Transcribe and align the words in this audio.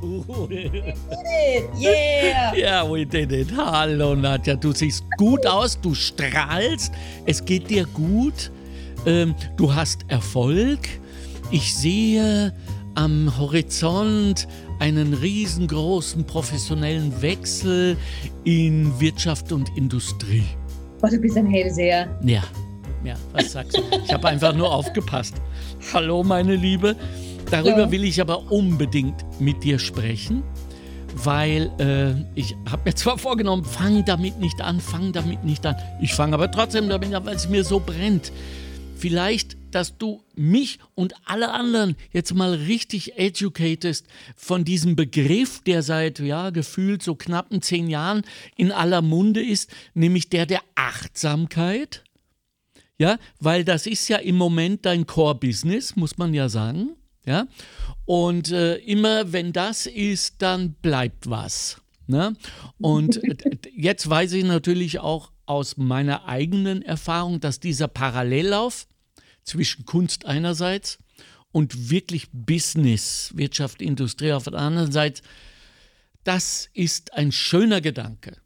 Cool. 0.00 0.48
Yeah! 1.76 2.52
Ja, 2.56 2.84
we 2.88 3.04
did 3.04 3.32
it. 3.32 3.48
Hallo 3.56 4.14
Nadja, 4.14 4.54
du 4.56 4.72
siehst 4.72 5.04
gut 5.16 5.46
aus, 5.46 5.80
du 5.80 5.94
strahlst, 5.94 6.92
es 7.26 7.44
geht 7.44 7.68
dir 7.70 7.84
gut, 7.86 8.50
ähm, 9.06 9.34
du 9.56 9.74
hast 9.74 10.04
Erfolg. 10.08 10.88
Ich 11.50 11.74
sehe 11.74 12.52
am 12.94 13.32
Horizont 13.38 14.46
einen 14.80 15.14
riesengroßen 15.14 16.24
professionellen 16.24 17.20
Wechsel 17.22 17.96
in 18.44 18.92
Wirtschaft 19.00 19.50
und 19.52 19.76
Industrie. 19.76 20.44
Oh, 21.02 21.08
du 21.08 21.18
bist 21.18 21.36
ein 21.36 21.46
Hellseher. 21.46 22.08
Ja, 22.22 22.42
ja, 23.04 23.14
was 23.32 23.52
sagst 23.52 23.76
du? 23.76 23.82
Ich 24.04 24.12
habe 24.12 24.28
einfach 24.28 24.54
nur 24.54 24.72
aufgepasst. 24.72 25.34
Hallo, 25.92 26.22
meine 26.22 26.56
Liebe. 26.56 26.96
Darüber 27.50 27.78
Ja. 27.78 27.90
will 27.90 28.04
ich 28.04 28.20
aber 28.20 28.50
unbedingt 28.52 29.24
mit 29.40 29.64
dir 29.64 29.78
sprechen, 29.78 30.42
weil 31.14 31.70
äh, 31.78 32.38
ich 32.38 32.54
habe 32.70 32.82
mir 32.86 32.94
zwar 32.94 33.18
vorgenommen, 33.18 33.64
fang 33.64 34.04
damit 34.04 34.38
nicht 34.38 34.60
an, 34.60 34.80
fang 34.80 35.12
damit 35.12 35.44
nicht 35.44 35.64
an. 35.66 35.76
Ich 36.00 36.12
fange 36.14 36.34
aber 36.34 36.50
trotzdem 36.50 36.88
damit 36.88 37.12
an, 37.14 37.24
weil 37.24 37.36
es 37.36 37.48
mir 37.48 37.64
so 37.64 37.80
brennt. 37.80 38.32
Vielleicht, 38.96 39.56
dass 39.70 39.96
du 39.96 40.24
mich 40.34 40.80
und 40.96 41.14
alle 41.24 41.52
anderen 41.52 41.94
jetzt 42.12 42.34
mal 42.34 42.52
richtig 42.52 43.16
educatest 43.16 44.06
von 44.34 44.64
diesem 44.64 44.96
Begriff, 44.96 45.62
der 45.62 45.82
seit, 45.84 46.18
ja, 46.18 46.50
gefühlt 46.50 47.02
so 47.04 47.14
knappen 47.14 47.62
zehn 47.62 47.88
Jahren 47.88 48.22
in 48.56 48.72
aller 48.72 49.00
Munde 49.02 49.40
ist, 49.44 49.70
nämlich 49.94 50.30
der 50.30 50.46
der 50.46 50.62
Achtsamkeit. 50.74 52.02
Ja, 52.98 53.18
weil 53.38 53.64
das 53.64 53.86
ist 53.86 54.08
ja 54.08 54.16
im 54.16 54.34
Moment 54.36 54.84
dein 54.84 55.06
Core-Business, 55.06 55.94
muss 55.94 56.18
man 56.18 56.34
ja 56.34 56.48
sagen. 56.48 56.90
Ja, 57.28 57.46
und 58.06 58.50
äh, 58.52 58.76
immer 58.76 59.34
wenn 59.34 59.52
das 59.52 59.84
ist, 59.84 60.36
dann 60.38 60.72
bleibt 60.72 61.28
was. 61.28 61.76
Ne? 62.06 62.34
Und 62.78 63.20
jetzt 63.76 64.08
weiß 64.08 64.32
ich 64.32 64.44
natürlich 64.44 64.98
auch 64.98 65.30
aus 65.44 65.76
meiner 65.76 66.24
eigenen 66.24 66.80
Erfahrung, 66.80 67.38
dass 67.38 67.60
dieser 67.60 67.86
Parallellauf 67.86 68.86
zwischen 69.44 69.84
Kunst 69.84 70.24
einerseits 70.24 70.98
und 71.52 71.90
wirklich 71.90 72.28
Business, 72.32 73.30
Wirtschaft, 73.34 73.82
Industrie 73.82 74.32
auf 74.32 74.44
der 74.44 74.54
anderen 74.54 74.90
Seite, 74.90 75.20
das 76.24 76.70
ist 76.72 77.12
ein 77.12 77.30
schöner 77.30 77.82
Gedanke. 77.82 78.38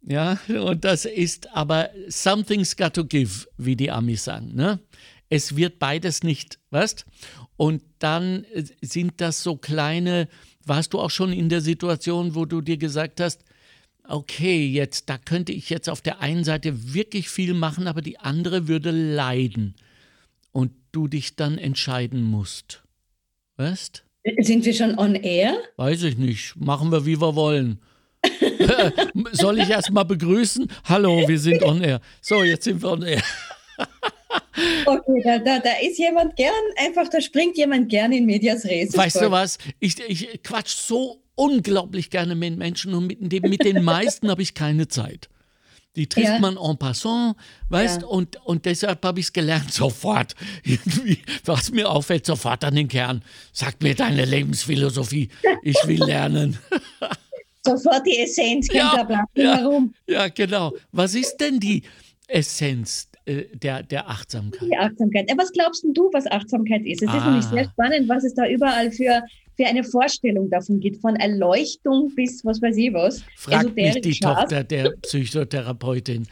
Ja, 0.00 0.38
und 0.48 0.86
das 0.86 1.04
ist 1.04 1.50
aber 1.54 1.90
something's 2.08 2.76
got 2.76 2.94
to 2.94 3.04
give, 3.04 3.46
wie 3.58 3.76
die 3.76 3.90
Amis 3.90 4.24
sagen. 4.24 4.54
Ne? 4.54 4.80
Es 5.28 5.54
wird 5.54 5.78
beides 5.78 6.22
nicht, 6.22 6.58
weißt? 6.70 7.04
Und 7.56 7.82
dann 7.98 8.44
äh, 8.52 8.64
sind 8.82 9.14
das 9.20 9.42
so 9.42 9.56
kleine, 9.56 10.28
warst 10.64 10.92
du 10.92 11.00
auch 11.00 11.10
schon 11.10 11.32
in 11.32 11.48
der 11.48 11.60
Situation, 11.60 12.34
wo 12.34 12.44
du 12.44 12.60
dir 12.60 12.76
gesagt 12.76 13.20
hast, 13.20 13.44
okay, 14.08 14.66
jetzt, 14.66 15.08
da 15.08 15.18
könnte 15.18 15.52
ich 15.52 15.70
jetzt 15.70 15.88
auf 15.88 16.00
der 16.00 16.20
einen 16.20 16.44
Seite 16.44 16.94
wirklich 16.94 17.28
viel 17.28 17.54
machen, 17.54 17.88
aber 17.88 18.02
die 18.02 18.18
andere 18.18 18.68
würde 18.68 18.90
leiden. 18.90 19.74
Und 20.52 20.72
du 20.92 21.08
dich 21.08 21.36
dann 21.36 21.58
entscheiden 21.58 22.22
musst. 22.22 22.82
Weißt? 23.56 24.04
Sind 24.38 24.64
wir 24.64 24.74
schon 24.74 24.98
on 24.98 25.14
air? 25.14 25.54
Weiß 25.76 26.02
ich 26.02 26.16
nicht. 26.16 26.56
Machen 26.56 26.90
wir, 26.90 27.04
wie 27.06 27.20
wir 27.20 27.34
wollen. 27.34 27.80
Soll 29.32 29.58
ich 29.58 29.68
erst 29.68 29.90
mal 29.90 30.04
begrüßen? 30.04 30.68
Hallo, 30.84 31.28
wir 31.28 31.38
sind 31.38 31.62
on 31.62 31.82
air. 31.82 32.00
So, 32.20 32.42
jetzt 32.42 32.64
sind 32.64 32.82
wir 32.82 32.92
on 32.92 33.02
air. 33.02 33.22
Okay, 34.86 35.20
da, 35.24 35.38
da, 35.38 35.58
da 35.58 35.70
ist 35.82 35.98
jemand 35.98 36.36
gern, 36.36 36.52
einfach, 36.76 37.08
da 37.08 37.20
springt 37.20 37.56
jemand 37.56 37.88
gern 37.88 38.12
in 38.12 38.24
Medias 38.26 38.64
Res. 38.64 38.96
Weißt 38.96 39.20
du 39.20 39.30
was? 39.30 39.58
Ich, 39.80 39.98
ich 40.08 40.42
quatsch 40.42 40.74
so 40.76 41.22
unglaublich 41.34 42.10
gerne 42.10 42.34
mit 42.34 42.56
Menschen 42.56 42.94
und 42.94 43.06
mit, 43.06 43.18
dem, 43.32 43.42
mit 43.50 43.64
den 43.64 43.84
meisten 43.84 44.30
habe 44.30 44.42
ich 44.42 44.54
keine 44.54 44.88
Zeit. 44.88 45.28
Die 45.96 46.06
trifft 46.08 46.26
Ja. 46.28 46.38
man 46.38 46.56
en 46.58 46.76
passant, 46.78 47.36
weißt 47.70 48.02
Ja. 48.02 48.06
und, 48.08 48.36
und 48.44 48.64
deshalb 48.66 49.02
habe 49.04 49.20
ich 49.20 49.26
es 49.26 49.32
gelernt, 49.32 49.72
sofort. 49.72 50.34
Irgendwie, 50.64 51.18
was 51.44 51.70
mir 51.70 51.90
auffällt, 51.90 52.26
sofort 52.26 52.64
an 52.64 52.74
den 52.74 52.88
Kern. 52.88 53.22
Sag 53.52 53.82
mir 53.82 53.94
deine 53.94 54.24
Lebensphilosophie. 54.24 55.28
Ich 55.62 55.76
will 55.86 56.02
lernen. 56.04 56.58
Sofort 57.64 58.06
die 58.06 58.18
Essenz, 58.18 58.68
Ja, 58.72 59.06
ja, 59.34 59.56
herum. 59.56 59.92
Ja, 60.06 60.28
genau. 60.28 60.72
Was 60.92 61.14
ist 61.16 61.36
denn 61.38 61.58
die 61.58 61.82
Essenz 62.28 63.08
äh, 63.26 63.44
der, 63.54 63.82
der 63.82 64.08
Achtsamkeit? 64.08 64.68
Die 64.70 64.76
Achtsamkeit. 64.76 65.30
Was 65.36 65.52
glaubst 65.52 65.84
denn 65.84 65.92
du, 65.94 66.08
was 66.12 66.26
Achtsamkeit 66.26 66.82
ist? 66.86 67.02
Es 67.02 67.12
ist 67.14 67.24
nämlich 67.24 67.44
Ah. 67.46 67.50
sehr 67.54 67.64
spannend, 67.64 68.08
was 68.08 68.24
es 68.24 68.34
da 68.34 68.48
überall 68.48 68.90
für, 68.90 69.22
für 69.56 69.66
eine 69.66 69.84
Vorstellung 69.84 70.48
davon 70.50 70.80
gibt. 70.80 71.00
Von 71.00 71.16
Erleuchtung 71.16 72.12
bis 72.14 72.44
was 72.44 72.60
weiß 72.62 72.76
ich 72.76 72.92
was. 72.92 73.22
Fragt 73.36 73.74
mich 73.74 74.00
die 74.00 74.14
scharf. 74.14 74.40
Tochter 74.40 74.64
der 74.64 74.90
Psychotherapeutin. 75.02 76.26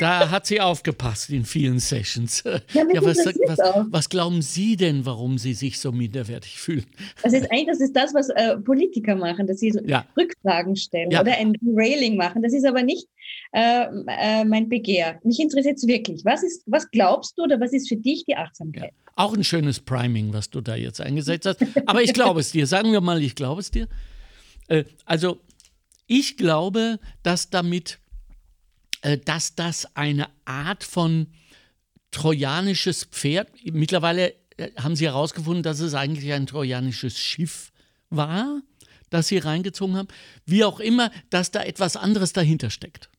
Da 0.00 0.30
hat 0.30 0.44
sie 0.46 0.60
aufgepasst 0.60 1.30
in 1.30 1.44
vielen 1.46 1.78
Sessions. 1.78 2.44
Ja, 2.74 2.84
mich 2.84 3.00
was, 3.00 3.16
was, 3.24 3.58
was 3.90 4.08
glauben 4.10 4.42
Sie 4.42 4.76
denn, 4.76 5.06
warum 5.06 5.38
Sie 5.38 5.54
sich 5.54 5.78
so 5.80 5.92
minderwertig 5.92 6.58
fühlen? 6.60 6.84
Das 7.22 7.32
ist 7.32 7.50
eigentlich 7.50 7.68
das, 7.68 7.80
ist 7.80 7.96
das 7.96 8.12
was 8.12 8.28
äh, 8.30 8.58
Politiker 8.58 9.14
machen, 9.14 9.46
dass 9.46 9.60
sie 9.60 9.70
so 9.70 9.80
Ja. 9.86 10.04
Rückfragen 10.14 10.76
stellen 10.76 11.10
Ja. 11.10 11.22
oder 11.22 11.32
ein 11.38 11.54
Railing 11.74 12.16
machen. 12.16 12.42
Das 12.42 12.52
ist 12.52 12.66
aber 12.66 12.82
nicht 12.82 13.06
äh, 13.52 13.86
äh, 14.06 14.44
mein 14.44 14.68
Begehr. 14.68 15.20
Mich 15.24 15.40
interessiert 15.40 15.76
es 15.76 15.86
wirklich. 15.86 16.24
Was, 16.24 16.42
ist, 16.42 16.62
was 16.66 16.90
glaubst 16.90 17.36
du 17.38 17.42
oder 17.42 17.60
was 17.60 17.72
ist 17.72 17.88
für 17.88 17.96
dich 17.96 18.24
die 18.24 18.36
Achtsamkeit? 18.36 18.92
Auch 19.16 19.34
ein 19.34 19.44
schönes 19.44 19.80
Priming, 19.80 20.32
was 20.32 20.50
du 20.50 20.60
da 20.60 20.76
jetzt 20.76 21.00
eingesetzt 21.00 21.46
hast. 21.46 21.60
Aber 21.86 22.02
ich 22.02 22.12
glaube 22.12 22.40
es 22.40 22.52
dir. 22.52 22.66
Sagen 22.66 22.92
wir 22.92 23.00
mal, 23.00 23.22
ich 23.22 23.34
glaube 23.34 23.60
es 23.60 23.70
dir. 23.70 23.88
Äh, 24.68 24.84
also, 25.04 25.40
ich 26.06 26.36
glaube, 26.36 26.98
dass 27.22 27.50
damit, 27.50 27.98
äh, 29.02 29.18
dass 29.18 29.54
das 29.54 29.96
eine 29.96 30.28
Art 30.44 30.84
von 30.84 31.26
trojanisches 32.10 33.04
Pferd, 33.04 33.48
mittlerweile 33.64 34.34
haben 34.76 34.96
sie 34.96 35.06
herausgefunden, 35.06 35.62
dass 35.62 35.80
es 35.80 35.94
eigentlich 35.94 36.32
ein 36.32 36.46
trojanisches 36.46 37.18
Schiff 37.18 37.72
war, 38.10 38.62
das 39.10 39.28
sie 39.28 39.38
reingezogen 39.38 39.96
haben. 39.96 40.08
Wie 40.44 40.64
auch 40.64 40.80
immer, 40.80 41.10
dass 41.30 41.50
da 41.50 41.62
etwas 41.62 41.96
anderes 41.96 42.32
dahinter 42.32 42.70
steckt. 42.70 43.10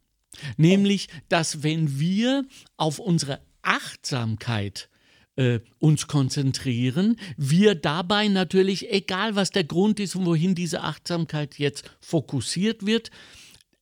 Nämlich, 0.58 1.08
dass 1.28 1.64
wenn 1.64 2.00
wir 2.00 2.46
auf 2.78 3.00
unsere 3.00 3.42
Achtsamkeit 3.62 4.90
äh, 5.36 5.60
uns 5.80 6.08
konzentrieren, 6.08 7.18
wir 7.38 7.76
dabei 7.76 8.28
natürlich, 8.28 8.92
egal 8.92 9.36
was 9.36 9.52
der 9.52 9.64
Grund 9.64 10.00
ist 10.00 10.16
und 10.16 10.26
wohin 10.26 10.56
diese 10.56 10.82
Achtsamkeit 10.82 11.58
jetzt 11.58 11.90
fokussiert 12.02 12.86
wird, 12.86 13.12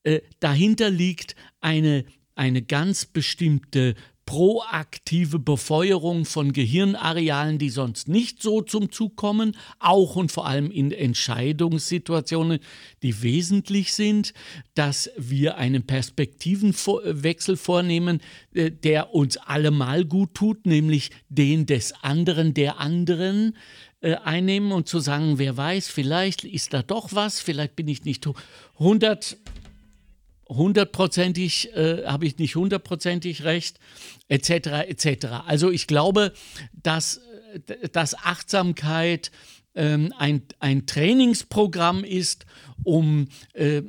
äh, 0.04 0.22
dahinter 0.40 0.90
liegt 0.90 1.36
eine, 1.60 2.06
eine 2.36 2.62
ganz 2.62 3.06
bestimmte 3.06 3.96
proaktive 4.28 5.40
Befeuerung 5.40 6.26
von 6.26 6.52
Gehirnarealen, 6.52 7.58
die 7.58 7.70
sonst 7.70 8.10
nicht 8.10 8.44
so 8.44 8.62
zum 8.62 8.92
Zug 8.92 9.16
kommen, 9.16 9.56
auch 9.80 10.18
und 10.18 10.34
vor 10.34 10.46
allem 10.46 10.70
in 10.70 10.92
Entscheidungssituationen, 10.92 12.60
die 13.02 13.24
wesentlich 13.24 13.94
sind, 13.94 14.34
dass 14.76 15.10
wir 15.18 15.58
einen 15.58 15.88
Perspektivenwechsel 15.88 17.56
vornehmen, 17.56 18.20
äh, 18.54 18.70
der 18.70 19.16
uns 19.16 19.38
allemal 19.38 20.04
gut 20.04 20.34
tut, 20.36 20.66
nämlich 20.66 21.12
den 21.30 21.66
des 21.66 21.94
anderen, 22.04 22.54
der 22.54 22.80
anderen 22.80 23.56
äh, 24.02 24.16
einnehmen 24.16 24.74
und 24.74 24.90
zu 24.90 25.00
sagen, 25.00 25.40
wer 25.40 25.56
weiß, 25.56 25.88
vielleicht 25.88 26.44
ist 26.44 26.74
da 26.74 26.84
doch 26.84 27.14
was, 27.14 27.40
vielleicht 27.40 27.78
bin 27.78 27.88
ich 27.88 28.04
nicht 28.04 28.28
100 28.78 29.38
hundertprozentig, 30.50 31.74
äh, 31.76 32.06
habe 32.06 32.26
ich 32.26 32.38
nicht 32.38 32.56
hundertprozentig 32.56 33.44
recht, 33.44 33.80
etc., 34.28 34.88
etc. 34.88 35.28
Also 35.46 35.72
ich 35.72 35.88
glaube, 35.88 36.34
dass, 36.74 37.22
äh, 37.68 37.90
dass 37.90 38.16
Achtsamkeit 38.16 39.32
ähm, 39.76 40.14
ein, 40.18 40.42
ein 40.60 40.86
Trainingsprogramm 40.86 42.04
ist, 42.04 42.46
um 42.84 43.28
äh, 43.54 43.82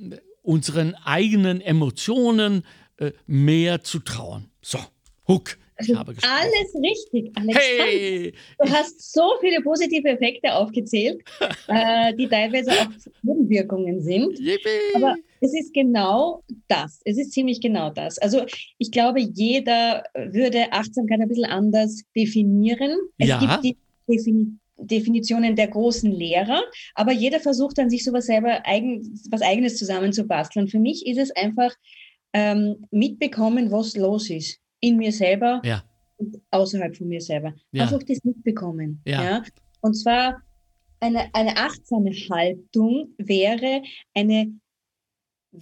unseren 0.43 0.94
eigenen 1.05 1.60
Emotionen 1.60 2.64
äh, 2.99 3.12
mehr 3.26 3.82
zu 3.82 4.00
trauen. 4.00 4.50
So, 4.61 4.78
Huck, 5.26 5.58
ich 5.81 5.94
habe 5.94 6.14
gesprochen. 6.14 6.34
Alles 6.37 6.75
richtig, 6.75 7.31
Alexander. 7.37 7.61
Hey! 7.61 8.34
Du 8.58 8.70
hast 8.70 9.12
so 9.12 9.34
viele 9.40 9.61
positive 9.62 10.08
Effekte 10.08 10.52
aufgezählt, 10.52 11.22
äh, 11.69 12.14
die 12.14 12.28
teilweise 12.28 12.72
auch 12.72 12.88
Nebenwirkungen 13.22 14.00
sind. 14.00 14.38
Yippie! 14.38 14.94
Aber 14.94 15.16
es 15.40 15.55
ist 15.55 15.73
genau 15.75 16.43
das. 16.69 17.00
Es 17.05 17.19
ist 17.19 17.32
ziemlich 17.32 17.61
genau 17.61 17.90
das. 17.90 18.19
Also 18.19 18.44
ich 18.79 18.90
glaube, 18.90 19.20
jeder 19.20 20.05
würde 20.14 20.73
Achtsamkeit 20.73 21.20
ein 21.20 21.29
bisschen 21.29 21.44
anders 21.44 22.02
definieren. 22.17 22.96
Es 23.19 23.29
Ja. 23.29 23.38
gibt 23.38 23.64
die 23.64 23.76
Defini 24.08 24.58
Definitionen 24.81 25.56
der 25.56 25.67
großen 25.67 26.11
Lehrer, 26.11 26.62
aber 26.94 27.11
jeder 27.11 27.40
versucht 27.40 27.79
dann, 27.79 27.90
sich 27.90 28.05
sowas 28.05 28.26
selber 28.26 28.64
eigen, 28.64 29.02
was 29.29 29.43
Eigenes 29.43 29.76
zusammenzubasteln. 29.76 30.69
Für 30.69 30.79
mich 30.79 31.05
ist 31.05 31.19
es 31.19 31.35
einfach 31.35 31.75
ähm, 32.32 32.87
mitbekommen, 32.93 33.73
was 33.73 33.96
los 33.96 34.31
ist. 34.31 34.61
In 34.81 34.96
mir 34.96 35.11
selber 35.11 35.61
Ja, 35.64 35.82
und 36.19 36.40
außerhalb 36.52 36.96
von 36.96 37.08
mir 37.08 37.20
selber. 37.20 37.55
Ja. 37.73 37.82
Einfach 37.82 38.02
das 38.05 38.23
mitbekommen. 38.23 39.00
Ja. 39.05 39.25
Ja. 39.25 39.43
Und 39.81 39.94
zwar 39.94 40.40
eine, 41.00 41.26
eine 41.35 41.56
achtsame 41.56 42.11
Haltung 42.31 43.08
wäre 43.19 43.82
eine 44.14 44.52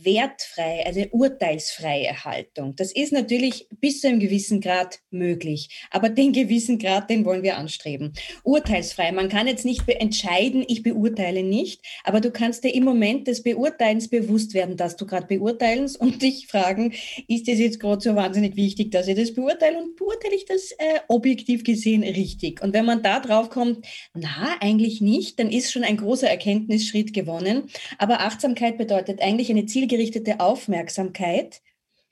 wertfreie, 0.04 0.86
also 0.86 1.04
urteilsfreie 1.10 2.24
Haltung. 2.24 2.74
Das 2.76 2.92
ist 2.92 3.12
natürlich 3.12 3.68
bis 3.80 4.00
zu 4.00 4.08
einem 4.08 4.20
gewissen 4.20 4.60
Grad 4.60 5.00
möglich, 5.10 5.86
aber 5.90 6.08
den 6.08 6.32
gewissen 6.32 6.78
Grad, 6.78 7.10
den 7.10 7.24
wollen 7.24 7.42
wir 7.42 7.56
anstreben. 7.56 8.12
Urteilsfrei, 8.42 9.12
man 9.12 9.28
kann 9.28 9.46
jetzt 9.46 9.64
nicht 9.64 9.88
entscheiden, 9.88 10.64
ich 10.66 10.82
beurteile 10.82 11.42
nicht, 11.42 11.82
aber 12.04 12.20
du 12.20 12.30
kannst 12.30 12.64
dir 12.64 12.74
im 12.74 12.84
Moment 12.84 13.26
des 13.28 13.42
Beurteilens 13.42 14.08
bewusst 14.08 14.54
werden, 14.54 14.76
dass 14.76 14.96
du 14.96 15.06
gerade 15.06 15.26
beurteilst 15.26 16.00
und 16.00 16.22
dich 16.22 16.46
fragen, 16.46 16.92
ist 17.28 17.48
das 17.48 17.58
jetzt 17.58 17.80
gerade 17.80 18.00
so 18.00 18.14
wahnsinnig 18.14 18.56
wichtig, 18.56 18.90
dass 18.90 19.08
ich 19.08 19.16
das 19.16 19.34
beurteile 19.34 19.78
und 19.78 19.96
beurteile 19.96 20.34
ich 20.34 20.44
das 20.44 20.72
äh, 20.72 21.00
objektiv 21.08 21.64
gesehen 21.64 22.02
richtig? 22.02 22.62
Und 22.62 22.72
wenn 22.72 22.84
man 22.84 23.02
da 23.02 23.20
drauf 23.20 23.50
kommt, 23.50 23.86
na, 24.14 24.56
eigentlich 24.60 25.00
nicht, 25.00 25.38
dann 25.38 25.50
ist 25.50 25.72
schon 25.72 25.84
ein 25.84 25.96
großer 25.96 26.28
Erkenntnisschritt 26.28 27.12
gewonnen. 27.12 27.64
Aber 27.98 28.20
Achtsamkeit 28.20 28.78
bedeutet 28.78 29.20
eigentlich 29.22 29.50
eine 29.50 29.66
zielgerichtete 29.86 30.40
Aufmerksamkeit 30.40 31.62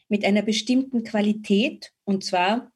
mit 0.08 0.24
einer 0.24 0.42
bestimmten 0.42 1.02
Qualität 1.02 1.92
und 2.04 2.24
zwar 2.24 2.72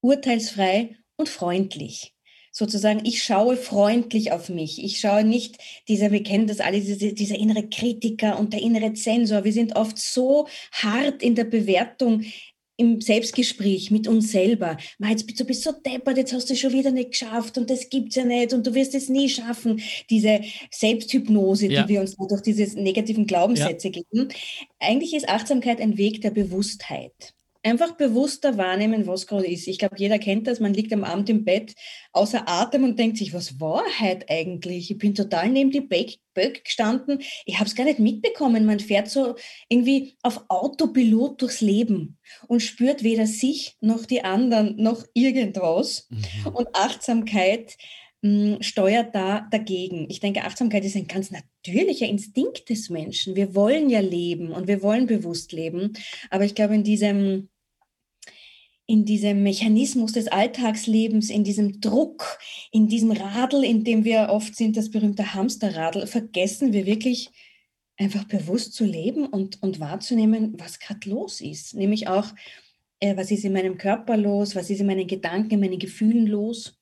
urteilsfrei 0.00 0.96
und 1.16 1.28
freundlich. 1.28 2.14
Sozusagen, 2.52 3.04
ich 3.04 3.22
schaue 3.22 3.56
freundlich 3.56 4.32
auf 4.32 4.48
mich. 4.48 4.82
Ich 4.82 5.00
schaue 5.00 5.24
nicht 5.24 5.58
dieser, 5.88 6.10
wir 6.12 6.22
kennen 6.22 6.46
das 6.46 6.60
alle, 6.60 6.80
dieser, 6.80 7.12
dieser 7.12 7.36
innere 7.36 7.68
Kritiker 7.68 8.38
und 8.38 8.52
der 8.52 8.62
innere 8.62 8.94
Zensor. 8.94 9.44
Wir 9.44 9.52
sind 9.52 9.76
oft 9.76 9.98
so 9.98 10.46
hart 10.72 11.22
in 11.22 11.34
der 11.34 11.44
Bewertung 11.44 12.24
im 12.76 13.00
Selbstgespräch 13.00 13.90
mit 13.90 14.06
uns 14.08 14.32
selber, 14.32 14.76
jetzt 15.08 15.26
bist 15.26 15.40
du 15.40 15.44
bist 15.44 15.62
so 15.62 15.72
deppert, 15.72 16.16
jetzt 16.16 16.32
hast 16.32 16.50
du 16.50 16.56
schon 16.56 16.72
wieder 16.72 16.90
nicht 16.90 17.12
geschafft 17.12 17.58
und 17.58 17.70
das 17.70 17.88
gibt's 17.88 18.16
ja 18.16 18.24
nicht 18.24 18.52
und 18.52 18.66
du 18.66 18.74
wirst 18.74 18.94
es 18.94 19.08
nie 19.08 19.28
schaffen. 19.28 19.80
Diese 20.10 20.40
Selbsthypnose, 20.70 21.68
ja. 21.68 21.82
die 21.82 21.88
wir 21.88 22.00
uns 22.00 22.16
durch 22.16 22.42
diese 22.42 22.78
negativen 22.78 23.26
Glaubenssätze 23.26 23.88
ja. 23.88 24.02
geben. 24.02 24.28
Eigentlich 24.78 25.14
ist 25.14 25.28
Achtsamkeit 25.28 25.80
ein 25.80 25.96
Weg 25.96 26.20
der 26.20 26.30
Bewusstheit 26.30 27.34
einfach 27.66 27.96
bewusster 27.96 28.56
wahrnehmen, 28.56 29.06
was 29.06 29.26
gerade 29.26 29.46
ist. 29.46 29.66
Ich 29.66 29.78
glaube, 29.78 29.96
jeder 29.98 30.18
kennt 30.18 30.46
das. 30.46 30.60
Man 30.60 30.72
liegt 30.72 30.92
am 30.92 31.04
Abend 31.04 31.28
im 31.28 31.44
Bett 31.44 31.74
außer 32.12 32.48
Atem 32.48 32.84
und 32.84 32.98
denkt 32.98 33.18
sich, 33.18 33.34
was 33.34 33.60
war 33.60 33.82
heute 34.00 34.28
eigentlich? 34.28 34.90
Ich 34.90 34.98
bin 34.98 35.14
total 35.14 35.50
neben 35.50 35.70
die 35.70 35.80
Böck 35.80 36.64
gestanden. 36.64 37.18
Ich 37.44 37.56
habe 37.56 37.66
es 37.66 37.74
gar 37.74 37.84
nicht 37.84 37.98
mitbekommen. 37.98 38.66
Man 38.66 38.78
fährt 38.78 39.08
so 39.08 39.34
irgendwie 39.68 40.16
auf 40.22 40.44
Autopilot 40.48 41.42
durchs 41.42 41.60
Leben 41.60 42.18
und 42.46 42.60
spürt 42.60 43.02
weder 43.02 43.26
sich 43.26 43.76
noch 43.80 44.06
die 44.06 44.22
anderen 44.22 44.76
noch 44.76 45.04
irgendwas. 45.14 46.06
Mhm. 46.10 46.52
Und 46.54 46.68
Achtsamkeit 46.74 47.76
hm, 48.22 48.58
steuert 48.60 49.14
da 49.14 49.46
dagegen. 49.50 50.06
Ich 50.08 50.20
denke, 50.20 50.44
Achtsamkeit 50.44 50.84
ist 50.84 50.96
ein 50.96 51.06
ganz 51.06 51.30
natürlicher 51.30 52.06
Instinkt 52.06 52.68
des 52.70 52.90
Menschen. 52.90 53.36
Wir 53.36 53.54
wollen 53.54 53.90
ja 53.90 54.00
leben 54.00 54.52
und 54.52 54.68
wir 54.68 54.82
wollen 54.82 55.06
bewusst 55.06 55.52
leben. 55.52 55.92
Aber 56.30 56.44
ich 56.44 56.54
glaube, 56.54 56.74
in 56.74 56.84
diesem 56.84 57.48
in 58.86 59.04
diesem 59.04 59.42
Mechanismus 59.42 60.12
des 60.12 60.28
Alltagslebens, 60.28 61.28
in 61.30 61.42
diesem 61.42 61.80
Druck, 61.80 62.38
in 62.70 62.86
diesem 62.86 63.10
Radl, 63.10 63.64
in 63.64 63.82
dem 63.82 64.04
wir 64.04 64.28
oft 64.30 64.54
sind, 64.54 64.76
das 64.76 64.90
berühmte 64.90 65.34
Hamsterradl, 65.34 66.06
vergessen 66.06 66.72
wir 66.72 66.86
wirklich 66.86 67.30
einfach 67.96 68.24
bewusst 68.24 68.74
zu 68.74 68.84
leben 68.84 69.26
und, 69.26 69.62
und 69.62 69.80
wahrzunehmen, 69.80 70.54
was 70.58 70.78
gerade 70.78 71.08
los 71.10 71.40
ist. 71.40 71.74
Nämlich 71.74 72.08
auch, 72.08 72.32
äh, 73.00 73.16
was 73.16 73.30
ist 73.30 73.44
in 73.44 73.52
meinem 73.52 73.78
Körper 73.78 74.16
los, 74.16 74.54
was 74.54 74.70
ist 74.70 74.80
in 74.80 74.86
meinen 74.86 75.06
Gedanken, 75.06 75.54
in 75.54 75.60
meinen 75.60 75.78
Gefühlen 75.78 76.26
los. 76.26 76.78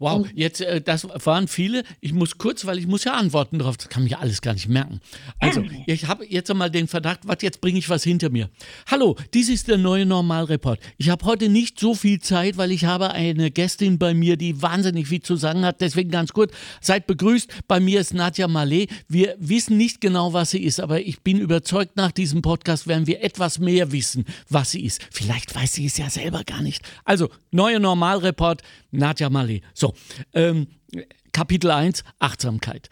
Wow, 0.00 0.26
jetzt, 0.34 0.62
äh, 0.62 0.80
das 0.80 1.06
waren 1.26 1.46
viele. 1.46 1.84
Ich 2.00 2.14
muss 2.14 2.38
kurz, 2.38 2.64
weil 2.64 2.78
ich 2.78 2.86
muss 2.86 3.04
ja 3.04 3.12
antworten 3.12 3.58
darauf. 3.58 3.76
Das 3.76 3.90
kann 3.90 4.04
mir 4.04 4.18
alles 4.18 4.40
gar 4.40 4.54
nicht 4.54 4.66
merken. 4.66 5.00
Also, 5.38 5.62
ich 5.86 6.08
habe 6.08 6.24
jetzt 6.26 6.50
einmal 6.50 6.70
den 6.70 6.88
Verdacht, 6.88 7.20
was 7.24 7.36
jetzt 7.42 7.60
bringe 7.60 7.78
ich 7.78 7.90
was 7.90 8.02
hinter 8.02 8.30
mir. 8.30 8.48
Hallo, 8.90 9.16
dies 9.34 9.50
ist 9.50 9.68
der 9.68 9.76
neue 9.76 10.06
Normalreport. 10.06 10.80
Ich 10.96 11.10
habe 11.10 11.26
heute 11.26 11.50
nicht 11.50 11.78
so 11.78 11.94
viel 11.94 12.18
Zeit, 12.18 12.56
weil 12.56 12.72
ich 12.72 12.86
habe 12.86 13.10
eine 13.10 13.50
Gästin 13.50 13.98
bei 13.98 14.14
mir, 14.14 14.38
die 14.38 14.62
wahnsinnig 14.62 15.06
viel 15.06 15.20
zu 15.20 15.36
sagen 15.36 15.66
hat. 15.66 15.82
Deswegen 15.82 16.10
ganz 16.10 16.32
kurz, 16.32 16.54
seid 16.80 17.06
begrüßt. 17.06 17.68
Bei 17.68 17.78
mir 17.78 18.00
ist 18.00 18.14
Nadja 18.14 18.46
Malé. 18.46 18.88
Wir 19.06 19.36
wissen 19.38 19.76
nicht 19.76 20.00
genau, 20.00 20.32
was 20.32 20.52
sie 20.52 20.62
ist, 20.62 20.80
aber 20.80 21.02
ich 21.02 21.20
bin 21.20 21.38
überzeugt, 21.38 21.96
nach 21.96 22.10
diesem 22.10 22.40
Podcast 22.40 22.86
werden 22.86 23.06
wir 23.06 23.22
etwas 23.22 23.58
mehr 23.58 23.92
wissen, 23.92 24.24
was 24.48 24.70
sie 24.70 24.82
ist. 24.82 25.02
Vielleicht 25.10 25.54
weiß 25.54 25.74
sie 25.74 25.84
es 25.84 25.98
ja 25.98 26.08
selber 26.08 26.42
gar 26.44 26.62
nicht. 26.62 26.82
Also, 27.04 27.28
neue 27.50 27.80
Normalreport, 27.80 28.62
Nadja 28.90 29.28
Malé. 29.28 29.62
So, 29.74 29.94
ähm, 30.34 30.66
Kapitel 31.32 31.70
1, 31.70 32.04
Achtsamkeit. 32.18 32.88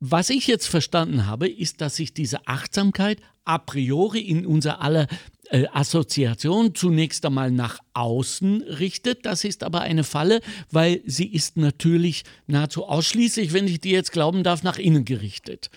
Was 0.00 0.30
ich 0.30 0.46
jetzt 0.46 0.66
verstanden 0.66 1.26
habe, 1.26 1.48
ist, 1.48 1.80
dass 1.80 1.96
sich 1.96 2.12
diese 2.14 2.46
Achtsamkeit 2.46 3.20
a 3.44 3.58
priori 3.58 4.20
in 4.20 4.46
unser 4.46 4.80
aller 4.80 5.06
äh, 5.50 5.66
Assoziation 5.72 6.74
zunächst 6.74 7.24
einmal 7.24 7.50
nach 7.50 7.78
außen 7.94 8.62
richtet. 8.62 9.24
Das 9.24 9.44
ist 9.44 9.62
aber 9.62 9.80
eine 9.80 10.04
Falle, 10.04 10.40
weil 10.70 11.00
sie 11.06 11.26
ist 11.26 11.56
natürlich 11.56 12.24
nahezu 12.46 12.84
ausschließlich, 12.84 13.52
wenn 13.52 13.66
ich 13.66 13.80
dir 13.80 13.92
jetzt 13.92 14.12
glauben 14.12 14.42
darf, 14.42 14.62
nach 14.62 14.78
innen 14.78 15.04
gerichtet. 15.04 15.70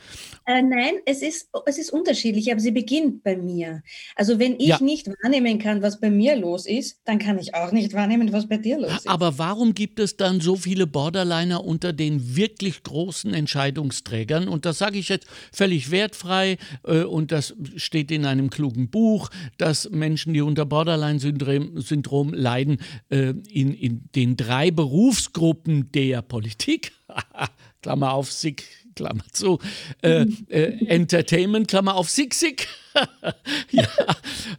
Äh, 0.45 0.61
nein, 0.61 0.95
es 1.05 1.21
ist, 1.21 1.49
es 1.65 1.77
ist 1.77 1.91
unterschiedlich, 1.91 2.51
aber 2.51 2.59
sie 2.59 2.71
beginnt 2.71 3.23
bei 3.23 3.37
mir. 3.37 3.83
Also 4.15 4.39
wenn 4.39 4.59
ich 4.59 4.67
ja. 4.67 4.79
nicht 4.81 5.07
wahrnehmen 5.23 5.59
kann, 5.59 5.81
was 5.81 5.99
bei 5.99 6.09
mir 6.09 6.35
los 6.35 6.65
ist, 6.65 6.99
dann 7.05 7.19
kann 7.19 7.37
ich 7.37 7.53
auch 7.53 7.71
nicht 7.71 7.93
wahrnehmen, 7.93 8.31
was 8.31 8.47
bei 8.47 8.57
dir 8.57 8.79
los 8.79 8.91
ist. 8.91 9.07
Aber 9.07 9.37
warum 9.37 9.73
gibt 9.73 9.99
es 9.99 10.17
dann 10.17 10.41
so 10.41 10.55
viele 10.55 10.87
Borderliner 10.87 11.63
unter 11.63 11.93
den 11.93 12.35
wirklich 12.35 12.83
großen 12.83 13.33
Entscheidungsträgern? 13.33 14.47
Und 14.47 14.65
das 14.65 14.79
sage 14.79 14.97
ich 14.97 15.09
jetzt 15.09 15.27
völlig 15.51 15.91
wertfrei 15.91 16.57
äh, 16.83 17.03
und 17.03 17.31
das 17.31 17.55
steht 17.75 18.11
in 18.11 18.25
einem 18.25 18.49
klugen 18.49 18.89
Buch, 18.89 19.29
dass 19.57 19.89
Menschen, 19.89 20.33
die 20.33 20.41
unter 20.41 20.65
Borderline-Syndrom 20.65 22.06
leiden, 22.33 22.77
äh, 23.09 23.33
in, 23.49 23.73
in 23.73 24.09
den 24.15 24.37
drei 24.37 24.71
Berufsgruppen 24.71 25.91
der 25.91 26.21
Politik, 26.21 26.91
Klammer 27.81 28.13
auf, 28.13 28.31
SIG, 28.31 28.63
Klammer 28.95 29.25
zu, 29.31 29.59
äh, 30.01 30.25
äh, 30.49 30.85
Entertainment, 30.87 31.67
Klammer 31.67 31.95
auf, 31.95 32.09
SIG, 32.09 32.33
SIG, 32.33 32.67
ja, 33.71 33.87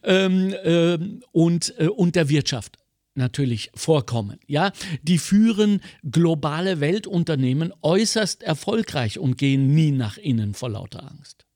ähm, 0.05 0.55
äh, 0.63 0.99
und, 1.33 1.75
äh, 1.79 1.89
und 1.89 2.15
der 2.15 2.29
Wirtschaft 2.29 2.79
natürlich 3.15 3.71
vorkommen. 3.75 4.39
Ja, 4.47 4.73
die 5.03 5.19
führen 5.19 5.83
globale 6.09 6.81
Weltunternehmen 6.81 7.75
äußerst 7.83 8.43
erfolgreich 8.43 9.19
und 9.19 9.37
gehen 9.37 9.75
nie 9.75 9.91
nach 9.91 10.17
innen 10.17 10.55
vor 10.55 10.71
lauter 10.71 11.03
Angst. 11.11 11.48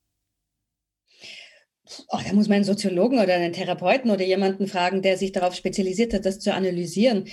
Oh, 2.09 2.19
da 2.25 2.33
muss 2.33 2.47
man 2.47 2.57
einen 2.57 2.65
Soziologen 2.65 3.19
oder 3.19 3.35
einen 3.35 3.53
Therapeuten 3.53 4.11
oder 4.11 4.23
jemanden 4.23 4.67
fragen, 4.67 5.01
der 5.01 5.17
sich 5.17 5.31
darauf 5.31 5.55
spezialisiert 5.55 6.13
hat, 6.13 6.25
das 6.25 6.39
zu 6.39 6.53
analysieren. 6.53 7.25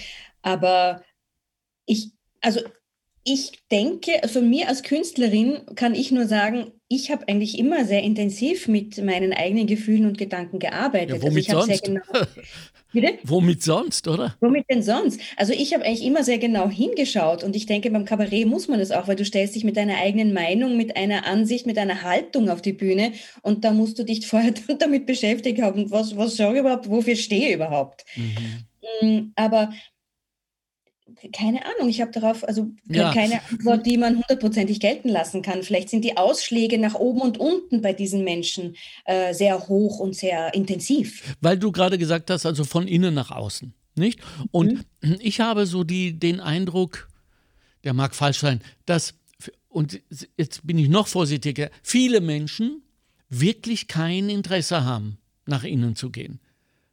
Aber 0.43 1.03
ich, 1.87 2.13
also 2.41 2.61
ich 3.25 3.53
denke, 3.71 4.13
von 4.13 4.23
also 4.23 4.41
mir 4.43 4.69
als 4.69 4.83
Künstlerin 4.83 5.67
kann 5.75 5.95
ich 5.95 6.11
nur 6.11 6.27
sagen, 6.27 6.80
ich 6.93 7.13
habe 7.13 7.29
eigentlich 7.29 7.57
immer 7.57 7.85
sehr 7.85 8.03
intensiv 8.03 8.67
mit 8.67 8.99
meinen 9.03 9.33
eigenen 9.33 9.69
Gefühlen 9.69 10.07
und 10.07 10.19
Gedanken 10.19 10.59
gearbeitet. 10.59 11.17
Ja, 11.17 11.23
womit 11.23 11.49
also 11.49 11.67
sonst? 11.67 11.85
Genau, 11.85 12.03
Bitte? 12.93 13.19
Womit 13.23 13.63
sonst, 13.63 14.09
oder? 14.09 14.37
Womit 14.41 14.65
denn 14.69 14.83
sonst? 14.83 15.21
Also 15.37 15.53
ich 15.53 15.73
habe 15.73 15.85
eigentlich 15.85 16.05
immer 16.05 16.25
sehr 16.25 16.39
genau 16.39 16.69
hingeschaut 16.69 17.45
und 17.45 17.55
ich 17.55 17.67
denke, 17.67 17.93
beim 17.93 18.05
Kabarett 18.05 18.49
muss 18.49 18.67
man 18.67 18.81
das 18.81 18.91
auch, 18.91 19.07
weil 19.07 19.15
du 19.15 19.25
stellst 19.25 19.55
dich 19.55 19.63
mit 19.63 19.77
deiner 19.77 19.99
eigenen 19.99 20.33
Meinung, 20.33 20.77
mit 20.77 20.97
einer 20.97 21.27
Ansicht, 21.27 21.65
mit 21.65 21.79
einer 21.79 22.03
Haltung 22.03 22.51
auf 22.51 22.61
die 22.61 22.73
Bühne 22.73 23.13
und 23.43 23.65
da 23.65 23.71
musst 23.73 23.97
du 24.01 24.05
dich 24.05 24.27
vorher 24.27 24.53
damit 24.81 25.07
beschäftigt 25.07 25.63
haben, 25.63 25.93
was, 25.93 26.17
was 26.17 26.37
sage 26.37 26.55
ich 26.55 26.61
überhaupt, 26.61 26.91
wofür 26.91 27.15
stehe 27.15 27.51
ich 27.51 27.55
überhaupt. 27.55 28.05
Mhm. 28.17 28.67
Mm, 29.03 29.33
aber 29.37 29.73
keine 31.33 31.65
Ahnung, 31.65 31.89
ich 31.89 32.01
habe 32.01 32.11
darauf, 32.11 32.47
also 32.47 32.71
ja. 32.87 33.13
keine 33.13 33.41
Antwort, 33.51 33.87
die 33.87 33.99
man 33.99 34.17
hundertprozentig 34.17 34.81
gelten 34.81 35.09
lassen 35.09 35.43
kann. 35.43 35.63
Vielleicht 35.63 35.91
sind 35.91 36.05
die 36.05 36.17
Ausschläge 36.17 36.79
nach 36.79 36.95
oben 36.95 37.21
und 37.21 37.39
unten 37.39 37.83
bei 37.83 37.93
diesen 37.93 38.25
Menschen 38.25 38.77
äh, 39.05 39.35
sehr 39.35 39.69
hoch 39.69 39.99
und 39.99 40.17
sehr 40.17 40.55
intensiv. 40.55 41.37
Weil 41.41 41.59
du 41.59 41.73
gerade 41.73 41.99
gesagt 41.99 42.31
hast, 42.31 42.47
also 42.47 42.65
von 42.65 42.89
innen 42.89 43.15
nach 43.15 43.31
außen, 43.31 43.73
nicht? 43.95 44.21
Und 44.51 44.85
mhm. 45.03 45.17
ich 45.21 45.41
habe 45.41 45.67
so 45.67 45.85
die, 45.85 46.19
den 46.19 46.41
Eindruck, 46.41 47.09
der 47.85 47.93
mag 47.93 48.15
falsch 48.15 48.39
sein, 48.39 48.61
dass, 48.87 49.15
und 49.69 50.01
jetzt 50.37 50.67
bin 50.67 50.79
ich 50.79 50.89
noch 50.89 51.07
vorsichtiger, 51.07 51.71
viele 51.83 52.21
Menschen 52.21 52.83
wirklich 53.29 53.89
kein 53.89 54.29
Interesse 54.29 54.85
haben, 54.85 55.19
nach 55.47 55.65
innen 55.65 55.97
zu 55.97 56.11
gehen 56.11 56.41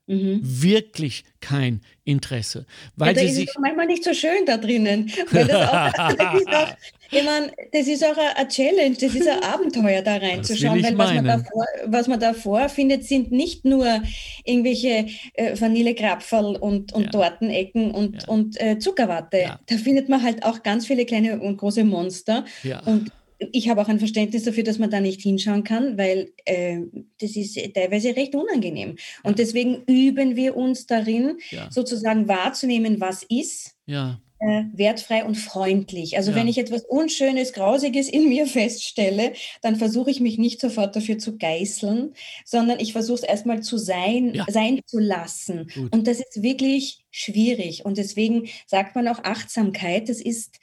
Mhm. 0.07 0.39
Wirklich 0.41 1.25
kein 1.41 1.81
Interesse. 2.05 2.65
Weil 2.95 3.09
ja, 3.09 3.21
da 3.21 3.29
ist 3.29 3.37
es 3.37 3.55
manchmal 3.59 3.87
nicht 3.87 4.05
so 4.05 4.13
schön 4.13 4.45
da 4.45 4.55
drinnen. 4.55 5.11
Weil 5.31 5.45
das, 5.45 5.67
auch, 5.67 5.91
das, 6.15 6.41
ist 6.41 6.47
auch, 6.47 6.67
ich 7.11 7.23
mein, 7.23 7.51
das 7.73 7.87
ist 7.87 8.05
auch 8.05 8.17
eine 8.17 8.47
Challenge, 8.47 8.95
das 8.95 9.13
ist 9.13 9.27
ein 9.27 9.43
Abenteuer 9.43 10.01
da 10.01 10.15
reinzuschauen. 10.15 10.81
Weil 10.81 10.97
was 10.97 11.13
man, 11.13 11.25
davor, 11.25 11.65
was 11.85 12.07
man 12.07 12.19
davor 12.21 12.69
findet, 12.69 13.03
sind 13.03 13.31
nicht 13.33 13.65
nur 13.65 14.01
irgendwelche 14.45 15.07
äh, 15.33 15.59
Vanillekrapferl 15.59 16.55
und, 16.55 16.93
und 16.93 17.03
ja. 17.03 17.09
Tortenecken 17.09 17.91
und, 17.91 18.23
ja. 18.23 18.27
und 18.29 18.59
äh, 18.61 18.79
Zuckerwatte. 18.79 19.59
Da 19.65 19.75
findet 19.75 20.07
man 20.07 20.23
halt 20.23 20.43
auch 20.43 20.63
ganz 20.63 20.87
viele 20.87 21.05
kleine 21.05 21.39
und 21.39 21.57
große 21.57 21.83
Monster. 21.83 22.45
Und 22.85 23.11
ich 23.39 23.69
habe 23.69 23.81
auch 23.81 23.87
ein 23.87 23.99
Verständnis 23.99 24.43
dafür, 24.43 24.63
dass 24.63 24.79
man 24.79 24.89
da 24.89 24.99
nicht 24.99 25.21
hinschauen 25.21 25.63
kann, 25.63 25.97
weil 25.97 26.31
äh, 26.45 26.79
das 27.19 27.35
ist 27.35 27.57
teilweise 27.73 28.15
recht 28.15 28.35
unangenehm. 28.35 28.95
Und 29.23 29.39
deswegen 29.39 29.83
üben 29.87 30.35
wir 30.35 30.55
uns 30.55 30.85
darin, 30.87 31.37
ja. 31.51 31.69
sozusagen 31.71 32.27
wahrzunehmen, 32.27 32.99
was 32.99 33.23
ist. 33.23 33.75
Ja. 33.85 34.19
Äh, 34.39 34.65
wertfrei 34.73 35.25
und 35.25 35.33
freundlich. 35.33 36.15
Also 36.15 36.29
ja. 36.29 36.37
wenn 36.37 36.47
ich 36.47 36.59
etwas 36.59 36.85
Unschönes, 36.85 37.53
Grausiges 37.53 38.07
in 38.07 38.29
mir 38.29 38.45
feststelle, 38.47 39.33
dann 39.61 39.77
versuche 39.77 40.11
ich 40.11 40.19
mich 40.19 40.37
nicht 40.37 40.61
sofort 40.61 40.95
dafür 40.95 41.17
zu 41.17 41.39
geißeln, 41.39 42.13
sondern 42.45 42.79
ich 42.79 42.91
versuche 42.91 43.17
es 43.17 43.23
erstmal 43.23 43.63
zu 43.63 43.79
sein, 43.79 44.35
ja. 44.35 44.45
sein 44.47 44.79
zu 44.85 44.99
lassen. 44.99 45.71
Gut. 45.73 45.91
Und 45.91 46.05
das 46.05 46.19
ist 46.19 46.43
wirklich 46.43 47.03
schwierig. 47.09 47.83
Und 47.83 47.97
deswegen 47.97 48.47
sagt 48.67 48.95
man 48.95 49.07
auch 49.07 49.23
Achtsamkeit, 49.23 50.07
das 50.07 50.21
ist 50.21 50.59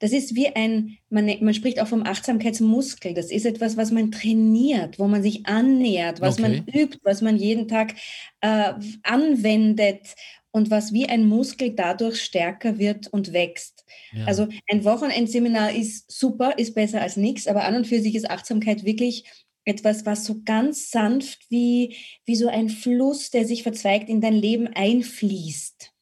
das 0.00 0.12
ist 0.12 0.34
wie 0.34 0.48
ein, 0.48 0.98
man, 1.08 1.26
man 1.40 1.54
spricht 1.54 1.80
auch 1.80 1.88
vom 1.88 2.04
Achtsamkeitsmuskel. 2.04 3.14
Das 3.14 3.30
ist 3.30 3.46
etwas, 3.46 3.76
was 3.76 3.90
man 3.90 4.10
trainiert, 4.10 4.98
wo 4.98 5.06
man 5.08 5.22
sich 5.22 5.46
annähert, 5.46 6.20
was 6.20 6.38
okay. 6.38 6.42
man 6.42 6.68
übt, 6.68 6.98
was 7.02 7.22
man 7.22 7.36
jeden 7.36 7.68
Tag 7.68 7.94
äh, 8.40 8.72
anwendet 9.02 10.14
und 10.50 10.70
was 10.70 10.92
wie 10.92 11.06
ein 11.08 11.26
Muskel 11.26 11.70
dadurch 11.70 12.22
stärker 12.22 12.78
wird 12.78 13.08
und 13.08 13.32
wächst. 13.32 13.84
Ja. 14.12 14.24
Also 14.24 14.48
ein 14.70 14.84
Wochenendseminar 14.84 15.72
ist 15.72 16.10
super, 16.10 16.58
ist 16.58 16.74
besser 16.74 17.00
als 17.00 17.16
nichts, 17.16 17.46
aber 17.46 17.64
an 17.64 17.76
und 17.76 17.86
für 17.86 18.00
sich 18.00 18.14
ist 18.14 18.28
Achtsamkeit 18.28 18.84
wirklich 18.84 19.24
etwas, 19.64 20.06
was 20.06 20.24
so 20.24 20.42
ganz 20.44 20.90
sanft 20.90 21.46
wie, 21.48 21.96
wie 22.24 22.36
so 22.36 22.48
ein 22.48 22.68
Fluss, 22.68 23.30
der 23.30 23.46
sich 23.46 23.62
verzweigt, 23.62 24.08
in 24.08 24.20
dein 24.20 24.34
Leben 24.34 24.68
einfließt. 24.68 25.92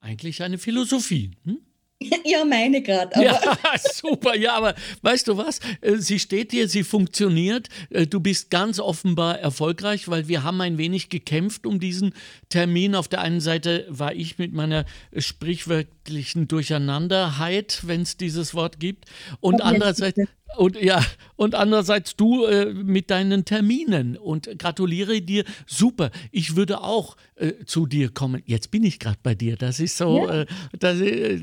Eigentlich 0.00 0.42
eine 0.42 0.58
Philosophie. 0.58 1.32
Hm? 1.44 1.65
Ja, 2.24 2.44
meine 2.44 2.82
gerade. 2.82 3.22
Ja, 3.22 3.40
super. 3.92 4.36
Ja, 4.36 4.54
aber 4.54 4.74
weißt 5.02 5.28
du 5.28 5.36
was? 5.36 5.60
Äh, 5.80 5.96
sie 5.96 6.18
steht 6.18 6.52
hier, 6.52 6.68
sie 6.68 6.84
funktioniert. 6.84 7.68
Äh, 7.90 8.06
du 8.06 8.20
bist 8.20 8.50
ganz 8.50 8.78
offenbar 8.78 9.38
erfolgreich, 9.38 10.08
weil 10.08 10.28
wir 10.28 10.42
haben 10.42 10.60
ein 10.60 10.78
wenig 10.78 11.08
gekämpft 11.08 11.66
um 11.66 11.80
diesen 11.80 12.14
Termin. 12.48 12.94
Auf 12.94 13.08
der 13.08 13.20
einen 13.20 13.40
Seite 13.40 13.86
war 13.88 14.14
ich 14.14 14.38
mit 14.38 14.52
meiner 14.52 14.84
sprichwörtlichen 15.16 16.48
Durcheinanderheit, 16.48 17.80
wenn 17.84 18.02
es 18.02 18.16
dieses 18.16 18.54
Wort 18.54 18.80
gibt, 18.80 19.06
und 19.40 19.62
andererseits 19.62 20.20
und 20.56 20.80
ja, 20.80 21.04
und 21.36 21.54
andererseits 21.54 22.16
du 22.16 22.44
äh, 22.44 22.72
mit 22.72 23.10
deinen 23.10 23.44
Terminen 23.44 24.16
und 24.16 24.58
gratuliere 24.58 25.20
dir. 25.20 25.44
Super. 25.66 26.10
Ich 26.30 26.56
würde 26.56 26.80
auch 26.82 27.16
äh, 27.34 27.64
zu 27.66 27.86
dir 27.86 28.10
kommen. 28.10 28.42
Jetzt 28.46 28.70
bin 28.70 28.84
ich 28.84 28.98
gerade 28.98 29.18
bei 29.22 29.34
dir. 29.34 29.56
Das 29.56 29.80
ist 29.80 29.96
so. 29.96 30.26
Ja. 30.26 30.42
Äh, 30.42 30.46
das, 30.78 31.00
äh, 31.00 31.40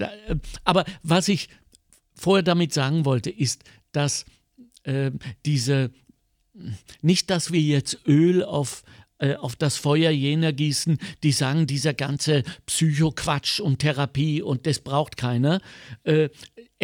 aber 0.63 0.85
was 1.03 1.27
ich 1.27 1.49
vorher 2.15 2.43
damit 2.43 2.73
sagen 2.73 3.05
wollte, 3.05 3.29
ist, 3.29 3.63
dass 3.91 4.25
äh, 4.83 5.11
diese 5.45 5.91
nicht, 7.01 7.29
dass 7.29 7.51
wir 7.51 7.61
jetzt 7.61 7.99
Öl 8.07 8.43
auf 8.43 8.83
äh, 9.19 9.35
auf 9.35 9.55
das 9.55 9.77
Feuer 9.77 10.11
jener 10.11 10.53
gießen, 10.53 10.97
die 11.23 11.31
sagen, 11.31 11.65
dieser 11.65 11.93
ganze 11.93 12.43
Psychoquatsch 12.65 13.59
und 13.59 13.79
Therapie 13.79 14.41
und 14.41 14.67
das 14.67 14.79
braucht 14.79 15.17
keiner. 15.17 15.61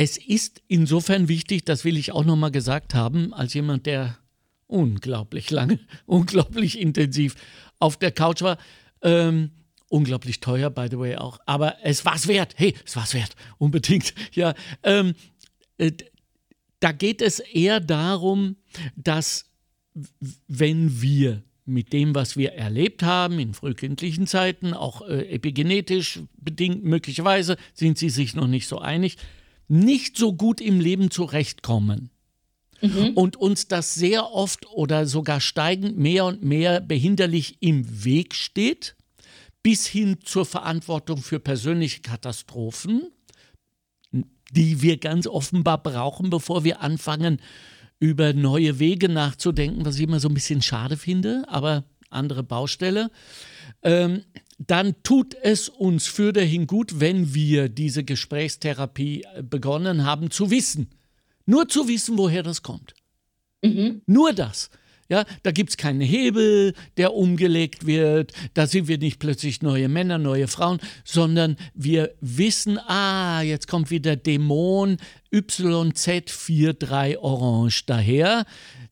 Es 0.01 0.15
ist 0.15 0.61
insofern 0.69 1.27
wichtig, 1.27 1.65
das 1.65 1.83
will 1.83 1.97
ich 1.97 2.13
auch 2.13 2.23
nochmal 2.23 2.51
gesagt 2.51 2.93
haben, 2.93 3.33
als 3.33 3.53
jemand, 3.53 3.85
der 3.85 4.17
unglaublich 4.65 5.51
lange, 5.51 5.77
unglaublich 6.05 6.79
intensiv 6.79 7.35
auf 7.79 7.97
der 7.97 8.13
Couch 8.13 8.41
war. 8.41 8.57
Ähm, 9.01 9.51
unglaublich 9.89 10.39
teuer, 10.39 10.69
by 10.69 10.87
the 10.89 10.97
way 10.97 11.17
auch. 11.17 11.41
Aber 11.45 11.75
es 11.83 12.05
war 12.05 12.15
es 12.15 12.29
wert. 12.29 12.53
Hey, 12.55 12.75
es 12.85 12.95
war 12.95 13.03
es 13.03 13.13
wert. 13.13 13.35
Unbedingt. 13.57 14.13
Ja. 14.31 14.53
Ähm, 14.83 15.15
äh, 15.77 15.91
da 16.79 16.93
geht 16.93 17.21
es 17.21 17.39
eher 17.39 17.81
darum, 17.81 18.55
dass 18.95 19.51
wenn 20.47 21.01
wir 21.01 21.43
mit 21.65 21.91
dem, 21.91 22.15
was 22.15 22.37
wir 22.37 22.53
erlebt 22.53 23.03
haben 23.03 23.37
in 23.37 23.53
frühkindlichen 23.53 24.27
Zeiten, 24.27 24.73
auch 24.73 25.01
äh, 25.01 25.27
epigenetisch 25.29 26.21
bedingt 26.37 26.85
möglicherweise, 26.85 27.57
sind 27.73 27.97
sie 27.97 28.09
sich 28.09 28.33
noch 28.33 28.47
nicht 28.47 28.69
so 28.69 28.79
einig, 28.79 29.17
nicht 29.69 30.17
so 30.17 30.33
gut 30.33 30.59
im 30.59 30.81
Leben 30.81 31.11
zurechtkommen. 31.11 32.09
Mhm. 32.81 33.11
Und 33.15 33.37
uns 33.37 33.67
das 33.67 33.93
sehr 33.93 34.31
oft 34.31 34.65
oder 34.71 35.05
sogar 35.05 35.39
steigend 35.39 35.97
mehr 35.97 36.25
und 36.25 36.43
mehr 36.43 36.81
behinderlich 36.81 37.57
im 37.61 38.03
Weg 38.05 38.33
steht, 38.35 38.95
bis 39.63 39.85
hin 39.85 40.17
zur 40.23 40.45
Verantwortung 40.45 41.17
für 41.17 41.39
persönliche 41.39 42.01
Katastrophen, 42.01 43.11
die 44.51 44.81
wir 44.81 44.97
ganz 44.97 45.27
offenbar 45.27 45.83
brauchen, 45.83 46.29
bevor 46.29 46.63
wir 46.63 46.81
anfangen, 46.81 47.41
über 47.99 48.33
neue 48.33 48.79
Wege 48.79 49.09
nachzudenken, 49.09 49.85
was 49.85 49.97
ich 49.97 50.03
immer 50.03 50.21
so 50.21 50.29
ein 50.29 50.33
bisschen 50.33 50.61
schade 50.61 50.95
finde, 50.95 51.43
aber 51.47 51.83
andere 52.09 52.43
Baustelle. 52.43 53.11
Ähm, 53.83 54.23
dann 54.59 54.95
tut 55.03 55.35
es 55.41 55.69
uns 55.69 56.07
für 56.07 56.33
dahin 56.33 56.67
gut, 56.67 56.99
wenn 56.99 57.33
wir 57.33 57.69
diese 57.69 58.03
Gesprächstherapie 58.03 59.23
äh, 59.23 59.41
begonnen 59.41 60.05
haben, 60.05 60.29
zu 60.31 60.51
wissen. 60.51 60.89
Nur 61.45 61.67
zu 61.67 61.87
wissen, 61.87 62.17
woher 62.17 62.43
das 62.43 62.61
kommt. 62.61 62.93
Mhm. 63.63 64.01
Nur 64.05 64.33
das. 64.33 64.69
Ja, 65.11 65.25
da 65.41 65.51
gibt 65.51 65.71
es 65.71 65.77
keinen 65.77 66.01
Hebel, 66.01 66.75
der 66.97 67.15
umgelegt 67.15 67.87
wird. 67.87 68.31
Da 68.53 68.67
sind 68.67 68.87
wir 68.87 68.99
nicht 68.99 69.17
plötzlich 69.17 69.63
neue 69.63 69.89
Männer, 69.89 70.19
neue 70.19 70.47
Frauen, 70.47 70.79
sondern 71.03 71.55
wir 71.73 72.13
wissen, 72.21 72.77
ah, 72.77 73.41
jetzt 73.41 73.67
kommt 73.67 73.89
wieder 73.89 74.15
Dämon 74.15 74.97
YZ43 75.33 77.17
Orange 77.17 77.85
daher. 77.87 78.45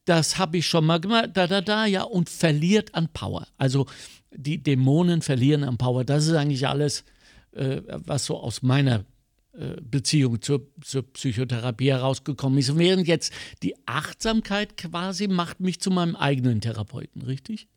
Das 0.06 0.40
habe 0.40 0.58
ich 0.58 0.66
schon 0.66 0.86
mal 0.88 1.00
gemacht, 1.00 1.32
da, 1.34 1.46
da, 1.46 1.62
da, 1.62 1.86
ja, 1.86 2.02
und 2.02 2.30
verliert 2.30 2.96
an 2.96 3.10
Power. 3.14 3.46
Also 3.58 3.86
die 4.34 4.62
Dämonen 4.62 5.22
verlieren 5.22 5.63
an 5.63 5.77
Power. 5.77 6.03
Das 6.03 6.25
ist 6.25 6.34
eigentlich 6.34 6.67
alles, 6.67 7.03
äh, 7.51 7.81
was 7.88 8.25
so 8.25 8.38
aus 8.38 8.62
meiner 8.62 9.05
äh, 9.53 9.81
Beziehung 9.81 10.41
zur, 10.41 10.67
zur, 10.81 11.12
Psychotherapie 11.13 11.89
herausgekommen 11.89 12.60
ist. 12.60 12.77
Während 12.77 13.07
jetzt 13.07 13.34
die 13.63 13.75
Achtsamkeit 13.86 14.77
quasi 14.77 15.27
macht 15.27 15.60
mich 15.60 15.79
zu 15.79 15.89
meinem 15.89 16.15
eigenen 16.15 16.62
Therapeuten, 16.62 17.22
richtig? 17.24 17.67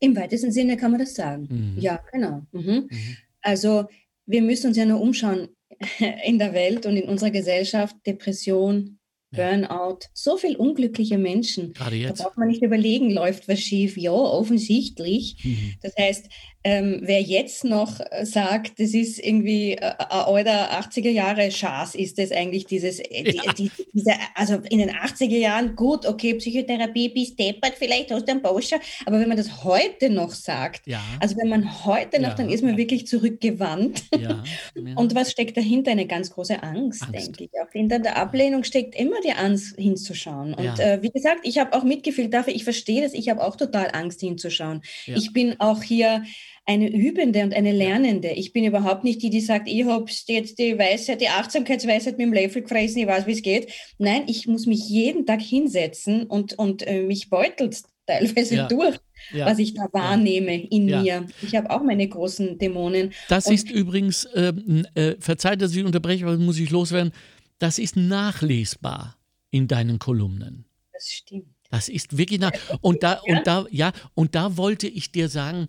Im 0.00 0.16
weitesten 0.16 0.50
Sinne 0.50 0.76
kann 0.76 0.90
man 0.90 1.00
das 1.00 1.14
sagen. 1.14 1.46
Mhm. 1.50 1.80
Ja, 1.80 2.00
genau. 2.12 2.42
Mhm. 2.52 2.88
Mhm. 2.90 3.16
Also 3.42 3.86
wir 4.26 4.42
müssen 4.42 4.68
uns 4.68 4.76
ja 4.76 4.86
nur 4.86 5.00
umschauen 5.00 5.48
in 6.24 6.38
der 6.38 6.52
Welt 6.52 6.86
und 6.86 6.96
in 6.96 7.08
unserer 7.08 7.30
Gesellschaft. 7.30 7.96
Depression, 8.06 8.98
Burnout, 9.32 10.00
so 10.12 10.36
viele 10.36 10.58
unglückliche 10.58 11.16
Menschen. 11.16 11.72
Gerade 11.72 11.96
jetzt. 11.96 12.18
Da 12.18 12.24
braucht 12.24 12.36
man 12.36 12.48
nicht 12.48 12.62
überlegen, 12.62 13.10
läuft 13.10 13.48
was 13.48 13.60
schief? 13.60 13.96
Ja, 13.96 14.12
offensichtlich. 14.12 15.36
Mhm. 15.44 15.74
Das 15.82 15.94
heißt, 15.96 16.28
ähm, 16.62 17.00
wer 17.02 17.22
jetzt 17.22 17.64
noch 17.64 18.00
äh, 18.10 18.26
sagt, 18.26 18.78
das 18.78 18.92
ist 18.92 19.18
irgendwie 19.18 19.72
äh, 19.72 19.94
alter 19.98 20.78
80er 20.78 21.08
Jahre 21.08 21.50
Schaß, 21.50 21.94
ist 21.94 22.18
das 22.18 22.32
eigentlich 22.32 22.66
dieses, 22.66 23.00
äh, 23.00 23.32
ja. 23.32 23.52
die, 23.52 23.70
die, 23.70 23.70
diese, 23.94 24.12
also 24.34 24.56
in 24.68 24.78
den 24.78 24.90
80er 24.90 25.38
Jahren, 25.38 25.74
gut, 25.74 26.04
okay, 26.04 26.34
Psychotherapie, 26.34 27.08
bis 27.08 27.34
deppert, 27.34 27.74
vielleicht 27.78 28.12
aus 28.12 28.26
dem 28.26 28.42
Boscher, 28.42 28.78
aber 29.06 29.18
wenn 29.20 29.28
man 29.28 29.38
das 29.38 29.64
heute 29.64 30.10
noch 30.10 30.32
sagt, 30.32 30.86
ja. 30.86 31.00
also 31.18 31.34
wenn 31.38 31.48
man 31.48 31.86
heute 31.86 32.20
noch, 32.20 32.30
ja. 32.30 32.34
dann 32.34 32.50
ist 32.50 32.62
man 32.62 32.76
wirklich 32.76 33.06
zurückgewandt. 33.06 34.02
Und 34.96 35.14
was 35.14 35.30
steckt 35.30 35.56
dahinter? 35.56 35.92
Eine 35.92 36.06
ganz 36.06 36.30
große 36.30 36.62
Angst, 36.62 37.02
Angst. 37.02 37.14
denke 37.14 37.44
ich. 37.44 37.50
Auch 37.60 37.72
hinter 37.72 37.98
der 37.98 38.16
Ablehnung 38.16 38.64
steckt 38.64 38.94
immer 38.94 39.20
die 39.24 39.32
Angst 39.32 39.76
hinzuschauen. 39.76 40.54
Und 40.54 40.78
äh, 40.78 40.98
wie 41.02 41.10
gesagt, 41.10 41.40
ich 41.44 41.58
habe 41.58 41.72
auch 41.72 41.84
mitgefühlt 41.84 42.32
dafür, 42.34 42.54
ich 42.54 42.64
verstehe 42.64 43.02
das, 43.02 43.14
ich 43.14 43.28
habe 43.30 43.42
auch 43.42 43.56
total 43.56 43.90
Angst 43.92 44.20
hinzuschauen. 44.20 44.82
Ich 45.06 45.32
bin 45.32 45.58
auch 45.58 45.82
hier 45.82 46.22
eine 46.66 46.88
Übende 46.88 47.42
und 47.42 47.54
eine 47.54 47.72
Lernende. 47.72 48.28
Ich 48.30 48.52
bin 48.52 48.64
überhaupt 48.64 49.02
nicht 49.02 49.22
die, 49.22 49.30
die 49.30 49.40
sagt, 49.40 49.68
ich 49.68 49.84
habe 49.84 50.10
jetzt 50.26 50.58
die 50.58 50.78
Weisheit, 50.78 51.20
die 51.20 51.28
Achtsamkeitsweisheit 51.28 52.18
mit 52.18 52.26
dem 52.26 52.32
Löffel 52.32 52.62
gefressen, 52.62 53.02
ich 53.02 53.06
weiß, 53.06 53.26
wie 53.26 53.32
es 53.32 53.42
geht. 53.42 53.72
Nein, 53.98 54.24
ich 54.26 54.46
muss 54.46 54.66
mich 54.66 54.88
jeden 54.88 55.26
Tag 55.26 55.40
hinsetzen 55.40 56.24
und, 56.24 56.58
und 56.58 56.86
äh, 56.86 57.02
mich 57.02 57.28
beutelt 57.28 57.82
teilweise 58.06 58.56
ja. 58.56 58.68
durch, 58.68 58.96
ja. 59.32 59.46
was 59.46 59.58
ich 59.58 59.74
da 59.74 59.86
wahrnehme 59.92 60.62
ja. 60.62 60.68
in 60.70 60.86
mir. 60.86 61.26
Ich 61.42 61.54
habe 61.56 61.70
auch 61.70 61.82
meine 61.82 62.08
großen 62.08 62.58
Dämonen. 62.58 63.12
Das 63.28 63.46
und 63.46 63.54
ist 63.54 63.70
übrigens, 63.70 64.28
ähm, 64.34 64.86
äh, 64.94 65.14
verzeiht, 65.18 65.62
dass 65.62 65.74
ich 65.74 65.84
unterbreche, 65.84 66.24
aber 66.24 66.36
muss 66.36 66.58
ich 66.58 66.70
loswerden, 66.70 67.12
das 67.58 67.78
ist 67.78 67.96
nachlesbar 67.96 69.16
in 69.50 69.68
deinen 69.68 69.98
Kolumnen. 69.98 70.66
Das 70.92 71.08
stimmt. 71.08 71.46
Das 71.70 71.88
ist 71.88 72.16
wirklich 72.16 72.40
nah. 72.40 72.50
Und 72.80 73.02
da, 73.02 73.20
und 73.26 73.46
da, 73.46 73.64
ja, 73.70 73.92
und 74.14 74.34
da 74.34 74.56
wollte 74.56 74.88
ich 74.88 75.12
dir 75.12 75.28
sagen, 75.28 75.68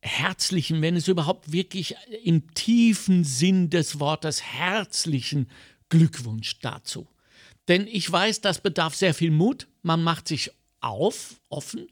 herzlichen, 0.00 0.82
wenn 0.82 0.96
es 0.96 1.08
überhaupt 1.08 1.52
wirklich 1.52 1.96
im 2.24 2.54
tiefen 2.54 3.24
Sinn 3.24 3.70
des 3.70 4.00
Wortes 4.00 4.42
herzlichen 4.42 5.48
Glückwunsch 5.88 6.58
dazu. 6.60 7.08
Denn 7.68 7.86
ich 7.86 8.10
weiß, 8.10 8.40
das 8.40 8.60
bedarf 8.60 8.94
sehr 8.94 9.14
viel 9.14 9.30
Mut. 9.30 9.68
Man 9.82 10.02
macht 10.02 10.28
sich 10.28 10.50
auf, 10.80 11.40
offen, 11.48 11.88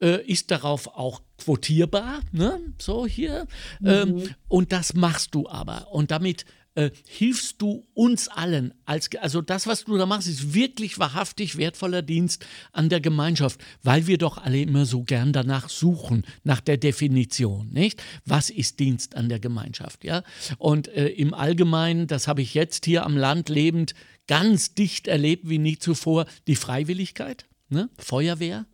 äh, 0.00 0.24
ist 0.24 0.50
darauf 0.50 0.86
auch 0.88 1.22
quotierbar, 1.38 2.20
ne? 2.32 2.60
so 2.78 3.06
hier. 3.06 3.46
Ähm, 3.84 4.10
mhm. 4.10 4.18
Ähm, 4.20 4.34
und 4.48 4.72
das 4.72 4.94
machst 4.94 5.34
du 5.34 5.48
aber. 5.48 5.92
Und 5.92 6.10
damit 6.10 6.44
äh, 6.74 6.90
hilfst 7.06 7.60
du 7.60 7.86
uns 7.94 8.28
allen. 8.28 8.72
Als, 8.84 9.10
also 9.20 9.42
das, 9.42 9.66
was 9.66 9.84
du 9.84 9.96
da 9.96 10.06
machst, 10.06 10.28
ist 10.28 10.54
wirklich 10.54 10.98
wahrhaftig 10.98 11.56
wertvoller 11.56 12.02
Dienst 12.02 12.46
an 12.72 12.88
der 12.88 13.00
Gemeinschaft, 13.00 13.60
weil 13.82 14.06
wir 14.06 14.18
doch 14.18 14.38
alle 14.38 14.60
immer 14.60 14.86
so 14.86 15.02
gern 15.02 15.32
danach 15.32 15.68
suchen, 15.68 16.24
nach 16.44 16.60
der 16.60 16.76
Definition, 16.76 17.68
nicht? 17.70 18.02
Was 18.24 18.50
ist 18.50 18.78
Dienst 18.78 19.16
an 19.16 19.28
der 19.28 19.40
Gemeinschaft, 19.40 20.04
ja? 20.04 20.22
Und 20.58 20.88
äh, 20.88 21.08
im 21.08 21.34
Allgemeinen, 21.34 22.06
das 22.06 22.28
habe 22.28 22.42
ich 22.42 22.54
jetzt 22.54 22.84
hier 22.84 23.04
am 23.04 23.16
Land 23.16 23.48
lebend 23.48 23.94
ganz 24.26 24.74
dicht 24.74 25.08
erlebt 25.08 25.48
wie 25.48 25.58
nie 25.58 25.78
zuvor, 25.78 26.26
die 26.46 26.56
Freiwilligkeit, 26.56 27.46
ne? 27.68 27.90
Feuerwehr, 27.98 28.66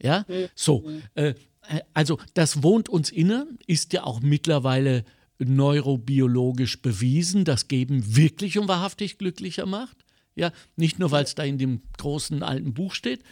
ja? 0.00 0.24
So, 0.54 0.88
äh, 1.14 1.34
äh, 1.68 1.80
also 1.94 2.18
das 2.34 2.62
wohnt 2.62 2.88
uns 2.88 3.10
inne, 3.10 3.46
ist 3.66 3.92
ja 3.92 4.04
auch 4.04 4.20
mittlerweile 4.20 5.04
neurobiologisch 5.44 6.82
bewiesen, 6.82 7.44
das 7.44 7.68
Geben 7.68 8.16
wirklich 8.16 8.58
und 8.58 8.68
wahrhaftig 8.68 9.18
glücklicher 9.18 9.66
macht. 9.66 10.04
Ja, 10.34 10.52
nicht 10.76 10.98
nur, 10.98 11.10
weil 11.10 11.24
es 11.24 11.34
da 11.34 11.42
in 11.42 11.58
dem 11.58 11.82
großen 11.98 12.42
alten 12.42 12.72
Buch 12.74 12.94
steht. 12.94 13.22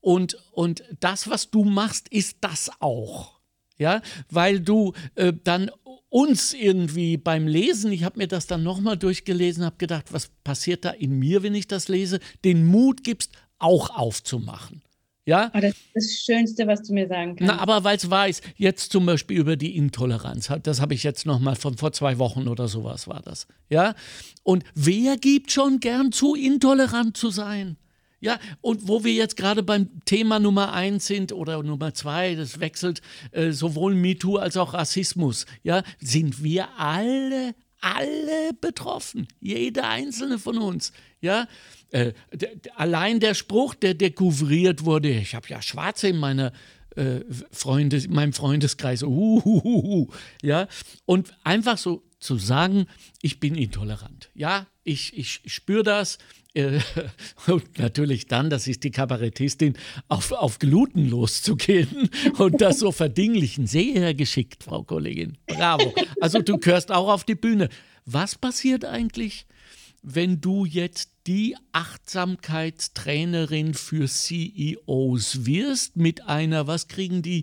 Und, 0.00 0.36
und 0.52 0.84
das, 1.00 1.28
was 1.28 1.50
du 1.50 1.64
machst, 1.64 2.08
ist 2.08 2.38
das 2.40 2.70
auch. 2.80 3.40
Ja, 3.78 4.00
weil 4.30 4.60
du 4.60 4.94
äh, 5.16 5.32
dann 5.44 5.70
uns 6.08 6.54
irgendwie 6.54 7.16
beim 7.16 7.46
Lesen, 7.46 7.92
ich 7.92 8.04
habe 8.04 8.18
mir 8.18 8.28
das 8.28 8.46
dann 8.46 8.62
nochmal 8.62 8.96
durchgelesen, 8.96 9.64
habe 9.64 9.76
gedacht, 9.76 10.12
was 10.12 10.28
passiert 10.44 10.84
da 10.84 10.90
in 10.90 11.18
mir, 11.18 11.42
wenn 11.42 11.54
ich 11.54 11.66
das 11.66 11.88
lese, 11.88 12.20
den 12.44 12.66
Mut 12.66 13.04
gibst, 13.04 13.32
auch 13.58 13.90
aufzumachen. 13.90 14.82
Ja? 15.26 15.50
Oh, 15.54 15.60
das 15.60 15.72
ist 15.72 15.90
das 15.94 16.10
Schönste, 16.24 16.66
was 16.68 16.82
du 16.82 16.94
mir 16.94 17.08
sagen 17.08 17.34
kannst. 17.36 17.52
Na, 17.52 17.60
aber 17.60 17.82
weil 17.82 17.96
es 17.96 18.08
weiß, 18.08 18.40
jetzt 18.56 18.92
zum 18.92 19.04
Beispiel 19.06 19.38
über 19.38 19.56
die 19.56 19.76
Intoleranz, 19.76 20.50
das 20.62 20.80
habe 20.80 20.94
ich 20.94 21.02
jetzt 21.02 21.26
noch 21.26 21.40
mal 21.40 21.56
von 21.56 21.76
vor 21.76 21.92
zwei 21.92 22.18
Wochen 22.18 22.46
oder 22.46 22.68
sowas 22.68 23.08
war 23.08 23.20
das. 23.22 23.48
Ja? 23.68 23.94
Und 24.44 24.64
wer 24.74 25.16
gibt 25.16 25.50
schon 25.50 25.80
gern 25.80 26.12
zu, 26.12 26.36
intolerant 26.36 27.16
zu 27.16 27.30
sein? 27.30 27.76
Ja, 28.20 28.38
und 28.62 28.88
wo 28.88 29.04
wir 29.04 29.12
jetzt 29.12 29.36
gerade 29.36 29.62
beim 29.62 29.88
Thema 30.04 30.38
Nummer 30.38 30.72
eins 30.72 31.06
sind 31.06 31.32
oder 31.32 31.62
Nummer 31.62 31.92
zwei, 31.92 32.34
das 32.34 32.60
wechselt 32.60 33.02
äh, 33.32 33.50
sowohl 33.50 33.94
MeToo 33.94 34.36
als 34.36 34.56
auch 34.56 34.72
Rassismus, 34.72 35.44
ja, 35.62 35.82
sind 36.00 36.42
wir 36.42 36.68
alle, 36.78 37.54
alle 37.80 38.52
betroffen. 38.58 39.28
Jeder 39.40 39.88
einzelne 39.88 40.38
von 40.38 40.56
uns. 40.58 40.92
Ja, 41.20 41.46
äh, 41.90 42.12
allein 42.74 43.20
der 43.20 43.34
Spruch, 43.34 43.74
der 43.74 43.94
dekouvriert 43.94 44.84
wurde, 44.84 45.10
ich 45.10 45.34
habe 45.34 45.48
ja 45.48 45.62
Schwarze 45.62 46.08
in 46.08 46.18
meiner 46.18 46.52
äh, 46.96 47.20
Freundes, 47.50 48.06
in 48.06 48.14
meinem 48.14 48.32
Freundeskreis, 48.32 49.02
uh, 49.02 50.08
ja, 50.42 50.66
und 51.04 51.34
einfach 51.44 51.78
so 51.78 52.02
zu 52.18 52.38
sagen, 52.38 52.86
ich 53.22 53.40
bin 53.40 53.54
intolerant. 53.54 54.30
Ja, 54.34 54.66
ich, 54.82 55.16
ich 55.16 55.42
spüre 55.46 55.82
das. 55.82 56.18
Äh, 56.54 56.80
und 57.46 57.78
natürlich 57.78 58.26
dann, 58.26 58.50
das 58.50 58.66
ist 58.66 58.82
die 58.84 58.90
Kabarettistin, 58.90 59.76
auf, 60.08 60.32
auf 60.32 60.58
Gluten 60.58 61.08
loszugehen 61.08 62.10
und 62.38 62.60
das 62.60 62.78
so 62.78 62.92
verdinglichen. 62.92 63.66
Sehr 63.66 64.14
geschickt, 64.14 64.64
Frau 64.64 64.82
Kollegin. 64.82 65.36
Bravo. 65.46 65.94
Also 66.20 66.40
du 66.40 66.58
gehörst 66.58 66.90
auch 66.90 67.08
auf 67.08 67.24
die 67.24 67.34
Bühne. 67.34 67.68
Was 68.06 68.36
passiert 68.36 68.84
eigentlich, 68.84 69.46
wenn 70.08 70.40
du 70.40 70.64
jetzt 70.64 71.10
die 71.26 71.56
Achtsamkeitstrainerin 71.72 73.74
für 73.74 74.06
CEOs 74.06 75.46
wirst 75.46 75.96
mit 75.96 76.28
einer, 76.28 76.68
was 76.68 76.86
kriegen 76.86 77.22
die 77.22 77.42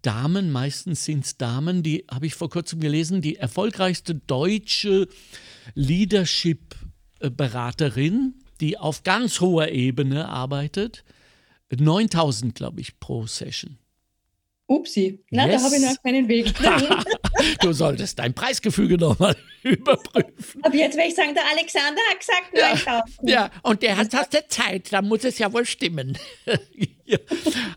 Damen, 0.00 0.52
meistens 0.52 1.04
sind 1.04 1.24
es 1.24 1.36
Damen, 1.36 1.82
die 1.82 2.04
habe 2.08 2.26
ich 2.26 2.36
vor 2.36 2.50
kurzem 2.50 2.78
gelesen, 2.78 3.20
die 3.20 3.34
erfolgreichste 3.34 4.14
deutsche 4.14 5.08
Leadership-Beraterin, 5.74 8.34
die 8.60 8.78
auf 8.78 9.02
ganz 9.02 9.40
hoher 9.40 9.70
Ebene 9.70 10.28
arbeitet, 10.28 11.02
9000, 11.76 12.54
glaube 12.54 12.80
ich, 12.80 13.00
pro 13.00 13.26
Session. 13.26 13.76
Upsi, 14.74 15.20
na, 15.30 15.46
yes. 15.46 15.62
da 15.62 15.66
habe 15.66 15.76
ich 15.76 15.82
noch 15.82 16.02
keinen 16.02 16.28
Weg. 16.28 16.52
du 17.60 17.72
solltest 17.72 18.18
dein 18.18 18.34
Preisgefüge 18.34 18.98
nochmal 18.98 19.36
überprüfen. 19.62 20.62
Aber 20.62 20.74
jetzt 20.74 20.96
werde 20.96 21.08
ich 21.08 21.14
sagen, 21.14 21.34
der 21.34 21.44
Alexander 21.50 22.00
hat 22.10 22.18
gesagt, 22.18 22.86
ja, 22.86 23.04
ja, 23.22 23.50
und 23.62 23.82
der 23.82 23.96
hat 23.96 24.12
hast 24.12 24.32
der 24.32 24.48
Zeit, 24.48 24.92
da 24.92 25.02
muss 25.02 25.24
es 25.24 25.38
ja 25.38 25.52
wohl 25.52 25.64
stimmen. 25.64 26.18
ja. 27.04 27.18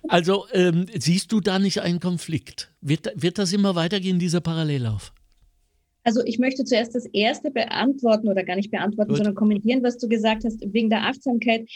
Also 0.08 0.46
ähm, 0.54 0.88
siehst 0.98 1.32
du 1.32 1.40
da 1.40 1.60
nicht 1.60 1.82
einen 1.82 2.00
Konflikt? 2.00 2.72
Wird, 2.82 3.12
wird 3.16 3.38
das 3.38 3.54
immer 3.54 3.76
weitergehen, 3.76 4.20
dieser 4.20 4.42
Parallellauf? 4.42 5.14
Also 6.04 6.24
ich 6.24 6.40
möchte 6.40 6.64
zuerst 6.64 6.96
das 6.96 7.06
erste 7.08 7.52
beantworten 7.52 8.30
oder 8.30 8.44
gar 8.44 8.56
nicht 8.56 8.72
beantworten, 8.72 9.10
Gut. 9.10 9.18
sondern 9.18 9.36
kommentieren, 9.36 9.84
was 9.84 9.98
du 9.98 10.08
gesagt 10.08 10.46
hast 10.46 10.62
wegen 10.62 10.90
der 10.90 11.04
Achtsamkeit. 11.04 11.70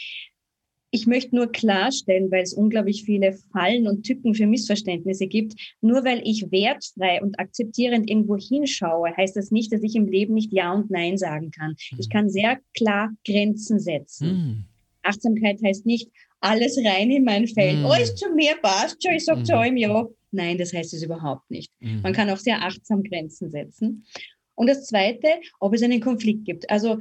Ich 0.94 1.06
möchte 1.06 1.34
nur 1.34 1.50
klarstellen, 1.50 2.30
weil 2.30 2.42
es 2.42 2.52
unglaublich 2.52 3.04
viele 3.04 3.32
Fallen 3.50 3.88
und 3.88 4.02
Tücken 4.02 4.34
für 4.34 4.46
Missverständnisse 4.46 5.26
gibt. 5.26 5.54
Nur 5.80 6.04
weil 6.04 6.20
ich 6.22 6.52
wertfrei 6.52 7.22
und 7.22 7.40
akzeptierend 7.40 8.10
irgendwo 8.10 8.36
hinschaue, 8.36 9.16
heißt 9.16 9.34
das 9.34 9.50
nicht, 9.50 9.72
dass 9.72 9.82
ich 9.82 9.96
im 9.96 10.06
Leben 10.06 10.34
nicht 10.34 10.52
Ja 10.52 10.70
und 10.74 10.90
Nein 10.90 11.16
sagen 11.16 11.50
kann. 11.50 11.76
Ich 11.98 12.10
kann 12.10 12.28
sehr 12.28 12.58
klar 12.76 13.10
Grenzen 13.26 13.80
setzen. 13.80 14.28
Mhm. 14.28 14.64
Achtsamkeit 15.02 15.62
heißt 15.64 15.86
nicht, 15.86 16.10
alles 16.40 16.76
rein 16.84 17.10
in 17.10 17.24
mein 17.24 17.48
Feld. 17.48 17.78
Mhm. 17.78 17.86
Oh, 17.86 17.94
ist 17.94 18.18
zu 18.18 18.30
mir, 18.34 18.54
passt 18.60 19.02
schon, 19.02 19.14
ich 19.14 19.24
sag 19.24 19.38
mhm. 19.38 19.44
zu 19.46 19.56
allem 19.56 19.78
Ja. 19.78 20.06
Nein, 20.30 20.58
das 20.58 20.74
heißt 20.74 20.92
es 20.92 21.02
überhaupt 21.02 21.50
nicht. 21.50 21.72
Mhm. 21.80 22.02
Man 22.02 22.12
kann 22.12 22.28
auch 22.28 22.36
sehr 22.36 22.62
achtsam 22.62 23.02
Grenzen 23.02 23.50
setzen. 23.50 24.04
Und 24.54 24.66
das 24.66 24.86
Zweite, 24.86 25.28
ob 25.58 25.72
es 25.72 25.82
einen 25.82 26.00
Konflikt 26.00 26.44
gibt. 26.44 26.68
Also 26.68 26.98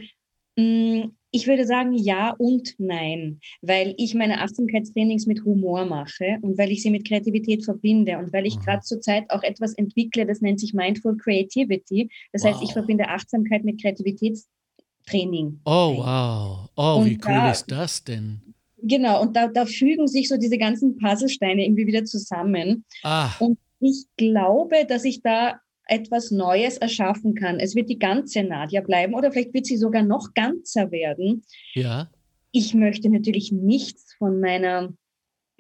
mh, 0.56 0.64
mm, 0.64 1.12
ich 1.32 1.48
würde 1.48 1.66
sagen 1.66 1.94
ja 1.94 2.36
und 2.38 2.76
nein, 2.78 3.40
weil 3.62 3.96
ich 3.98 4.14
meine 4.14 4.42
Achtsamkeitstrainings 4.42 5.26
mit 5.26 5.44
Humor 5.46 5.86
mache 5.86 6.38
und 6.42 6.58
weil 6.58 6.72
ich 6.72 6.84
sie 6.84 6.90
mit 6.90 7.08
Kreativität 7.08 7.64
verbinde 7.64 8.18
und 8.18 8.34
weil 8.34 8.46
ich 8.46 8.58
mhm. 8.58 8.62
gerade 8.62 8.82
zurzeit 8.82 9.30
auch 9.30 9.44
etwas 9.44 9.74
entwickle, 9.74 10.26
das 10.26 10.42
nennt 10.42 10.60
sich 10.60 10.74
Mindful 10.74 11.18
Creativity. 11.18 12.10
Das 12.34 12.44
wow. 12.44 12.52
heißt, 12.52 12.64
ich 12.64 12.74
verbinde 12.74 13.08
Achtsamkeit 13.08 13.64
mit 13.64 13.82
Kreativitätstraining. 13.82 15.62
Oh, 15.66 15.98
wow. 15.98 16.70
Oh, 16.76 17.00
und 17.00 17.06
wie 17.06 17.16
cool 17.16 17.34
da, 17.34 17.52
ist 17.52 17.72
das 17.72 18.04
denn? 18.04 18.42
Genau, 18.84 19.22
und 19.22 19.36
da, 19.36 19.48
da 19.48 19.66
fügen 19.66 20.08
sich 20.08 20.28
so 20.28 20.38
diese 20.38 20.58
ganzen 20.58 20.98
Puzzlesteine 20.98 21.64
irgendwie 21.64 21.88
wieder 21.88 22.04
zusammen. 22.04 22.84
Ah. 23.04 23.32
Und 23.40 23.58
ich 23.80 24.06
glaube, 24.18 24.86
dass 24.88 25.06
ich 25.06 25.22
da 25.22 25.62
etwas 25.88 26.32
Neues 26.32 26.78
erschaffen 26.78 27.36
kann. 27.36 27.60
Es 27.60 27.76
wird 27.76 27.90
die 27.90 28.00
ganze 28.00 28.44
Nadja 28.44 28.82
bleiben 28.82 29.14
oder 29.14 29.32
vielleicht 29.32 29.54
wird 29.54 29.66
sie 29.66 29.78
sogar 29.78 30.04
noch 30.04 30.34
ganzer 30.34 30.92
werden. 30.92 31.44
Ja. 31.74 32.10
Ich 32.52 32.74
möchte 32.74 33.10
natürlich 33.10 33.52
nichts 33.52 34.14
von 34.16 34.40
meiner 34.40 34.94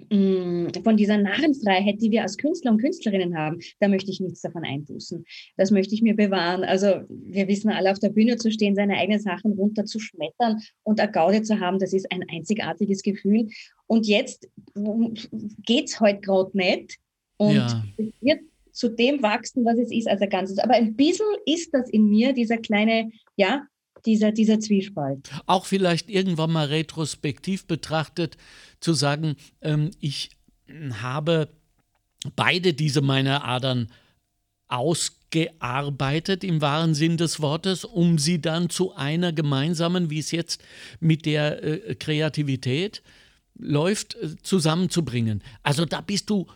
mm, 0.09 0.67
von 0.83 0.97
dieser 0.97 1.17
Narrenfreiheit, 1.17 2.01
die 2.01 2.11
wir 2.11 2.23
als 2.23 2.37
Künstler 2.37 2.71
und 2.71 2.81
Künstlerinnen 2.81 3.37
haben, 3.37 3.59
da 3.79 3.87
möchte 3.87 4.11
ich 4.11 4.19
nichts 4.19 4.41
davon 4.41 4.63
einbußen. 4.63 5.25
Das 5.57 5.71
möchte 5.71 5.95
ich 5.95 6.01
mir 6.01 6.15
bewahren. 6.15 6.63
Also 6.63 7.01
wir 7.09 7.47
wissen 7.47 7.69
alle, 7.69 7.91
auf 7.91 7.99
der 7.99 8.09
Bühne 8.09 8.37
zu 8.37 8.51
stehen, 8.51 8.75
seine 8.75 8.97
eigenen 8.97 9.21
Sachen 9.21 9.53
runterzuschmettern 9.53 10.61
und 10.83 10.99
eine 10.99 11.11
Gaude 11.11 11.41
zu 11.43 11.59
haben, 11.59 11.79
das 11.79 11.93
ist 11.93 12.11
ein 12.11 12.23
einzigartiges 12.29 13.03
Gefühl. 13.03 13.49
Und 13.87 14.07
jetzt 14.07 14.49
geht 15.65 15.89
es 15.89 15.99
heute 15.99 16.21
gerade 16.21 16.57
nicht. 16.57 16.97
Und 17.37 17.55
ja. 17.55 17.83
wird 18.21 18.41
zu 18.81 18.89
dem 18.89 19.21
wachsen, 19.21 19.63
was 19.63 19.77
es 19.77 19.91
ist 19.91 20.07
als 20.07 20.21
ein 20.21 20.29
Ganzes. 20.29 20.57
Aber 20.57 20.73
ein 20.73 20.95
bisschen 20.95 21.27
ist 21.45 21.71
das 21.71 21.87
in 21.91 22.09
mir, 22.09 22.33
dieser 22.33 22.57
kleine, 22.57 23.11
ja, 23.35 23.67
dieser, 24.07 24.31
dieser 24.31 24.59
Zwiespalt. 24.59 25.29
Auch 25.45 25.67
vielleicht 25.67 26.09
irgendwann 26.09 26.51
mal 26.51 26.65
retrospektiv 26.65 27.67
betrachtet, 27.67 28.37
zu 28.79 28.93
sagen, 28.93 29.35
ähm, 29.61 29.91
ich 29.99 30.31
habe 31.01 31.49
beide 32.35 32.73
diese 32.73 33.01
meine 33.01 33.43
Adern 33.43 33.91
ausgearbeitet 34.67 36.43
im 36.43 36.59
wahren 36.61 36.95
Sinn 36.95 37.17
des 37.17 37.39
Wortes, 37.39 37.85
um 37.85 38.17
sie 38.17 38.41
dann 38.41 38.71
zu 38.71 38.95
einer 38.95 39.31
gemeinsamen, 39.31 40.09
wie 40.09 40.19
es 40.19 40.31
jetzt 40.31 40.63
mit 40.99 41.27
der 41.27 41.63
äh, 41.63 41.93
Kreativität 41.93 43.03
läuft, 43.59 44.15
äh, 44.15 44.35
zusammenzubringen. 44.41 45.43
Also 45.61 45.85
da 45.85 46.01
bist 46.01 46.31
du 46.31 46.47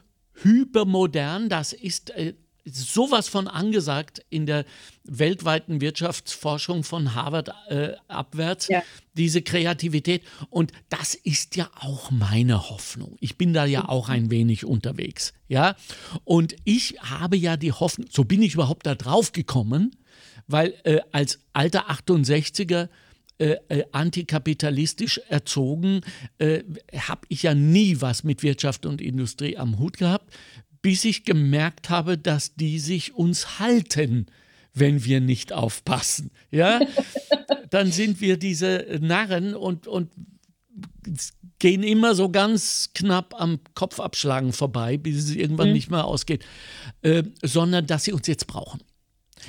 hypermodern, 0.43 1.50
das 1.50 1.74
ist 1.74 2.12
äh, 2.12 2.34
sowas 2.65 3.28
von 3.28 3.48
angesagt 3.48 4.26
in 4.30 4.45
der 4.45 4.65
weltweiten 5.04 5.82
Wirtschaftsforschung 5.82 6.84
von 6.84 7.13
Harvard 7.13 7.52
äh, 7.69 7.93
abwärts, 8.08 8.67
ja. 8.69 8.82
diese 9.13 9.41
Kreativität. 9.41 10.24
Und 10.50 10.71
das 10.89 11.13
ist 11.13 11.56
ja 11.56 11.69
auch 11.80 12.10
meine 12.10 12.69
Hoffnung. 12.69 13.17
Ich 13.19 13.38
bin 13.38 13.54
da 13.54 13.65
ja 13.65 13.88
auch 13.88 14.10
ein 14.10 14.32
wenig 14.32 14.65
unterwegs. 14.65 15.34
Ja, 15.48 15.76
und 16.24 16.56
ich 16.63 16.98
habe 17.02 17.38
ja 17.38 17.56
die 17.56 17.71
Hoffnung, 17.71 18.08
so 18.12 18.24
bin 18.24 18.41
ich 18.41 18.56
überhaupt 18.56 18.88
da 18.88 18.95
drauf 18.95 19.32
gekommen, 19.32 19.95
weil 20.48 20.74
äh, 20.84 21.02
als 21.12 21.39
alter 21.54 21.89
68er 21.91 22.89
äh, 23.38 23.58
äh, 23.67 23.84
antikapitalistisch 23.91 25.19
erzogen, 25.28 26.02
äh, 26.38 26.63
habe 26.98 27.21
ich 27.28 27.43
ja 27.43 27.54
nie 27.54 28.00
was 28.00 28.24
mit 28.24 28.43
Wirtschaft 28.43 28.86
und 28.86 29.02
Industrie 29.02 29.58
am 29.58 29.78
Hut 29.78 29.98
gehabt, 29.98 30.34
bis 30.82 31.04
ich 31.04 31.26
gemerkt 31.26 31.89
habe, 31.89 32.17
dass 32.17 32.56
die 32.56 32.80
sich 32.80 33.13
uns 33.13 33.60
halten, 33.60 34.28
wenn 34.74 35.04
wir 35.04 35.19
nicht 35.19 35.52
aufpassen. 35.52 36.32
Ja, 36.52 36.80
dann 37.69 37.91
sind 37.91 38.21
wir 38.21 38.38
diese 38.38 39.00
Narren 39.02 39.54
und, 39.54 39.88
und 39.88 40.12
gehen 41.60 41.84
immer 41.84 42.15
so 42.15 42.30
ganz 42.30 42.91
knapp 42.93 43.34
am 43.38 43.60
Kopfabschlagen 43.74 44.54
vorbei, 44.54 44.98
bis 44.98 45.17
es 45.17 45.36
irgendwann 45.36 45.69
mhm. 45.69 45.74
nicht 45.74 45.89
mehr 45.89 46.06
ausgeht, 46.06 46.45
äh, 47.02 47.24
sondern 47.41 47.88
dass 47.88 48.04
sie 48.04 48.13
uns 48.13 48.28
jetzt 48.28 48.48
brauchen. 48.48 48.82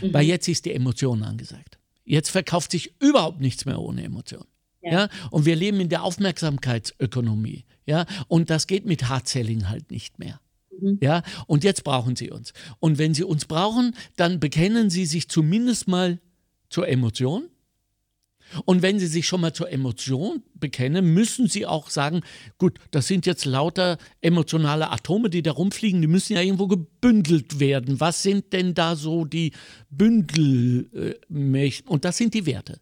Mhm. 0.00 0.12
Weil 0.14 0.24
jetzt 0.24 0.48
ist 0.48 0.64
die 0.64 0.72
Emotion 0.72 1.22
angesagt. 1.22 1.75
Jetzt 2.06 2.30
verkauft 2.30 2.70
sich 2.70 2.94
überhaupt 3.00 3.40
nichts 3.40 3.66
mehr 3.66 3.80
ohne 3.80 4.04
Emotion. 4.04 4.46
Ja. 4.80 4.92
ja. 4.92 5.08
Und 5.30 5.44
wir 5.44 5.56
leben 5.56 5.80
in 5.80 5.88
der 5.88 6.04
Aufmerksamkeitsökonomie. 6.04 7.64
Ja. 7.84 8.06
Und 8.28 8.48
das 8.48 8.66
geht 8.66 8.86
mit 8.86 9.08
Hard-Selling 9.08 9.68
halt 9.68 9.90
nicht 9.90 10.18
mehr. 10.18 10.40
Mhm. 10.80 10.98
Ja. 11.02 11.22
Und 11.46 11.64
jetzt 11.64 11.84
brauchen 11.84 12.16
sie 12.16 12.30
uns. 12.30 12.52
Und 12.78 12.98
wenn 12.98 13.12
sie 13.12 13.24
uns 13.24 13.44
brauchen, 13.44 13.94
dann 14.16 14.40
bekennen 14.40 14.88
sie 14.88 15.04
sich 15.04 15.28
zumindest 15.28 15.88
mal 15.88 16.20
zur 16.70 16.88
Emotion. 16.88 17.48
Und 18.64 18.82
wenn 18.82 18.98
Sie 18.98 19.06
sich 19.06 19.26
schon 19.26 19.40
mal 19.40 19.52
zur 19.52 19.70
Emotion 19.70 20.42
bekennen, 20.54 21.12
müssen 21.12 21.48
Sie 21.48 21.66
auch 21.66 21.90
sagen, 21.90 22.20
gut, 22.58 22.78
das 22.90 23.06
sind 23.06 23.26
jetzt 23.26 23.44
lauter 23.44 23.98
emotionale 24.20 24.90
Atome, 24.90 25.30
die 25.30 25.42
da 25.42 25.52
rumfliegen, 25.52 26.00
die 26.00 26.06
müssen 26.06 26.34
ja 26.34 26.42
irgendwo 26.42 26.66
gebündelt 26.66 27.58
werden. 27.60 28.00
Was 28.00 28.22
sind 28.22 28.52
denn 28.52 28.74
da 28.74 28.96
so 28.96 29.24
die 29.24 29.52
Bündel? 29.90 31.16
und 31.86 32.04
das 32.04 32.16
sind 32.16 32.34
die 32.34 32.46
Werte. 32.46 32.78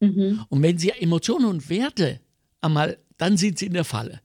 Mhm. 0.00 0.44
Und 0.48 0.62
wenn 0.62 0.78
Sie 0.78 0.90
Emotionen 0.90 1.46
und 1.46 1.68
Werte 1.70 2.20
einmal, 2.60 2.98
dann 3.16 3.36
sind 3.36 3.58
Sie 3.58 3.66
in 3.66 3.72
der 3.72 3.84
Falle. 3.84 4.20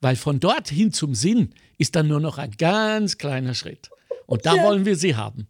Weil 0.00 0.16
von 0.16 0.40
dort 0.40 0.68
hin 0.68 0.92
zum 0.92 1.14
Sinn 1.14 1.50
ist 1.76 1.96
dann 1.96 2.08
nur 2.08 2.20
noch 2.20 2.38
ein 2.38 2.52
ganz 2.52 3.18
kleiner 3.18 3.54
Schritt. 3.54 3.90
Und 4.26 4.46
da 4.46 4.56
ja. 4.56 4.64
wollen 4.64 4.84
wir 4.84 4.96
Sie 4.96 5.16
haben. 5.16 5.48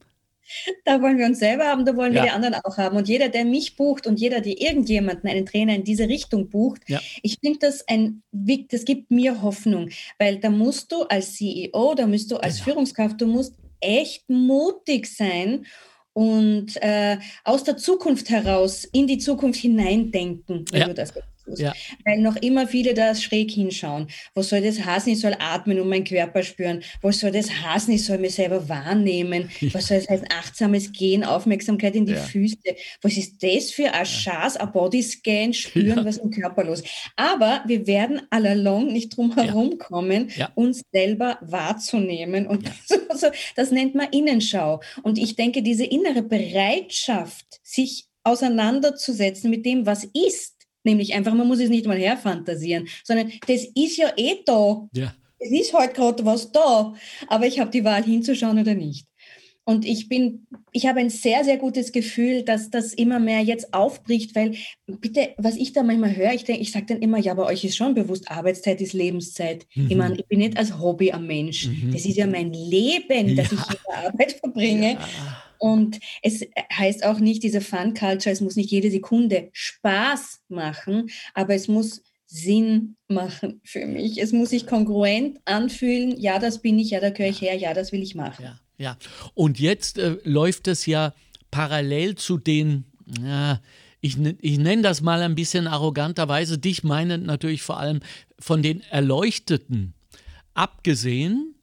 Da 0.85 1.03
wollen 1.03 1.19
wir 1.19 1.27
uns 1.27 1.39
selber 1.39 1.65
haben, 1.65 1.85
da 1.85 1.97
wollen 1.97 2.15
wir 2.15 2.23
die 2.23 2.31
anderen 2.31 2.55
auch 2.55 2.79
haben. 2.79 2.97
Und 2.97 3.09
jeder, 3.09 3.29
der 3.29 3.45
mich 3.45 3.77
bucht 3.77 4.07
und 4.07 4.19
jeder, 4.19 4.41
der 4.41 4.61
irgendjemanden, 4.61 5.29
einen 5.29 5.47
Trainer 5.47 5.75
in 5.75 5.85
diese 5.85 6.09
Richtung 6.09 6.49
bucht, 6.49 6.83
ja. 6.89 7.01
ich 7.23 7.39
finde 7.41 7.59
das 7.61 7.87
ein, 7.89 8.23
das 8.33 8.85
gibt 8.85 9.11
mir 9.11 9.43
Hoffnung, 9.43 9.91
weil 10.19 10.39
da 10.39 10.51
musst 10.51 10.93
du 10.93 11.03
als 11.03 11.35
CEO, 11.35 11.95
da 11.95 12.07
musst 12.07 12.31
du 12.31 12.37
als 12.37 12.57
genau. 12.57 12.65
Führungskraft, 12.65 13.21
du 13.21 13.27
musst 13.27 13.55
echt 13.81 14.29
mutig 14.29 15.07
sein 15.07 15.67
und 16.13 16.77
äh, 16.83 17.19
aus 17.45 17.63
der 17.63 17.77
Zukunft 17.77 18.29
heraus 18.31 18.85
in 18.85 19.07
die 19.07 19.19
Zukunft 19.19 19.61
hineindenken, 19.61 20.65
wenn 20.73 20.81
ja. 20.81 20.89
du 20.89 20.95
das 20.95 21.15
Fuß. 21.49 21.61
Ja. 21.61 21.75
Weil 22.05 22.19
noch 22.19 22.37
immer 22.37 22.67
viele 22.67 22.95
da 22.95 23.15
schräg 23.15 23.51
hinschauen. 23.51 24.09
Was 24.35 24.51
soll 24.51 24.63
das 24.63 24.85
heißen? 24.85 25.13
Ich 25.13 25.21
soll 25.21 25.35
atmen 25.39 25.81
und 25.81 25.89
meinen 25.89 26.05
Körper 26.05 26.43
spüren. 26.43 26.83
Was 27.03 27.21
soll 27.21 27.33
das 27.33 27.51
heißen? 27.51 27.93
Ich 27.95 28.05
soll 28.05 28.19
mich 28.19 28.35
selber 28.35 28.69
wahrnehmen. 28.69 29.51
Was 29.73 29.89
soll 29.89 29.99
das 29.99 30.09
heißen? 30.09 30.29
Achtsames 30.31 30.93
Gehen, 30.93 31.25
Aufmerksamkeit 31.25 31.95
in 31.95 32.07
die 32.07 32.13
ja. 32.13 32.19
Füße. 32.19 32.57
Was 33.03 33.17
ist 33.17 33.43
das 33.43 33.71
für 33.71 33.93
ein 33.93 34.07
Schatz? 34.07 34.57
Ein 34.57 34.73
Bodyscan, 34.73 35.53
spüren, 35.59 36.05
was 36.05 36.19
im 36.19 36.31
Körper 36.31 36.65
los. 36.65 36.83
Aber 37.17 37.63
wir 37.67 37.87
werden 37.87 38.23
allalong 38.31 38.93
nicht 38.93 39.17
drum 39.17 39.35
herum 39.35 39.79
kommen, 39.79 40.31
uns 40.55 40.83
selber 40.93 41.39
wahrzunehmen. 41.41 42.47
Und 42.47 42.69
so, 43.15 43.29
das 43.57 43.71
nennt 43.71 43.95
man 43.95 44.09
Innenschau. 44.11 44.81
Und 45.03 45.19
ich 45.19 45.37
denke, 45.37 45.63
diese 45.63 45.85
innere 45.85 46.23
Bereitschaft, 46.23 47.61
sich 47.63 48.09
auseinanderzusetzen 48.25 49.51
mit 49.51 49.65
dem, 49.65 49.87
was 49.87 50.05
ist, 50.05 50.58
Nämlich 50.89 51.15
einfach, 51.15 51.35
man 51.35 51.47
muss 51.47 51.61
es 51.61 51.69
nicht 51.69 51.87
mal 51.87 51.99
herfantasieren, 51.99 52.89
sondern 53.05 53.31
das 53.47 53.67
ist 53.75 53.99
ja 53.99 54.11
eh 54.17 54.37
da. 54.47 54.89
Ja. 54.95 55.15
Es 55.39 55.51
ist 55.51 55.75
halt 55.75 55.93
gerade 55.93 56.25
was 56.25 56.51
da, 56.51 56.95
aber 57.27 57.47
ich 57.47 57.61
habe 57.61 57.71
die 57.71 57.85
Wahl 57.85 58.03
hinzuschauen 58.03 58.59
oder 58.59 58.75
nicht. 58.75 59.07
Und 59.67 59.85
ich 59.85 60.09
bin, 60.09 60.47
ich 60.73 60.87
habe 60.87 61.01
ein 61.01 61.11
sehr, 61.11 61.45
sehr 61.45 61.59
gutes 61.59 61.93
Gefühl, 61.93 62.43
dass 62.43 62.71
das 62.71 62.95
immer 62.95 63.19
mehr 63.19 63.43
jetzt 63.43 63.75
aufbricht, 63.75 64.35
weil 64.35 64.55
bitte, 64.87 65.35
was 65.37 65.57
ich 65.57 65.75
da 65.75 65.83
manchmal 65.83 66.17
höre, 66.17 66.33
ich 66.33 66.45
denke, 66.45 66.63
ich 66.63 66.73
sage 66.73 66.87
dann 66.87 67.03
immer, 67.03 67.19
ja, 67.19 67.35
bei 67.35 67.45
euch 67.45 67.65
ist 67.67 67.77
schon 67.77 67.93
bewusst, 67.93 68.31
Arbeitszeit 68.31 68.81
ist 68.81 68.95
Lebenszeit. 68.95 69.67
Mhm. 69.75 69.91
Ich 69.91 69.97
meine, 69.99 70.17
ich 70.17 70.27
bin 70.27 70.39
nicht 70.39 70.57
als 70.57 70.81
Hobby 70.81 71.13
am 71.13 71.27
Mensch. 71.27 71.67
Mhm. 71.67 71.93
Das 71.93 72.07
ist 72.07 72.17
ja 72.17 72.27
mein 72.27 72.51
Leben, 72.55 73.37
das 73.37 73.53
ich 73.53 73.59
in 73.59 73.77
der 73.87 74.07
Arbeit 74.07 74.33
verbringe. 74.33 74.93
Ja. 74.93 75.09
Und 75.59 75.99
es 76.23 76.45
heißt 76.73 77.05
auch 77.05 77.19
nicht, 77.19 77.43
diese 77.43 77.61
Fun 77.61 77.95
Culture, 77.95 78.33
es 78.33 78.41
muss 78.41 78.57
nicht 78.57 78.71
jede 78.71 78.91
Sekunde 78.91 79.51
Spaß 79.53 80.41
machen, 80.49 81.11
aber 81.35 81.55
es 81.55 81.69
muss 81.69 82.03
Sinn 82.27 82.97
machen 83.09 83.61
für 83.65 83.87
mich. 83.87 84.19
Es 84.21 84.33
muss 84.33 84.51
sich 84.51 84.67
kongruent 84.67 85.39
anfühlen, 85.47 86.19
ja, 86.19 86.39
das 86.39 86.61
bin 86.61 86.79
ich, 86.79 86.91
ja, 86.91 87.01
da 87.01 87.11
gehöre 87.11 87.31
ich 87.31 87.41
her, 87.41 87.57
ja, 87.57 87.73
das 87.75 87.91
will 87.91 88.03
ich 88.03 88.15
machen. 88.15 88.45
Ja, 88.45 88.61
ja. 88.77 88.99
Und 89.35 89.59
jetzt 89.59 89.99
äh, 89.99 90.19
läuft 90.25 90.69
es 90.69 90.87
ja 90.87 91.15
parallel 91.51 92.17
zu 92.17 92.37
den, 92.37 92.85
ja, 93.23 93.61
ich, 94.01 94.17
ich 94.41 94.59
nenne 94.59 94.83
das 94.83 95.01
mal 95.01 95.23
ein 95.23 95.35
bisschen 95.35 95.67
arroganterweise, 95.67 96.59
dich 96.59 96.85
meinend 96.85 97.27
natürlich 97.27 97.63
vor 97.63 97.81
allem 97.81 98.01
von 98.39 98.63
den 98.63 98.83
Erleuchteten 98.83 99.95
abgesehen, 100.55 101.55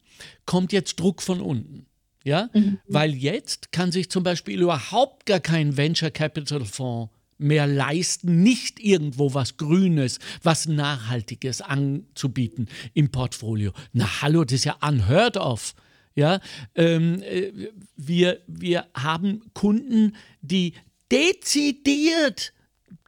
kommt 0.45 0.73
jetzt 0.73 0.99
Druck 0.99 1.21
von 1.21 1.41
unten. 1.41 1.85
Ja, 2.25 2.49
mhm. 2.53 2.79
weil 2.87 3.13
jetzt 3.13 3.71
kann 3.71 3.91
sich 3.91 4.09
zum 4.09 4.23
Beispiel 4.23 4.59
überhaupt 4.59 5.27
gar 5.27 5.39
kein 5.39 5.77
Venture 5.77 6.09
Capital 6.09 6.65
Fonds 6.65 7.13
mehr 7.37 7.67
leisten, 7.67 8.41
nicht 8.41 8.79
irgendwo 8.79 9.35
was 9.35 9.57
Grünes, 9.57 10.17
was 10.41 10.67
Nachhaltiges 10.67 11.61
anzubieten 11.61 12.67
im 12.95 13.11
Portfolio. 13.11 13.73
Na 13.93 14.23
hallo, 14.23 14.43
das 14.43 14.53
ist 14.53 14.65
ja 14.65 14.75
unheard 14.81 15.37
of. 15.37 15.75
Ja, 16.15 16.39
ähm, 16.73 17.21
äh, 17.21 17.51
wir, 17.95 18.41
wir 18.47 18.87
haben 18.95 19.41
Kunden, 19.53 20.15
die 20.41 20.73
dezidiert, 21.11 22.53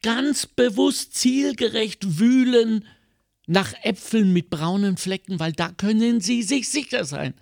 ganz 0.04 0.46
bewusst, 0.46 1.16
zielgerecht 1.16 2.20
wühlen 2.20 2.86
nach 3.48 3.74
Äpfeln 3.82 4.32
mit 4.32 4.52
braunen 4.52 4.98
Flecken, 4.98 5.40
weil 5.40 5.54
da 5.54 5.70
können 5.72 6.22
sie 6.22 6.44
sich 6.44 6.70
sicher 6.70 7.04
sein 7.06 7.34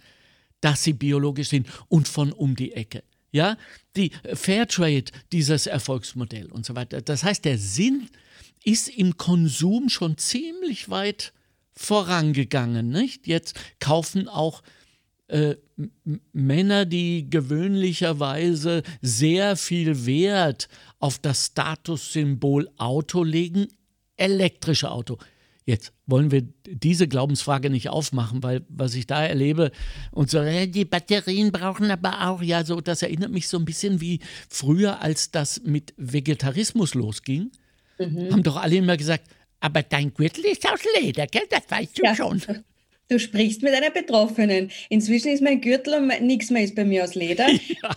dass 0.65 0.83
sie 0.83 0.93
biologisch 0.93 1.49
sind 1.49 1.67
und 1.89 2.07
von 2.07 2.31
um 2.31 2.55
die 2.55 2.73
Ecke. 2.73 3.03
Ja, 3.31 3.55
die 3.95 4.11
Fairtrade, 4.33 5.11
dieses 5.31 5.67
Erfolgsmodell 5.67 6.51
und 6.51 6.65
so 6.65 6.75
weiter. 6.75 7.03
Das 7.03 7.23
heißt, 7.23 7.45
der 7.45 7.59
Sinn 7.59 8.09
ist 8.63 8.89
im 8.89 9.15
Konsum 9.15 9.89
schon 9.89 10.17
ziemlich 10.17 10.89
weit 10.89 11.33
vorangegangen. 11.73 12.89
Nicht? 12.89 13.27
Jetzt 13.27 13.59
kaufen 13.79 14.27
auch 14.27 14.63
äh, 15.27 15.55
Männer, 16.33 16.85
die 16.85 17.29
gewöhnlicherweise 17.29 18.81
sehr 19.03 19.57
viel 19.57 20.07
Wert 20.07 20.67
auf 20.97 21.19
das 21.19 21.45
Statussymbol 21.47 22.71
Auto 22.77 23.23
legen, 23.23 23.67
elektrische 24.17 24.89
Auto. 24.89 25.19
Jetzt 25.67 25.93
wollen 26.05 26.29
wir 26.29 26.43
diese 26.67 27.07
Glaubensfrage 27.07 27.71
nicht 27.71 27.89
aufmachen, 27.89 28.43
weil 28.43 28.63
was 28.69 28.93
ich 28.93 29.07
da 29.07 29.25
erlebe 29.25 29.71
und 30.11 30.29
so, 30.29 30.37
äh, 30.37 30.67
die 30.67 30.85
Batterien 30.85 31.51
brauchen 31.51 31.89
aber 31.89 32.27
auch, 32.27 32.43
ja, 32.43 32.63
so, 32.63 32.81
das 32.81 33.01
erinnert 33.01 33.31
mich 33.31 33.47
so 33.47 33.57
ein 33.57 33.65
bisschen 33.65 33.99
wie 33.99 34.19
früher, 34.47 35.01
als 35.01 35.31
das 35.31 35.61
mit 35.63 35.95
Vegetarismus 35.97 36.93
losging, 36.93 37.51
mhm. 37.97 38.31
haben 38.31 38.43
doch 38.43 38.57
alle 38.57 38.75
immer 38.75 38.95
gesagt, 38.95 39.27
aber 39.59 39.81
dein 39.81 40.13
Gürtel 40.13 40.45
ist 40.45 40.71
aus 40.71 40.81
Leder, 40.99 41.25
gell? 41.25 41.47
Das 41.49 41.63
weißt 41.67 41.97
du 41.97 42.03
ja. 42.03 42.15
schon. 42.15 42.41
Du 43.07 43.19
sprichst 43.19 43.61
mit 43.61 43.73
einer 43.73 43.91
Betroffenen. 43.91 44.71
Inzwischen 44.89 45.27
ist 45.31 45.43
mein 45.43 45.61
Gürtel 45.61 45.93
und 45.93 46.21
nichts 46.21 46.49
mehr 46.49 46.63
ist 46.63 46.75
bei 46.75 46.85
mir 46.85 47.03
aus 47.03 47.15
Leder. 47.15 47.47
Ja. 47.81 47.89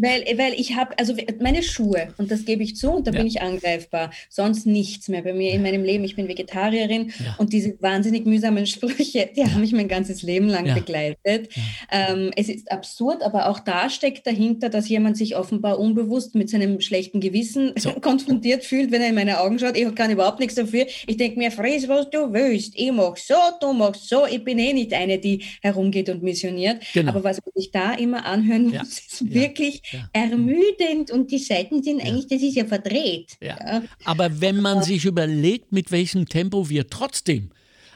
Weil, 0.00 0.24
weil 0.36 0.54
ich 0.54 0.76
habe, 0.76 0.96
also 0.98 1.14
meine 1.40 1.62
Schuhe, 1.62 2.14
und 2.18 2.30
das 2.30 2.44
gebe 2.44 2.62
ich 2.62 2.76
zu, 2.76 2.90
und 2.92 3.06
da 3.06 3.10
ja. 3.10 3.18
bin 3.18 3.26
ich 3.26 3.42
angreifbar. 3.42 4.12
Sonst 4.28 4.64
nichts 4.64 5.08
mehr 5.08 5.22
bei 5.22 5.32
mir 5.32 5.52
in 5.52 5.62
meinem 5.62 5.82
Leben. 5.82 6.04
Ich 6.04 6.14
bin 6.14 6.28
Vegetarierin 6.28 7.12
ja. 7.18 7.34
und 7.38 7.52
diese 7.52 7.76
wahnsinnig 7.82 8.24
mühsamen 8.24 8.66
Sprüche, 8.66 9.28
die 9.34 9.44
haben 9.44 9.60
mich 9.60 9.72
mein 9.72 9.88
ganzes 9.88 10.22
Leben 10.22 10.48
lang 10.48 10.72
begleitet. 10.72 11.48
Ähm, 11.90 12.30
es 12.36 12.48
ist 12.48 12.70
absurd, 12.70 13.22
aber 13.22 13.48
auch 13.48 13.58
da 13.58 13.90
steckt 13.90 14.26
dahinter, 14.26 14.68
dass 14.68 14.88
jemand 14.88 15.16
sich 15.16 15.36
offenbar 15.36 15.80
unbewusst 15.80 16.36
mit 16.36 16.48
seinem 16.48 16.80
schlechten 16.80 17.20
Gewissen 17.20 17.72
so. 17.78 17.92
konfrontiert 17.94 18.64
fühlt, 18.64 18.92
wenn 18.92 19.02
er 19.02 19.08
in 19.08 19.16
meine 19.16 19.40
Augen 19.40 19.58
schaut. 19.58 19.76
Ich 19.76 19.92
kann 19.96 20.10
überhaupt 20.10 20.38
nichts 20.38 20.54
dafür. 20.54 20.86
Ich 21.06 21.16
denke 21.16 21.38
mir, 21.38 21.50
friss, 21.50 21.88
was 21.88 22.08
du 22.10 22.32
willst. 22.32 22.74
Ich 22.76 22.92
mach 22.92 23.16
so, 23.16 23.34
du 23.60 23.72
machst 23.72 24.08
so. 24.08 24.26
Ich 24.26 24.44
bin 24.48 24.58
eh 24.58 24.72
nicht 24.72 24.94
eine, 24.94 25.18
die 25.18 25.44
herumgeht 25.60 26.08
und 26.08 26.22
missioniert. 26.22 26.82
Genau. 26.94 27.10
Aber 27.10 27.24
was 27.24 27.38
ich 27.54 27.70
da 27.70 27.92
immer 27.92 28.24
anhören 28.24 28.70
muss, 28.70 28.98
ist 28.98 29.30
wirklich 29.34 29.82
ja. 29.92 30.08
ermüdend 30.14 31.10
und 31.10 31.30
die 31.30 31.38
Seiten 31.38 31.82
sind 31.82 32.00
eigentlich, 32.00 32.28
das 32.28 32.40
ist 32.40 32.56
ja 32.56 32.64
verdreht. 32.64 33.36
Ja. 33.42 33.82
Aber 34.06 34.40
wenn 34.40 34.62
man 34.62 34.82
sich 34.82 35.04
überlegt, 35.04 35.70
mit 35.70 35.90
welchem 35.90 36.26
Tempo 36.26 36.70
wir 36.70 36.86
trotzdem 36.86 37.50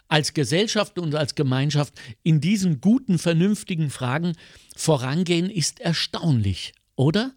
als 0.08 0.34
Gesellschaft 0.34 0.98
und 0.98 1.14
als 1.14 1.34
Gemeinschaft 1.34 1.94
in 2.22 2.42
diesen 2.42 2.82
guten, 2.82 3.18
vernünftigen 3.18 3.88
Fragen 3.88 4.34
vorangehen, 4.76 5.48
ist 5.48 5.80
erstaunlich, 5.80 6.74
oder? 6.96 7.32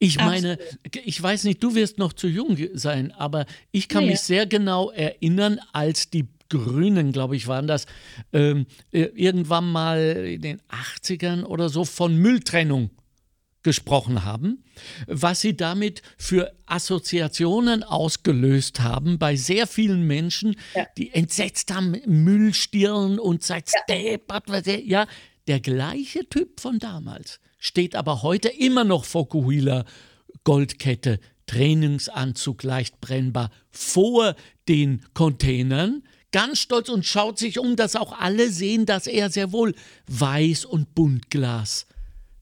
Ich 0.00 0.18
meine, 0.18 0.54
Absolut. 0.54 1.06
ich 1.06 1.22
weiß 1.22 1.44
nicht, 1.44 1.62
du 1.62 1.76
wirst 1.76 1.98
noch 1.98 2.12
zu 2.12 2.26
jung 2.26 2.56
sein, 2.74 3.12
aber 3.12 3.46
ich 3.70 3.88
kann 3.88 4.04
ja, 4.04 4.10
mich 4.10 4.20
sehr 4.20 4.46
genau 4.46 4.90
erinnern, 4.90 5.60
als 5.72 6.10
die 6.10 6.26
Grünen, 6.48 7.12
glaube 7.12 7.36
ich, 7.36 7.46
waren 7.46 7.66
das, 7.66 7.86
ähm, 8.32 8.66
äh, 8.90 9.02
irgendwann 9.14 9.70
mal 9.70 9.98
in 9.98 10.42
den 10.42 10.62
80ern 10.68 11.44
oder 11.44 11.68
so 11.68 11.84
von 11.84 12.16
Mülltrennung 12.16 12.90
gesprochen 13.62 14.24
haben, 14.24 14.64
was 15.06 15.40
sie 15.40 15.56
damit 15.56 16.02
für 16.16 16.52
Assoziationen 16.66 17.82
ausgelöst 17.82 18.80
haben 18.80 19.18
bei 19.18 19.36
sehr 19.36 19.66
vielen 19.66 20.06
Menschen, 20.06 20.56
ja. 20.74 20.86
die 20.96 21.12
entsetzt 21.12 21.74
haben, 21.74 22.00
Müllstirn 22.06 23.18
und 23.18 23.42
seit 23.42 23.70
ja. 23.88 24.76
ja, 24.84 25.06
der 25.48 25.60
gleiche 25.60 26.28
Typ 26.28 26.60
von 26.60 26.78
damals 26.78 27.40
steht 27.58 27.96
aber 27.96 28.22
heute 28.22 28.48
immer 28.48 28.84
noch 28.84 29.04
vor 29.04 29.28
Kuhila 29.28 29.84
Goldkette, 30.44 31.18
Trainingsanzug 31.46 32.62
leicht 32.62 33.00
brennbar 33.00 33.50
vor 33.70 34.36
den 34.68 35.04
Containern, 35.14 36.02
ganz 36.32 36.60
stolz 36.60 36.88
und 36.88 37.04
schaut 37.04 37.38
sich 37.38 37.58
um, 37.58 37.76
dass 37.76 37.96
auch 37.96 38.18
alle 38.18 38.50
sehen, 38.50 38.86
dass 38.86 39.06
er 39.06 39.30
sehr 39.30 39.52
wohl 39.52 39.74
Weiß- 40.10 40.66
und 40.66 40.94
Buntglas 40.94 41.86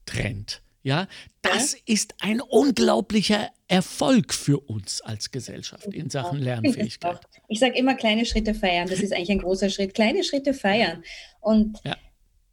trennt. 0.05 0.61
Ja, 0.83 1.07
das 1.41 1.75
ist 1.85 2.15
ein 2.21 2.39
unglaublicher 2.39 3.49
Erfolg 3.67 4.33
für 4.33 4.57
uns 4.57 5.01
als 5.01 5.31
Gesellschaft 5.31 5.87
in 5.87 6.09
Sachen 6.09 6.39
Lernfähigkeit. 6.39 7.19
Ich 7.49 7.59
sage 7.59 7.77
immer 7.77 7.95
kleine 7.95 8.25
Schritte 8.25 8.53
feiern. 8.53 8.87
Das 8.87 8.99
ist 9.01 9.11
eigentlich 9.11 9.31
ein 9.31 9.39
großer 9.39 9.69
Schritt. 9.69 9.93
Kleine 9.93 10.23
Schritte 10.23 10.53
feiern. 10.53 11.03
Und 11.41 11.77
ja. 11.83 11.97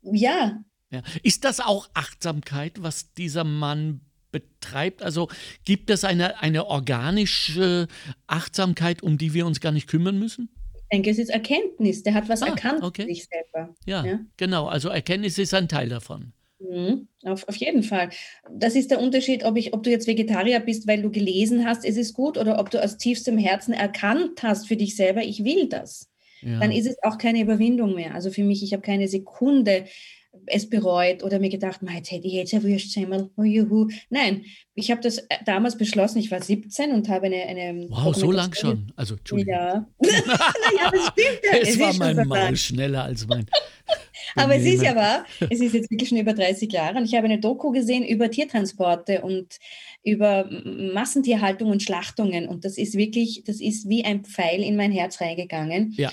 ja. 0.02 0.64
ja. 0.90 1.02
Ist 1.22 1.44
das 1.44 1.60
auch 1.60 1.88
Achtsamkeit, 1.94 2.82
was 2.82 3.12
dieser 3.14 3.44
Mann 3.44 4.00
betreibt? 4.32 5.02
Also 5.02 5.28
gibt 5.64 5.90
es 5.90 6.02
eine, 6.02 6.40
eine 6.40 6.66
organische 6.66 7.86
Achtsamkeit, 8.26 9.00
um 9.02 9.16
die 9.16 9.32
wir 9.32 9.46
uns 9.46 9.60
gar 9.60 9.70
nicht 9.70 9.86
kümmern 9.86 10.18
müssen? 10.18 10.48
Ich 10.90 10.96
denke, 10.96 11.10
es 11.10 11.18
ist 11.18 11.30
Erkenntnis. 11.30 12.02
Der 12.02 12.14
hat 12.14 12.28
was 12.28 12.42
ah, 12.42 12.48
erkannt 12.48 12.82
okay. 12.82 13.06
sich 13.06 13.26
selber. 13.26 13.74
Ja, 13.86 14.04
ja, 14.04 14.20
genau. 14.36 14.66
Also 14.66 14.88
Erkenntnis 14.88 15.38
ist 15.38 15.54
ein 15.54 15.68
Teil 15.68 15.88
davon. 15.88 16.32
Mhm, 16.60 17.08
auf, 17.24 17.46
auf 17.48 17.56
jeden 17.56 17.82
Fall. 17.82 18.10
Das 18.50 18.74
ist 18.74 18.90
der 18.90 19.00
Unterschied, 19.00 19.44
ob, 19.44 19.56
ich, 19.56 19.74
ob 19.74 19.82
du 19.82 19.90
jetzt 19.90 20.06
Vegetarier 20.06 20.60
bist, 20.60 20.86
weil 20.86 21.02
du 21.02 21.10
gelesen 21.10 21.66
hast, 21.66 21.84
es 21.84 21.96
ist 21.96 22.14
gut, 22.14 22.38
oder 22.38 22.58
ob 22.58 22.70
du 22.70 22.82
aus 22.82 22.96
tiefstem 22.96 23.38
Herzen 23.38 23.74
erkannt 23.74 24.42
hast 24.42 24.68
für 24.68 24.76
dich 24.76 24.96
selber, 24.96 25.22
ich 25.22 25.44
will 25.44 25.68
das. 25.68 26.10
Ja. 26.40 26.60
Dann 26.60 26.72
ist 26.72 26.86
es 26.86 27.02
auch 27.02 27.18
keine 27.18 27.40
Überwindung 27.40 27.94
mehr. 27.94 28.14
Also 28.14 28.30
für 28.30 28.44
mich, 28.44 28.62
ich 28.62 28.72
habe 28.72 28.82
keine 28.82 29.08
Sekunde 29.08 29.84
es 30.46 30.68
bereut 30.68 31.22
oder 31.22 31.38
mir 31.38 31.48
gedacht, 31.48 31.80
jetzt 31.94 32.10
hätte 32.10 32.26
ich 32.26 32.34
jetzt 32.34 32.54
ein 32.54 32.62
Würstsemmel, 32.62 33.30
oh 33.36 33.42
juhu. 33.42 33.88
Nein, 34.10 34.44
ich 34.74 34.90
habe 34.90 35.00
das 35.00 35.18
äh, 35.18 35.38
damals 35.44 35.78
beschlossen, 35.78 36.18
ich 36.18 36.30
war 36.30 36.42
17 36.42 36.92
und 36.92 37.08
habe 37.08 37.26
eine... 37.26 37.42
eine 37.42 37.86
wow, 37.90 38.14
so 38.14 38.30
lang 38.30 38.54
schon? 38.54 38.92
Also, 38.96 39.14
Entschuldigung. 39.14 39.54
Ja. 39.54 39.86
naja, 40.00 40.90
das 40.92 41.06
stimmt 41.08 41.40
ja. 41.42 41.58
Es, 41.60 41.68
es 41.70 41.80
war 41.80 41.94
mein 41.94 42.26
Maul 42.26 42.56
schneller 42.56 43.04
als 43.04 43.26
mein... 43.26 43.46
Aber 44.36 44.56
es 44.56 44.64
ist 44.64 44.82
ja 44.82 44.96
wahr, 44.96 45.24
es 45.50 45.60
ist 45.60 45.74
jetzt 45.74 45.90
wirklich 45.90 46.08
schon 46.08 46.18
über 46.18 46.32
30 46.32 46.72
Jahre 46.72 46.98
und 46.98 47.04
ich 47.04 47.14
habe 47.14 47.26
eine 47.26 47.38
Doku 47.38 47.70
gesehen 47.70 48.04
über 48.04 48.30
Tiertransporte 48.30 49.22
und 49.22 49.58
über 50.02 50.48
Massentierhaltung 50.92 51.70
und 51.70 51.82
Schlachtungen 51.82 52.48
und 52.48 52.64
das 52.64 52.76
ist 52.76 52.96
wirklich, 52.96 53.44
das 53.46 53.60
ist 53.60 53.88
wie 53.88 54.04
ein 54.04 54.24
Pfeil 54.24 54.62
in 54.62 54.76
mein 54.76 54.92
Herz 54.92 55.20
reingegangen. 55.20 55.94
Ja. 55.96 56.10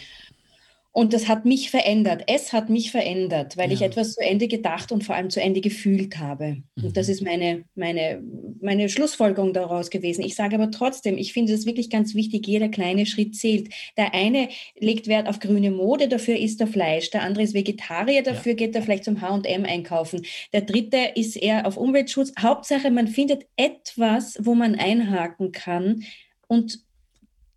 Und 0.93 1.13
das 1.13 1.29
hat 1.29 1.45
mich 1.45 1.71
verändert. 1.71 2.23
Es 2.27 2.51
hat 2.51 2.69
mich 2.69 2.91
verändert, 2.91 3.55
weil 3.55 3.69
ja. 3.69 3.75
ich 3.75 3.81
etwas 3.81 4.13
zu 4.13 4.21
Ende 4.21 4.49
gedacht 4.49 4.91
und 4.91 5.05
vor 5.05 5.15
allem 5.15 5.29
zu 5.29 5.41
Ende 5.41 5.61
gefühlt 5.61 6.19
habe. 6.19 6.57
Mhm. 6.75 6.83
Und 6.83 6.97
das 6.97 7.07
ist 7.07 7.21
meine, 7.21 7.63
meine, 7.75 8.21
meine 8.59 8.89
Schlussfolgerung 8.89 9.53
daraus 9.53 9.89
gewesen. 9.89 10.21
Ich 10.21 10.35
sage 10.35 10.55
aber 10.55 10.69
trotzdem, 10.69 11.17
ich 11.17 11.31
finde 11.31 11.53
es 11.53 11.65
wirklich 11.65 11.89
ganz 11.89 12.13
wichtig, 12.13 12.45
jeder 12.45 12.67
kleine 12.67 13.05
Schritt 13.05 13.37
zählt. 13.37 13.73
Der 13.95 14.13
eine 14.13 14.49
legt 14.77 15.07
Wert 15.07 15.29
auf 15.29 15.39
grüne 15.39 15.71
Mode, 15.71 16.09
dafür 16.09 16.37
isst 16.37 16.59
er 16.59 16.67
Fleisch. 16.67 17.09
Der 17.11 17.23
andere 17.23 17.43
ist 17.43 17.53
Vegetarier, 17.53 18.21
dafür 18.21 18.51
ja. 18.51 18.57
geht 18.57 18.75
er 18.75 18.81
vielleicht 18.81 19.05
zum 19.05 19.21
H&M 19.21 19.63
einkaufen. 19.63 20.25
Der 20.51 20.61
dritte 20.61 21.11
ist 21.15 21.37
eher 21.37 21.65
auf 21.65 21.77
Umweltschutz. 21.77 22.33
Hauptsache, 22.37 22.91
man 22.91 23.07
findet 23.07 23.45
etwas, 23.55 24.37
wo 24.41 24.55
man 24.55 24.75
einhaken 24.75 25.53
kann 25.53 26.03
und 26.47 26.83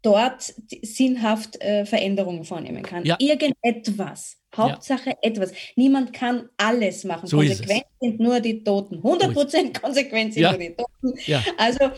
dort 0.05 0.55
sinnhaft 0.83 1.61
äh, 1.61 1.85
Veränderungen 1.87 2.45
vornehmen 2.45 2.83
kann. 2.83 3.05
Ja. 3.05 3.17
Irgendetwas. 3.19 4.37
Hauptsache 4.57 5.11
ja. 5.11 5.17
etwas. 5.23 5.53
Niemand 5.75 6.13
kann 6.13 6.49
alles 6.57 7.05
machen. 7.05 7.27
So 7.27 7.39
konsequent 7.39 7.85
sind 8.01 8.21
nur 8.21 8.41
die 8.41 8.63
Toten. 8.63 9.01
100% 9.01 9.35
so 9.35 9.81
konsequent 9.81 10.35
sind 10.35 10.43
ja. 10.43 10.51
nur 10.51 10.61
die 10.61 10.77
Toten. 10.77 11.15
Also 11.57 11.91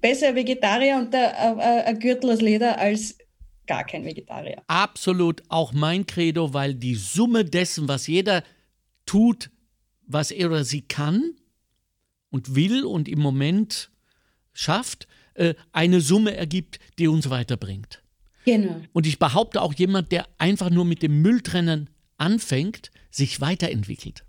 besser 0.00 0.34
Vegetarier 0.34 0.96
und 0.96 1.12
äh, 1.14 1.18
äh, 1.18 1.84
ein 1.84 1.98
Gürtel 1.98 2.30
aus 2.30 2.40
Leder 2.40 2.78
als 2.78 3.18
gar 3.66 3.84
kein 3.84 4.04
Vegetarier. 4.04 4.62
Absolut 4.66 5.42
auch 5.48 5.72
mein 5.72 6.06
Credo, 6.06 6.52
weil 6.52 6.74
die 6.74 6.94
Summe 6.94 7.44
dessen, 7.44 7.88
was 7.88 8.06
jeder 8.06 8.44
tut, 9.06 9.50
was 10.06 10.30
er 10.30 10.48
oder 10.48 10.64
sie 10.64 10.82
kann 10.82 11.34
und 12.30 12.54
will 12.54 12.84
und 12.84 13.08
im 13.08 13.20
Moment 13.20 13.90
schafft, 14.52 15.08
äh, 15.34 15.54
eine 15.72 16.00
Summe 16.00 16.36
ergibt, 16.36 16.78
die 16.98 17.08
uns 17.08 17.30
weiterbringt. 17.30 18.02
Genau. 18.44 18.80
Und 18.92 19.06
ich 19.06 19.18
behaupte 19.18 19.62
auch 19.62 19.74
jemand, 19.74 20.12
der 20.12 20.26
einfach 20.38 20.70
nur 20.70 20.84
mit 20.84 21.02
dem 21.02 21.22
Mülltrennen 21.22 21.90
anfängt, 22.16 22.90
sich 23.10 23.40
weiterentwickelt. 23.40 24.24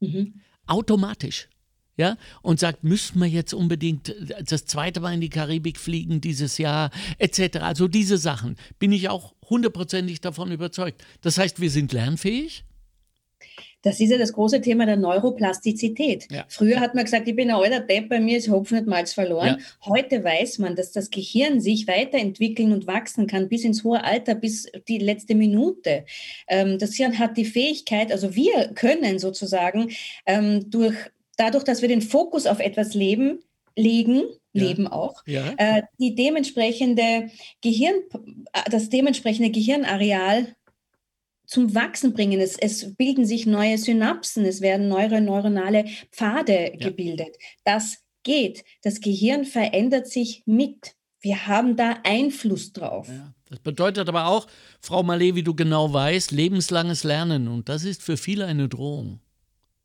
Mhm. 0.00 0.40
Automatisch. 0.66 1.48
Ja, 1.98 2.18
und 2.42 2.60
sagt, 2.60 2.84
müssen 2.84 3.18
wir 3.20 3.26
jetzt 3.26 3.54
unbedingt 3.54 4.14
das 4.44 4.66
zweite 4.66 5.00
Mal 5.00 5.14
in 5.14 5.22
die 5.22 5.30
Karibik 5.30 5.78
fliegen 5.78 6.20
dieses 6.20 6.58
Jahr, 6.58 6.90
etc. 7.16 7.56
Also 7.60 7.88
diese 7.88 8.18
Sachen 8.18 8.56
bin 8.78 8.92
ich 8.92 9.08
auch 9.08 9.34
hundertprozentig 9.48 10.20
davon 10.20 10.52
überzeugt. 10.52 11.02
Das 11.22 11.38
heißt, 11.38 11.58
wir 11.58 11.70
sind 11.70 11.94
lernfähig, 11.94 12.66
das 13.86 14.00
ist 14.00 14.10
ja 14.10 14.18
das 14.18 14.32
große 14.32 14.60
Thema 14.60 14.84
der 14.84 14.96
Neuroplastizität. 14.96 16.26
Ja. 16.28 16.44
Früher 16.48 16.80
hat 16.80 16.96
man 16.96 17.04
gesagt, 17.04 17.28
ich 17.28 17.36
bin 17.36 17.50
ein 17.50 17.56
alter 17.56 17.78
Depp, 17.78 18.08
bei 18.08 18.18
mir 18.18 18.36
ist 18.36 18.50
Hopfen 18.50 18.80
und 18.80 18.88
Malz 18.88 19.12
verloren. 19.12 19.58
Ja. 19.60 19.92
Heute 19.92 20.24
weiß 20.24 20.58
man, 20.58 20.74
dass 20.74 20.90
das 20.90 21.10
Gehirn 21.10 21.60
sich 21.60 21.86
weiterentwickeln 21.86 22.72
und 22.72 22.88
wachsen 22.88 23.28
kann 23.28 23.48
bis 23.48 23.62
ins 23.62 23.84
hohe 23.84 24.02
Alter, 24.02 24.34
bis 24.34 24.66
die 24.88 24.98
letzte 24.98 25.36
Minute. 25.36 26.04
Ähm, 26.48 26.80
das 26.80 26.94
Hirn 26.94 27.20
hat 27.20 27.36
die 27.36 27.44
Fähigkeit, 27.44 28.10
also 28.10 28.34
wir 28.34 28.72
können 28.74 29.20
sozusagen 29.20 29.92
ähm, 30.26 30.68
durch, 30.68 30.96
dadurch, 31.36 31.62
dass 31.62 31.80
wir 31.80 31.88
den 31.88 32.02
Fokus 32.02 32.48
auf 32.48 32.58
etwas 32.58 32.92
leben, 32.94 33.38
legen, 33.76 34.24
ja. 34.52 34.64
leben 34.64 34.88
auch, 34.88 35.22
ja. 35.26 35.54
äh, 35.58 35.82
die 36.00 36.16
dementsprechende 36.16 37.30
Gehirn, 37.60 37.94
das 38.68 38.88
dementsprechende 38.88 39.50
Gehirnareal 39.50 40.56
zum 41.46 41.74
Wachsen 41.74 42.12
bringen. 42.12 42.40
Es, 42.40 42.56
es 42.56 42.94
bilden 42.96 43.24
sich 43.24 43.46
neue 43.46 43.78
Synapsen, 43.78 44.44
es 44.44 44.60
werden 44.60 44.88
neue 44.88 45.20
neuronale 45.20 45.84
Pfade 46.10 46.72
ja. 46.72 46.88
gebildet. 46.88 47.36
Das 47.64 47.98
geht. 48.22 48.64
Das 48.82 49.00
Gehirn 49.00 49.44
verändert 49.44 50.08
sich 50.08 50.42
mit. 50.46 50.94
Wir 51.20 51.46
haben 51.46 51.76
da 51.76 51.98
Einfluss 52.04 52.72
drauf. 52.72 53.08
Ja. 53.08 53.32
Das 53.48 53.60
bedeutet 53.60 54.08
aber 54.08 54.26
auch, 54.26 54.48
Frau 54.80 55.00
Malé, 55.02 55.36
wie 55.36 55.42
du 55.44 55.54
genau 55.54 55.92
weißt, 55.92 56.32
lebenslanges 56.32 57.04
Lernen. 57.04 57.46
Und 57.46 57.68
das 57.68 57.84
ist 57.84 58.02
für 58.02 58.16
viele 58.16 58.46
eine 58.46 58.68
Drohung. 58.68 59.20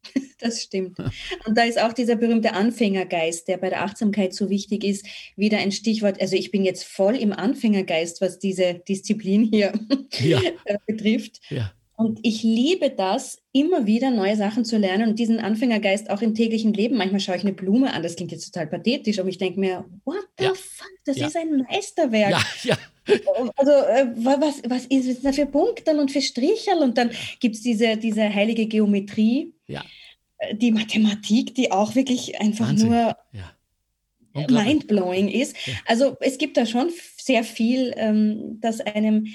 Das 0.39 0.63
stimmt. 0.63 0.97
Und 0.97 1.55
da 1.55 1.65
ist 1.65 1.79
auch 1.79 1.93
dieser 1.93 2.15
berühmte 2.15 2.53
Anfängergeist, 2.53 3.47
der 3.47 3.57
bei 3.57 3.69
der 3.69 3.83
Achtsamkeit 3.83 4.33
so 4.33 4.49
wichtig 4.49 4.83
ist, 4.83 5.05
wieder 5.35 5.59
ein 5.59 5.71
Stichwort. 5.71 6.19
Also 6.19 6.35
ich 6.35 6.49
bin 6.49 6.65
jetzt 6.65 6.83
voll 6.83 7.15
im 7.15 7.31
Anfängergeist, 7.31 8.21
was 8.21 8.39
diese 8.39 8.81
Disziplin 8.87 9.43
hier 9.43 9.71
ja. 10.19 10.41
Äh, 10.65 10.77
betrifft. 10.87 11.41
Ja. 11.49 11.73
Und 11.95 12.19
ich 12.23 12.41
liebe 12.41 12.89
das, 12.89 13.43
immer 13.51 13.85
wieder 13.85 14.09
neue 14.09 14.35
Sachen 14.35 14.65
zu 14.65 14.77
lernen 14.77 15.09
und 15.09 15.19
diesen 15.19 15.39
Anfängergeist 15.39 16.09
auch 16.09 16.23
im 16.23 16.33
täglichen 16.33 16.73
Leben. 16.73 16.97
Manchmal 16.97 17.19
schaue 17.19 17.35
ich 17.35 17.43
eine 17.43 17.53
Blume 17.53 17.93
an, 17.93 18.01
das 18.01 18.15
klingt 18.15 18.31
jetzt 18.31 18.51
total 18.51 18.65
pathetisch, 18.65 19.19
aber 19.19 19.29
ich 19.29 19.37
denke 19.37 19.59
mir, 19.59 19.85
what 20.03 20.27
the 20.39 20.45
ja. 20.45 20.53
fuck, 20.55 20.89
das 21.05 21.17
ja. 21.17 21.27
ist 21.27 21.37
ein 21.37 21.65
Meisterwerk. 21.69 22.31
Ja, 22.31 22.43
ja. 22.63 22.77
Also, 23.55 23.71
äh, 23.71 24.07
was, 24.15 24.61
was 24.67 24.85
ist 24.85 25.25
das 25.25 25.35
für 25.35 25.45
Punkte 25.45 25.91
und 25.97 26.11
für 26.11 26.21
Strichel? 26.21 26.77
Und 26.77 26.97
dann 26.97 27.11
gibt 27.39 27.55
es 27.55 27.61
diese, 27.61 27.97
diese 27.97 28.33
heilige 28.33 28.67
Geometrie, 28.67 29.53
ja. 29.67 29.83
Äh, 30.37 30.55
die 30.55 30.71
Mathematik, 30.71 31.55
die 31.55 31.71
auch 31.71 31.95
wirklich 31.95 32.39
einfach 32.39 32.69
Wahnsinn. 32.69 32.89
nur 32.89 33.15
ja. 33.33 34.47
mindblowing 34.49 35.29
ist. 35.29 35.55
Also, 35.85 36.15
es 36.19 36.37
gibt 36.37 36.57
da 36.57 36.65
schon 36.65 36.91
sehr 37.17 37.43
viel, 37.43 37.93
ähm, 37.97 38.59
das 38.61 38.81
einem 38.81 39.27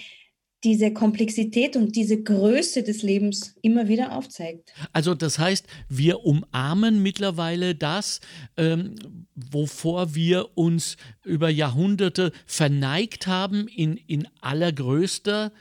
diese 0.64 0.92
Komplexität 0.92 1.76
und 1.76 1.94
diese 1.96 2.22
Größe 2.22 2.82
des 2.82 3.02
Lebens 3.02 3.54
immer 3.62 3.88
wieder 3.88 4.12
aufzeigt. 4.12 4.72
Also 4.92 5.14
das 5.14 5.38
heißt, 5.38 5.66
wir 5.88 6.24
umarmen 6.24 7.02
mittlerweile 7.02 7.74
das, 7.74 8.20
ähm, 8.56 8.94
wovor 9.34 10.14
wir 10.14 10.56
uns 10.56 10.96
über 11.24 11.50
Jahrhunderte 11.50 12.32
verneigt 12.46 13.26
haben, 13.26 13.68
in, 13.68 13.96
in 13.96 14.26
allergrößter 14.40 15.52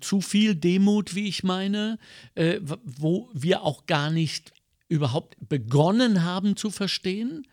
zu 0.00 0.20
viel 0.20 0.54
Demut, 0.54 1.14
wie 1.14 1.28
ich 1.28 1.42
meine, 1.42 1.98
äh, 2.34 2.60
wo 2.84 3.28
wir 3.32 3.62
auch 3.62 3.86
gar 3.86 4.10
nicht 4.10 4.52
überhaupt 4.88 5.36
begonnen 5.48 6.22
haben 6.22 6.56
zu 6.56 6.70
verstehen, 6.70 7.46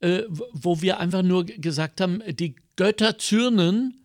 äh, 0.00 0.22
wo 0.52 0.80
wir 0.80 0.98
einfach 0.98 1.22
nur 1.22 1.44
gesagt 1.44 2.00
haben, 2.00 2.22
die 2.26 2.56
Götter 2.76 3.18
zürnen 3.18 3.99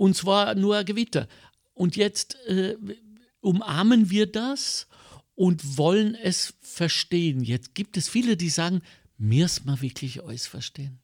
und 0.00 0.16
zwar 0.16 0.54
nur 0.54 0.82
Gewitter. 0.84 1.28
Und 1.74 1.94
jetzt 1.94 2.38
äh, 2.46 2.74
umarmen 3.40 4.08
wir 4.08 4.24
das 4.24 4.86
und 5.34 5.76
wollen 5.76 6.14
es 6.14 6.54
verstehen. 6.62 7.42
Jetzt 7.42 7.74
gibt 7.74 7.98
es 7.98 8.08
viele, 8.08 8.38
die 8.38 8.48
sagen, 8.48 8.80
mir 9.18 9.44
ist 9.44 9.66
mal 9.66 9.82
wirklich 9.82 10.22
alles 10.24 10.46
verstehen. 10.46 11.00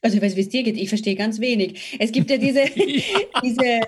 Also 0.00 0.16
ich 0.16 0.22
weiß, 0.22 0.34
wie 0.34 0.40
es 0.40 0.48
dir 0.48 0.62
geht, 0.62 0.78
ich 0.78 0.88
verstehe 0.88 1.14
ganz 1.14 1.40
wenig. 1.40 1.98
Es 1.98 2.10
gibt 2.10 2.30
ja 2.30 2.38
diese, 2.38 2.60
ja. 2.74 3.40
diese, 3.42 3.80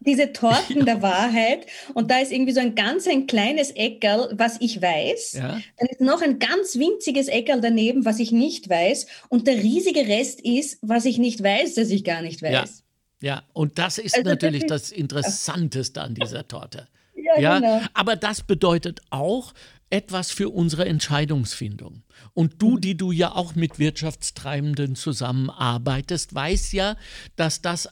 diese 0.00 0.32
Torten 0.32 0.84
der 0.84 1.02
Wahrheit 1.02 1.66
und 1.94 2.10
da 2.10 2.18
ist 2.18 2.32
irgendwie 2.32 2.52
so 2.52 2.60
ein 2.60 2.74
ganz 2.74 3.06
ein 3.06 3.26
kleines 3.26 3.70
Eckerl, 3.70 4.30
was 4.32 4.56
ich 4.60 4.82
weiß. 4.82 5.34
Ja. 5.34 5.60
Dann 5.78 5.88
ist 5.88 6.00
noch 6.00 6.22
ein 6.22 6.38
ganz 6.38 6.76
winziges 6.76 7.28
Eckerl 7.28 7.60
daneben, 7.60 8.04
was 8.04 8.18
ich 8.18 8.32
nicht 8.32 8.68
weiß. 8.68 9.06
Und 9.28 9.46
der 9.46 9.56
riesige 9.56 10.06
Rest 10.08 10.40
ist, 10.40 10.78
was 10.82 11.04
ich 11.04 11.18
nicht 11.18 11.42
weiß, 11.42 11.74
dass 11.74 11.90
ich 11.90 12.04
gar 12.04 12.22
nicht 12.22 12.42
weiß. 12.42 12.82
Ja, 13.20 13.34
ja. 13.34 13.42
und 13.52 13.78
das 13.78 13.98
ist 13.98 14.16
also 14.16 14.28
natürlich 14.28 14.66
das, 14.66 14.82
ist, 14.82 14.92
das 14.92 14.98
Interessanteste 14.98 16.00
an 16.00 16.14
dieser 16.14 16.46
Torte. 16.48 16.88
Ja, 17.22 17.38
ja, 17.38 17.58
genau. 17.58 17.82
aber 17.92 18.16
das 18.16 18.42
bedeutet 18.42 19.02
auch 19.10 19.52
etwas 19.90 20.30
für 20.30 20.48
unsere 20.48 20.86
Entscheidungsfindung. 20.86 22.02
Und 22.32 22.62
du, 22.62 22.76
mhm. 22.76 22.80
die 22.80 22.96
du 22.96 23.12
ja 23.12 23.34
auch 23.34 23.54
mit 23.54 23.78
Wirtschaftstreibenden 23.78 24.94
zusammenarbeitest, 24.94 26.34
weißt 26.34 26.72
ja, 26.72 26.96
dass 27.36 27.60
das 27.60 27.88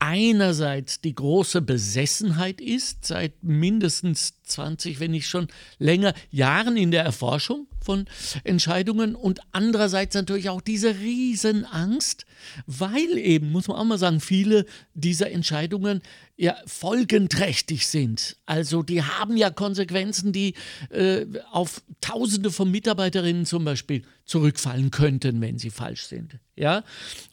einerseits 0.00 1.00
die 1.00 1.14
große 1.14 1.62
Besessenheit 1.62 2.60
ist, 2.60 3.04
seit 3.04 3.44
mindestens 3.44 4.39
20, 4.50 5.00
wenn 5.00 5.12
nicht 5.12 5.28
schon 5.28 5.48
länger 5.78 6.14
Jahren 6.30 6.76
in 6.76 6.90
der 6.90 7.04
Erforschung 7.04 7.66
von 7.82 8.06
Entscheidungen 8.44 9.14
und 9.14 9.40
andererseits 9.52 10.14
natürlich 10.14 10.50
auch 10.50 10.60
diese 10.60 10.98
Riesenangst, 10.98 12.26
weil 12.66 13.16
eben, 13.16 13.52
muss 13.52 13.68
man 13.68 13.78
auch 13.78 13.84
mal 13.84 13.98
sagen, 13.98 14.20
viele 14.20 14.66
dieser 14.94 15.30
Entscheidungen 15.30 16.02
ja 16.36 16.56
folgenträchtig 16.66 17.86
sind. 17.86 18.36
Also 18.46 18.82
die 18.82 19.02
haben 19.02 19.36
ja 19.36 19.50
Konsequenzen, 19.50 20.32
die 20.32 20.54
äh, 20.90 21.26
auf 21.50 21.82
Tausende 22.00 22.50
von 22.50 22.70
Mitarbeiterinnen 22.70 23.44
zum 23.44 23.64
Beispiel 23.64 24.02
zurückfallen 24.24 24.90
könnten, 24.90 25.40
wenn 25.40 25.58
sie 25.58 25.70
falsch 25.70 26.04
sind. 26.06 26.38
Ja? 26.56 26.84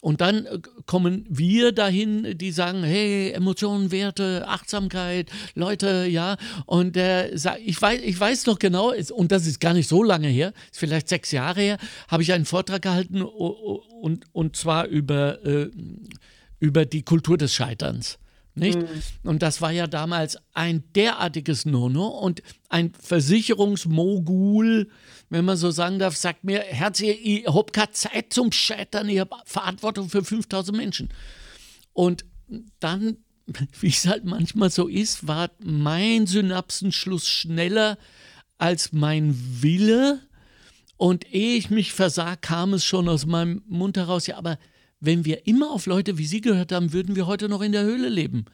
Und 0.02 0.20
dann 0.20 0.46
äh, 0.46 0.60
kommen 0.86 1.26
wir 1.30 1.72
dahin, 1.72 2.38
die 2.38 2.52
sagen, 2.52 2.84
hey, 2.84 3.32
Emotionen, 3.32 3.92
Werte, 3.92 4.46
Achtsamkeit, 4.48 5.30
Leute, 5.54 6.08
ja. 6.10 6.38
Und 6.66 6.96
äh, 7.08 7.58
ich, 7.60 7.82
weiß, 7.82 8.02
ich 8.04 8.20
weiß 8.20 8.46
noch 8.46 8.60
genau, 8.60 8.94
und 9.14 9.32
das 9.32 9.46
ist 9.46 9.60
gar 9.60 9.74
nicht 9.74 9.88
so 9.88 10.04
lange 10.04 10.28
her, 10.28 10.54
ist 10.72 10.80
vielleicht 10.80 11.10
sechs 11.10 11.32
Jahre 11.32 11.62
her, 11.62 11.78
habe 12.08 12.24
ich 12.24 12.34
einen 12.34 12.46
Vortrag 12.46 12.82
gehalten 12.82 13.22
und, 13.22 14.26
und 14.32 14.56
zwar 14.56 14.86
über, 14.88 15.44
äh, 15.46 15.70
über 16.60 16.86
die 16.86 17.04
Kultur 17.04 17.38
des 17.38 17.54
Scheiterns. 17.54 18.18
Nicht? 18.58 18.80
Mhm. 18.80 19.30
Und 19.30 19.44
das 19.44 19.62
war 19.62 19.72
ja 19.72 19.86
damals 19.86 20.38
ein 20.54 20.84
derartiges 20.96 21.66
Nono 21.66 22.08
und 22.08 22.42
ein 22.70 22.92
Versicherungsmogul, 23.00 24.90
wenn 25.30 25.46
man 25.46 25.58
so 25.58 25.70
sagen 25.70 26.00
darf, 26.00 26.16
sagt 26.16 26.44
mir, 26.44 26.62
Herz, 26.62 27.00
ich 27.00 27.46
habe 27.46 27.72
keine 27.72 27.92
Zeit 27.92 28.34
zum 28.34 28.52
Scheitern, 28.52 29.10
ich 29.10 29.20
habe 29.20 29.36
Verantwortung 29.46 30.10
für 30.10 30.24
5000 30.24 30.76
Menschen. 30.76 31.10
Und 31.94 32.26
dann, 32.80 33.18
wie 33.80 33.88
es 33.88 34.08
halt 34.08 34.26
manchmal 34.26 34.70
so 34.70 34.88
ist, 34.88 35.28
war 35.28 35.50
mein 35.60 36.28
Synapsenschluss 36.28 37.28
schneller 37.28 37.98
als 38.58 38.92
mein 38.92 39.36
Wille. 39.62 40.20
Und 40.98 41.32
ehe 41.32 41.58
ich 41.58 41.70
mich 41.70 41.94
versah, 41.94 42.36
kam 42.36 42.74
es 42.74 42.84
schon 42.84 43.08
aus 43.08 43.26
meinem 43.26 43.62
Mund 43.68 43.98
heraus, 43.98 44.26
ja, 44.26 44.38
aber 44.38 44.58
wenn 45.00 45.26
wir 45.26 45.46
immer 45.46 45.72
auf 45.72 45.86
Leute 45.86 46.18
wie 46.18 46.26
Sie 46.26 46.42
gehört 46.42 46.72
haben, 46.72 46.92
würden 46.92 47.16
wir 47.16 47.28
heute 47.28 47.50
noch 47.50 47.62
in 47.62 47.72
der 47.72 47.84
Höhle 47.84 48.10
leben. 48.10 48.46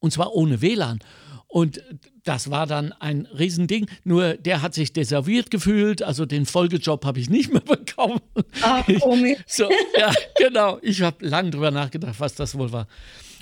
Und 0.00 0.12
zwar 0.12 0.34
ohne 0.34 0.60
WLAN. 0.60 0.98
Und 1.46 1.82
das 2.24 2.50
war 2.50 2.66
dann 2.66 2.92
ein 2.92 3.26
Riesending. 3.26 3.86
Nur 4.04 4.34
der 4.34 4.60
hat 4.60 4.74
sich 4.74 4.92
deserviert 4.92 5.50
gefühlt. 5.50 6.02
Also 6.02 6.26
den 6.26 6.44
Folgejob 6.44 7.06
habe 7.06 7.20
ich 7.20 7.30
nicht 7.30 7.50
mehr 7.50 7.62
bekommen. 7.64 8.20
Ach, 8.60 8.84
komisch. 9.00 9.38
so, 9.46 9.70
ja, 9.98 10.12
genau. 10.36 10.78
Ich 10.82 11.00
habe 11.00 11.26
lange 11.26 11.50
drüber 11.50 11.70
nachgedacht, 11.70 12.20
was 12.20 12.34
das 12.34 12.56
wohl 12.56 12.70
war. 12.70 12.86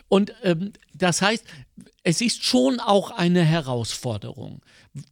Und 0.08 0.34
ähm, 0.42 0.72
das 0.94 1.22
heißt, 1.22 1.44
es 2.02 2.20
ist 2.20 2.44
schon 2.44 2.80
auch 2.80 3.10
eine 3.10 3.42
Herausforderung 3.42 4.60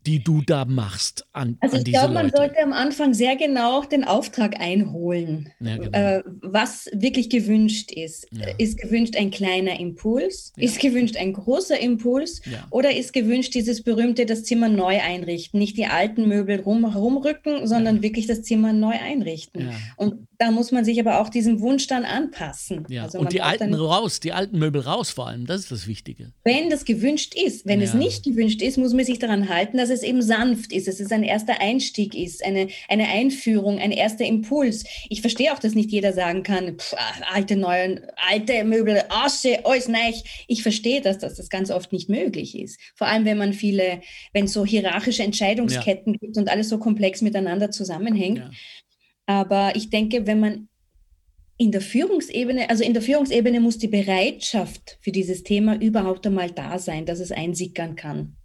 die 0.07 0.23
du 0.23 0.41
da 0.41 0.65
machst 0.65 1.27
an, 1.33 1.59
also 1.61 1.77
ich 1.77 1.85
glaube, 1.85 2.15
man 2.15 2.31
sollte 2.31 2.63
am 2.63 2.73
Anfang 2.73 3.13
sehr 3.13 3.37
genau 3.37 3.83
den 3.83 4.05
Auftrag 4.05 4.59
einholen, 4.61 5.51
ja, 5.61 5.77
genau. 5.77 5.99
äh, 5.99 6.23
was 6.41 6.89
wirklich 6.93 7.29
gewünscht 7.29 7.93
ist. 7.93 8.27
Ja. 8.31 8.47
Ist 8.57 8.79
gewünscht 8.79 9.17
ein 9.17 9.31
kleiner 9.31 9.79
Impuls? 9.79 10.53
Ja. 10.57 10.65
Ist 10.65 10.81
gewünscht 10.81 11.17
ein 11.17 11.33
großer 11.33 11.79
Impuls? 11.79 12.41
Oder 12.71 12.97
ist 12.97 13.13
gewünscht 13.13 13.55
dieses 13.55 13.83
berühmte, 13.83 14.27
das 14.27 14.45
Zimmer 14.45 14.69
neu 14.69 15.01
einrichten? 15.01 15.59
Nicht 15.59 15.77
die 15.77 15.87
alten 15.87 16.29
Möbel 16.29 16.61
rum, 16.61 16.85
rumrücken, 16.85 17.67
sondern 17.67 18.03
wirklich 18.03 18.27
das 18.27 18.43
Zimmer 18.43 18.73
neu 18.73 18.95
einrichten. 18.95 19.71
Und 19.97 20.27
da 20.39 20.51
muss 20.51 20.73
man 20.73 20.85
sich 20.85 20.99
aber 21.01 21.21
auch 21.21 21.29
diesem 21.29 21.61
Wunsch 21.61 21.87
dann 21.87 22.05
anpassen. 22.05 22.87
Also 23.01 23.19
und 23.19 23.33
die 23.33 23.43
alten 23.43 23.75
raus, 23.75 24.21
die 24.21 24.33
alten 24.33 24.59
Möbel 24.59 24.83
raus 24.83 25.11
vor 25.11 25.29
allem, 25.29 25.47
das 25.47 25.61
ist 25.63 25.73
das 25.73 25.87
Wichtige. 25.87 26.33
Wenn 26.43 26.54
das 26.71 26.85
gewünscht 26.85 27.35
ist, 27.35 27.67
wenn 27.67 27.81
es 27.81 27.95
nicht 27.95 28.25
gewünscht 28.25 28.63
ist, 28.63 28.79
muss 28.79 28.93
man 28.93 29.05
sich 29.05 29.19
daran 29.19 29.49
halten, 29.49 29.77
dass 29.77 29.91
es 29.91 30.03
eben 30.03 30.23
sanft 30.23 30.73
ist, 30.73 30.89
dass 30.89 31.01
es 31.01 31.13
ein 31.13 31.23
erster 31.23 31.61
Einstieg 31.61 32.15
ist, 32.15 32.45
eine, 32.45 32.69
eine 32.89 33.09
Einführung, 33.09 33.79
ein 33.79 33.93
erster 33.93 34.25
Impuls. 34.25 34.85
Ich 35.09 35.21
verstehe 35.21 35.53
auch, 35.53 35.59
dass 35.59 35.75
nicht 35.75 35.91
jeder 35.91 36.13
sagen 36.13 36.43
kann, 36.43 36.79
pff, 36.79 36.95
alte, 37.33 37.57
neue, 37.57 38.07
alte 38.17 38.65
Möbel, 38.65 39.03
Asche, 39.09 39.65
alles 39.65 39.89
neu. 39.89 40.13
Ich 40.49 40.63
verstehe, 40.63 41.01
dass 41.01 41.19
das, 41.19 41.35
das 41.35 41.49
ganz 41.49 41.71
oft 41.71 41.93
nicht 41.93 42.09
möglich 42.09 42.59
ist. 42.59 42.79
Vor 42.95 43.07
allem, 43.07 43.25
wenn 43.25 43.39
man 43.39 43.53
viele, 43.53 44.01
wenn 44.33 44.47
es 44.47 44.53
so 44.53 44.65
hierarchische 44.65 45.23
Entscheidungsketten 45.23 46.15
ja. 46.15 46.19
gibt 46.21 46.37
und 46.37 46.49
alles 46.49 46.69
so 46.69 46.79
komplex 46.79 47.23
miteinander 47.23 47.71
zusammenhängt. 47.71 48.39
Ja. 48.39 48.51
Aber 49.27 49.75
ich 49.75 49.91
denke, 49.91 50.27
wenn 50.27 50.41
man 50.41 50.69
in 51.57 51.71
der 51.71 51.81
Führungsebene, 51.81 52.69
also 52.69 52.83
in 52.83 52.95
der 52.95 53.03
Führungsebene 53.03 53.61
muss 53.61 53.79
die 53.79 53.89
Bereitschaft 53.89 54.99
für 55.01 55.13
dieses 55.13 55.43
Thema 55.45 55.81
überhaupt 55.81 56.27
einmal 56.27 56.51
da 56.51 56.79
sein, 56.79 57.07
dass 57.07 57.21
es 57.21 57.31
einsickern 57.31 57.97
kann. 57.97 58.37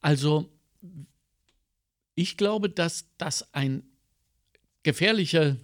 Also 0.00 0.48
ich 2.14 2.36
glaube, 2.36 2.68
dass 2.68 3.06
das 3.18 3.52
ein 3.52 3.82
gefährlicher 4.82 5.56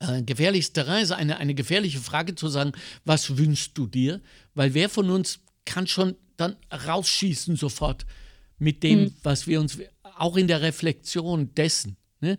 äh, 0.00 0.22
gefährlichste 0.22 0.86
Reise, 0.86 1.16
eine, 1.16 1.36
eine 1.36 1.54
gefährliche 1.54 1.98
Frage 1.98 2.34
zu 2.34 2.48
sagen, 2.48 2.72
was 3.04 3.36
wünschst 3.36 3.76
du 3.76 3.86
dir? 3.86 4.20
Weil 4.54 4.74
wer 4.74 4.88
von 4.88 5.10
uns 5.10 5.40
kann 5.66 5.86
schon 5.86 6.16
dann 6.36 6.56
rausschießen 6.72 7.56
sofort 7.56 8.06
mit 8.58 8.82
dem, 8.82 9.00
mhm. 9.00 9.14
was 9.22 9.46
wir 9.46 9.60
uns, 9.60 9.78
auch 10.02 10.36
in 10.36 10.48
der 10.48 10.62
Reflexion 10.62 11.54
dessen. 11.54 11.96
Ne? 12.20 12.38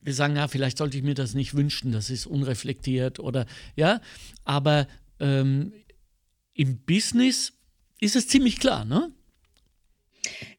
Wir 0.00 0.14
sagen, 0.14 0.36
ja, 0.36 0.46
vielleicht 0.48 0.78
sollte 0.78 0.96
ich 0.96 1.02
mir 1.02 1.14
das 1.14 1.34
nicht 1.34 1.54
wünschen, 1.54 1.92
das 1.92 2.08
ist 2.10 2.26
unreflektiert 2.26 3.18
oder 3.18 3.46
ja, 3.76 4.00
aber 4.44 4.86
ähm, 5.20 5.72
im 6.54 6.78
Business 6.84 7.52
ist 8.00 8.16
es 8.16 8.28
ziemlich 8.28 8.60
klar, 8.60 8.84
ne? 8.84 9.10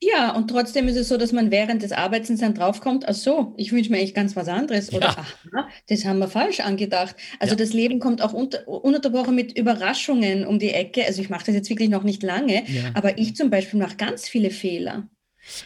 Ja, 0.02 0.36
und 0.36 0.50
trotzdem 0.50 0.90
ist 0.90 0.98
es 0.98 1.08
so, 1.08 1.16
dass 1.18 1.32
man 1.32 1.50
während 1.50 1.84
des 1.84 1.94
Arbeitens 1.94 2.42
dann 2.42 2.54
draufkommt, 2.54 3.06
ach 3.08 3.14
so, 3.14 3.54
ich 3.58 3.72
wünsche 3.72 3.90
mir 3.92 3.98
eigentlich 3.98 4.14
ganz 4.14 4.36
was 4.36 4.50
anderes 4.50 4.92
oder 4.92 5.08
Ja. 5.08 5.18
aha, 5.18 5.70
das 5.88 6.04
haben 6.04 6.20
wir 6.20 6.28
falsch 6.28 6.60
angedacht. 6.60 7.16
Also 7.40 7.54
Ja. 7.54 7.58
das 7.60 7.72
Leben 7.74 8.00
kommt 8.00 8.22
auch 8.22 8.34
unter, 8.34 8.68
ununterbrochen 8.68 9.34
mit 9.36 9.58
Überraschungen 9.58 10.46
um 10.46 10.60
die 10.60 10.72
Ecke. 10.72 11.06
Also 11.06 11.22
ich 11.22 11.30
mache 11.30 11.46
das 11.46 11.56
jetzt 11.56 11.70
wirklich 11.70 11.90
noch 11.90 12.04
nicht 12.04 12.24
lange, 12.24 12.70
Ja. 12.70 12.92
aber 12.94 13.18
ich 13.18 13.36
zum 13.38 13.50
Beispiel 13.50 13.80
mache 13.80 13.96
ganz 13.96 14.28
viele 14.28 14.50
Fehler. 14.52 15.08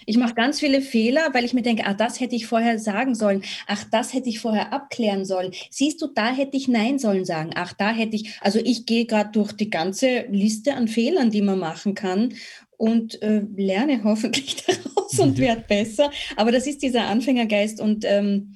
Ich 0.05 0.17
mache 0.17 0.33
ganz 0.33 0.59
viele 0.59 0.81
Fehler, 0.81 1.29
weil 1.33 1.45
ich 1.45 1.53
mir 1.53 1.61
denke, 1.61 1.85
ah, 1.85 1.93
das 1.93 2.19
hätte 2.19 2.35
ich 2.35 2.47
vorher 2.47 2.79
sagen 2.79 3.15
sollen. 3.15 3.43
Ach, 3.67 3.83
das 3.91 4.13
hätte 4.13 4.29
ich 4.29 4.39
vorher 4.39 4.73
abklären 4.73 5.25
sollen. 5.25 5.51
Siehst 5.69 6.01
du, 6.01 6.07
da 6.07 6.33
hätte 6.33 6.57
ich 6.57 6.67
Nein 6.67 6.99
sollen 6.99 7.25
sagen. 7.25 7.51
Ach, 7.55 7.73
da 7.73 7.91
hätte 7.91 8.15
ich, 8.15 8.39
also 8.41 8.59
ich 8.59 8.85
gehe 8.85 9.05
gerade 9.05 9.31
durch 9.31 9.51
die 9.53 9.69
ganze 9.69 10.25
Liste 10.29 10.73
an 10.75 10.87
Fehlern, 10.87 11.29
die 11.29 11.41
man 11.41 11.59
machen 11.59 11.93
kann 11.93 12.33
und 12.77 13.21
äh, 13.21 13.43
lerne 13.55 14.01
hoffentlich 14.03 14.57
daraus 14.65 15.19
und 15.19 15.37
werde 15.37 15.63
besser. 15.67 16.11
Aber 16.35 16.51
das 16.51 16.67
ist 16.67 16.81
dieser 16.81 17.07
Anfängergeist 17.07 17.79
und 17.79 18.05
ähm, 18.05 18.55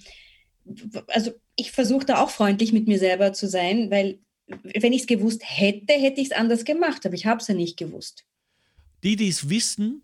also 1.07 1.32
ich 1.55 1.72
versuche 1.72 2.05
da 2.05 2.22
auch 2.22 2.30
freundlich 2.30 2.72
mit 2.72 2.88
mir 2.88 2.99
selber 2.99 3.34
zu 3.34 3.47
sein, 3.47 3.91
weil 3.91 4.19
wenn 4.47 4.93
ich 4.93 5.01
es 5.01 5.07
gewusst 5.07 5.41
hätte, 5.43 5.93
hätte 5.93 6.22
ich 6.22 6.28
es 6.28 6.34
anders 6.34 6.65
gemacht, 6.65 7.05
aber 7.05 7.15
ich 7.15 7.26
habe 7.26 7.41
es 7.41 7.47
ja 7.47 7.53
nicht 7.53 7.78
gewusst. 7.78 8.26
Die, 9.03 9.15
die 9.15 9.30
es 9.30 9.49
wissen, 9.49 10.01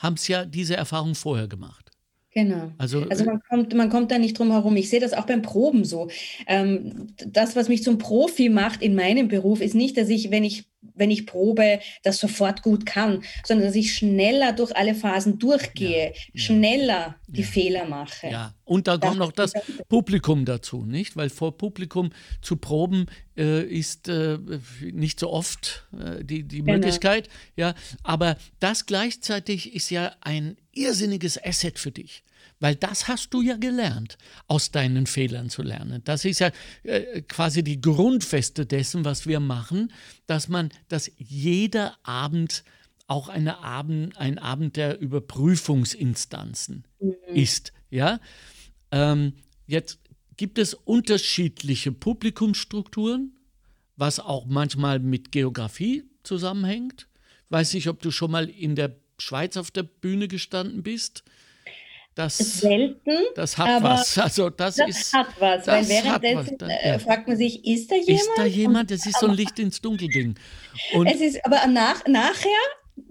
haben 0.00 0.14
es 0.14 0.26
ja 0.28 0.44
diese 0.44 0.76
Erfahrung 0.76 1.14
vorher 1.14 1.46
gemacht. 1.46 1.89
Genau. 2.32 2.70
Also, 2.78 3.04
Also 3.10 3.24
man 3.24 3.40
kommt, 3.48 3.74
man 3.74 3.90
kommt 3.90 4.10
da 4.12 4.18
nicht 4.18 4.38
drum 4.38 4.52
herum. 4.52 4.76
Ich 4.76 4.88
sehe 4.88 5.00
das 5.00 5.12
auch 5.14 5.26
beim 5.26 5.42
Proben 5.42 5.84
so. 5.84 6.08
Ähm, 6.46 7.08
das, 7.26 7.56
was 7.56 7.68
mich 7.68 7.82
zum 7.82 7.98
Profi 7.98 8.48
macht 8.48 8.82
in 8.82 8.94
meinem 8.94 9.26
Beruf, 9.28 9.60
ist 9.60 9.74
nicht, 9.74 9.96
dass 9.96 10.08
ich, 10.08 10.30
wenn 10.30 10.44
ich, 10.44 10.64
wenn 10.94 11.10
ich 11.10 11.26
probe, 11.26 11.80
das 12.04 12.18
sofort 12.20 12.62
gut 12.62 12.86
kann, 12.86 13.22
sondern 13.44 13.66
dass 13.66 13.74
ich 13.74 13.94
schneller 13.94 14.52
durch 14.52 14.74
alle 14.76 14.94
Phasen 14.94 15.38
durchgehe, 15.40 16.12
schneller 16.34 17.16
die 17.26 17.40
Ja. 17.42 17.46
Fehler 17.46 17.84
mache. 17.86 18.28
Ja, 18.28 18.54
und 18.64 18.86
da 18.86 18.96
kommt 18.96 19.18
noch 19.18 19.32
das 19.32 19.52
Publikum 19.88 20.44
dazu, 20.44 20.84
nicht? 20.86 21.16
Weil 21.16 21.30
vor 21.30 21.58
Publikum 21.58 22.10
zu 22.42 22.56
proben 22.56 23.06
äh, 23.36 23.62
ist 23.64 24.08
äh, 24.08 24.38
nicht 24.92 25.18
so 25.20 25.30
oft 25.30 25.86
äh, 25.92 26.24
die, 26.24 26.44
die 26.44 26.58
Genau. 26.62 26.74
Möglichkeit. 26.74 27.28
Ja, 27.56 27.74
aber 28.04 28.36
das 28.60 28.86
gleichzeitig 28.86 29.74
ist 29.74 29.90
ja 29.90 30.12
ein 30.20 30.56
irrsinniges 30.72 31.42
Asset 31.42 31.78
für 31.78 31.90
dich. 31.90 32.22
Weil 32.58 32.74
das 32.74 33.08
hast 33.08 33.32
du 33.32 33.40
ja 33.40 33.56
gelernt, 33.56 34.18
aus 34.46 34.70
deinen 34.70 35.06
Fehlern 35.06 35.48
zu 35.48 35.62
lernen. 35.62 36.02
Das 36.04 36.24
ist 36.24 36.40
ja 36.40 36.50
äh, 36.82 37.22
quasi 37.22 37.62
die 37.62 37.80
Grundfeste 37.80 38.66
dessen, 38.66 39.04
was 39.04 39.26
wir 39.26 39.40
machen, 39.40 39.92
dass 40.26 40.48
man, 40.48 40.70
dass 40.88 41.10
jeder 41.16 41.96
Abend 42.02 42.64
auch 43.06 43.28
eine 43.28 43.58
Abend, 43.58 44.16
ein 44.18 44.38
Abend 44.38 44.76
der 44.76 45.00
Überprüfungsinstanzen 45.00 46.84
ist. 47.34 47.72
Ja? 47.90 48.20
Ähm, 48.92 49.32
jetzt 49.66 49.98
gibt 50.36 50.58
es 50.58 50.74
unterschiedliche 50.74 51.92
Publikumsstrukturen, 51.92 53.36
was 53.96 54.20
auch 54.20 54.46
manchmal 54.46 55.00
mit 55.00 55.32
Geografie 55.32 56.04
zusammenhängt. 56.22 57.08
Weiß 57.48 57.74
nicht, 57.74 57.88
ob 57.88 58.00
du 58.00 58.10
schon 58.10 58.30
mal 58.30 58.48
in 58.48 58.76
der 58.76 58.96
Schweiz 59.20 59.56
auf 59.56 59.70
der 59.70 59.82
Bühne 59.84 60.28
gestanden 60.28 60.82
bist. 60.82 61.22
Das, 62.16 62.36
Selten, 62.38 63.18
das 63.36 63.56
hat 63.56 63.68
aber 63.68 63.90
was. 63.90 64.18
Also 64.18 64.50
das, 64.50 64.76
das 64.76 64.88
ist. 64.88 65.12
hat 65.14 65.28
was, 65.38 65.64
das 65.64 65.88
weil 65.88 65.88
währenddessen 65.88 66.36
was, 66.36 66.58
da- 66.58 66.66
äh, 66.68 66.88
ja. 66.90 66.98
fragt 66.98 67.28
man 67.28 67.36
sich, 67.36 67.64
ist 67.64 67.90
da 67.90 67.94
jemand? 67.94 68.20
Ist 68.20 68.30
da 68.36 68.44
jemand? 68.44 68.90
Das 68.90 69.06
ist 69.06 69.20
so 69.20 69.28
ein 69.28 69.34
Licht 69.34 69.58
ins 69.60 69.80
Dunkel-Ding. 69.80 70.34
Und 70.94 71.06
Es 71.06 71.20
ist 71.20 71.44
aber 71.46 71.66
nach, 71.68 72.04
nachher 72.06 72.48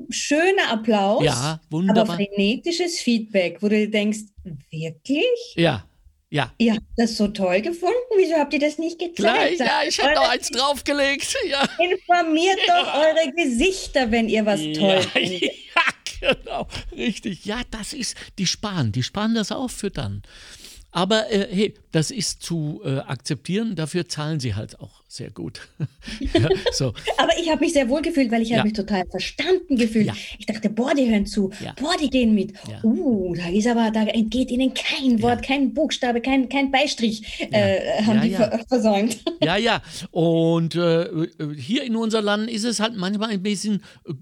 schöner 0.10 0.70
Applaus, 0.72 1.24
ja, 1.24 1.34
aber 1.34 1.60
wunderbar. 1.72 2.18
frenetisches 2.18 3.00
Feedback, 3.00 3.62
wo 3.62 3.70
du 3.70 3.88
denkst, 3.88 4.20
wirklich? 4.70 5.24
Ja, 5.56 5.86
ja. 6.32 6.54
Ihr 6.58 6.74
habt 6.74 6.86
das 6.98 7.18
so 7.18 7.28
toll 7.30 7.62
gefunden? 7.62 7.96
Wieso 8.18 8.36
habt 8.36 8.54
ihr 8.54 8.60
das 8.60 8.78
nicht 8.78 9.00
gezeigt? 9.00 9.16
Gleich, 9.18 9.60
ja, 9.60 9.82
ich 9.88 10.02
Eure- 10.02 10.14
noch 10.16 10.30
eins 10.30 10.50
draufgelegt. 10.50 11.36
Ja. 11.50 11.64
Informiert 11.80 12.60
doch 12.68 12.94
eure 12.96 13.32
Gesichter, 13.36 14.12
wenn 14.12 14.30
ihr 14.30 14.46
was 14.46 14.60
toll 14.78 15.02
findet. 15.14 15.42
Ja, 16.22 16.34
genau, 16.36 16.68
richtig. 16.92 17.46
Ja, 17.46 17.62
das 17.72 17.94
ist, 17.94 18.16
die 18.38 18.46
sparen, 18.48 18.92
die 18.92 19.04
sparen 19.04 19.34
das 19.36 19.52
auf 19.52 19.72
für 19.72 19.90
dann. 19.90 20.22
Aber 20.92 21.32
äh, 21.32 21.48
hey, 21.52 21.74
das 21.92 22.10
ist 22.10 22.42
zu 22.42 22.82
äh, 22.84 22.98
akzeptieren, 23.00 23.76
dafür 23.76 24.08
zahlen 24.08 24.40
sie 24.40 24.56
halt 24.56 24.80
auch 24.80 25.04
sehr 25.08 25.30
gut. 25.30 25.68
ja, 26.34 26.50
so, 26.72 26.94
Aber 27.18 27.32
ich 27.40 27.48
habe 27.50 27.62
mich 27.64 27.74
sehr 27.74 27.88
wohl 27.90 28.02
gefühlt, 28.02 28.32
weil 28.32 28.42
ich 28.42 28.50
Ja. 28.50 28.58
habe 28.58 28.70
mich 28.70 28.76
total 28.78 29.06
verstanden 29.08 29.76
gefühlt. 29.76 30.08
Ja. 30.08 30.14
Ich 30.40 30.48
dachte, 30.48 30.70
boah, 30.70 30.94
die 30.96 31.08
hören 31.10 31.28
zu, 31.28 31.52
boah, 31.80 31.96
die 32.02 32.10
gehen 32.10 32.34
mit. 32.34 32.54
Uh, 32.84 33.36
da 33.36 33.50
ist 33.50 33.68
aber, 33.68 33.92
da 33.92 34.04
entgeht 34.04 34.50
ihnen 34.50 34.74
kein 34.74 35.22
Wort, 35.22 35.44
kein 35.44 35.74
Buchstabe, 35.76 36.22
kein, 36.22 36.50
kein 36.50 36.72
Beistrich, 36.72 37.22
äh, 37.52 38.02
haben 38.04 38.16
Ja, 38.18 38.22
die 38.24 38.30
ja. 38.32 38.38
ver 38.38 38.66
versäumt. 38.68 39.20
ja, 39.44 39.58
ja. 39.58 39.82
Und 40.12 40.74
äh, 40.76 41.08
hier 41.56 41.84
in 41.84 41.96
unser 41.96 42.22
Land 42.24 42.50
ist 42.50 42.64
es 42.64 42.80
halt 42.80 42.96
manchmal 42.96 43.30
ein 43.30 43.44
bisschen 43.44 43.84
äh, 44.08 44.14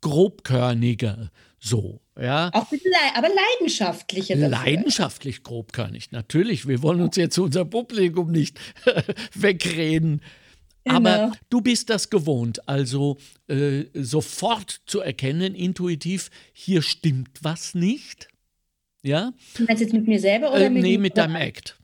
grobkörniger 0.00 1.30
so. 1.58 2.00
Ja. 2.20 2.50
Auch 2.52 2.70
mit 2.70 2.82
Le 2.84 2.90
aber 3.14 3.28
leidenschaftlicher 3.28 4.34
dafür. 4.36 4.48
Leidenschaftlich 4.48 5.42
grobkörnig, 5.42 6.10
natürlich. 6.12 6.66
Wir 6.66 6.82
wollen 6.82 7.00
uns 7.00 7.16
jetzt 7.16 7.38
unser 7.38 7.64
Publikum 7.64 8.30
nicht 8.30 8.58
wegreden. 9.34 10.20
Aber 10.84 11.16
Genau. 11.18 11.32
du 11.50 11.60
bist 11.60 11.90
das 11.90 12.08
gewohnt, 12.08 12.66
also 12.68 13.18
äh, 13.48 13.84
sofort 13.92 14.80
zu 14.86 15.00
erkennen, 15.00 15.54
intuitiv, 15.54 16.30
hier 16.52 16.80
stimmt 16.82 17.30
was 17.42 17.74
nicht. 17.74 18.28
Ja? 19.02 19.32
Du 19.54 19.64
meinst 19.64 19.82
jetzt 19.82 19.92
mit 19.92 20.06
mir 20.08 20.18
selber 20.18 20.50
oder 20.50 20.66
Äh, 20.66 20.70
mit, 20.70 20.82
nee, 20.82 20.96
mit 20.98 21.16
deinem 21.18 21.36
Act. 21.36 21.77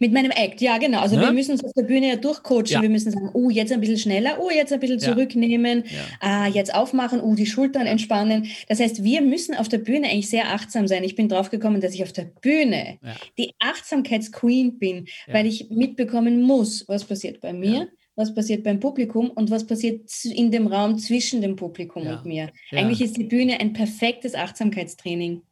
Mit 0.00 0.12
meinem 0.12 0.30
Act, 0.30 0.60
ja, 0.60 0.78
genau. 0.78 1.00
Also 1.00 1.16
Ne? 1.16 1.22
wir 1.22 1.32
müssen 1.32 1.52
uns 1.52 1.64
auf 1.64 1.72
der 1.72 1.82
Bühne 1.84 2.08
ja 2.08 2.16
durchcoachen. 2.16 2.66
Ja. 2.66 2.82
Wir 2.82 2.88
müssen 2.88 3.10
sagen, 3.10 3.30
oh, 3.32 3.50
jetzt 3.50 3.72
ein 3.72 3.80
bisschen 3.80 3.98
schneller, 3.98 4.38
oh, 4.40 4.50
jetzt 4.50 4.72
ein 4.72 4.80
bisschen 4.80 5.00
zurücknehmen, 5.00 5.84
Ja. 5.86 6.00
ah, 6.20 6.46
jetzt 6.48 6.74
aufmachen, 6.74 7.20
oh, 7.20 7.34
die 7.34 7.46
Schultern 7.46 7.86
entspannen. 7.86 8.46
Das 8.68 8.80
heißt, 8.80 9.02
wir 9.04 9.20
müssen 9.22 9.54
auf 9.54 9.68
der 9.68 9.78
Bühne 9.78 10.08
eigentlich 10.08 10.28
sehr 10.30 10.52
achtsam 10.52 10.86
sein. 10.88 11.04
Ich 11.04 11.14
bin 11.16 11.28
drauf 11.28 11.50
gekommen, 11.50 11.80
dass 11.80 11.94
ich 11.94 12.02
auf 12.02 12.12
der 12.12 12.24
Bühne 12.24 12.98
Ja. 13.02 13.14
die 13.38 13.52
Achtsamkeitsqueen 13.60 14.78
bin, 14.78 15.06
weil 15.26 15.46
ich 15.46 15.70
mitbekommen 15.70 16.42
muss, 16.42 16.84
was 16.88 17.04
passiert 17.04 17.40
bei 17.40 17.52
mir, 17.52 17.88
was 18.14 18.34
passiert 18.34 18.64
beim 18.64 18.80
Publikum 18.80 19.30
und 19.30 19.50
was 19.50 19.66
passiert 19.66 20.10
in 20.24 20.50
dem 20.50 20.66
Raum 20.66 20.98
zwischen 20.98 21.40
dem 21.42 21.56
Publikum 21.56 22.04
Ja. 22.04 22.16
und 22.16 22.24
mir. 22.26 22.50
Ja. 22.70 22.78
Eigentlich 22.78 23.02
ist 23.02 23.16
die 23.16 23.24
Bühne 23.24 23.60
ein 23.60 23.72
perfektes 23.72 24.34
Achtsamkeitstraining. 24.34 25.42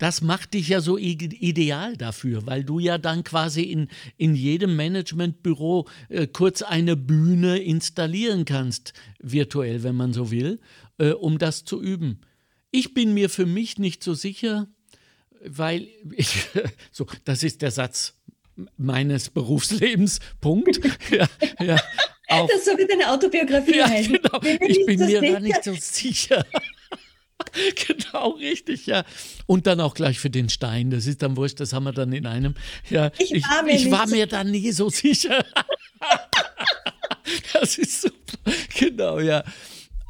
Das 0.00 0.22
macht 0.22 0.54
dich 0.54 0.68
ja 0.68 0.80
so 0.80 0.96
ide- 0.96 1.36
ideal 1.36 1.94
dafür, 1.94 2.46
weil 2.46 2.64
du 2.64 2.78
ja 2.78 2.96
dann 2.96 3.22
quasi 3.22 3.62
in, 3.64 3.88
in 4.16 4.34
jedem 4.34 4.74
Managementbüro 4.74 5.86
äh, 6.08 6.26
kurz 6.26 6.62
eine 6.62 6.96
Bühne 6.96 7.58
installieren 7.58 8.46
kannst, 8.46 8.94
virtuell, 9.20 9.82
wenn 9.82 9.94
man 9.96 10.14
so 10.14 10.30
will, 10.30 10.58
äh, 10.96 11.10
um 11.10 11.36
das 11.36 11.66
zu 11.66 11.82
üben. 11.82 12.20
Ich 12.70 12.94
bin 12.94 13.12
mir 13.12 13.28
für 13.28 13.44
mich 13.44 13.78
nicht 13.78 14.02
so 14.02 14.14
sicher, 14.14 14.68
weil 15.44 15.86
ich, 16.16 16.46
so, 16.92 17.06
das 17.26 17.42
ist 17.42 17.60
der 17.60 17.70
Satz 17.70 18.14
meines 18.78 19.28
Berufslebens, 19.28 20.20
Punkt. 20.40 20.80
ja, 21.10 21.28
ja, 21.62 21.76
auf, 22.28 22.48
Das 22.50 22.64
so 22.64 22.70
wird 22.78 22.90
eine 22.90 23.10
Autobiografie 23.10 23.76
ja, 23.76 23.86
heißen. 23.88 24.14
genau. 24.14 24.38
Bin 24.40 24.58
Ich 24.66 24.86
bin 24.86 24.98
mir 24.98 25.20
da 25.20 25.26
sicher. 25.26 25.40
nicht 25.40 25.64
so 25.64 25.74
sicher. 25.78 26.46
genau, 27.86 28.30
richtig, 28.30 28.86
ja. 28.86 29.04
Und 29.46 29.66
dann 29.66 29.80
auch 29.80 29.94
gleich 29.94 30.18
für 30.18 30.30
den 30.30 30.48
Stein. 30.48 30.90
Das 30.90 31.06
ist 31.06 31.22
dann 31.22 31.36
wurscht, 31.36 31.60
das 31.60 31.72
haben 31.72 31.84
wir 31.84 31.92
dann 31.92 32.12
in 32.12 32.26
einem. 32.26 32.54
Ja, 32.88 33.10
Ich 33.18 33.32
ich, 33.34 33.42
war 33.44 33.62
mir 33.62 33.74
ich 33.74 33.90
war 33.90 34.06
mir 34.06 34.26
da 34.26 34.44
nie 34.44 34.70
so 34.72 34.88
sicher. 34.88 35.44
das 37.52 37.78
ist 37.78 38.02
super. 38.02 38.52
Genau, 38.78 39.18
ja. 39.20 39.44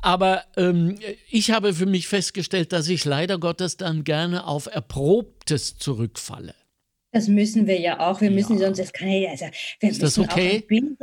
Aber 0.02 0.44
ähm, 0.56 0.98
ich 1.30 1.50
habe 1.50 1.74
für 1.74 1.86
mich 1.86 2.08
festgestellt, 2.08 2.72
dass 2.72 2.88
ich 2.88 3.04
leider 3.04 3.38
Gottes 3.38 3.76
dann 3.76 4.04
gerne 4.04 4.46
auf 4.46 4.66
Erprobtes 4.66 5.76
zurückfalle. 5.78 6.54
Das 7.12 7.26
müssen 7.28 7.66
wir 7.66 7.78
ja 7.78 7.98
auch. 8.00 8.20
Wir 8.20 8.30
müssen 8.30 8.58
Ja. 8.58 8.66
sonst, 8.66 8.78
das 8.78 8.92
kann 8.92 9.08
ja, 9.10 9.30
also 9.30 9.46
wir 9.80 9.90
Ist 9.90 10.02
das 10.02 10.16
müssen 10.16 10.30
okay? 10.30 10.48
auch 10.48 10.52
ein 10.52 10.66
bisschen 10.68 10.96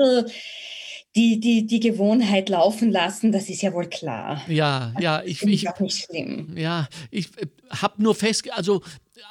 die, 1.15 1.39
die, 1.39 1.65
die 1.65 1.79
Gewohnheit 1.79 2.49
laufen 2.49 2.91
lassen. 2.91 3.31
Das 3.31 3.49
ist 3.49 3.61
ja 3.61 3.73
wohl 3.73 3.89
klar. 3.89 4.43
Ja, 4.47 4.93
ja, 4.99 5.23
ich, 5.23 5.39
Finde 5.39 5.55
ich, 5.55 5.63
ich 5.63 5.69
auch 5.69 5.79
nicht 5.79 6.05
schlimm. 6.05 6.55
Ja, 6.55 6.87
ich 7.09 7.29
habe 7.69 8.01
nur 8.01 8.15
fest, 8.15 8.51
also 8.53 8.81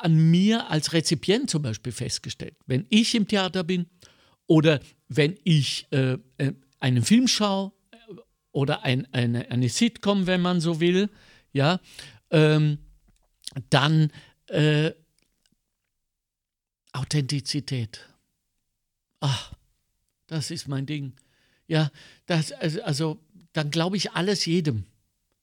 an 0.01 0.31
mir 0.31 0.71
als 0.71 0.93
Rezipient 0.93 1.49
zum 1.49 1.63
Beispiel 1.63 1.93
festgestellt, 1.93 2.57
wenn 2.67 2.87
ich 2.91 3.15
im 3.15 3.29
Theater 3.29 3.63
bin 3.63 3.87
oder 4.47 4.81
wenn 5.09 5.37
ich 5.45 5.87
äh, 5.93 6.19
äh, 6.39 6.53
einen 6.81 7.05
Film 7.05 7.29
schaue 7.29 7.73
äh, 7.91 7.97
oder 8.53 8.85
ein, 8.85 9.07
eine, 9.13 9.51
eine 9.51 9.69
Sitcom, 9.69 10.27
wenn 10.27 10.41
man 10.41 10.61
so 10.61 10.81
will, 10.81 11.09
ja, 11.53 11.81
ähm, 12.31 12.79
dann 13.71 14.11
äh, 14.49 14.93
Authentizität. 16.93 18.09
Ach, 19.21 19.53
das 20.27 20.51
ist 20.51 20.69
mein 20.69 20.87
Ding. 20.87 21.15
Ja, 21.67 21.91
das, 22.27 22.53
also, 22.53 22.83
also 22.83 23.19
dann 23.53 23.71
glaube 23.71 23.97
ich 23.97 24.13
alles 24.13 24.45
jedem 24.47 24.85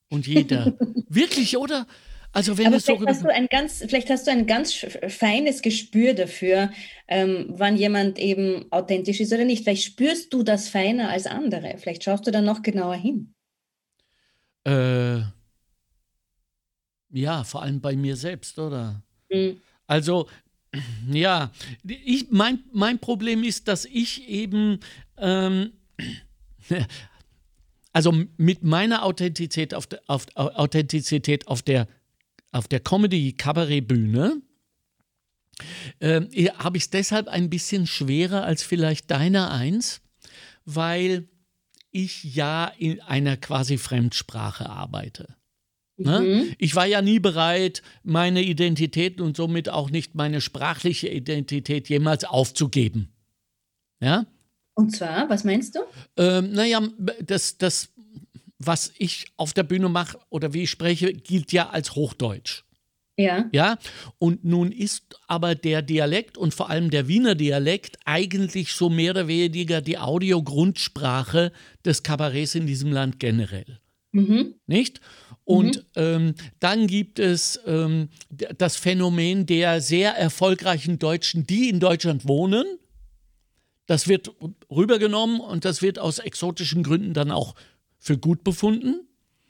und 0.10 0.28
jeder. 0.28 0.74
Wirklich, 1.10 1.58
oder? 1.58 1.88
Also 2.32 2.58
wenn 2.58 2.68
Aber 2.68 2.78
es 2.78 2.86
so 2.86 2.96
vielleicht, 2.96 3.10
hast 3.10 3.24
du 3.24 3.32
ein 3.32 3.48
ganz, 3.48 3.84
vielleicht 3.88 4.10
hast 4.10 4.26
du 4.26 4.32
ein 4.32 4.48
ganz 4.48 4.74
feines 5.08 5.62
Gespür 5.62 6.16
dafür, 6.16 6.72
ähm, 7.08 7.46
wann 7.50 7.78
jemand 7.78 8.18
eben 8.18 8.66
authentisch 8.72 9.20
ist 9.20 9.32
oder 9.32 9.46
nicht. 9.46 9.64
Vielleicht 9.64 9.84
spürst 9.84 10.34
du 10.34 10.42
das 10.42 10.68
feiner 10.68 11.10
als 11.10 11.28
andere. 11.28 11.76
Vielleicht 11.78 12.04
schaust 12.04 12.26
du 12.26 12.32
dann 12.32 12.46
noch 12.46 12.64
genauer 12.64 12.96
hin. 12.96 13.36
Äh, 14.66 15.20
ja, 17.12 17.44
vor 17.44 17.62
allem 17.62 17.80
bei 17.82 17.96
mir 17.96 18.16
selbst, 18.16 18.58
oder? 18.58 19.04
Mhm. 19.30 19.62
Also, 19.86 20.28
ja, 21.12 21.52
ich, 21.86 22.32
mein, 22.32 22.64
mein 22.72 22.98
Problem 22.98 23.44
ist, 23.44 23.68
dass 23.68 23.86
ich 23.86 24.28
eben, 24.28 24.80
ähm, 25.18 25.72
also 27.94 28.14
mit 28.38 28.64
meiner 28.64 29.04
Authentizität 29.04 29.74
auf 29.74 29.88
der, 29.88 30.02
auf, 30.08 30.26
Authentizität 30.36 31.48
auf 31.48 31.62
der, 31.62 31.88
auf 32.52 32.68
der 32.68 32.80
Comedy-Kabarett-Bühne, 32.80 34.42
äh, 36.00 36.22
habe 36.58 36.78
ich 36.78 36.84
es 36.84 36.90
deshalb 36.90 37.28
ein 37.28 37.50
bisschen 37.50 37.88
schwerer 37.88 38.44
als 38.44 38.64
vielleicht 38.64 39.12
deiner 39.12 39.52
eins, 39.52 40.02
weil 40.66 41.28
ich 41.92 42.24
ja 42.24 42.66
in 42.78 43.02
einer 43.02 43.38
quasi 43.38 43.78
Fremdsprache 43.78 44.68
arbeite. 44.68 45.36
Ne? 45.98 46.20
Mhm. 46.20 46.56
Ich 46.58 46.76
war 46.76 46.88
ja 46.88 47.02
nie 47.02 47.20
bereit, 47.20 47.84
meine 48.04 48.42
Identität 48.42 49.22
und 49.22 49.38
somit 49.38 49.70
auch 49.70 49.92
nicht 49.92 50.16
meine 50.16 50.42
sprachliche 50.42 51.08
Identität 51.08 51.88
jemals 51.88 52.24
aufzugeben. 52.24 53.14
Ja? 54.00 54.26
Und 54.76 54.96
zwar, 54.96 55.30
was 55.30 55.44
meinst 55.44 55.76
du? 55.76 55.80
Ähm, 56.18 56.52
naja, 56.52 56.82
das, 57.22 57.58
das, 57.58 57.90
was 58.58 58.92
ich 58.98 59.28
auf 59.38 59.54
der 59.54 59.64
Bühne 59.64 59.90
mache 59.90 60.18
oder 60.30 60.54
wie 60.54 60.64
ich 60.64 60.70
spreche, 60.70 61.14
gilt 61.14 61.52
ja 61.52 61.70
als 61.70 61.96
Hochdeutsch. 61.96 62.64
Ja. 63.18 63.48
Ja. 63.52 63.78
Und 64.18 64.44
nun 64.44 64.72
ist 64.72 65.20
aber 65.28 65.54
der 65.54 65.82
Dialekt 65.82 66.38
und 66.38 66.54
vor 66.54 66.70
allem 66.70 66.90
der 66.90 67.08
Wiener 67.08 67.36
Dialekt 67.36 67.98
eigentlich 68.06 68.74
so 68.74 68.90
mehr 68.90 69.12
oder 69.12 69.28
weniger 69.28 69.82
die 69.82 70.00
Audiogrundsprache 70.00 71.52
des 71.86 72.02
Kabarets 72.02 72.56
in 72.56 72.66
diesem 72.66 72.92
Land 72.92 73.20
generell. 73.20 73.80
Mhm. 74.14 74.56
Nicht? 74.66 75.00
Und 75.44 75.78
mhm. 75.78 75.84
ähm, 75.96 76.36
dann 76.60 76.88
gibt 76.88 77.20
es 77.20 77.60
ähm, 77.68 78.10
das 78.58 78.78
Phänomen 78.78 79.46
der 79.46 79.82
sehr 79.82 80.16
erfolgreichen 80.16 81.00
Deutschen, 81.00 81.46
die 81.46 81.70
in 81.70 81.80
Deutschland 81.80 82.28
wohnen. 82.28 82.66
Das 83.86 84.08
wird 84.08 84.32
rübergenommen 84.70 85.40
und 85.40 85.66
das 85.66 85.82
wird 85.82 86.00
aus 86.00 86.20
exotischen 86.20 86.84
Gründen 86.84 87.14
dann 87.14 87.32
auch 87.32 87.56
für 88.00 88.18
gut 88.18 88.44
befunden. 88.44 89.08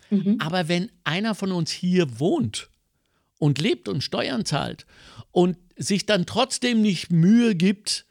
Mhm. 0.10 0.38
Aber 0.40 0.68
wenn 0.68 0.92
einer 1.04 1.36
von 1.36 1.52
uns 1.52 1.72
hier 1.72 2.20
wohnt 2.20 2.70
und 3.40 3.60
lebt 3.60 3.88
und 3.88 4.04
Steuern 4.04 4.46
zahlt 4.46 4.86
und 5.32 5.58
sich 5.76 6.06
dann 6.06 6.26
trotzdem 6.26 6.82
nicht 6.82 7.12
Mühe 7.12 7.56
gibt, 7.56 8.06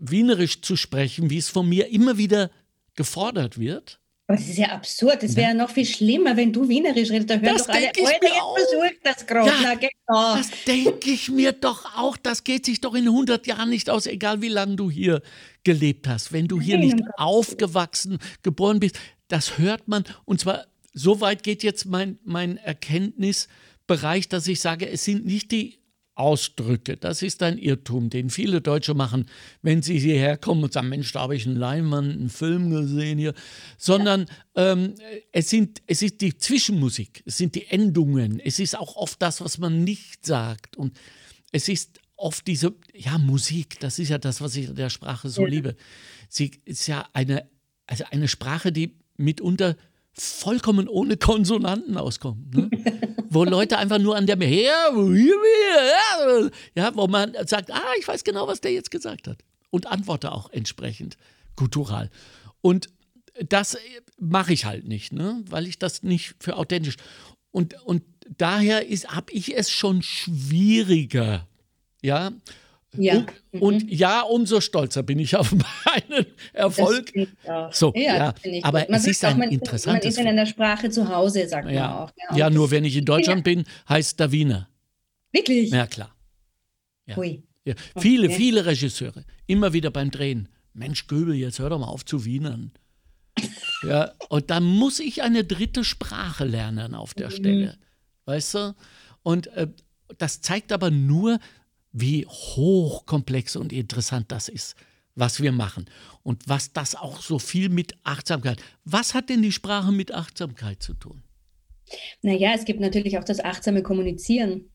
Wienerisch 0.00 0.60
zu 0.62 0.76
sprechen, 0.76 1.28
wie 1.28 1.38
es 1.38 1.48
von 1.48 1.68
mir 1.68 1.88
immer 1.88 2.18
wieder 2.18 2.52
gefordert 2.94 3.58
wird, 3.58 3.97
aber 4.28 4.36
das 4.36 4.46
ist 4.46 4.58
ja 4.58 4.68
absurd. 4.68 5.22
Es 5.22 5.36
wäre 5.36 5.48
ja 5.48 5.54
noch 5.54 5.70
viel 5.70 5.86
schlimmer, 5.86 6.36
wenn 6.36 6.52
du 6.52 6.68
Wienerisch 6.68 7.10
redest. 7.10 7.30
Da 7.30 7.36
hören 7.36 7.56
das 7.56 7.66
doch 7.66 7.74
alle, 7.74 7.86
Alter, 7.86 8.00
jetzt 8.02 8.10
versucht 8.20 8.98
das 9.02 9.26
gerade. 9.26 9.50
Ja, 9.62 9.74
genau. 9.74 10.36
Das 10.36 10.50
denke 10.66 11.10
ich 11.10 11.30
mir 11.30 11.52
doch 11.52 11.96
auch. 11.96 12.18
Das 12.18 12.44
geht 12.44 12.66
sich 12.66 12.82
doch 12.82 12.94
in 12.94 13.06
100 13.06 13.46
Jahren 13.46 13.70
nicht 13.70 13.88
aus, 13.88 14.06
egal 14.06 14.42
wie 14.42 14.50
lange 14.50 14.76
du 14.76 14.90
hier 14.90 15.22
gelebt 15.64 16.06
hast. 16.06 16.30
Wenn 16.30 16.46
du 16.46 16.60
hier 16.60 16.76
Nein, 16.76 16.88
nicht 16.88 17.04
aufgewachsen, 17.16 18.18
geboren 18.42 18.80
bist, 18.80 18.98
das 19.28 19.56
hört 19.56 19.88
man. 19.88 20.04
Und 20.26 20.40
zwar, 20.40 20.66
so 20.92 21.22
weit 21.22 21.42
geht 21.42 21.62
jetzt 21.62 21.86
mein, 21.86 22.18
mein 22.22 22.58
Erkenntnisbereich, 22.58 24.28
dass 24.28 24.46
ich 24.46 24.60
sage, 24.60 24.90
es 24.90 25.06
sind 25.06 25.24
nicht 25.24 25.52
die 25.52 25.77
Ausdrücke. 26.18 26.96
Das 26.96 27.22
ist 27.22 27.42
ein 27.42 27.58
Irrtum, 27.58 28.10
den 28.10 28.28
viele 28.28 28.60
Deutsche 28.60 28.94
machen, 28.94 29.26
wenn 29.62 29.82
sie 29.82 29.98
hierher 29.98 30.36
kommen 30.36 30.64
und 30.64 30.72
sagen, 30.72 30.88
Mensch, 30.88 31.12
da 31.12 31.20
habe 31.20 31.36
ich 31.36 31.46
einen 31.46 31.56
Leinwand, 31.56 32.12
einen 32.12 32.28
Film 32.28 32.70
gesehen 32.70 33.18
hier. 33.18 33.34
Sondern 33.76 34.26
ja. 34.56 34.72
ähm, 34.72 34.94
es, 35.30 35.48
sind, 35.50 35.80
es 35.86 36.02
ist 36.02 36.20
die 36.20 36.36
Zwischenmusik, 36.36 37.22
es 37.24 37.38
sind 37.38 37.54
die 37.54 37.66
Endungen, 37.66 38.40
es 38.40 38.58
ist 38.58 38.76
auch 38.76 38.96
oft 38.96 39.22
das, 39.22 39.40
was 39.40 39.58
man 39.58 39.84
nicht 39.84 40.26
sagt. 40.26 40.76
Und 40.76 40.98
es 41.52 41.68
ist 41.68 42.00
oft 42.16 42.46
diese, 42.46 42.74
ja, 42.92 43.16
Musik, 43.16 43.78
das 43.78 43.98
ist 43.98 44.08
ja 44.08 44.18
das, 44.18 44.40
was 44.40 44.56
ich 44.56 44.68
an 44.68 44.74
der 44.74 44.90
Sprache 44.90 45.28
so 45.28 45.42
ja. 45.42 45.48
liebe. 45.48 45.76
Sie 46.28 46.50
ist 46.64 46.88
ja 46.88 47.08
eine, 47.12 47.48
also 47.86 48.04
eine 48.10 48.26
Sprache, 48.26 48.72
die 48.72 48.98
mitunter 49.16 49.76
vollkommen 50.20 50.88
ohne 50.88 51.16
Konsonanten 51.16 51.96
auskommt. 51.96 52.54
Ne? 52.54 52.70
wo 53.30 53.44
Leute 53.44 53.78
einfach 53.78 53.98
nur 53.98 54.16
an 54.16 54.26
der 54.26 54.36
ja, 56.74 56.94
wo 56.94 57.06
man 57.06 57.34
sagt, 57.46 57.70
ah, 57.70 57.92
ich 57.98 58.08
weiß 58.08 58.24
genau, 58.24 58.46
was 58.46 58.60
der 58.60 58.72
jetzt 58.72 58.90
gesagt 58.90 59.28
hat. 59.28 59.38
Und 59.70 59.86
antworte 59.86 60.32
auch 60.32 60.50
entsprechend 60.50 61.16
kultural. 61.56 62.10
Und 62.60 62.88
das 63.48 63.76
mache 64.18 64.52
ich 64.52 64.64
halt 64.64 64.86
nicht, 64.86 65.12
ne? 65.12 65.42
weil 65.48 65.66
ich 65.66 65.78
das 65.78 66.02
nicht 66.02 66.34
für 66.40 66.56
authentisch. 66.56 66.96
Und, 67.50 67.74
und 67.84 68.02
daher 68.36 68.84
habe 69.08 69.32
ich 69.32 69.56
es 69.56 69.70
schon 69.70 70.02
schwieriger, 70.02 71.46
ja, 72.02 72.32
ja. 72.96 73.18
Und, 73.18 73.26
mhm. 73.52 73.62
und, 73.62 73.90
ja, 73.90 74.22
umso 74.22 74.60
stolzer 74.60 75.02
bin 75.02 75.18
ich 75.18 75.36
auf 75.36 75.52
meinen 75.84 76.26
Erfolg. 76.52 77.12
So, 77.70 77.92
ja, 77.94 78.16
ja. 78.16 78.34
aber 78.62 78.86
man 78.88 79.00
es 79.00 79.06
ist 79.06 79.24
ein 79.24 79.38
man, 79.38 79.50
interessantes. 79.50 80.04
Man 80.04 80.12
ist 80.12 80.18
in 80.18 80.26
einer 80.26 80.46
Sprache 80.46 80.88
zu 80.90 81.08
Hause, 81.08 81.46
sagt 81.48 81.70
ja. 81.70 81.88
man 81.88 81.96
auch. 81.98 82.12
Ja, 82.30 82.36
ja 82.36 82.50
nur 82.50 82.70
wenn 82.70 82.84
ich 82.84 82.96
in 82.96 83.04
Deutschland 83.04 83.44
bin, 83.44 83.64
heißt 83.88 84.18
der 84.18 84.32
Wiener. 84.32 84.68
Wirklich? 85.32 85.70
Ja, 85.70 85.86
klar. 85.86 86.14
Ja. 87.06 87.16
Hui. 87.16 87.42
Ja. 87.64 87.74
Viele, 87.98 88.28
okay. 88.28 88.36
viele 88.36 88.64
Regisseure, 88.64 89.24
immer 89.46 89.72
wieder 89.74 89.90
beim 89.90 90.10
Drehen. 90.10 90.48
Mensch, 90.72 91.06
Göbel, 91.06 91.34
jetzt 91.34 91.58
hör 91.58 91.68
doch 91.68 91.78
mal 91.78 91.88
auf 91.88 92.04
zu 92.04 92.24
Wienern. 92.24 92.72
ja, 93.82 94.12
und 94.30 94.50
dann 94.50 94.64
muss 94.64 95.00
ich 95.00 95.22
eine 95.22 95.44
dritte 95.44 95.84
Sprache 95.84 96.44
lernen 96.44 96.94
auf 96.94 97.12
der 97.12 97.28
mhm. 97.28 97.32
Stelle. 97.32 97.78
Weißt 98.24 98.54
du? 98.54 98.74
Und 99.22 99.48
äh, 99.48 99.68
das 100.16 100.40
zeigt 100.40 100.72
aber 100.72 100.90
nur, 100.90 101.38
wie 101.92 102.26
hochkomplex 102.26 103.56
und 103.56 103.72
interessant 103.72 104.30
das 104.30 104.48
ist, 104.48 104.76
was 105.14 105.42
wir 105.42 105.52
machen. 105.52 105.86
Und 106.22 106.48
was 106.48 106.72
das 106.72 106.94
auch 106.94 107.20
so 107.20 107.38
viel 107.38 107.68
mit 107.68 107.94
Achtsamkeit. 108.04 108.62
Was 108.84 109.14
hat 109.14 109.30
denn 109.30 109.42
die 109.42 109.52
Sprache 109.52 109.92
mit 109.92 110.12
Achtsamkeit 110.12 110.82
zu 110.82 110.94
tun? 110.94 111.22
Naja, 112.22 112.52
es 112.54 112.64
gibt 112.64 112.80
natürlich 112.80 113.18
auch 113.18 113.24
das 113.24 113.40
achtsame 113.40 113.82
Kommunizieren. 113.82 114.70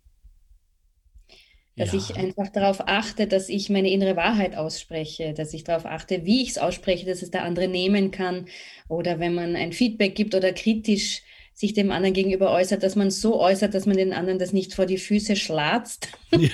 Dass 1.75 1.91
ja. 1.91 1.99
ich 1.99 2.15
einfach 2.15 2.49
darauf 2.49 2.87
achte, 2.87 3.25
dass 3.25 3.49
ich 3.49 3.69
meine 3.69 3.89
innere 3.89 4.15
Wahrheit 4.15 4.55
ausspreche, 4.55 5.33
dass 5.33 5.55
ich 5.55 5.63
darauf 5.63 5.87
achte, 5.87 6.23
wie 6.23 6.43
ich 6.43 6.49
es 6.49 6.57
ausspreche, 6.59 7.05
dass 7.05 7.23
es 7.23 7.31
der 7.31 7.43
andere 7.43 7.67
nehmen 7.67 8.11
kann. 8.11 8.47
Oder 8.89 9.19
wenn 9.19 9.33
man 9.33 9.55
ein 9.55 9.73
Feedback 9.73 10.13
gibt 10.13 10.35
oder 10.35 10.53
kritisch 10.53 11.23
sich 11.53 11.73
dem 11.73 11.91
anderen 11.91 12.13
gegenüber 12.13 12.51
äußert, 12.51 12.83
dass 12.83 12.95
man 12.95 13.11
so 13.11 13.39
äußert, 13.39 13.73
dass 13.73 13.85
man 13.85 13.97
den 13.97 14.13
anderen 14.13 14.39
das 14.39 14.53
nicht 14.53 14.73
vor 14.73 14.85
die 14.85 14.97
Füße 14.97 15.35
schlatzt. 15.35 16.09
Ja, 16.31 16.49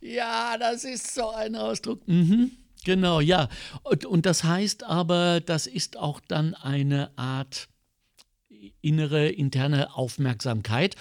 ja 0.00 0.58
das 0.58 0.84
ist 0.84 1.14
so 1.14 1.30
ein 1.30 1.56
Ausdruck. 1.56 2.06
Mhm. 2.06 2.52
Genau, 2.84 3.20
ja. 3.20 3.48
Und, 3.82 4.04
und 4.04 4.26
das 4.26 4.44
heißt 4.44 4.84
aber, 4.84 5.40
das 5.40 5.66
ist 5.66 5.96
auch 5.96 6.20
dann 6.28 6.54
eine 6.54 7.10
Art 7.16 7.68
innere, 8.80 9.28
interne 9.28 9.96
Aufmerksamkeit 9.96 10.94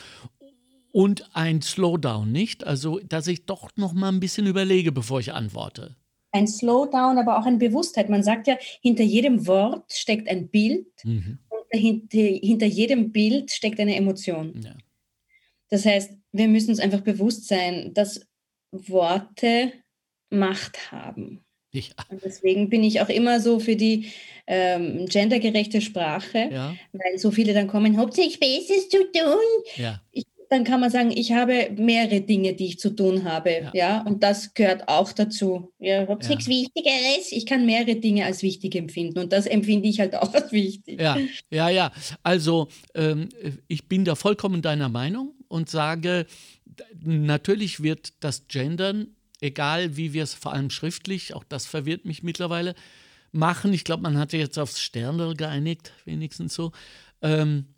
und 0.91 1.29
ein 1.35 1.61
Slowdown, 1.61 2.31
nicht? 2.31 2.65
Also, 2.65 2.99
dass 2.99 3.27
ich 3.27 3.45
doch 3.45 3.69
noch 3.75 3.93
mal 3.93 4.09
ein 4.09 4.19
bisschen 4.19 4.47
überlege, 4.47 4.91
bevor 4.91 5.19
ich 5.19 5.33
antworte. 5.33 5.95
Ein 6.31 6.47
Slowdown, 6.47 7.17
aber 7.17 7.37
auch 7.37 7.45
eine 7.45 7.57
Bewusstheit. 7.57 8.09
Man 8.09 8.23
sagt 8.23 8.47
ja, 8.47 8.57
hinter 8.81 9.03
jedem 9.03 9.45
Wort 9.45 9.91
steckt 9.93 10.27
ein 10.27 10.49
Bild 10.49 10.87
mhm 11.03 11.39
hinter, 11.71 12.17
hinter 12.17 12.65
jedem 12.65 13.11
Bild 13.11 13.51
steckt 13.51 13.79
eine 13.79 13.95
Emotion. 13.95 14.61
Ja. 14.63 14.75
Das 15.69 15.85
heißt, 15.85 16.13
wir 16.31 16.47
müssen 16.47 16.69
uns 16.71 16.79
einfach 16.79 17.01
bewusst 17.01 17.47
sein, 17.47 17.93
dass 17.93 18.25
Worte 18.71 19.71
Macht 20.29 20.91
haben. 20.91 21.45
Ja. 21.71 21.83
Und 22.09 22.23
deswegen 22.23 22.69
bin 22.69 22.83
ich 22.83 23.01
auch 23.01 23.09
immer 23.09 23.39
so 23.39 23.59
für 23.59 23.75
die 23.75 24.11
ähm, 24.47 25.05
gendergerechte 25.07 25.81
Sprache, 25.81 26.49
ja. 26.51 26.75
weil 26.93 27.17
so 27.17 27.31
viele 27.31 27.53
dann 27.53 27.67
kommen, 27.67 27.97
hauptsächlich 27.97 28.39
Besseres 28.39 28.89
zu 28.89 28.99
tun. 29.11 29.43
Ja. 29.75 30.01
Ich 30.11 30.25
dann 30.49 30.63
kann 30.63 30.79
man 30.79 30.89
sagen, 30.89 31.11
ich 31.11 31.31
habe 31.31 31.71
mehrere 31.75 32.21
Dinge, 32.21 32.53
die 32.53 32.67
ich 32.67 32.79
zu 32.79 32.95
tun 32.95 33.23
habe. 33.23 33.49
Ja, 33.49 33.71
ja? 33.73 34.01
und 34.03 34.23
das 34.23 34.53
gehört 34.53 34.87
auch 34.87 35.11
dazu. 35.11 35.71
Ja, 35.79 36.03
ich 36.03 36.09
habe 36.09 36.23
ja. 36.23 36.29
nichts 36.29 36.47
Wichtigeres. 36.47 37.31
Ich 37.31 37.45
kann 37.45 37.65
mehrere 37.65 37.95
Dinge 37.95 38.25
als 38.25 38.41
wichtig 38.43 38.75
empfinden 38.75 39.19
und 39.19 39.33
das 39.33 39.45
empfinde 39.45 39.87
ich 39.87 39.99
halt 39.99 40.15
auch 40.15 40.33
als 40.33 40.51
wichtig. 40.51 40.99
Ja, 40.99 41.17
ja, 41.49 41.69
ja. 41.69 41.91
Also 42.23 42.67
ähm, 42.93 43.29
ich 43.67 43.87
bin 43.87 44.05
da 44.05 44.15
vollkommen 44.15 44.61
deiner 44.61 44.89
Meinung 44.89 45.33
und 45.47 45.69
sage, 45.69 46.25
natürlich 47.03 47.81
wird 47.81 48.13
das 48.19 48.47
Gendern, 48.47 49.15
egal 49.41 49.97
wie 49.97 50.13
wir 50.13 50.23
es 50.23 50.33
vor 50.33 50.53
allem 50.53 50.69
schriftlich, 50.69 51.33
auch 51.33 51.43
das 51.43 51.65
verwirrt 51.65 52.05
mich 52.05 52.23
mittlerweile, 52.23 52.75
machen. 53.31 53.73
Ich 53.73 53.83
glaube, 53.83 54.03
man 54.03 54.17
hatte 54.17 54.37
jetzt 54.37 54.57
aufs 54.57 54.79
Sterndl 54.79 55.35
geeinigt, 55.35 55.91
wenigstens 56.05 56.55
so. 56.55 56.71
Ähm, 57.21 57.74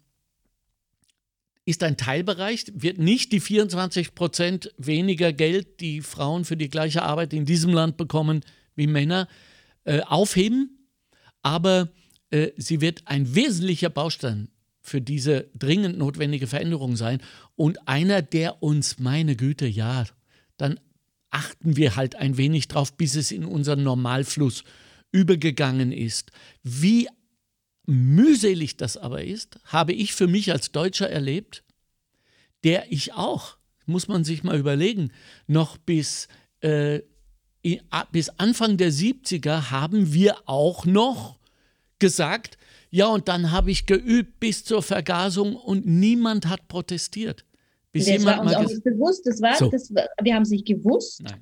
ist 1.67 1.83
ein 1.83 1.97
Teilbereich, 1.97 2.63
wird 2.73 2.97
nicht 2.97 3.33
die 3.33 3.41
24 3.41 4.15
Prozent 4.15 4.73
weniger 4.77 5.33
Geld, 5.33 5.81
die 5.81 5.99
Frauen 5.99 6.45
für 6.45 6.55
die 6.55 6.69
gleiche 6.69 7.03
Arbeit 7.03 7.33
in 7.33 7.43
diesem 7.43 7.73
Land 7.73 7.97
bekommen 7.97 8.41
wie 8.75 8.87
Männer, 8.87 9.27
äh, 9.83 9.99
aufheben, 9.99 10.87
aber 11.41 11.89
äh, 12.29 12.51
sie 12.55 12.79
wird 12.79 13.01
ein 13.05 13.35
wesentlicher 13.35 13.89
Baustein 13.89 14.47
für 14.79 15.01
diese 15.01 15.49
dringend 15.55 15.97
notwendige 15.97 16.47
Veränderung 16.47 16.95
sein 16.95 17.21
und 17.57 17.85
einer, 17.85 18.21
der 18.21 18.63
uns, 18.63 18.97
meine 18.97 19.35
Güte, 19.35 19.67
ja, 19.67 20.05
dann 20.55 20.79
achten 21.31 21.75
wir 21.75 21.97
halt 21.97 22.15
ein 22.15 22.37
wenig 22.37 22.69
drauf, 22.69 22.95
bis 22.95 23.17
es 23.17 23.29
in 23.29 23.43
unseren 23.43 23.83
Normalfluss 23.83 24.63
übergegangen 25.11 25.91
ist. 25.91 26.31
Wie 26.63 27.09
mühselig 27.87 28.77
das 28.77 28.97
aber 28.97 29.23
ist, 29.23 29.59
habe 29.65 29.93
ich 29.93 30.13
für 30.13 30.27
mich 30.27 30.51
als 30.51 30.71
Deutscher 30.71 31.09
erlebt, 31.09 31.63
der 32.63 32.91
ich 32.91 33.13
auch, 33.13 33.57
muss 33.85 34.07
man 34.07 34.23
sich 34.23 34.43
mal 34.43 34.59
überlegen, 34.59 35.11
noch 35.47 35.77
bis, 35.77 36.27
äh, 36.59 37.01
bis 38.11 38.29
Anfang 38.37 38.77
der 38.77 38.91
70er 38.91 39.71
haben 39.71 40.13
wir 40.13 40.37
auch 40.45 40.85
noch 40.85 41.39
gesagt, 41.97 42.57
ja, 42.89 43.07
und 43.07 43.27
dann 43.27 43.51
habe 43.51 43.71
ich 43.71 43.85
geübt 43.85 44.39
bis 44.39 44.63
zur 44.63 44.83
Vergasung 44.83 45.55
und 45.55 45.85
niemand 45.85 46.47
hat 46.47 46.67
protestiert. 46.67 47.45
Bis 47.91 48.05
das 48.05 48.17
jemand 48.17 48.37
war 48.37 48.45
uns 48.45 48.55
auch 48.55 48.63
nicht 48.63 48.83
bewusst. 48.83 49.25
Das 49.25 49.41
war, 49.41 49.55
so. 49.55 49.69
das 49.69 49.93
war, 49.93 50.07
wir 50.21 50.35
haben 50.35 50.43
es 50.43 50.49
nicht 50.49 50.67
gewusst. 50.67 51.21
Nein 51.23 51.41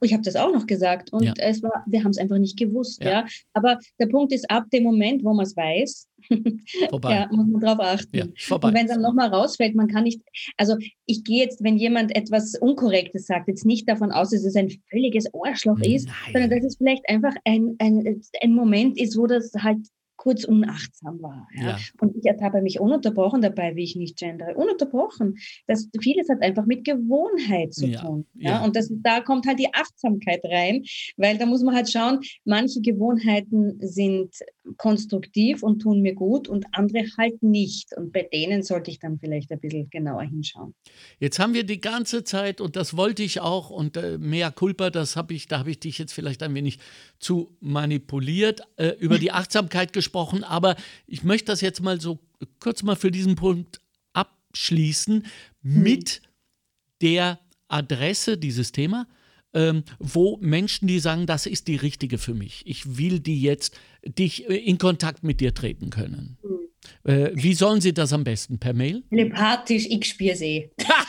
ich 0.00 0.12
habe 0.12 0.22
das 0.22 0.36
auch 0.36 0.52
noch 0.52 0.66
gesagt 0.66 1.12
und 1.12 1.22
ja. 1.22 1.34
es 1.38 1.62
war, 1.62 1.84
wir 1.86 2.04
haben 2.04 2.10
es 2.10 2.18
einfach 2.18 2.38
nicht 2.38 2.58
gewusst, 2.58 3.02
ja. 3.02 3.10
ja. 3.10 3.26
Aber 3.52 3.78
der 3.98 4.06
Punkt 4.06 4.32
ist, 4.32 4.50
ab 4.50 4.64
dem 4.72 4.84
Moment, 4.84 5.24
wo 5.24 5.32
man 5.32 5.44
es 5.44 5.56
weiß, 5.56 6.08
ja, 6.30 7.28
muss 7.32 7.46
man 7.46 7.60
darauf 7.60 7.80
achten. 7.80 8.16
Ja, 8.16 8.24
und 8.24 8.74
wenn 8.74 8.86
es 8.86 8.92
dann 8.92 9.02
nochmal 9.02 9.28
rausfällt, 9.28 9.74
man 9.74 9.88
kann 9.88 10.04
nicht, 10.04 10.20
also 10.56 10.76
ich 11.06 11.24
gehe 11.24 11.42
jetzt, 11.44 11.62
wenn 11.62 11.76
jemand 11.76 12.14
etwas 12.14 12.54
Unkorrektes 12.60 13.26
sagt, 13.26 13.48
jetzt 13.48 13.64
nicht 13.64 13.88
davon 13.88 14.12
aus, 14.12 14.30
dass 14.30 14.44
es 14.44 14.56
ein 14.56 14.70
völliges 14.90 15.26
Arschloch 15.34 15.80
ist, 15.80 16.06
Nein. 16.06 16.32
sondern 16.32 16.50
dass 16.50 16.64
es 16.64 16.76
vielleicht 16.76 17.08
einfach 17.08 17.34
ein, 17.44 17.76
ein, 17.78 18.22
ein 18.42 18.54
Moment 18.54 18.98
ist, 18.98 19.16
wo 19.16 19.26
das 19.26 19.52
halt 19.58 19.78
kurz 20.20 20.44
unachtsam 20.44 21.22
war. 21.22 21.48
Ja? 21.54 21.62
ja. 21.62 21.78
Und 21.98 22.14
ich 22.14 22.26
ertappe 22.26 22.60
mich 22.60 22.78
ununterbrochen 22.78 23.40
dabei, 23.40 23.74
wie 23.74 23.84
ich 23.84 23.96
nicht 23.96 24.18
gendere. 24.18 24.54
Ununterbrochen. 24.54 25.38
Das, 25.66 25.88
vieles 25.98 26.28
hat 26.28 26.42
einfach 26.42 26.66
mit 26.66 26.84
Gewohnheit 26.84 27.72
zu 27.72 27.90
tun. 27.90 28.26
Ja. 28.34 28.50
ja? 28.50 28.64
Und 28.64 28.76
das, 28.76 28.92
da 28.92 29.20
kommt 29.20 29.46
halt 29.46 29.58
die 29.58 29.72
Achtsamkeit 29.72 30.42
rein, 30.44 30.84
weil 31.16 31.38
da 31.38 31.46
muss 31.46 31.62
man 31.62 31.74
halt 31.74 31.90
schauen, 31.90 32.20
manche 32.44 32.82
Gewohnheiten 32.82 33.78
sind 33.80 34.34
konstruktiv 34.76 35.62
und 35.62 35.80
tun 35.80 36.02
mir 36.02 36.14
gut 36.14 36.48
und 36.48 36.66
andere 36.72 37.06
halt 37.16 37.42
nicht. 37.42 37.96
Und 37.96 38.12
bei 38.12 38.28
denen 38.30 38.62
sollte 38.62 38.90
ich 38.90 38.98
dann 38.98 39.18
vielleicht 39.18 39.50
ein 39.50 39.58
bisschen 39.58 39.88
genauer 39.88 40.24
hinschauen. 40.24 40.74
Jetzt 41.18 41.38
haben 41.38 41.54
wir 41.54 41.64
die 41.64 41.80
ganze 41.80 42.24
Zeit, 42.24 42.60
und 42.60 42.76
das 42.76 42.94
wollte 42.94 43.22
ich 43.22 43.40
auch, 43.40 43.70
und 43.70 43.96
äh, 43.96 44.18
mehr 44.18 44.50
Culpa, 44.50 44.90
das 44.90 45.16
habe 45.16 45.32
ich, 45.32 45.48
da 45.48 45.60
habe 45.60 45.70
ich 45.70 45.80
dich 45.80 45.96
jetzt 45.96 46.12
vielleicht 46.12 46.42
ein 46.42 46.54
wenig 46.54 46.78
zu 47.18 47.56
manipuliert, 47.60 48.60
äh, 48.76 48.90
über 48.98 49.18
die 49.18 49.32
Achtsamkeit 49.32 49.94
gesprochen, 49.94 50.09
aber 50.44 50.76
ich 51.06 51.22
möchte 51.22 51.46
das 51.46 51.60
jetzt 51.60 51.80
mal 51.80 52.00
so 52.00 52.18
kurz 52.58 52.82
mal 52.82 52.96
für 52.96 53.10
diesen 53.10 53.34
Punkt 53.34 53.80
abschließen 54.12 55.26
mit 55.62 56.22
der 57.00 57.38
Adresse 57.68 58.36
dieses 58.36 58.72
Thema 58.72 59.06
ähm, 59.54 59.84
wo 59.98 60.38
Menschen, 60.40 60.86
die 60.86 60.98
sagen, 61.00 61.26
das 61.26 61.46
ist 61.46 61.68
die 61.68 61.76
richtige 61.76 62.18
für 62.18 62.34
mich, 62.34 62.62
ich 62.66 62.98
will 62.98 63.20
die 63.20 63.40
jetzt, 63.40 63.76
dich 64.04 64.48
äh, 64.48 64.56
in 64.56 64.78
Kontakt 64.78 65.24
mit 65.24 65.40
dir 65.40 65.54
treten 65.54 65.90
können. 65.90 66.38
Mhm. 66.42 67.10
Äh, 67.10 67.30
wie 67.34 67.54
sollen 67.54 67.80
sie 67.80 67.92
das 67.92 68.12
am 68.12 68.24
besten? 68.24 68.58
Per 68.58 68.72
Mail? 68.72 69.02
Telepathisch, 69.10 69.86
ich 69.88 70.04
spüre 70.04 70.36
sie. 70.36 70.70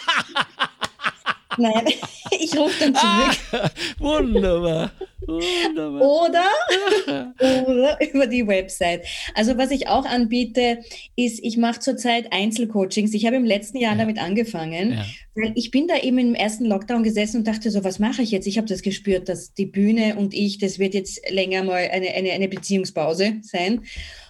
Nein, 1.57 1.85
ich 2.39 2.57
rufe 2.57 2.79
dann 2.79 2.95
zurück. 2.95 3.37
Ah, 3.51 3.69
wunderbar. 3.99 4.91
Wunderbar. 5.27 6.01
Oder, 6.01 6.45
oder 7.67 7.97
über 8.13 8.27
die 8.27 8.47
Website. 8.47 9.05
Also 9.35 9.57
was 9.57 9.71
ich 9.71 9.87
auch 9.87 10.05
anbiete, 10.05 10.79
ist, 11.15 11.39
ich 11.43 11.57
mache 11.57 11.79
zurzeit 11.79 12.31
Einzelcoachings. 12.31 13.13
Ich 13.13 13.25
habe 13.25 13.35
im 13.35 13.45
letzten 13.45 13.77
Jahr 13.77 13.93
ja. 13.93 13.99
damit 13.99 14.19
angefangen, 14.19 14.93
ja. 14.93 15.05
weil 15.35 15.51
ich 15.55 15.71
bin 15.71 15.87
da 15.87 15.97
eben 15.97 16.17
im 16.17 16.35
ersten 16.35 16.65
Lockdown 16.65 17.03
gesessen 17.03 17.37
und 17.37 17.47
dachte 17.47 17.69
so, 17.69 17.83
was 17.83 17.99
mache 17.99 18.21
ich 18.21 18.31
jetzt? 18.31 18.47
Ich 18.47 18.57
habe 18.57 18.67
das 18.67 18.81
gespürt, 18.81 19.29
dass 19.29 19.53
die 19.53 19.65
Bühne 19.65 20.15
und 20.15 20.33
ich, 20.33 20.57
das 20.57 20.79
wird 20.79 20.93
jetzt 20.93 21.21
länger 21.29 21.63
mal 21.63 21.89
eine, 21.91 22.09
eine, 22.09 22.31
eine 22.31 22.47
Beziehungspause 22.47 23.35
sein. 23.41 23.83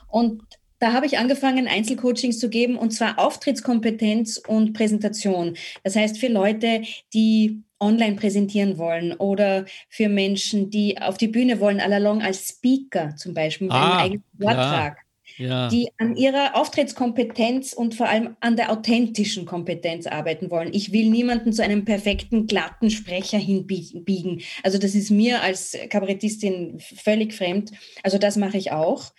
Und 0.08 0.42
da 0.82 0.94
habe 0.94 1.06
ich 1.06 1.20
angefangen, 1.20 1.68
Einzelcoachings 1.68 2.40
zu 2.40 2.50
geben 2.50 2.76
und 2.76 2.92
zwar 2.92 3.20
Auftrittskompetenz 3.20 4.42
und 4.48 4.74
Präsentation. 4.74 5.56
Das 5.84 5.96
heißt 5.96 6.18
für 6.18 6.28
Leute, 6.28 6.82
die 7.14 7.62
online 7.80 8.16
präsentieren 8.16 8.80
wollen 8.80 9.14
oder 9.14 9.66
für 9.90 10.10
Menschen, 10.10 10.72
die 10.72 11.00
auf 11.00 11.18
die 11.18 11.28
Bühne 11.28 11.60
wollen, 11.60 11.80
allalong 11.80 12.24
als 12.24 12.48
Speaker 12.48 13.16
zum 13.16 13.36
Beispiel 13.36 13.68
mit 13.68 13.76
ah, 13.76 13.98
einem 13.98 14.00
eigenen 14.00 14.24
Vortrag. 14.40 14.98
Ja, 15.38 15.48
ja. 15.48 15.68
die 15.70 15.90
an 15.98 16.16
ihrer 16.16 16.56
Auftrittskompetenz 16.56 17.74
und 17.74 17.96
vor 17.96 18.10
allem 18.10 18.36
an 18.40 18.56
der 18.56 18.72
authentischen 18.72 19.46
Kompetenz 19.46 20.08
arbeiten 20.08 20.50
wollen. 20.50 20.74
Ich 20.74 20.92
will 20.92 21.10
niemanden 21.10 21.54
zu 21.54 21.64
einem 21.64 21.86
perfekten, 21.86 22.48
glatten 22.48 22.90
Sprecher 22.90 23.38
hinbiegen. 23.38 24.42
Also 24.64 24.78
das 24.78 24.96
ist 24.96 25.10
mir 25.12 25.42
als 25.42 25.78
Kabarettistin 25.90 26.80
völlig 26.80 27.34
fremd. 27.34 27.72
Also 28.04 28.18
das 28.18 28.36
mache 28.36 28.58
ich 28.58 28.72
auch. 28.72 29.14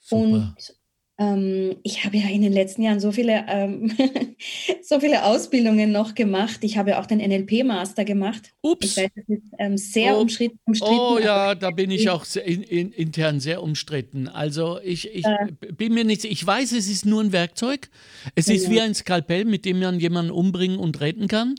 Super. 0.00 0.22
Und 0.22 0.74
ähm, 1.16 1.76
ich 1.84 2.04
habe 2.04 2.16
ja 2.16 2.28
in 2.28 2.42
den 2.42 2.52
letzten 2.52 2.82
Jahren 2.82 2.98
so 2.98 3.12
viele, 3.12 3.44
ähm, 3.48 3.92
so 4.82 4.98
viele 4.98 5.24
Ausbildungen 5.24 5.92
noch 5.92 6.14
gemacht. 6.14 6.58
Ich 6.62 6.76
habe 6.76 6.90
ja 6.90 7.00
auch 7.00 7.06
den 7.06 7.18
NLP-Master 7.18 8.04
gemacht. 8.04 8.52
Ups. 8.62 8.86
Ich 8.86 8.96
weiß, 8.96 9.10
das 9.14 9.28
ist 9.28 9.52
ähm, 9.58 9.76
sehr 9.76 10.16
oh, 10.16 10.22
umstritten. 10.22 10.58
Oh 10.80 11.18
ja, 11.22 11.54
da 11.54 11.70
bin 11.70 11.92
ich 11.92 12.10
auch 12.10 12.26
in, 12.44 12.64
in, 12.64 12.90
intern 12.90 13.38
sehr 13.38 13.62
umstritten. 13.62 14.26
Also 14.26 14.80
ich, 14.82 15.08
ich 15.14 15.24
äh, 15.24 15.52
bin 15.72 15.94
mir 15.94 16.04
nicht, 16.04 16.24
ich 16.24 16.44
weiß, 16.44 16.72
es 16.72 16.88
ist 16.88 17.06
nur 17.06 17.22
ein 17.22 17.30
Werkzeug. 17.30 17.90
Es 18.34 18.48
ja, 18.48 18.54
ist 18.54 18.68
wie 18.68 18.80
ein 18.80 18.94
Skalpell, 18.94 19.44
mit 19.44 19.64
dem 19.64 19.78
man 19.78 20.00
jemanden 20.00 20.32
umbringen 20.32 20.78
und 20.78 21.00
retten 21.00 21.28
kann. 21.28 21.54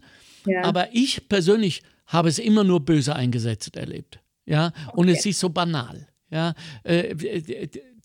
Ja. 0.46 0.66
Aber 0.66 0.90
ich 0.94 1.30
persönlich 1.30 1.82
habe 2.08 2.28
es 2.28 2.40
immer 2.40 2.66
nur 2.66 2.82
böse 2.82 3.16
eingesetzt 3.16 3.78
erlebt. 3.78 4.20
Ja, 4.46 4.74
okay. 4.88 4.98
und 4.98 5.08
es 5.08 5.26
ist 5.26 5.40
so 5.40 5.50
banal. 5.50 6.08
Ja, 6.30 6.54
äh, 6.84 7.16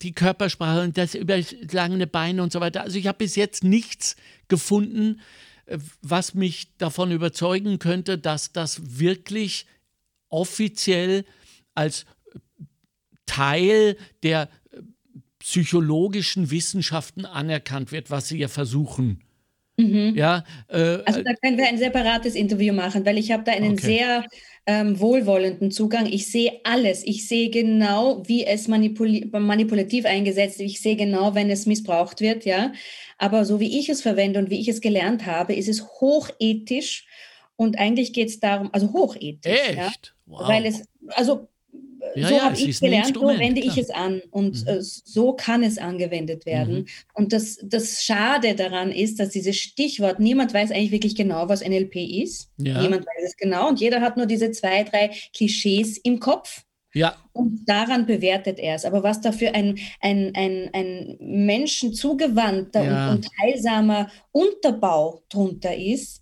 die 0.03 0.13
Körpersprache 0.13 0.81
und 0.81 0.97
das 0.97 1.15
überlangene 1.15 2.07
Beine 2.07 2.43
und 2.43 2.51
so 2.51 2.59
weiter. 2.59 2.81
Also 2.81 2.97
ich 2.97 3.07
habe 3.07 3.19
bis 3.19 3.35
jetzt 3.35 3.63
nichts 3.63 4.15
gefunden, 4.47 5.21
äh, 5.65 5.77
was 6.01 6.33
mich 6.33 6.75
davon 6.77 7.11
überzeugen 7.11 7.79
könnte, 7.79 8.17
dass 8.17 8.51
das 8.51 8.99
wirklich 8.99 9.65
offiziell 10.29 11.25
als 11.73 12.05
Teil 13.25 13.97
der 14.23 14.49
äh, 14.71 14.81
psychologischen 15.39 16.51
Wissenschaften 16.51 17.25
anerkannt 17.25 17.91
wird, 17.91 18.09
was 18.09 18.27
sie 18.27 18.39
ja 18.39 18.47
versuchen. 18.47 19.23
Mhm. 19.77 20.13
Ja, 20.15 20.43
äh, 20.67 20.99
also 21.05 21.21
da 21.23 21.33
können 21.41 21.57
wir 21.57 21.67
ein 21.67 21.77
separates 21.77 22.35
Interview 22.35 22.73
machen, 22.73 23.05
weil 23.05 23.17
ich 23.17 23.31
habe 23.31 23.43
da 23.43 23.51
einen 23.51 23.73
okay. 23.73 23.85
sehr 23.85 24.25
ähm, 24.65 24.99
wohlwollenden 24.99 25.71
Zugang. 25.71 26.05
Ich 26.05 26.31
sehe 26.31 26.59
alles. 26.63 27.03
Ich 27.05 27.27
sehe 27.27 27.49
genau, 27.49 28.21
wie 28.27 28.45
es 28.45 28.67
manipul 28.67 29.25
manipulativ 29.31 30.05
eingesetzt 30.05 30.59
wird. 30.59 30.69
Ich 30.69 30.81
sehe 30.81 30.95
genau, 30.95 31.33
wenn 31.35 31.49
es 31.49 31.65
missbraucht 31.65 32.21
wird, 32.21 32.45
ja. 32.45 32.73
Aber 33.17 33.45
so 33.45 33.59
wie 33.59 33.79
ich 33.79 33.89
es 33.89 34.01
verwende 34.01 34.39
und 34.39 34.49
wie 34.49 34.59
ich 34.59 34.67
es 34.67 34.81
gelernt 34.81 35.25
habe, 35.25 35.53
ist 35.55 35.69
es 35.69 35.83
hochethisch. 35.83 37.07
Und 37.55 37.77
eigentlich 37.79 38.13
geht 38.13 38.29
es 38.29 38.39
darum, 38.39 38.69
also 38.73 38.91
hochethisch. 38.93 39.51
Echt? 39.51 39.77
Ja? 39.77 39.91
Wow. 40.25 40.47
Weil 40.47 40.65
es, 40.65 40.83
also 41.09 41.47
ja, 42.15 42.27
so 42.27 42.35
ja, 42.35 42.41
habe 42.43 42.57
ich 42.57 42.79
gelernt, 42.79 43.15
so 43.15 43.27
wende 43.27 43.61
klar. 43.61 43.73
ich 43.73 43.81
es 43.81 43.89
an 43.89 44.21
und 44.31 44.61
mhm. 44.61 44.67
äh, 44.67 44.81
so 44.81 45.33
kann 45.33 45.63
es 45.63 45.77
angewendet 45.77 46.45
werden. 46.45 46.79
Mhm. 46.79 46.85
Und 47.13 47.33
das, 47.33 47.59
das 47.63 48.03
Schade 48.03 48.55
daran 48.55 48.91
ist, 48.91 49.19
dass 49.19 49.29
dieses 49.29 49.57
Stichwort, 49.57 50.19
niemand 50.19 50.53
weiß 50.53 50.71
eigentlich 50.71 50.91
wirklich 50.91 51.15
genau, 51.15 51.49
was 51.49 51.61
NLP 51.61 51.95
ist. 51.95 52.49
Ja. 52.57 52.81
Niemand 52.81 53.05
weiß 53.05 53.25
es 53.25 53.37
genau 53.37 53.69
und 53.69 53.79
jeder 53.79 54.01
hat 54.01 54.17
nur 54.17 54.25
diese 54.25 54.51
zwei, 54.51 54.83
drei 54.83 55.11
Klischees 55.33 55.97
im 55.97 56.19
Kopf. 56.19 56.63
Ja. 56.93 57.15
Und 57.33 57.65
daran 57.67 58.05
bewertet 58.05 58.59
er 58.59 58.75
es. 58.75 58.85
Aber 58.85 59.03
was 59.03 59.21
da 59.21 59.31
für 59.31 59.53
ein, 59.55 59.79
ein, 60.01 60.33
ein, 60.35 60.69
ein 60.73 61.17
Menschen 61.19 61.93
zugewandter 61.93 62.83
ja. 62.83 63.11
und, 63.11 63.17
und 63.17 63.27
heilsamer 63.41 64.11
Unterbau 64.31 65.21
drunter 65.29 65.75
ist, 65.75 66.21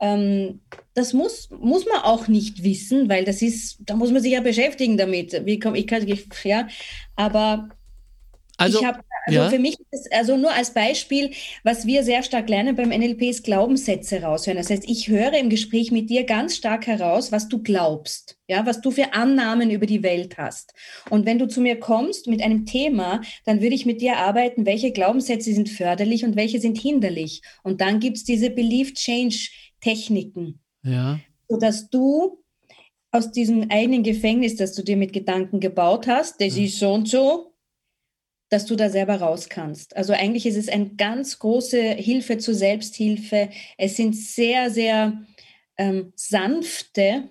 ähm, 0.00 0.60
das 1.00 1.12
muss, 1.14 1.48
muss 1.50 1.86
man 1.86 2.02
auch 2.02 2.28
nicht 2.28 2.62
wissen, 2.62 3.08
weil 3.08 3.24
das 3.24 3.42
ist, 3.42 3.78
da 3.80 3.96
muss 3.96 4.10
man 4.12 4.22
sich 4.22 4.32
ja 4.32 4.40
beschäftigen 4.40 4.96
damit. 4.96 5.44
Wie 5.46 5.58
komme 5.58 5.78
ich, 5.78 5.86
kann, 5.86 6.06
ja, 6.44 6.68
aber 7.16 7.70
Also, 8.56 8.84
hab, 8.84 9.00
also 9.26 9.40
ja. 9.40 9.50
für 9.50 9.58
mich 9.58 9.76
ist 9.90 10.12
also 10.12 10.36
nur 10.36 10.52
als 10.52 10.74
Beispiel, 10.74 11.30
was 11.64 11.86
wir 11.86 12.02
sehr 12.04 12.22
stark 12.22 12.48
lernen 12.48 12.76
beim 12.76 12.90
NLP 12.90 13.22
ist 13.22 13.44
Glaubenssätze 13.44 14.22
raushören. 14.22 14.58
Das 14.58 14.70
heißt, 14.70 14.84
ich 14.86 15.08
höre 15.08 15.32
im 15.34 15.50
Gespräch 15.50 15.90
mit 15.92 16.10
dir 16.10 16.24
ganz 16.24 16.56
stark 16.56 16.86
heraus, 16.86 17.32
was 17.32 17.48
du 17.48 17.62
glaubst, 17.62 18.36
ja, 18.48 18.66
was 18.66 18.80
du 18.82 18.90
für 18.90 19.14
Annahmen 19.14 19.70
über 19.70 19.86
die 19.86 20.02
Welt 20.02 20.36
hast. 20.38 20.74
Und 21.10 21.26
wenn 21.26 21.38
du 21.38 21.48
zu 21.48 21.60
mir 21.62 21.80
kommst 21.80 22.26
mit 22.26 22.42
einem 22.42 22.66
Thema, 22.66 23.22
dann 23.44 23.62
würde 23.62 23.74
ich 23.74 23.86
mit 23.86 24.00
dir 24.02 24.18
arbeiten, 24.18 24.66
welche 24.66 24.92
Glaubenssätze 24.92 25.54
sind 25.54 25.70
förderlich 25.70 26.24
und 26.24 26.36
welche 26.36 26.60
sind 26.60 26.78
hinderlich. 26.78 27.42
Und 27.62 27.80
dann 27.80 28.00
gibt 28.00 28.18
es 28.18 28.24
diese 28.24 28.50
Belief 28.50 28.94
Change 28.94 29.48
Techniken. 29.80 30.59
Ja. 30.82 31.20
Sodass 31.48 31.90
du 31.90 32.42
aus 33.10 33.32
diesem 33.32 33.70
eigenen 33.70 34.02
Gefängnis, 34.02 34.56
das 34.56 34.74
du 34.74 34.82
dir 34.82 34.96
mit 34.96 35.12
Gedanken 35.12 35.60
gebaut 35.60 36.06
hast, 36.06 36.40
das 36.40 36.56
ja. 36.56 36.64
ist 36.64 36.78
so 36.78 36.92
und 36.92 37.08
so, 37.08 37.54
dass 38.50 38.66
du 38.66 38.76
da 38.76 38.88
selber 38.88 39.16
raus 39.16 39.48
kannst. 39.48 39.96
Also 39.96 40.12
eigentlich 40.12 40.46
ist 40.46 40.56
es 40.56 40.68
eine 40.68 40.90
ganz 40.90 41.38
große 41.38 41.80
Hilfe 41.80 42.38
zur 42.38 42.54
Selbsthilfe. 42.54 43.50
Es 43.78 43.96
sind 43.96 44.14
sehr, 44.16 44.70
sehr 44.70 45.24
ähm, 45.76 46.12
sanfte 46.16 47.30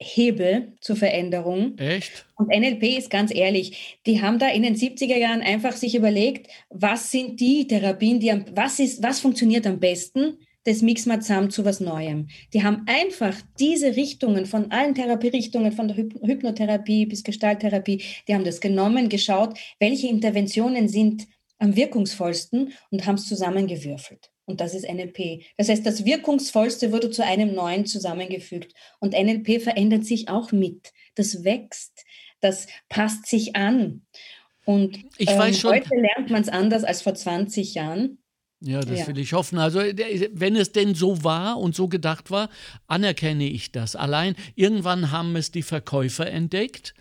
Hebel 0.00 0.76
zur 0.80 0.96
Veränderung. 0.96 1.76
Echt? 1.76 2.26
Und 2.36 2.48
NLP 2.48 2.98
ist 2.98 3.10
ganz 3.10 3.34
ehrlich, 3.34 4.00
die 4.06 4.22
haben 4.22 4.38
da 4.38 4.48
in 4.48 4.62
den 4.62 4.76
70er 4.76 5.16
Jahren 5.16 5.42
einfach 5.42 5.72
sich 5.72 5.94
überlegt, 5.94 6.48
was 6.70 7.10
sind 7.10 7.40
die 7.40 7.66
Therapien, 7.66 8.20
die 8.20 8.30
am, 8.30 8.44
was 8.54 8.78
ist, 8.78 9.02
was 9.02 9.20
funktioniert 9.20 9.66
am 9.66 9.80
besten? 9.80 10.38
Das 10.68 10.82
mixen 10.82 11.10
wir 11.10 11.20
zusammen 11.20 11.50
zu 11.50 11.64
was 11.64 11.80
Neuem. 11.80 12.28
Die 12.52 12.62
haben 12.62 12.84
einfach 12.86 13.34
diese 13.58 13.96
Richtungen 13.96 14.44
von 14.44 14.70
allen 14.70 14.94
Therapierichtungen, 14.94 15.72
von 15.72 15.88
der 15.88 15.96
Hypnotherapie 15.96 17.06
bis 17.06 17.24
Gestalttherapie, 17.24 18.02
die 18.28 18.34
haben 18.34 18.44
das 18.44 18.60
genommen, 18.60 19.08
geschaut, 19.08 19.58
welche 19.80 20.08
Interventionen 20.08 20.88
sind 20.88 21.26
am 21.58 21.74
wirkungsvollsten 21.74 22.74
und 22.90 23.06
haben 23.06 23.14
es 23.14 23.26
zusammengewürfelt. 23.26 24.30
Und 24.44 24.60
das 24.60 24.74
ist 24.74 24.86
NLP. 24.86 25.42
Das 25.56 25.70
heißt, 25.70 25.84
das 25.84 26.04
Wirkungsvollste 26.04 26.92
wurde 26.92 27.10
zu 27.10 27.24
einem 27.24 27.54
neuen 27.54 27.86
zusammengefügt. 27.86 28.74
Und 28.98 29.12
NLP 29.12 29.62
verändert 29.62 30.04
sich 30.04 30.28
auch 30.28 30.52
mit. 30.52 30.92
Das 31.14 31.44
wächst, 31.44 32.04
das 32.40 32.66
passt 32.90 33.26
sich 33.26 33.56
an. 33.56 34.02
Und 34.66 34.98
ähm, 35.18 35.38
heute 35.38 35.94
lernt 35.94 36.30
man 36.30 36.42
es 36.42 36.48
anders 36.50 36.84
als 36.84 37.00
vor 37.00 37.14
20 37.14 37.74
Jahren. 37.74 38.17
Ja, 38.60 38.80
das 38.80 39.00
ja. 39.00 39.06
will 39.06 39.18
ich 39.18 39.32
hoffen. 39.34 39.58
Also, 39.58 39.78
wenn 39.78 40.56
es 40.56 40.72
denn 40.72 40.94
so 40.94 41.22
war 41.22 41.58
und 41.58 41.76
so 41.76 41.88
gedacht 41.88 42.30
war, 42.30 42.50
anerkenne 42.88 43.48
ich 43.48 43.70
das. 43.70 43.94
Allein 43.94 44.34
irgendwann 44.56 45.12
haben 45.12 45.36
es 45.36 45.52
die 45.52 45.62
Verkäufer 45.62 46.26
entdeckt 46.26 46.94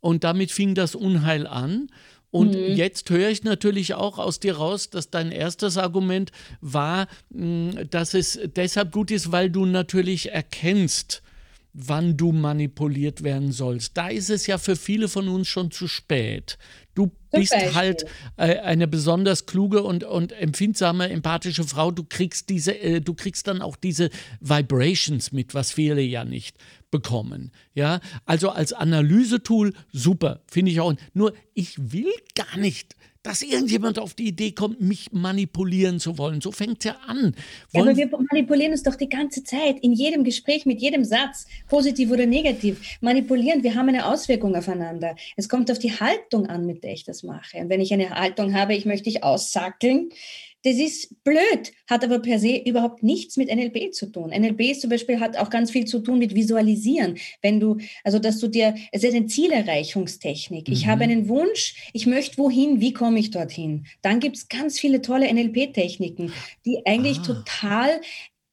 und 0.00 0.24
damit 0.24 0.50
fing 0.50 0.74
das 0.74 0.94
Unheil 0.94 1.46
an. 1.46 1.88
Und 2.30 2.54
mhm. 2.54 2.76
jetzt 2.76 3.10
höre 3.10 3.28
ich 3.28 3.44
natürlich 3.44 3.92
auch 3.92 4.18
aus 4.18 4.40
dir 4.40 4.56
raus, 4.56 4.88
dass 4.88 5.10
dein 5.10 5.32
erstes 5.32 5.76
Argument 5.76 6.32
war, 6.62 7.06
hm, 7.30 7.90
dass 7.90 8.14
es 8.14 8.40
deshalb 8.56 8.90
gut 8.90 9.10
ist, 9.10 9.32
weil 9.32 9.50
du 9.50 9.66
natürlich 9.66 10.32
erkennst, 10.32 11.22
wann 11.74 12.16
du 12.16 12.32
manipuliert 12.32 13.22
werden 13.22 13.52
sollst. 13.52 13.96
Da 13.96 14.08
ist 14.08 14.30
es 14.30 14.46
ja 14.46 14.58
für 14.58 14.76
viele 14.76 15.08
von 15.08 15.28
uns 15.28 15.48
schon 15.48 15.70
zu 15.70 15.88
spät. 15.88 16.58
Du 16.94 17.10
bist 17.30 17.54
halt 17.74 18.04
äh, 18.36 18.58
eine 18.58 18.86
besonders 18.86 19.46
kluge 19.46 19.82
und, 19.82 20.04
und 20.04 20.32
empfindsame, 20.32 21.08
empathische 21.08 21.64
Frau. 21.64 21.90
Du 21.90 22.04
kriegst 22.04 22.50
diese, 22.50 22.78
äh, 22.78 23.00
du 23.00 23.14
kriegst 23.14 23.46
dann 23.46 23.62
auch 23.62 23.76
diese 23.76 24.10
Vibrations 24.40 25.32
mit, 25.32 25.54
was 25.54 25.72
viele 25.72 26.02
ja 26.02 26.24
nicht 26.24 26.56
bekommen. 26.90 27.50
Ja, 27.74 28.00
also 28.26 28.50
als 28.50 28.72
Analysetool 28.74 29.72
super, 29.92 30.42
finde 30.46 30.70
ich 30.72 30.80
auch. 30.80 30.94
Nur 31.14 31.32
ich 31.54 31.92
will 31.92 32.12
gar 32.34 32.58
nicht 32.58 32.94
dass 33.22 33.42
irgendjemand 33.42 33.98
auf 33.98 34.14
die 34.14 34.28
Idee 34.28 34.52
kommt, 34.52 34.80
mich 34.80 35.12
manipulieren 35.12 36.00
zu 36.00 36.18
wollen. 36.18 36.40
So 36.40 36.50
fängt 36.50 36.78
es 36.78 36.86
ja 36.86 36.96
an. 37.06 37.34
ja, 37.72 37.82
aber 37.82 37.96
wir 37.96 38.08
manipulieren 38.30 38.72
uns 38.72 38.82
doch 38.82 38.96
die 38.96 39.08
ganze 39.08 39.44
Zeit, 39.44 39.78
in 39.80 39.92
jedem 39.92 40.24
Gespräch, 40.24 40.66
mit 40.66 40.80
jedem 40.80 41.04
Satz, 41.04 41.46
positiv 41.68 42.10
oder 42.10 42.26
negativ. 42.26 42.98
Manipulieren, 43.00 43.62
wir 43.62 43.74
haben 43.74 43.88
eine 43.88 44.06
Auswirkung 44.06 44.56
aufeinander. 44.56 45.14
Es 45.36 45.48
kommt 45.48 45.70
auf 45.70 45.78
die 45.78 45.92
Haltung 45.92 46.46
an, 46.46 46.66
mit 46.66 46.82
der 46.82 46.92
ich 46.92 47.04
das 47.04 47.22
mache. 47.22 47.58
Und 47.58 47.68
wenn 47.68 47.80
ich 47.80 47.92
eine 47.92 48.10
Haltung 48.10 48.54
habe, 48.54 48.74
ich 48.74 48.86
möchte 48.86 49.04
dich 49.04 49.22
aussackeln, 49.22 50.10
das 50.64 50.76
ist 50.76 51.22
blöd, 51.24 51.72
hat 51.88 52.04
aber 52.04 52.20
per 52.20 52.38
se 52.38 52.56
überhaupt 52.56 53.02
nichts 53.02 53.36
mit 53.36 53.54
NLP 53.54 53.92
zu 53.92 54.06
tun. 54.06 54.30
NLP 54.30 54.78
zum 54.78 54.90
Beispiel 54.90 55.20
hat 55.20 55.36
auch 55.36 55.50
ganz 55.50 55.70
viel 55.70 55.84
zu 55.84 55.98
tun 56.00 56.18
mit 56.18 56.34
Visualisieren. 56.34 57.18
Wenn 57.40 57.60
du, 57.60 57.78
also 58.04 58.18
dass 58.18 58.38
du 58.38 58.48
dir, 58.48 58.74
es 58.92 59.02
ist 59.02 59.14
eine 59.14 59.26
Zielerreichungstechnik. 59.26 60.68
Mhm. 60.68 60.72
Ich 60.72 60.86
habe 60.86 61.04
einen 61.04 61.28
Wunsch, 61.28 61.90
ich 61.92 62.06
möchte 62.06 62.38
wohin, 62.38 62.80
wie 62.80 62.92
komme 62.92 63.18
ich 63.18 63.30
dorthin? 63.30 63.86
Dann 64.02 64.20
gibt 64.20 64.36
es 64.36 64.48
ganz 64.48 64.78
viele 64.78 65.02
tolle 65.02 65.32
NLP-Techniken, 65.32 66.32
die 66.64 66.86
eigentlich 66.86 67.18
ah. 67.20 67.22
total 67.22 68.00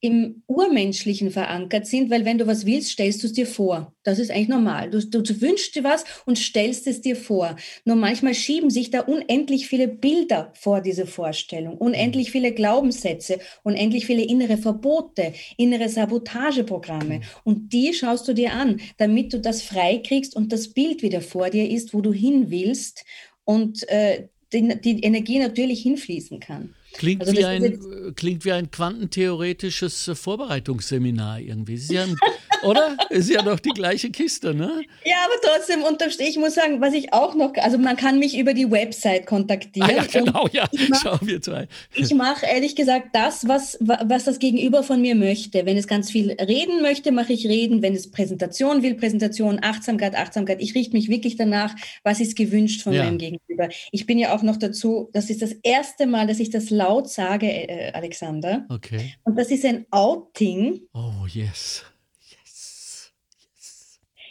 im 0.02 0.42
Urmenschlichen 0.46 1.30
verankert 1.30 1.86
sind, 1.86 2.10
weil 2.10 2.24
wenn 2.24 2.38
du 2.38 2.46
was 2.46 2.64
willst, 2.64 2.90
stellst 2.90 3.22
du 3.22 3.26
es 3.26 3.34
dir 3.34 3.46
vor. 3.46 3.94
Das 4.02 4.18
ist 4.18 4.30
eigentlich 4.30 4.48
normal. 4.48 4.90
Du, 4.90 4.98
du, 4.98 5.20
du, 5.20 5.40
wünschst 5.42 5.74
dir 5.74 5.84
was 5.84 6.04
und 6.24 6.38
stellst 6.38 6.86
es 6.86 7.02
dir 7.02 7.16
vor. 7.16 7.56
Nur 7.84 7.96
manchmal 7.96 8.32
schieben 8.32 8.70
sich 8.70 8.90
da 8.90 9.00
unendlich 9.00 9.68
viele 9.68 9.88
Bilder 9.88 10.52
vor 10.54 10.80
diese 10.80 11.06
Vorstellung, 11.06 11.76
unendlich 11.76 12.28
mhm. 12.28 12.32
viele 12.32 12.52
Glaubenssätze, 12.52 13.40
unendlich 13.62 14.06
viele 14.06 14.22
innere 14.22 14.56
Verbote, 14.56 15.34
innere 15.58 15.90
Sabotageprogramme. 15.90 17.18
Mhm. 17.18 17.22
Und 17.44 17.72
die 17.74 17.92
schaust 17.92 18.26
du 18.26 18.32
dir 18.32 18.54
an, 18.54 18.80
damit 18.96 19.34
du 19.34 19.38
das 19.38 19.60
freikriegst 19.60 20.34
und 20.34 20.50
das 20.50 20.68
Bild 20.68 21.02
wieder 21.02 21.20
vor 21.20 21.50
dir 21.50 21.68
ist, 21.68 21.92
wo 21.92 22.00
du 22.00 22.12
hin 22.12 22.50
willst 22.50 23.04
und 23.44 23.86
äh, 23.90 24.28
die, 24.52 24.80
die 24.80 25.02
Energie 25.02 25.38
natürlich 25.38 25.82
hinfließen 25.82 26.40
kann. 26.40 26.74
Klingt, 26.94 27.22
also 27.22 27.32
wie 27.32 27.44
ein, 27.44 28.14
klingt 28.16 28.44
wie 28.44 28.52
ein 28.52 28.70
quantentheoretisches 28.70 30.10
Vorbereitungsseminar 30.14 31.40
irgendwie. 31.40 31.76
Ja 31.76 32.04
ein, 32.04 32.16
oder? 32.62 32.96
Ist 33.10 33.30
ja 33.30 33.42
doch 33.42 33.58
die 33.58 33.70
gleiche 33.70 34.10
Kiste, 34.10 34.54
ne? 34.54 34.82
Ja, 35.04 35.16
aber 35.24 35.34
trotzdem 35.42 35.82
unterm 35.82 36.10
ich 36.18 36.36
muss 36.38 36.54
sagen, 36.54 36.80
was 36.80 36.92
ich 36.94 37.12
auch 37.12 37.34
noch, 37.34 37.54
also 37.56 37.78
man 37.78 37.96
kann 37.96 38.18
mich 38.18 38.36
über 38.36 38.52
die 38.52 38.70
Website 38.70 39.26
kontaktieren. 39.26 39.88
Ah, 39.88 39.92
ja, 39.92 40.04
genau, 40.04 40.48
ja. 40.52 40.68
Mach, 40.88 41.02
Schauen 41.02 41.20
wir 41.22 41.40
zwei. 41.40 41.68
Ich 41.94 42.12
mache 42.14 42.46
ehrlich 42.46 42.74
gesagt 42.74 43.08
das, 43.12 43.46
was, 43.46 43.78
was 43.80 44.24
das 44.24 44.38
Gegenüber 44.38 44.82
von 44.82 45.00
mir 45.00 45.14
möchte. 45.14 45.64
Wenn 45.66 45.76
es 45.76 45.86
ganz 45.86 46.10
viel 46.10 46.32
reden 46.32 46.82
möchte, 46.82 47.12
mache 47.12 47.32
ich 47.32 47.46
reden. 47.46 47.82
Wenn 47.82 47.94
es 47.94 48.10
Präsentation 48.10 48.82
will, 48.82 48.94
Präsentation, 48.94 49.60
Achtsamkeit, 49.62 50.14
Achtsamkeit. 50.16 50.60
Ich 50.60 50.74
richte 50.74 50.94
mich 50.96 51.08
wirklich 51.08 51.36
danach, 51.36 51.74
was 52.02 52.20
ist 52.20 52.36
gewünscht 52.36 52.82
von 52.82 52.92
ja. 52.92 53.04
meinem 53.04 53.18
Gegenüber. 53.18 53.68
Ich 53.92 54.06
bin 54.06 54.18
ja 54.18 54.34
auch 54.34 54.42
noch 54.42 54.56
dazu, 54.56 55.10
das 55.12 55.30
ist 55.30 55.42
das 55.42 55.52
erste 55.62 56.06
Mal, 56.06 56.26
dass 56.26 56.40
ich 56.40 56.50
das 56.50 56.70
laut 56.70 57.08
sage, 57.08 57.46
äh, 57.46 57.92
Alexander. 57.92 58.66
Okay. 58.68 59.14
Und 59.24 59.38
das 59.38 59.50
ist 59.50 59.64
ein 59.64 59.86
Outing. 59.90 60.80
Oh. 60.92 61.20
Yes. 61.32 61.84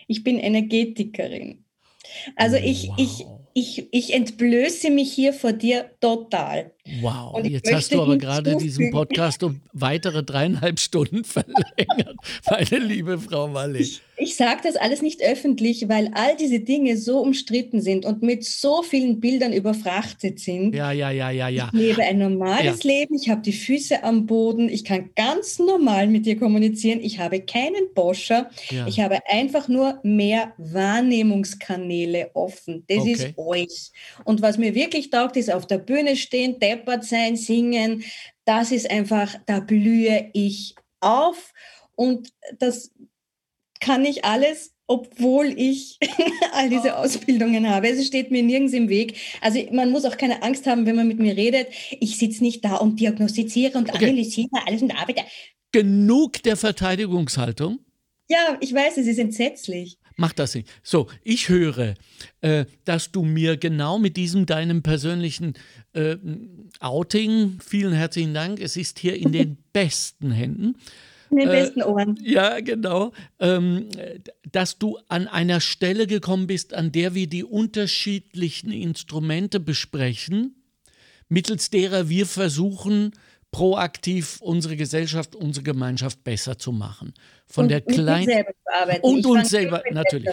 Ich 0.09 0.23
bin 0.23 0.39
Energetikerin. 0.39 1.65
Also 2.35 2.57
ich, 2.57 2.87
wow. 2.89 2.95
ich, 2.97 3.25
ich, 3.53 3.87
ich 3.93 4.13
entblöße 4.13 4.89
mich 4.89 5.13
hier 5.13 5.33
vor 5.33 5.53
dir 5.53 5.91
total. 6.01 6.73
Wow, 7.01 7.43
jetzt 7.43 7.71
hast 7.71 7.93
du 7.93 8.01
aber 8.01 8.17
gerade 8.17 8.55
diesen 8.55 8.89
Podcast 8.91 9.43
um 9.43 9.61
weitere 9.73 10.23
dreieinhalb 10.23 10.79
Stunden 10.79 11.23
verlängert, 11.23 12.15
meine 12.49 12.83
liebe 12.83 13.19
Frau 13.19 13.53
Walli. 13.53 13.79
Ich, 13.79 14.01
ich 14.17 14.35
sage 14.35 14.61
das 14.63 14.75
alles 14.75 15.01
nicht 15.01 15.21
öffentlich, 15.21 15.87
weil 15.87 16.09
all 16.13 16.35
diese 16.35 16.59
Dinge 16.59 16.97
so 16.97 17.19
umstritten 17.19 17.81
sind 17.81 18.05
und 18.05 18.23
mit 18.23 18.43
so 18.43 18.81
vielen 18.81 19.19
Bildern 19.19 19.53
überfrachtet 19.53 20.39
sind. 20.39 20.73
Ja, 20.73 20.91
ja, 20.91 21.11
ja, 21.11 21.29
ja, 21.29 21.47
ja. 21.47 21.69
Ich 21.71 21.79
lebe 21.79 22.03
ein 22.03 22.17
normales 22.17 22.83
ja. 22.83 22.89
Leben, 22.91 23.15
ich 23.15 23.29
habe 23.29 23.41
die 23.41 23.53
Füße 23.53 24.03
am 24.03 24.25
Boden, 24.25 24.67
ich 24.67 24.83
kann 24.83 25.11
ganz 25.15 25.59
normal 25.59 26.07
mit 26.07 26.25
dir 26.25 26.37
kommunizieren, 26.37 26.99
ich 27.01 27.19
habe 27.19 27.41
keinen 27.41 27.93
Boscher, 27.93 28.49
ja. 28.71 28.87
ich 28.87 28.99
habe 28.99 29.19
einfach 29.27 29.67
nur 29.67 29.99
mehr 30.03 30.53
Wahrnehmungskanäle 30.57 32.31
offen. 32.33 32.83
Das 32.87 32.99
okay. 32.99 33.11
ist 33.11 33.37
euch. 33.37 33.91
Und 34.23 34.41
was 34.41 34.57
mir 34.57 34.73
wirklich 34.75 35.09
taugt, 35.11 35.37
ist 35.37 35.51
auf 35.51 35.67
der 35.67 35.77
Bühne 35.77 36.15
stehen, 36.15 36.57
deppert 36.69 37.03
sein, 37.03 37.35
singen. 37.35 38.03
Das 38.45 38.71
ist 38.71 38.89
einfach, 38.89 39.35
da 39.45 39.59
blühe 39.59 40.29
ich 40.33 40.75
auf. 40.99 41.53
Und 41.95 42.29
das 42.59 42.91
kann 43.79 44.05
ich 44.05 44.25
alles 44.25 44.73
obwohl 44.89 45.53
ich 45.55 45.99
all 46.51 46.67
diese 46.67 46.89
oh. 46.89 47.03
Ausbildungen 47.03 47.69
habe. 47.69 47.89
Es 47.89 48.05
steht 48.07 48.31
mir 48.31 48.41
nirgends 48.41 48.73
im 48.73 48.89
Weg. 48.89 49.15
Also 49.39 49.59
man 49.71 49.91
muss 49.91 50.03
auch 50.03 50.17
keine 50.17 50.41
Angst 50.41 50.65
haben, 50.65 50.87
wenn 50.87 50.95
man 50.95 51.07
mit 51.07 51.19
mir 51.19 51.37
redet. 51.37 51.67
Ich 51.99 52.17
sitze 52.17 52.43
nicht 52.43 52.65
da 52.65 52.77
und 52.77 52.99
diagnostiziere 52.99 53.77
und 53.77 53.87
okay. 53.87 54.05
analysiere 54.05 54.49
alles 54.65 54.81
und 54.81 54.91
arbeite. 54.91 55.21
Genug 55.71 56.41
der 56.41 56.57
Verteidigungshaltung? 56.57 57.79
Ja, 58.27 58.57
ich 58.61 58.73
weiß, 58.73 58.97
es 58.97 59.05
ist 59.05 59.19
entsetzlich. 59.19 59.99
Mach 60.19 60.33
das 60.33 60.53
nicht. 60.53 60.67
So, 60.83 61.07
ich 61.23 61.47
höre, 61.47 61.95
äh, 62.41 62.65
dass 62.83 63.13
du 63.13 63.23
mir 63.23 63.55
genau 63.55 63.99
mit 63.99 64.17
diesem 64.17 64.45
deinem 64.45 64.83
persönlichen 64.83 65.53
äh, 65.93 66.17
Outing, 66.81 67.59
vielen 67.65 67.93
herzlichen 67.93 68.33
Dank, 68.33 68.59
es 68.59 68.75
ist 68.75 68.99
hier 68.99 69.15
in 69.15 69.31
den 69.31 69.57
besten 69.73 70.31
Händen, 70.31 70.75
In 71.31 71.37
den 71.37 71.47
äh, 71.47 71.51
besten 71.51 71.83
Ohren. 71.83 72.19
Ja, 72.21 72.59
genau. 72.59 73.13
Ähm, 73.39 73.87
dass 74.51 74.77
du 74.77 74.97
an 75.07 75.29
einer 75.29 75.61
Stelle 75.61 76.05
gekommen 76.05 76.47
bist, 76.47 76.73
an 76.73 76.91
der 76.91 77.15
wir 77.15 77.27
die 77.27 77.45
unterschiedlichen 77.45 78.73
Instrumente 78.73 79.61
besprechen, 79.61 80.53
mittels 81.29 81.69
derer 81.69 82.09
wir 82.09 82.25
versuchen, 82.25 83.13
proaktiv 83.51 84.39
unsere 84.41 84.75
Gesellschaft, 84.75 85.35
unsere 85.35 85.63
Gemeinschaft 85.63 86.23
besser 86.23 86.57
zu 86.57 86.71
machen. 86.71 87.13
Von 87.47 87.63
und 87.63 87.69
der 87.69 87.81
kleinen 87.81 88.45
und 89.01 89.25
uns 89.25 89.49
selber 89.49 89.81
natürlich. 89.91 90.29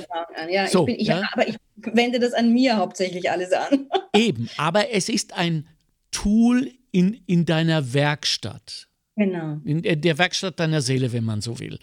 Ja, 0.51 0.67
so, 0.67 0.81
ich 0.81 0.87
bin, 0.87 1.01
ich, 1.01 1.09
ja? 1.09 1.23
Aber 1.33 1.49
ich 1.49 1.57
wende 1.77 2.21
das 2.21 2.35
an 2.35 2.53
mir 2.53 2.77
hauptsächlich 2.77 3.31
alles 3.31 3.53
an. 3.53 3.89
Eben, 4.14 4.51
aber 4.57 4.91
es 4.91 5.09
ist 5.09 5.33
ein 5.33 5.67
Tool 6.11 6.71
in, 6.93 7.21
in 7.27 7.47
deiner 7.47 7.95
Werkstatt. 7.95 8.89
Genau. 9.17 9.61
In 9.64 9.83
der 9.83 10.19
Werkstatt 10.19 10.61
deiner 10.61 10.83
Seele, 10.83 11.11
wenn 11.12 11.25
man 11.25 11.41
so 11.41 11.59
will. 11.59 11.79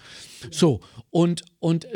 So, 0.52 0.82
und, 1.10 1.44
und 1.60 1.88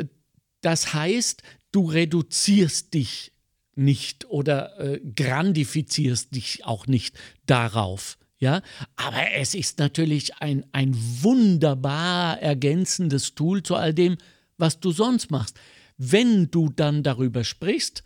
das 0.62 0.94
heißt, 0.94 1.42
du 1.70 1.86
reduzierst 1.86 2.92
dich 2.92 3.32
nicht 3.76 4.28
oder 4.28 4.78
äh, 4.80 5.00
grandifizierst 5.14 6.34
dich 6.34 6.64
auch 6.64 6.88
nicht 6.88 7.16
darauf. 7.46 8.17
Ja, 8.40 8.62
aber 8.94 9.32
es 9.34 9.54
ist 9.54 9.78
natürlich 9.78 10.36
ein, 10.36 10.64
ein 10.70 10.96
wunderbar 11.22 12.40
ergänzendes 12.40 13.34
Tool 13.34 13.64
zu 13.64 13.74
all 13.74 13.92
dem, 13.92 14.16
was 14.58 14.78
du 14.78 14.92
sonst 14.92 15.30
machst. 15.30 15.58
Wenn 15.96 16.50
du 16.50 16.68
dann 16.68 17.02
darüber 17.02 17.42
sprichst, 17.42 18.04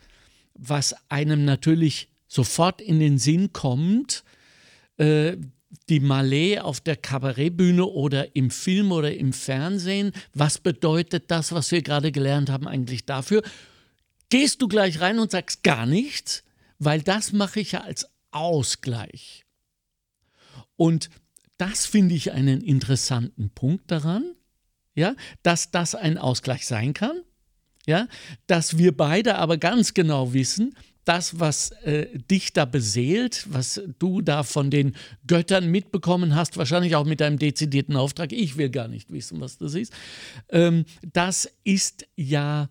was 0.55 0.95
einem 1.11 1.45
natürlich 1.45 2.09
sofort 2.28 2.80
in 2.80 2.99
den 2.99 3.18
Sinn 3.18 3.53
kommt, 3.53 4.24
äh, 4.97 5.37
die 5.89 6.01
Malé 6.01 6.61
auf 6.61 6.80
der 6.80 6.97
Kabarettbühne 6.97 7.85
oder 7.85 8.35
im 8.37 8.51
Film 8.51 8.93
oder 8.93 9.14
im 9.14 9.33
Fernsehen, 9.33 10.12
was 10.33 10.59
bedeutet 10.59 11.30
das, 11.30 11.53
was 11.53 11.70
wir 11.70 11.83
gerade 11.83 12.12
gelernt 12.12 12.51
haben, 12.51 12.68
eigentlich 12.68 13.05
dafür? 13.05 13.43
Gehst 14.30 14.62
du 14.62 14.68
gleich 14.68 15.01
rein 15.01 15.18
und 15.18 15.30
sagst 15.30 15.62
gar 15.62 15.85
nichts, 15.85 16.43
weil 16.78 17.03
das 17.03 17.33
mache 17.33 17.61
ich 17.61 17.72
ja 17.72 17.83
als 17.83 18.07
Ausgleich. 18.30 19.45
Und 20.76 21.11
das 21.59 21.86
finde 21.86 22.14
ich 22.14 22.32
einen 22.32 22.61
interessanten 22.61 23.50
Punkt 23.50 23.90
daran, 23.90 24.24
ja, 24.94 25.14
dass 25.42 25.70
das 25.70 25.94
ein 25.94 26.18
Ausgleich 26.18 26.66
sein 26.66 26.92
kann, 26.92 27.22
ja, 27.86 28.09
dass 28.46 28.78
wir 28.78 28.96
beide 28.96 29.36
aber 29.36 29.57
ganz 29.57 29.94
genau 29.94 30.32
wissen, 30.32 30.74
das, 31.05 31.40
was 31.40 31.72
äh, 31.82 32.07
dich 32.30 32.53
da 32.53 32.64
beseelt, 32.64 33.46
was 33.50 33.80
du 33.98 34.22
da 34.22 34.44
von 34.44 34.70
den 34.70 34.94
Göttern 35.26 35.68
mitbekommen 35.68 36.36
hast, 36.36 36.57
wahrscheinlich 36.57 36.94
auch 36.94 37.05
mit 37.05 37.20
deinem 37.20 37.38
dezidierten 37.38 37.96
Auftrag, 37.96 38.32
ich 38.32 38.57
will 38.57 38.70
gar 38.70 38.88
nicht 38.88 39.11
wissen, 39.11 39.40
was 39.40 39.59
das 39.59 39.74
ist, 39.74 39.92
ähm, 40.48 40.84
das 41.12 41.50
ist 41.64 42.07
ja 42.14 42.68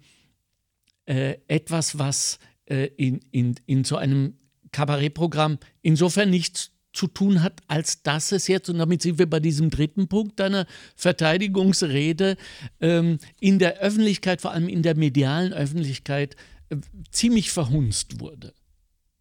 äh, 1.06 1.36
etwas, 1.48 1.98
was 1.98 2.40
äh, 2.66 2.86
in, 2.96 3.20
in, 3.32 3.56
in 3.66 3.84
so 3.84 3.98
einem 3.98 4.38
Kabarettprogramm 4.72 5.58
insofern 5.82 6.30
nichts 6.30 6.71
zu 6.94 7.08
tun 7.08 7.42
hat, 7.42 7.62
als 7.68 8.04
dass 8.04 8.32
es 8.32 8.48
jetzt, 8.48 8.70
und 8.70 8.78
damit 8.78 9.02
sind 9.02 9.18
wir 9.18 9.30
bei 9.30 9.40
diesem 9.40 9.70
dritten 9.70 10.08
Punkt 10.08 10.40
deiner 10.40 10.66
Verteidigungsrede, 10.96 12.38
ähm, 12.80 13.20
in 13.40 13.60
der 13.60 13.80
Öffentlichkeit, 13.80 14.42
vor 14.42 14.52
allem 14.52 14.68
in 14.68 14.84
der 14.84 14.96
medialen 14.96 15.54
Öffentlichkeit, 15.54 16.36
äh, 16.70 16.78
ziemlich 17.12 17.52
verhunzt 17.52 18.20
wurde. 18.20 18.54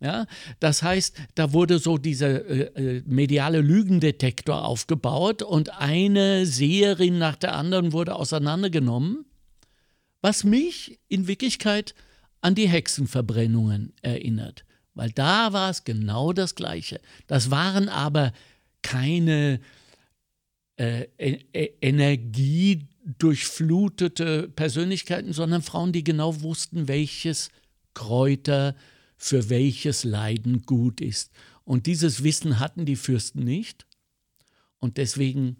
Ja, 0.02 0.26
das 0.60 0.82
heißt, 0.82 1.14
da 1.34 1.52
wurde 1.52 1.78
so 1.78 1.98
dieser 1.98 2.46
äh, 2.46 2.60
äh, 2.98 3.02
mediale 3.06 3.60
Lügendetektor 3.60 4.64
aufgebaut 4.64 5.42
und 5.42 5.78
eine 5.78 6.46
Seherin 6.46 7.18
nach 7.18 7.36
der 7.36 7.54
anderen 7.54 7.92
wurde 7.92 8.14
auseinandergenommen, 8.14 9.26
was 10.22 10.42
mich 10.42 10.98
in 11.08 11.28
Wirklichkeit 11.28 11.94
an 12.40 12.54
die 12.54 12.68
Hexenverbrennungen 12.68 13.92
erinnert 14.00 14.64
weil 14.94 15.10
da 15.10 15.52
war 15.52 15.70
es 15.70 15.82
genau 15.84 16.32
das 16.32 16.54
Gleiche. 16.54 17.00
Das 17.26 17.50
waren 17.50 17.88
aber 17.88 18.32
keine 18.82 19.60
äh, 20.76 21.06
e, 21.18 21.40
e 21.52 21.72
energiedurchflutete 21.80 24.48
Persönlichkeiten, 24.48 25.32
sondern 25.32 25.62
Frauen, 25.62 25.92
die 25.92 26.04
genau 26.04 26.42
wussten, 26.42 26.86
welches 26.88 27.50
Kräuter 27.94 28.76
für 29.16 29.48
welches 29.50 30.04
Leiden 30.04 30.62
gut 30.62 31.00
ist. 31.00 31.32
Und 31.64 31.86
dieses 31.86 32.24
Wissen 32.24 32.58
hatten 32.58 32.86
die 32.86 32.96
Fürsten 32.96 33.44
nicht. 33.44 33.86
Und 34.78 34.96
deswegen, 34.96 35.58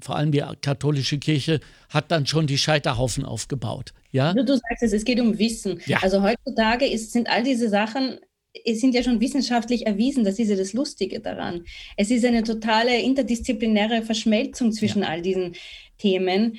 vor 0.00 0.16
allem 0.16 0.32
die 0.32 0.42
katholische 0.62 1.18
Kirche, 1.18 1.60
hat 1.90 2.10
dann 2.10 2.26
schon 2.26 2.46
die 2.46 2.58
Scheiterhaufen 2.58 3.24
aufgebaut. 3.24 3.92
Ja? 4.16 4.34
Du, 4.34 4.44
du 4.44 4.54
sagst 4.54 4.82
es, 4.82 4.92
es 4.92 5.04
geht 5.04 5.20
um 5.20 5.38
Wissen. 5.38 5.80
Ja. 5.86 5.98
Also 6.02 6.22
heutzutage 6.22 6.86
ist, 6.86 7.12
sind 7.12 7.28
all 7.28 7.42
diese 7.42 7.68
Sachen 7.68 8.18
es 8.64 8.80
sind 8.80 8.94
ja 8.94 9.02
schon 9.02 9.20
wissenschaftlich 9.20 9.86
erwiesen, 9.86 10.24
das 10.24 10.38
ist 10.38 10.48
ja 10.48 10.56
das 10.56 10.72
Lustige 10.72 11.20
daran. 11.20 11.64
Es 11.96 12.10
ist 12.10 12.24
eine 12.24 12.42
totale 12.42 13.00
interdisziplinäre 13.00 14.02
Verschmelzung 14.02 14.72
zwischen 14.72 15.02
ja. 15.02 15.08
all 15.08 15.22
diesen 15.22 15.54
Themen. 15.98 16.58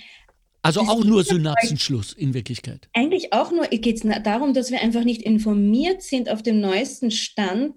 Also 0.62 0.82
das 0.82 0.90
auch 0.90 1.04
nur 1.04 1.24
Synapsenschluss 1.24 2.14
in 2.14 2.34
Wirklichkeit. 2.34 2.90
Eigentlich 2.94 3.34
auch 3.34 3.52
nur, 3.52 3.68
geht 3.68 4.04
es 4.04 4.24
darum, 4.24 4.54
dass 4.54 4.72
wir 4.72 4.82
einfach 4.82 5.04
nicht 5.04 5.22
informiert 5.22 6.02
sind 6.02 6.30
auf 6.30 6.44
dem 6.44 6.60
neuesten 6.60 7.12
Stand, 7.12 7.76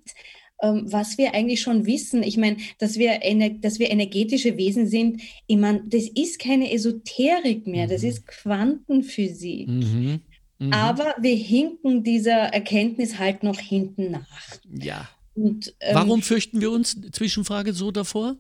was 0.61 1.19
wir 1.19 1.35
eigentlich 1.35 1.61
schon 1.61 1.87
wissen. 1.87 2.23
Ich 2.23 2.37
meine, 2.37 2.57
dass 2.79 2.99
wir, 2.99 3.21
dass 3.61 3.79
wir 3.79 3.91
energetische 3.91 4.57
Wesen 4.57 4.87
sind, 4.87 5.23
ich 5.47 5.57
meine, 5.57 5.83
das 5.87 6.09
ist 6.09 6.39
keine 6.39 6.73
Esoterik 6.73 7.67
mehr, 7.67 7.87
mhm. 7.87 7.91
das 7.91 8.03
ist 8.03 8.27
Quantenphysik. 8.27 9.69
Mhm. 9.69 10.21
Mhm. 10.59 10.73
Aber 10.73 11.15
wir 11.21 11.35
hinken 11.35 12.05
dieser 12.05 12.53
Erkenntnis 12.53 13.19
halt 13.19 13.43
noch 13.43 13.59
hinten 13.59 14.11
nach. 14.11 14.59
Ja. 14.71 15.09
Und, 15.35 15.75
ähm, 15.81 15.95
Warum 15.95 16.23
fürchten 16.23 16.61
wir 16.61 16.71
uns, 16.71 17.01
Zwischenfrage, 17.13 17.73
so 17.73 17.91
davor? 17.91 18.37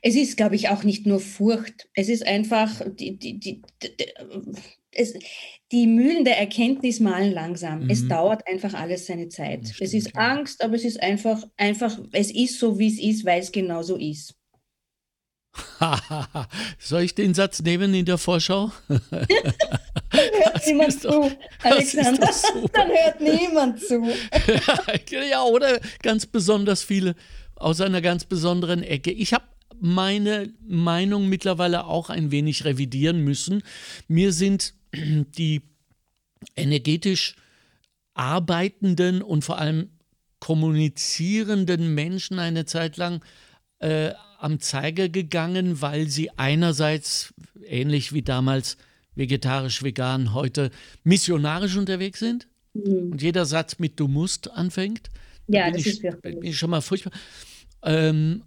Es 0.00 0.16
ist, 0.16 0.36
glaube 0.36 0.56
ich, 0.56 0.70
auch 0.70 0.82
nicht 0.82 1.06
nur 1.06 1.20
Furcht. 1.20 1.88
Es 1.94 2.08
ist 2.08 2.26
einfach, 2.26 2.80
die, 2.98 3.18
die, 3.18 3.38
die, 3.38 3.62
es, 4.94 5.14
die 5.70 5.86
Mühlen 5.86 6.24
der 6.24 6.38
Erkenntnis 6.38 7.00
malen 7.00 7.32
langsam. 7.32 7.84
Mhm. 7.84 7.90
Es 7.90 8.06
dauert 8.06 8.46
einfach 8.46 8.74
alles 8.74 9.06
seine 9.06 9.28
Zeit. 9.28 9.68
Stimmt, 9.68 9.80
es 9.80 9.94
ist. 9.94 10.16
Angst, 10.16 10.62
aber 10.62 10.74
es 10.74 10.84
ist 10.84 11.02
einfach, 11.02 11.42
einfach, 11.56 11.98
es 12.12 12.30
ist 12.30 12.58
so, 12.58 12.78
wie 12.78 12.88
es 12.88 13.00
ist, 13.00 13.24
weil 13.24 13.40
es 13.40 13.52
genau 13.52 13.82
so 13.82 13.96
ist. 13.96 14.34
Soll 16.78 17.02
ich 17.02 17.14
den 17.14 17.34
Satz 17.34 17.60
nehmen 17.60 17.92
in 17.94 18.06
der 18.06 18.18
Vorschau? 18.18 18.72
hört 18.88 20.66
niemand 20.66 21.00
zu, 21.00 21.30
Alexander. 21.62 22.30
Dann 22.72 22.88
hört 22.88 23.20
niemand 23.20 23.80
zu. 23.80 24.02
ja, 25.30 25.42
oder 25.42 25.80
ganz 26.02 26.26
besonders 26.26 26.82
viele 26.82 27.14
aus 27.56 27.80
einer 27.80 28.00
ganz 28.00 28.24
besonderen 28.24 28.82
Ecke. 28.82 29.10
Ich 29.10 29.34
habe 29.34 29.44
meine 29.78 30.52
Meinung 30.66 31.28
mittlerweile 31.28 31.84
auch 31.86 32.08
ein 32.08 32.30
wenig 32.30 32.64
revidieren 32.64 33.24
müssen. 33.24 33.62
Mir 34.08 34.32
sind 34.32 34.74
die 34.92 35.62
energetisch 36.56 37.36
arbeitenden 38.14 39.22
und 39.22 39.44
vor 39.44 39.58
allem 39.58 39.90
kommunizierenden 40.40 41.94
Menschen 41.94 42.38
eine 42.38 42.64
Zeit 42.66 42.96
lang 42.96 43.22
äh, 43.78 44.10
am 44.38 44.58
Zeiger 44.60 45.08
gegangen, 45.08 45.80
weil 45.80 46.08
sie 46.08 46.30
einerseits, 46.36 47.32
ähnlich 47.64 48.12
wie 48.12 48.22
damals 48.22 48.76
vegetarisch, 49.14 49.82
vegan, 49.82 50.34
heute 50.34 50.70
missionarisch 51.04 51.76
unterwegs 51.76 52.18
sind 52.18 52.48
mhm. 52.74 53.12
und 53.12 53.22
jeder 53.22 53.46
Satz 53.46 53.78
mit 53.78 54.00
Du 54.00 54.08
musst 54.08 54.50
anfängt. 54.50 55.10
Ja, 55.46 55.70
das 55.70 55.82
ich, 55.82 56.02
ist 56.02 56.22
bin 56.22 56.42
ich 56.42 56.58
schon 56.58 56.70
mal 56.70 56.80
furchtbar. 56.80 57.12
Ähm, 57.84 58.42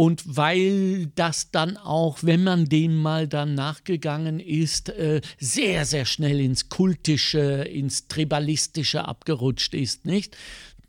und 0.00 0.22
weil 0.24 1.08
das 1.14 1.50
dann 1.50 1.76
auch, 1.76 2.20
wenn 2.22 2.42
man 2.42 2.64
dem 2.64 2.96
mal 2.96 3.28
dann 3.28 3.54
nachgegangen 3.54 4.40
ist, 4.40 4.88
äh, 4.88 5.20
sehr, 5.38 5.84
sehr 5.84 6.06
schnell 6.06 6.40
ins 6.40 6.70
Kultische, 6.70 7.64
ins 7.64 8.08
Tribalistische 8.08 9.06
abgerutscht 9.06 9.74
ist, 9.74 10.06
nicht? 10.06 10.38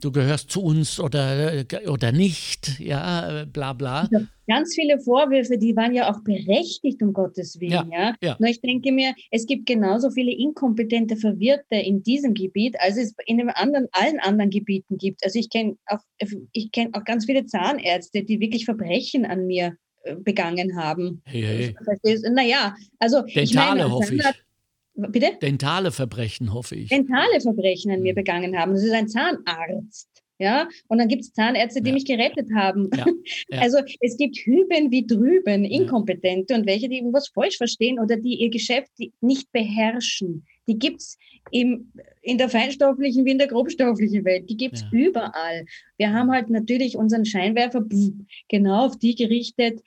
Du 0.01 0.11
gehörst 0.11 0.51
zu 0.51 0.61
uns 0.61 0.99
oder, 0.99 1.63
oder 1.87 2.11
nicht, 2.11 2.79
ja, 2.79 3.45
bla 3.51 3.73
bla. 3.73 4.01
Also 4.11 4.25
ganz 4.47 4.75
viele 4.75 4.99
Vorwürfe, 4.99 5.57
die 5.57 5.75
waren 5.75 5.93
ja 5.93 6.11
auch 6.11 6.21
berechtigt, 6.23 7.01
um 7.01 7.13
Gottes 7.13 7.59
Willen, 7.59 7.89
ja. 7.91 8.09
ja? 8.09 8.15
ja. 8.21 8.35
Nur 8.39 8.49
ich 8.49 8.61
denke 8.61 8.91
mir, 8.91 9.13
es 9.29 9.45
gibt 9.45 9.65
genauso 9.65 10.11
viele 10.11 10.31
inkompetente 10.31 11.15
Verwirrte 11.15 11.75
in 11.75 12.03
diesem 12.03 12.33
Gebiet, 12.33 12.75
als 12.79 12.97
es 12.97 13.15
in 13.25 13.37
den 13.37 13.49
anderen, 13.49 13.87
allen 13.91 14.19
anderen 14.19 14.49
Gebieten 14.49 14.97
gibt. 14.97 15.23
Also 15.23 15.39
ich 15.39 15.49
kenne 15.49 15.77
auch, 15.85 15.99
ich 16.51 16.71
kenne 16.71 16.91
auch 16.93 17.03
ganz 17.03 17.25
viele 17.25 17.45
Zahnärzte, 17.45 18.23
die 18.23 18.39
wirklich 18.39 18.65
Verbrechen 18.65 19.25
an 19.25 19.47
mir 19.47 19.77
äh, 20.03 20.15
begangen 20.15 20.77
haben. 20.77 21.21
Hey, 21.25 21.75
hey. 22.03 22.19
Naja, 22.31 22.75
also 22.99 23.21
Dentale, 23.21 23.43
ich 23.43 23.53
meine, 23.53 23.91
hoffe 23.91 24.15
ich. 24.15 24.23
Bitte? 24.93 25.37
Dentale 25.41 25.91
Verbrechen, 25.91 26.53
hoffe 26.53 26.75
ich. 26.75 26.89
Dentale 26.89 27.39
Verbrechen 27.41 27.91
an 27.91 28.01
mir 28.01 28.09
hm. 28.09 28.15
begangen 28.15 28.57
haben. 28.57 28.73
Das 28.73 28.83
ist 28.83 28.91
ein 28.91 29.07
Zahnarzt. 29.07 30.09
Ja, 30.41 30.67
und 30.87 30.97
dann 30.97 31.07
gibt 31.07 31.21
es 31.21 31.33
Zahnärzte, 31.33 31.83
die 31.83 31.89
Ja. 31.89 31.93
mich 31.93 32.05
gerettet 32.05 32.47
haben. 32.55 32.89
Ja, 32.97 33.05
ja. 33.49 33.59
Also 33.59 33.77
es 33.99 34.17
gibt 34.17 34.37
hüben 34.37 34.89
wie 34.89 35.05
drüben 35.05 35.63
Inkompetente 35.65 36.55
und 36.55 36.65
welche, 36.65 36.89
die 36.89 36.97
irgendwas 36.97 37.27
falsch 37.27 37.57
verstehen 37.57 37.99
oder 37.99 38.17
die 38.17 38.41
ihr 38.41 38.49
Geschäft 38.49 38.89
nicht 39.21 39.51
beherrschen. 39.51 40.43
Die 40.67 40.79
gibt 40.79 41.01
es 41.01 41.19
in 41.51 41.91
der 42.25 42.49
feinstofflichen 42.49 43.23
wie 43.23 43.31
in 43.31 43.37
der 43.37 43.49
grobstofflichen 43.49 44.25
Welt. 44.25 44.49
Die 44.49 44.57
gibt 44.57 44.77
es 44.77 44.85
überall. 44.91 45.65
Wir 45.97 46.11
haben 46.11 46.31
halt 46.31 46.49
natürlich 46.49 46.97
unseren 46.97 47.25
Scheinwerfer 47.25 47.83
genau 48.49 48.87
auf 48.87 48.97
die 48.97 49.13
gerichtet, 49.13 49.81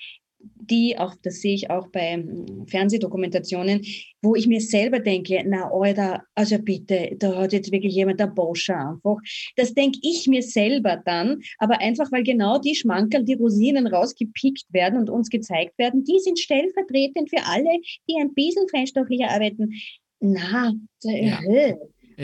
die, 0.56 0.96
auch 0.98 1.14
das 1.22 1.40
sehe 1.40 1.54
ich 1.54 1.70
auch 1.70 1.88
bei 1.88 2.16
mm, 2.16 2.66
Fernsehdokumentationen, 2.66 3.84
wo 4.22 4.34
ich 4.34 4.46
mir 4.46 4.60
selber 4.60 5.00
denke, 5.00 5.42
na 5.46 5.70
Alter, 5.70 6.24
also 6.34 6.58
bitte, 6.58 7.16
da 7.18 7.34
hat 7.36 7.52
jetzt 7.52 7.72
wirklich 7.72 7.94
jemand 7.94 8.20
der 8.20 8.28
Boscher 8.28 8.90
einfach. 8.90 9.18
Das 9.56 9.74
denke 9.74 9.98
ich 10.02 10.26
mir 10.26 10.42
selber 10.42 11.02
dann, 11.04 11.42
aber 11.58 11.80
einfach, 11.80 12.10
weil 12.12 12.22
genau 12.22 12.58
die 12.58 12.74
Schmankerl, 12.74 13.24
die 13.24 13.34
Rosinen 13.34 13.86
rausgepickt 13.86 14.64
werden 14.70 14.98
und 14.98 15.10
uns 15.10 15.28
gezeigt 15.28 15.78
werden, 15.78 16.04
die 16.04 16.18
sind 16.18 16.38
stellvertretend 16.38 17.30
für 17.30 17.44
alle, 17.46 17.78
die 18.08 18.16
ein 18.20 18.34
bisschen 18.34 18.68
feinstofflicher 18.68 19.30
arbeiten. 19.30 19.72
Na, 20.20 20.72
äh, 21.04 21.26
ja. 21.26 21.38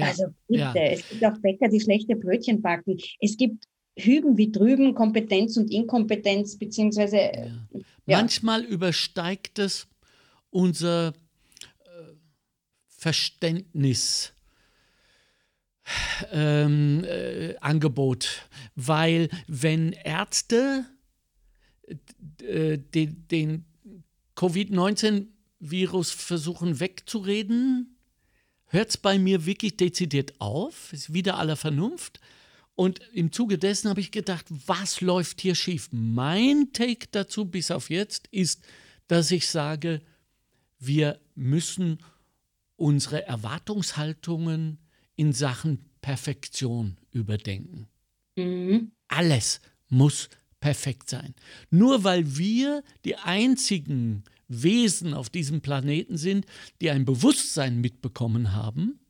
also 0.01 0.27
bitte, 0.49 0.62
ja. 0.62 0.75
es 0.75 1.09
gibt 1.09 1.25
auch 1.25 1.39
Bäcker, 1.39 1.68
die 1.68 1.81
schlechte 1.81 2.16
Brötchen 2.16 2.62
backen. 2.62 2.99
Es 3.21 3.37
gibt 3.37 3.64
hüben 3.97 4.36
wie 4.36 4.51
drüben 4.51 4.95
Kompetenz 4.95 5.57
und 5.57 5.70
Inkompetenz, 5.70 6.59
beziehungsweise 6.59 7.18
äh, 7.18 7.49
Ja. 7.49 7.82
Ja. 8.11 8.18
Manchmal 8.18 8.64
übersteigt 8.64 9.61
es 9.61 9.86
unser 10.51 11.09
äh, 11.09 11.12
Verständnis. 12.88 14.32
Ähm, 16.30 17.03
äh, 17.05 17.57
Angebot, 17.61 18.49
weil 18.76 19.28
wenn 19.49 19.93
Ärzte 19.93 20.84
äh, 22.43 22.78
den, 22.78 23.26
den 23.26 23.64
Covid-19-Virus 24.36 26.12
versuchen 26.12 26.78
wegzureden, 26.78 27.97
hört 28.66 28.91
es 28.91 28.99
bei 28.99 29.18
mir 29.18 29.47
wirklich 29.47 29.76
dezidiert 29.76 30.41
auf, 30.41 30.93
ist 30.93 31.12
wieder 31.12 31.38
aller 31.38 31.57
Vernunft. 31.57 32.20
Und 32.75 33.01
im 33.12 33.31
Zuge 33.33 33.59
dessen 33.59 33.91
habe 33.91 34.01
ich 34.01 34.11
gedacht, 34.11 34.47
was 34.66 35.01
läuft 35.01 35.41
hier 35.41 35.55
schief? 35.55 35.89
Mein 35.93 36.73
Take 36.73 37.09
dazu 37.11 37.45
bis 37.45 37.71
auf 37.71 37.91
jetzt 37.91 38.29
ist, 38.31 38.64
dass 39.07 39.31
ich 39.31 39.49
sage, 39.49 40.01
wir 40.79 41.21
müssen 41.35 41.99
unsere 42.77 43.27
Erwartungshaltungen 43.27 44.79
in 45.16 45.33
Sachen 45.33 45.85
Perfektion 46.01 46.97
überdenken. 47.11 47.89
mhm. 48.37 48.93
Alles 49.09 49.61
muss 49.89 50.31
perfekt 50.61 51.11
sein. 51.11 51.35
Nur 51.71 52.05
weil 52.05 52.37
wir 52.39 52.83
die 53.05 53.16
einzigen 53.16 54.25
Wesen 54.49 55.14
auf 55.14 55.31
diesem 55.31 55.61
Planeten 55.61 56.16
sind, 56.16 56.47
die 56.81 56.91
ein 56.91 57.05
Bewusstsein 57.05 57.81
mitbekommen 57.81 58.53
haben, 58.53 59.01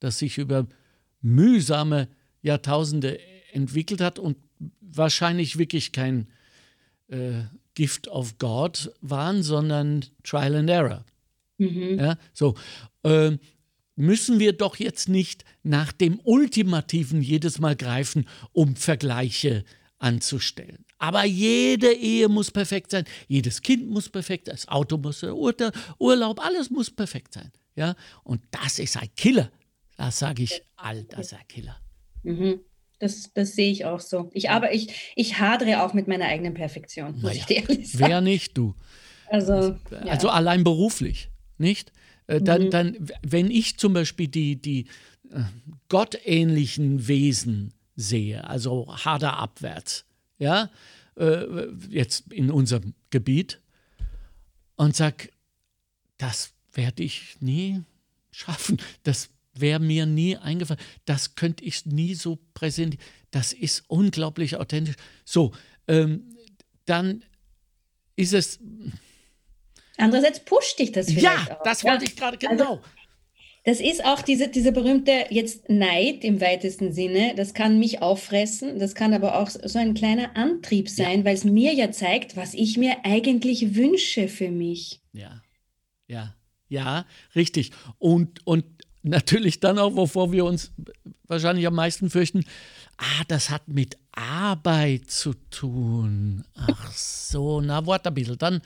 das 0.00 0.18
sich 0.18 0.38
über 0.38 0.66
mühsame 1.20 2.08
Jahrtausende 2.46 3.18
entwickelt 3.52 4.00
hat 4.00 4.18
und 4.18 4.36
wahrscheinlich 4.80 5.58
wirklich 5.58 5.92
kein 5.92 6.28
äh, 7.08 7.42
Gift 7.74 8.08
of 8.08 8.38
God 8.38 8.92
waren, 9.00 9.42
sondern 9.42 10.04
Trial 10.22 10.54
and 10.56 10.70
Error. 10.70 11.04
Mhm. 11.58 11.98
Ja, 11.98 12.16
so. 12.32 12.54
ähm, 13.04 13.38
müssen 13.96 14.38
wir 14.38 14.52
doch 14.52 14.76
jetzt 14.76 15.08
nicht 15.08 15.44
nach 15.62 15.90
dem 15.92 16.20
Ultimativen 16.22 17.22
jedes 17.22 17.58
Mal 17.58 17.76
greifen, 17.76 18.26
um 18.52 18.76
Vergleiche 18.76 19.64
anzustellen. 19.98 20.84
Aber 20.98 21.24
jede 21.24 21.92
Ehe 21.92 22.28
muss 22.28 22.50
perfekt 22.50 22.90
sein, 22.90 23.04
jedes 23.26 23.62
Kind 23.62 23.88
muss 23.88 24.08
perfekt 24.08 24.46
sein, 24.46 24.54
das 24.54 24.68
Auto 24.68 24.98
muss, 24.98 25.20
der 25.20 25.72
Urlaub, 25.98 26.40
alles 26.40 26.70
muss 26.70 26.90
perfekt 26.90 27.34
sein. 27.34 27.50
Ja? 27.74 27.94
Und 28.22 28.42
das 28.50 28.78
ist 28.78 28.96
ein 28.96 29.08
Killer. 29.16 29.50
Das 29.96 30.18
sage 30.18 30.42
ich 30.42 30.62
all, 30.76 31.04
das 31.04 31.32
ist 31.32 31.34
ein 31.34 31.48
Killer. 31.48 31.76
Mhm. 32.22 32.60
Das, 32.98 33.30
das 33.34 33.52
sehe 33.52 33.70
ich 33.70 33.84
auch 33.84 34.00
so. 34.00 34.30
Ich, 34.32 34.48
aber 34.48 34.72
ich, 34.72 35.12
ich 35.16 35.38
hadere 35.38 35.82
auch 35.82 35.92
mit 35.92 36.08
meiner 36.08 36.24
eigenen 36.26 36.54
Perfektion, 36.54 37.12
muss 37.12 37.22
Naja, 37.22 37.36
ich 37.40 37.44
dir 37.44 37.56
ehrlich 37.68 37.92
sagen. 37.92 38.04
Wer 38.04 38.20
nicht, 38.22 38.56
du? 38.56 38.74
Also, 39.28 39.76
ja. 39.90 39.98
Also 40.08 40.28
allein 40.30 40.64
beruflich, 40.64 41.30
nicht? 41.58 41.92
Äh, 42.26 42.40
Dann, 42.40 42.64
Mhm. 42.64 42.70
dann, 42.70 43.08
wenn 43.22 43.50
ich 43.50 43.76
zum 43.78 43.92
Beispiel 43.92 44.28
die, 44.28 44.56
die 44.56 44.86
äh, 45.30 45.42
gottähnlichen 45.88 47.06
Wesen 47.06 47.74
sehe, 47.96 48.44
also 48.48 48.86
Hader 49.04 49.36
abwärts, 49.36 50.06
ja, 50.38 50.70
äh, 51.16 51.44
jetzt 51.90 52.32
in 52.32 52.50
unserem 52.50 52.94
Gebiet, 53.10 53.60
und 54.76 54.94
sag, 54.96 55.30
das 56.18 56.52
werde 56.72 57.02
ich 57.02 57.36
nie 57.40 57.82
schaffen, 58.30 58.78
das 59.02 59.30
wäre 59.60 59.80
mir 59.80 60.06
nie 60.06 60.36
eingefallen, 60.36 60.82
das 61.04 61.34
könnte 61.34 61.64
ich 61.64 61.86
nie 61.86 62.14
so 62.14 62.38
präsentieren, 62.54 63.04
das 63.30 63.52
ist 63.52 63.84
unglaublich 63.88 64.56
authentisch. 64.56 64.96
So, 65.24 65.52
ähm, 65.88 66.36
dann 66.84 67.24
ist 68.16 68.32
es 68.32 68.60
Andererseits 69.98 70.40
pusht 70.40 70.78
dich 70.78 70.92
das 70.92 71.06
vielleicht 71.06 71.48
ja, 71.48 71.56
auch. 71.56 71.62
das 71.62 71.82
Ja. 71.82 71.92
wollte 71.92 72.04
ich 72.04 72.16
gerade 72.16 72.38
Also, 72.46 72.64
genau. 72.64 72.82
Das 73.64 73.80
ist 73.80 74.04
auch 74.04 74.22
diese, 74.22 74.46
diese 74.46 74.70
berühmte 74.70 75.26
jetzt 75.30 75.68
Neid 75.68 76.22
im 76.22 76.40
weitesten 76.40 76.92
Sinne. 76.92 77.34
Das 77.34 77.52
kann 77.52 77.80
mich 77.80 78.00
auffressen, 78.00 78.78
das 78.78 78.94
kann 78.94 79.12
aber 79.12 79.40
auch 79.40 79.50
so 79.50 79.78
ein 79.78 79.94
kleiner 79.94 80.36
Antrieb 80.36 80.88
sein, 80.88 81.24
weil 81.24 81.34
es 81.34 81.42
mir 81.42 81.74
ja 81.74 81.90
zeigt, 81.90 82.36
was 82.36 82.54
ich 82.54 82.78
mir 82.78 83.04
eigentlich 83.04 83.74
wünsche 83.74 84.28
für 84.28 84.50
mich. 84.50 85.00
ja, 85.12 85.42
ja, 86.06 86.36
ja, 86.68 87.06
richtig. 87.34 87.72
Und, 87.98 88.46
und 88.46 88.64
natürlich 89.06 89.60
dann 89.60 89.78
auch, 89.78 89.94
wovor 89.96 90.32
wir 90.32 90.44
uns 90.44 90.72
wahrscheinlich 91.28 91.66
am 91.66 91.74
meisten 91.74 92.10
fürchten, 92.10 92.44
ah, 92.98 93.22
das 93.28 93.50
hat 93.50 93.68
mit 93.68 93.96
Arbeit 94.12 95.10
zu 95.10 95.34
tun. 95.50 96.44
Ach 96.54 96.92
so, 96.92 97.60
na, 97.60 97.86
warte 97.86 98.08
ein 98.10 98.14
bisschen. 98.14 98.38
Dann, 98.38 98.60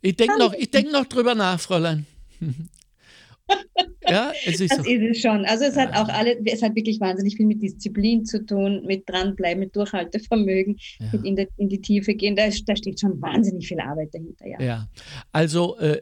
ich 0.00 0.16
denke 0.16 0.38
noch, 0.38 0.52
ich 0.54 0.70
denk 0.70 0.92
noch 0.92 1.06
drüber 1.06 1.34
nach, 1.34 1.58
Fräulein. 1.60 2.06
ja, 4.08 4.32
es 4.46 4.60
ist 4.60 4.70
Das 4.72 4.84
so. 4.84 4.90
ist 4.90 5.02
es 5.16 5.20
schon. 5.20 5.44
Also 5.44 5.64
es 5.64 5.76
hat 5.76 5.94
auch 5.94 6.08
alle, 6.08 6.38
es 6.46 6.62
hat 6.62 6.74
wirklich 6.74 7.00
wahnsinnig 7.00 7.36
viel 7.36 7.46
mit 7.46 7.62
Disziplin 7.62 8.24
zu 8.24 8.44
tun, 8.44 8.84
mit 8.86 9.08
dranbleiben, 9.08 9.60
mit 9.60 9.76
Durchhaltevermögen, 9.76 10.78
Ja. 10.98 11.06
mit 11.12 11.24
in, 11.24 11.36
der, 11.36 11.48
in 11.56 11.68
die 11.68 11.80
Tiefe 11.80 12.14
gehen. 12.14 12.36
Da, 12.36 12.48
da 12.66 12.76
steht 12.76 13.00
schon 13.00 13.20
wahnsinnig 13.20 13.66
viel 13.68 13.80
Arbeit 13.80 14.14
dahinter, 14.14 14.46
ja. 14.46 14.60
Ja, 14.62 14.88
also 15.32 15.76
äh, 15.78 16.00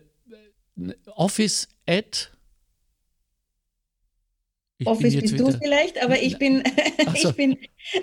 Office 1.16 1.68
at. 1.87 2.30
Ich 4.83 4.87
Office 4.89 5.16
bist 5.16 5.39
du 5.39 5.53
vielleicht, 5.53 6.03
aber 6.03 6.20
ich 6.20 6.39
bin, 6.39 6.62
so. 7.16 7.28
ich 7.30 7.37
bin, 7.37 7.59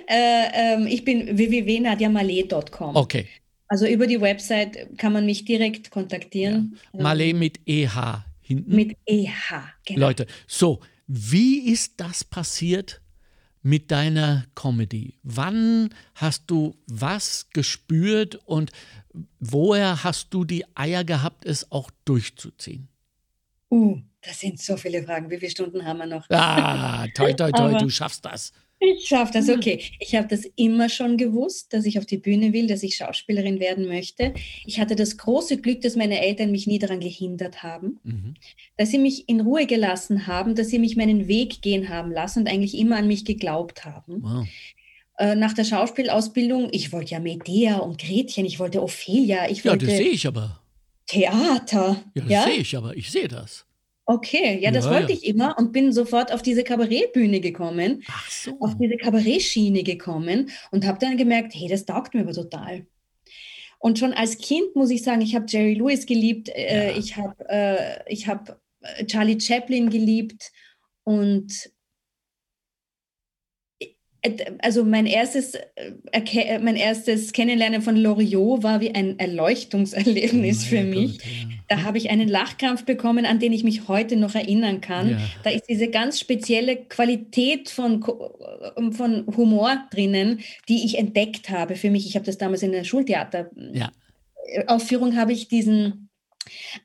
äh, 0.06 0.74
ähm, 0.74 0.86
ich 0.86 1.04
bin 1.04 1.36
www.nadiamale.com. 1.36 2.96
Okay, 2.96 3.26
Also 3.68 3.86
über 3.86 4.06
die 4.06 4.20
Website 4.20 4.98
kann 4.98 5.12
man 5.12 5.26
mich 5.26 5.44
direkt 5.44 5.90
kontaktieren. 5.90 6.78
Ähm, 6.94 7.00
Malé 7.00 7.34
mit 7.34 7.60
EH 7.66 8.24
hinten. 8.40 8.74
Mit 8.74 8.96
EH, 9.06 9.74
genau. 9.84 10.06
Leute, 10.06 10.26
so, 10.46 10.80
wie 11.06 11.70
ist 11.70 11.94
das 11.98 12.24
passiert 12.24 13.00
mit 13.62 13.90
deiner 13.90 14.46
Comedy? 14.54 15.14
Wann 15.22 15.90
hast 16.14 16.44
du 16.46 16.74
was 16.86 17.48
gespürt 17.52 18.36
und 18.46 18.70
woher 19.38 20.04
hast 20.04 20.32
du 20.32 20.44
die 20.44 20.64
Eier 20.74 21.04
gehabt, 21.04 21.44
es 21.44 21.70
auch 21.70 21.90
durchzuziehen? 22.04 22.89
Uh, 23.70 23.98
das 24.22 24.40
sind 24.40 24.60
so 24.60 24.76
viele 24.76 25.02
Fragen. 25.02 25.30
Wie 25.30 25.38
viele 25.38 25.50
Stunden 25.50 25.84
haben 25.84 25.98
wir 25.98 26.06
noch? 26.06 26.28
Ah, 26.30 27.06
toi, 27.14 27.32
toi, 27.32 27.50
toi, 27.52 27.74
du 27.78 27.88
schaffst 27.88 28.24
das. 28.24 28.52
Ich 28.82 29.06
schaffe 29.08 29.34
das, 29.34 29.50
okay. 29.50 29.78
Ich 29.98 30.14
habe 30.14 30.26
das 30.26 30.46
immer 30.56 30.88
schon 30.88 31.18
gewusst, 31.18 31.74
dass 31.74 31.84
ich 31.84 31.98
auf 31.98 32.06
die 32.06 32.16
Bühne 32.16 32.54
will, 32.54 32.66
dass 32.66 32.82
ich 32.82 32.96
Schauspielerin 32.96 33.60
werden 33.60 33.86
möchte. 33.86 34.32
Ich 34.64 34.80
hatte 34.80 34.96
das 34.96 35.18
große 35.18 35.58
Glück, 35.60 35.82
dass 35.82 35.96
meine 35.96 36.18
Eltern 36.22 36.50
mich 36.50 36.66
nie 36.66 36.78
daran 36.78 37.00
gehindert 37.00 37.62
haben, 37.62 38.00
Mhm. 38.04 38.34
dass 38.78 38.90
sie 38.90 38.98
mich 38.98 39.28
in 39.28 39.42
Ruhe 39.42 39.66
gelassen 39.66 40.26
haben, 40.26 40.54
dass 40.54 40.68
sie 40.68 40.78
mich 40.78 40.96
meinen 40.96 41.28
Weg 41.28 41.60
gehen 41.60 41.90
haben 41.90 42.10
lassen 42.10 42.40
und 42.40 42.48
eigentlich 42.48 42.76
immer 42.78 42.96
an 42.96 43.06
mich 43.06 43.26
geglaubt 43.26 43.84
haben. 43.84 44.22
Wow. 44.22 44.48
Äh, 45.18 45.34
nach 45.34 45.52
der 45.52 45.64
Schauspielausbildung, 45.64 46.70
ich 46.72 46.90
wollte 46.92 47.10
ja 47.10 47.20
Medea 47.20 47.76
und 47.78 48.00
Gretchen, 48.00 48.46
ich 48.46 48.58
wollte 48.58 48.82
Ophelia, 48.82 49.50
ich 49.50 49.62
Ja, 49.62 49.72
wollte 49.72 49.86
das 49.86 49.96
sehe 49.98 50.08
ich 50.08 50.26
aber. 50.26 50.59
Theater. 51.10 52.02
Ja, 52.14 52.22
das 52.22 52.30
Ja? 52.30 52.42
sehe 52.44 52.54
ich 52.58 52.76
aber. 52.76 52.96
Ich 52.96 53.10
sehe 53.10 53.28
das. 53.28 53.66
Okay, 54.06 54.58
ja, 54.60 54.70
das 54.72 54.86
Ja, 54.86 54.90
wollte 54.92 55.12
ja. 55.12 55.18
ich 55.18 55.26
immer 55.26 55.56
und 55.58 55.72
bin 55.72 55.92
sofort 55.92 56.32
auf 56.32 56.42
diese 56.42 56.64
Kabarettbühne 56.64 57.40
gekommen. 57.40 58.02
Ach 58.08 58.28
so. 58.30 58.56
auf 58.60 58.76
diese 58.76 58.96
Kabarettschiene 58.96 59.82
gekommen 59.84 60.50
und 60.72 60.86
habe 60.86 60.98
dann 60.98 61.16
gemerkt, 61.16 61.54
hey, 61.54 61.68
das 61.68 61.84
taugt 61.84 62.14
mir 62.14 62.22
aber 62.22 62.32
total. 62.32 62.86
Und 63.78 63.98
schon 63.98 64.12
als 64.12 64.38
Kind 64.38 64.74
muss 64.76 64.90
ich 64.90 65.02
sagen, 65.02 65.20
ich 65.22 65.34
habe 65.34 65.46
Jerry 65.48 65.74
Lewis 65.74 66.06
geliebt, 66.06 66.48
äh, 66.50 66.92
ich 66.98 67.16
habe 67.16 67.34
äh, 67.48 68.12
ich 68.12 68.26
hab 68.26 68.60
äh, 68.82 69.06
Charlie 69.06 69.40
Chaplin 69.40 69.90
geliebt 69.90 70.50
und 71.04 71.70
also 74.58 74.84
mein 74.84 75.06
erstes, 75.06 75.54
äh, 75.54 76.58
mein 76.58 76.76
erstes 76.76 77.32
Kennenlernen 77.32 77.80
von 77.80 77.96
Loriot 77.96 78.62
war 78.62 78.80
wie 78.80 78.94
ein 78.94 79.18
Erleuchtungserlebnis 79.18 80.64
oh 80.64 80.66
für 80.68 80.82
mich. 80.82 81.18
Gott, 81.18 81.26
ja. 81.26 81.56
Da 81.68 81.82
habe 81.84 81.98
ich 81.98 82.10
einen 82.10 82.28
Lachkrampf 82.28 82.84
bekommen, 82.84 83.24
an 83.24 83.38
den 83.38 83.52
ich 83.52 83.64
mich 83.64 83.88
heute 83.88 84.16
noch 84.16 84.34
erinnern 84.34 84.80
kann. 84.80 85.10
Ja. 85.10 85.18
Da 85.44 85.50
ist 85.50 85.64
diese 85.68 85.88
ganz 85.88 86.18
spezielle 86.20 86.76
Qualität 86.76 87.70
von, 87.70 88.02
von 88.92 89.26
Humor 89.36 89.84
drinnen, 89.90 90.40
die 90.68 90.84
ich 90.84 90.98
entdeckt 90.98 91.48
habe 91.48 91.76
für 91.76 91.90
mich. 91.90 92.06
Ich 92.06 92.16
habe 92.16 92.26
das 92.26 92.38
damals 92.38 92.62
in 92.62 92.72
der 92.72 92.84
Schultheater 92.84 93.50
ja. 93.72 93.90
Aufführung 94.66 95.16
habe 95.16 95.32
ich 95.32 95.48
diesen 95.48 96.09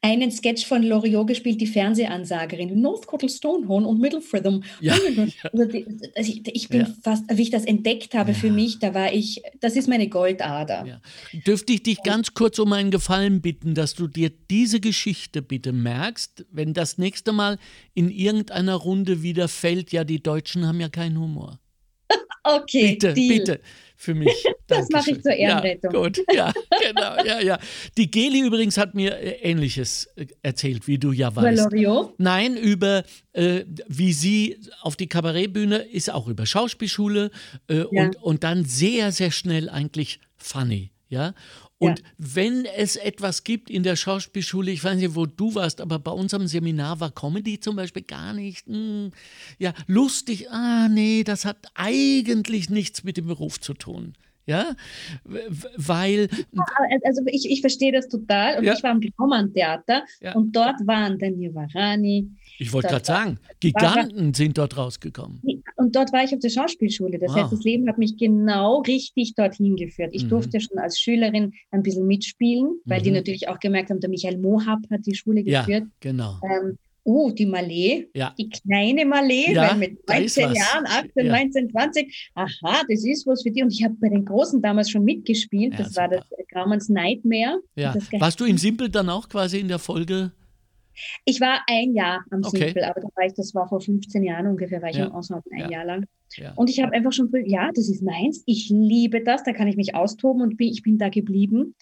einen 0.02 0.32
Sketch 0.32 0.66
von 0.66 0.84
Loriot 0.84 1.28
gespielt, 1.28 1.62
die 1.62 1.68
Fernsehansagerin, 1.68 2.80
North 2.80 3.08
Cottle 3.08 3.30
Stonehorn 3.30 3.86
und 3.86 4.00
Middle 4.00 4.22
Fritham. 4.22 4.64
Ja, 4.82 4.94
also 4.94 5.66
die, 5.66 5.86
also 6.16 6.32
ich, 6.32 6.48
ich, 6.54 6.70
bin 6.70 6.82
ja. 6.82 6.94
fast, 7.04 7.24
wie 7.30 7.42
ich 7.42 7.50
das 7.50 7.66
entdeckt 7.66 8.14
habe 8.14 8.32
ja. 8.32 8.38
für 8.38 8.52
mich, 8.52 8.80
da 8.80 8.94
war 8.94 9.14
ich, 9.14 9.42
das 9.62 9.76
ist 9.76 9.88
meine 9.88 10.10
Goldader. 10.10 11.02
Dürfte 11.46 11.74
ich 11.74 11.84
dich 11.84 12.04
ganz 12.04 12.34
kurz 12.34 12.60
um 12.60 12.74
einen 12.74 12.92
Gefallen 12.92 13.42
bitten, 13.42 13.76
dass 13.76 13.96
du 13.96 14.08
dir 14.08 14.30
diese 14.30 14.80
Geschichte 14.80 15.42
bitte 15.42 15.72
merkst, 15.72 16.46
wenn 16.52 16.74
das 16.74 16.98
nächste 16.98 17.32
Mal 17.32 17.58
in 17.94 18.10
irgendeiner 18.10 18.76
Runde 18.76 19.24
wieder 19.24 19.48
fällt, 19.48 19.92
ja, 19.92 20.04
die 20.04 20.22
Deutschen 20.22 20.68
haben 20.68 20.80
ja 20.80 20.90
keinen 20.90 21.20
Humor. 21.20 21.60
okay, 22.44 22.92
bitte, 22.92 23.14
Deal. 23.14 23.38
bitte 23.38 23.62
für 24.06 24.16
mich. 24.16 24.32
das 24.68 24.90
mache 24.90 25.12
ich 25.12 25.22
zur 25.22 25.34
Ehrenrettung. 25.34 25.94
Ja, 25.94 26.00
gut, 26.00 26.22
ja, 26.34 26.54
genau, 26.82 27.26
ja, 27.26 27.42
ja. 27.42 27.60
Die 27.98 28.10
Geli 28.10 28.42
übrigens 28.42 28.78
hat 28.78 28.96
mir 28.96 29.18
äh, 29.18 29.32
Ähnliches 29.42 30.06
äh, 30.16 30.28
erzählt, 30.42 30.88
wie 30.88 30.98
du 30.98 31.12
ja 31.12 31.36
weißt. 31.36 31.66
Über 31.66 31.70
Loriot? 31.70 32.14
Nein, 32.18 32.56
über 32.56 33.04
äh, 33.34 33.66
wie 33.88 34.14
sie 34.14 34.58
auf 34.82 34.96
die 34.96 35.08
Kabarettbühne 35.08 35.78
ist, 35.78 36.10
auch 36.10 36.28
über 36.28 36.46
Schauspielschule 36.46 37.32
äh, 37.68 37.78
ja. 37.78 37.86
und, 37.90 38.16
und 38.22 38.44
dann 38.44 38.64
sehr, 38.64 39.12
sehr 39.12 39.32
schnell 39.32 39.70
eigentlich 39.70 40.20
funny. 40.38 40.92
Ja, 41.08 41.34
und 41.78 42.00
ja. 42.00 42.06
wenn 42.18 42.66
es 42.66 42.96
etwas 42.96 43.44
gibt 43.44 43.70
in 43.70 43.84
der 43.84 43.96
Schauspielschule, 43.96 44.72
ich 44.72 44.84
weiß 44.84 44.98
nicht, 44.98 45.16
wo 45.16 45.26
du 45.26 45.56
warst, 45.56 45.82
aber 45.82 46.00
bei 46.00 46.12
unserem 46.12 46.48
Seminar 46.48 47.00
war 47.00 47.12
Comedy 47.12 47.60
zum 47.60 47.76
Beispiel 47.76 48.04
gar 48.04 48.34
nicht, 48.34 48.68
mh, 48.68 48.76
hm, 48.76 49.12
ja, 49.60 49.74
lustig, 49.88 50.50
ah, 50.52 50.88
nee, 50.88 51.24
das 51.24 51.44
hat 51.44 51.68
eigentlich 51.74 52.70
nichts 52.70 53.04
mit 53.04 53.18
dem 53.18 53.28
Beruf 53.28 53.60
zu 53.60 53.74
tun. 53.74 54.14
Ja, 54.46 54.76
weil. 55.78 56.30
also 57.04 57.22
ich, 57.28 57.50
ich 57.50 57.62
verstehe 57.62 57.92
das 57.92 58.08
total. 58.08 58.60
Und 58.60 58.66
ja. 58.66 58.74
ich 58.74 58.84
war 58.84 58.92
im 58.92 59.02
Graumann-Theater 59.02 60.04
ja. 60.22 60.36
und 60.36 60.56
dort 60.56 60.86
waren 60.86 61.18
dann 61.18 61.36
Varani, 61.54 62.30
ich 62.58 62.72
wollte 62.72 62.90
gerade 62.90 63.06
sagen, 63.06 63.40
Giganten 63.60 64.28
war, 64.28 64.34
sind 64.34 64.58
dort 64.58 64.78
rausgekommen. 64.78 65.42
Und 65.76 65.96
dort 65.96 66.14
war 66.14 66.24
ich 66.24 66.34
auf 66.34 66.40
der 66.40 66.50
Schauspielschule. 66.50 67.20
Das 67.20 67.32
ah. 67.32 67.42
heißt, 67.42 67.52
das 67.52 67.64
Leben 67.64 67.88
hat 67.88 67.98
mich 67.98 68.18
genau 68.18 68.82
richtig 68.82 69.36
dorthin 69.36 69.76
geführt. 69.76 70.12
Ich 70.14 70.26
mhm. 70.26 70.30
durfte 70.30 70.62
schon 70.62 70.78
als 70.78 71.00
Schülerin 71.00 71.54
ein 71.72 71.84
bisschen 71.84 72.08
mitspielen, 72.08 72.80
weil 72.86 73.00
mhm. 73.00 73.04
die 73.04 73.12
natürlich 73.12 73.48
auch 73.50 73.60
gemerkt 73.60 73.90
haben, 73.90 74.00
der 74.00 74.10
Michael 74.10 74.38
Mohab 74.38 74.80
hat 74.90 75.06
die 75.06 75.16
Schule 75.16 75.44
geführt. 75.44 75.84
Ja, 75.84 75.88
genau. 76.00 76.40
Ähm, 76.44 76.78
oh, 77.06 77.32
die 77.32 77.46
Malé, 77.46 78.08
ja. 78.14 78.34
die 78.38 78.50
kleine 78.50 79.04
Malé, 79.04 79.54
ja, 79.54 79.70
weil 79.70 79.78
mit 79.78 80.10
19 80.10 80.54
Jahren, 80.54 80.86
18, 80.86 81.26
ja. 81.26 81.32
19, 81.32 81.70
20, 81.70 82.32
aha, 82.34 82.84
das 82.90 83.06
ist 83.06 83.26
was 83.28 83.44
für 83.44 83.52
die. 83.52 83.64
Und 83.64 83.72
ich 83.72 83.84
habe 83.84 83.96
bei 84.02 84.10
den 84.10 84.26
Großen 84.26 84.62
damals 84.62 84.90
schon 84.90 85.04
mitgespielt. 85.04 85.80
Das 85.80 85.90
super. 85.90 86.02
war 86.02 86.08
das 86.10 86.26
Graumanns 86.52 86.90
Nightmare. 86.90 87.62
Warst 88.20 88.40
du 88.40 88.46
im 88.46 88.58
Simpel 88.58 88.90
dann 88.90 89.10
auch 89.10 89.30
quasi 89.30 89.60
in 89.60 89.68
der 89.68 89.80
Folge? 89.80 90.32
Ich 91.26 91.42
war 91.42 91.62
ein 91.68 91.94
Jahr 91.94 92.24
am 92.32 92.42
okay. 92.44 92.66
Simpel, 92.66 92.84
aber 92.84 93.02
da 93.02 93.08
war 93.16 93.26
ich, 93.26 93.34
das 93.34 93.54
war 93.54 93.68
vor 93.68 93.82
15 93.82 94.24
Jahren 94.24 94.48
ungefähr, 94.48 94.82
war 94.82 94.90
ich 94.90 94.98
im 94.98 95.12
Ensemble 95.14 95.52
ein 95.52 95.60
ja. 95.60 95.72
Jahr 95.72 95.86
lang. 95.86 96.06
Und 96.56 96.70
ich 96.70 96.82
habe 96.82 96.94
einfach 96.94 97.12
schon 97.12 97.30
früh, 97.30 97.44
ja, 97.46 97.70
das 97.74 97.90
ist 97.90 98.02
meins, 98.02 98.44
ich 98.46 98.70
liebe 98.70 99.24
das, 99.24 99.44
da 99.44 99.54
kann 99.54 99.68
ich 99.68 99.78
mich 99.78 99.96
austoben 99.96 100.42
und 100.42 100.58
bin, 100.58 100.70
ich 100.70 100.84
bin 100.84 100.98
da 100.98 101.10
geblieben. 101.10 101.76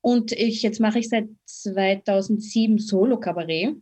Und 0.00 0.32
ich, 0.32 0.62
jetzt 0.62 0.80
mache 0.80 0.98
ich 0.98 1.08
seit 1.08 1.28
2007 1.46 2.78
Solo-Kabarett. 2.78 3.76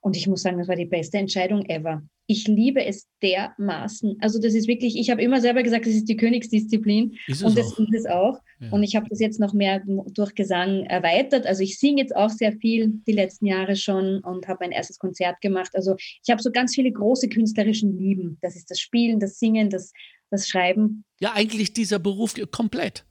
Und 0.00 0.16
ich 0.16 0.26
muss 0.26 0.42
sagen, 0.42 0.58
das 0.58 0.68
war 0.68 0.76
die 0.76 0.86
beste 0.86 1.18
Entscheidung 1.18 1.64
ever 1.66 2.02
ich 2.26 2.48
liebe 2.48 2.84
es 2.84 3.06
dermaßen. 3.22 4.16
Also 4.20 4.40
das 4.40 4.54
ist 4.54 4.66
wirklich, 4.66 4.96
ich 4.96 5.10
habe 5.10 5.22
immer 5.22 5.40
selber 5.40 5.62
gesagt, 5.62 5.86
das 5.86 5.94
ist 5.94 6.08
die 6.08 6.16
Königsdisziplin 6.16 7.16
und 7.28 7.58
das 7.58 7.72
auch. 7.72 7.78
ist 7.78 7.94
es 7.94 8.06
auch. 8.06 8.38
Ja. 8.60 8.70
Und 8.70 8.82
ich 8.82 8.96
habe 8.96 9.06
das 9.10 9.20
jetzt 9.20 9.40
noch 9.40 9.52
mehr 9.52 9.82
durch 9.84 10.34
Gesang 10.34 10.84
erweitert. 10.84 11.46
Also 11.46 11.62
ich 11.62 11.78
singe 11.78 12.00
jetzt 12.00 12.16
auch 12.16 12.30
sehr 12.30 12.52
viel 12.52 12.92
die 13.06 13.12
letzten 13.12 13.46
Jahre 13.46 13.76
schon 13.76 14.20
und 14.20 14.48
habe 14.48 14.58
mein 14.62 14.72
erstes 14.72 14.98
Konzert 14.98 15.40
gemacht. 15.40 15.70
Also 15.74 15.96
ich 15.98 16.30
habe 16.30 16.42
so 16.42 16.50
ganz 16.50 16.74
viele 16.74 16.90
große 16.92 17.28
künstlerischen 17.28 17.98
Lieben. 17.98 18.38
Das 18.40 18.56
ist 18.56 18.70
das 18.70 18.80
Spielen, 18.80 19.20
das 19.20 19.38
Singen, 19.38 19.68
das, 19.68 19.92
das 20.30 20.48
Schreiben. 20.48 21.04
Ja, 21.20 21.32
eigentlich 21.34 21.74
dieser 21.74 21.98
Beruf 21.98 22.34
komplett. 22.50 23.04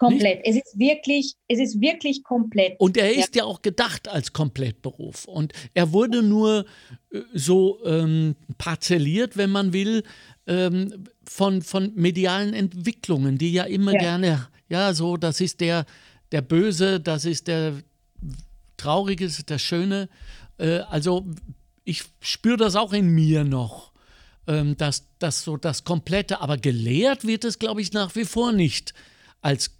Komplett. 0.00 0.40
Es 0.44 0.56
ist 0.56 0.78
wirklich, 0.78 1.34
es 1.46 1.58
ist 1.58 1.78
wirklich 1.78 2.24
komplett. 2.24 2.80
Und 2.80 2.96
er 2.96 3.10
ist 3.10 3.36
ja, 3.36 3.42
ja 3.42 3.44
auch 3.44 3.60
gedacht 3.60 4.08
als 4.08 4.32
Komplettberuf. 4.32 5.26
Und 5.26 5.52
er 5.74 5.92
wurde 5.92 6.22
nur 6.22 6.64
äh, 7.12 7.20
so 7.34 7.84
ähm, 7.84 8.34
parzelliert, 8.56 9.36
wenn 9.36 9.50
man 9.50 9.74
will, 9.74 10.02
ähm, 10.46 11.04
von, 11.22 11.60
von 11.60 11.92
medialen 11.96 12.54
Entwicklungen, 12.54 13.36
die 13.36 13.52
ja 13.52 13.64
immer 13.64 13.92
ja. 13.92 13.98
gerne, 13.98 14.48
ja, 14.70 14.94
so, 14.94 15.18
das 15.18 15.38
ist 15.42 15.60
der, 15.60 15.84
der 16.32 16.40
Böse, 16.40 16.98
das 16.98 17.26
ist 17.26 17.46
der 17.46 17.74
Traurige, 18.78 19.26
das 19.26 19.38
ist 19.38 19.50
der 19.50 19.58
Schöne. 19.58 20.08
Äh, 20.56 20.78
also 20.88 21.26
ich 21.84 22.04
spüre 22.20 22.56
das 22.56 22.74
auch 22.74 22.94
in 22.94 23.10
mir 23.10 23.44
noch. 23.44 23.90
Ähm, 24.46 24.78
dass 24.78 25.04
das 25.18 25.44
so 25.44 25.58
das 25.58 25.84
Komplette, 25.84 26.40
aber 26.40 26.56
gelehrt 26.56 27.26
wird 27.26 27.44
es, 27.44 27.58
glaube 27.58 27.82
ich, 27.82 27.92
nach 27.92 28.16
wie 28.16 28.24
vor 28.24 28.52
nicht 28.52 28.94
als 29.42 29.79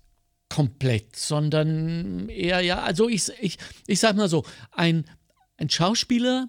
komplett, 0.51 1.17
sondern 1.17 2.29
eher, 2.29 2.61
ja, 2.61 2.83
also 2.83 3.09
ich, 3.09 3.31
ich, 3.41 3.57
ich 3.87 4.01
sag 4.01 4.17
mal 4.17 4.29
so, 4.29 4.45
ein, 4.73 5.05
ein 5.57 5.71
Schauspieler, 5.71 6.49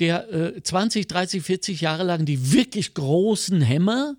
der 0.00 0.30
äh, 0.32 0.62
20, 0.62 1.08
30, 1.08 1.42
40 1.42 1.80
Jahre 1.80 2.04
lang 2.04 2.26
die 2.26 2.52
wirklich 2.52 2.92
großen 2.94 3.62
Hämmer 3.62 4.16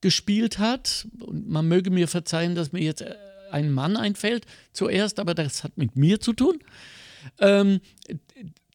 gespielt 0.00 0.58
hat, 0.58 1.08
und 1.20 1.48
man 1.48 1.66
möge 1.66 1.90
mir 1.90 2.06
verzeihen, 2.06 2.54
dass 2.54 2.72
mir 2.72 2.82
jetzt 2.82 3.00
äh, 3.00 3.16
ein 3.50 3.72
Mann 3.72 3.96
einfällt 3.96 4.46
zuerst, 4.72 5.18
aber 5.18 5.34
das 5.34 5.64
hat 5.64 5.76
mit 5.76 5.96
mir 5.96 6.20
zu 6.20 6.32
tun, 6.32 6.58
ähm, 7.40 7.80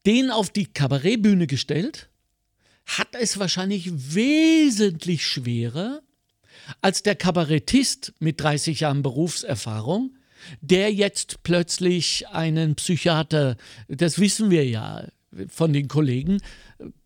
den 0.05 0.31
auf 0.31 0.49
die 0.49 0.65
Kabarettbühne 0.65 1.45
gestellt, 1.45 2.09
hat 2.85 3.09
es 3.13 3.37
wahrscheinlich 3.37 3.91
wesentlich 4.15 5.25
schwerer, 5.25 6.01
als 6.81 7.03
der 7.03 7.15
Kabarettist 7.15 8.13
mit 8.19 8.41
30 8.41 8.81
Jahren 8.81 9.01
Berufserfahrung, 9.01 10.15
der 10.61 10.93
jetzt 10.93 11.43
plötzlich 11.43 12.27
einen 12.29 12.75
Psychiater, 12.75 13.57
das 13.87 14.19
wissen 14.19 14.49
wir 14.49 14.65
ja 14.65 15.07
von 15.49 15.73
den 15.73 15.87
Kollegen, 15.87 16.41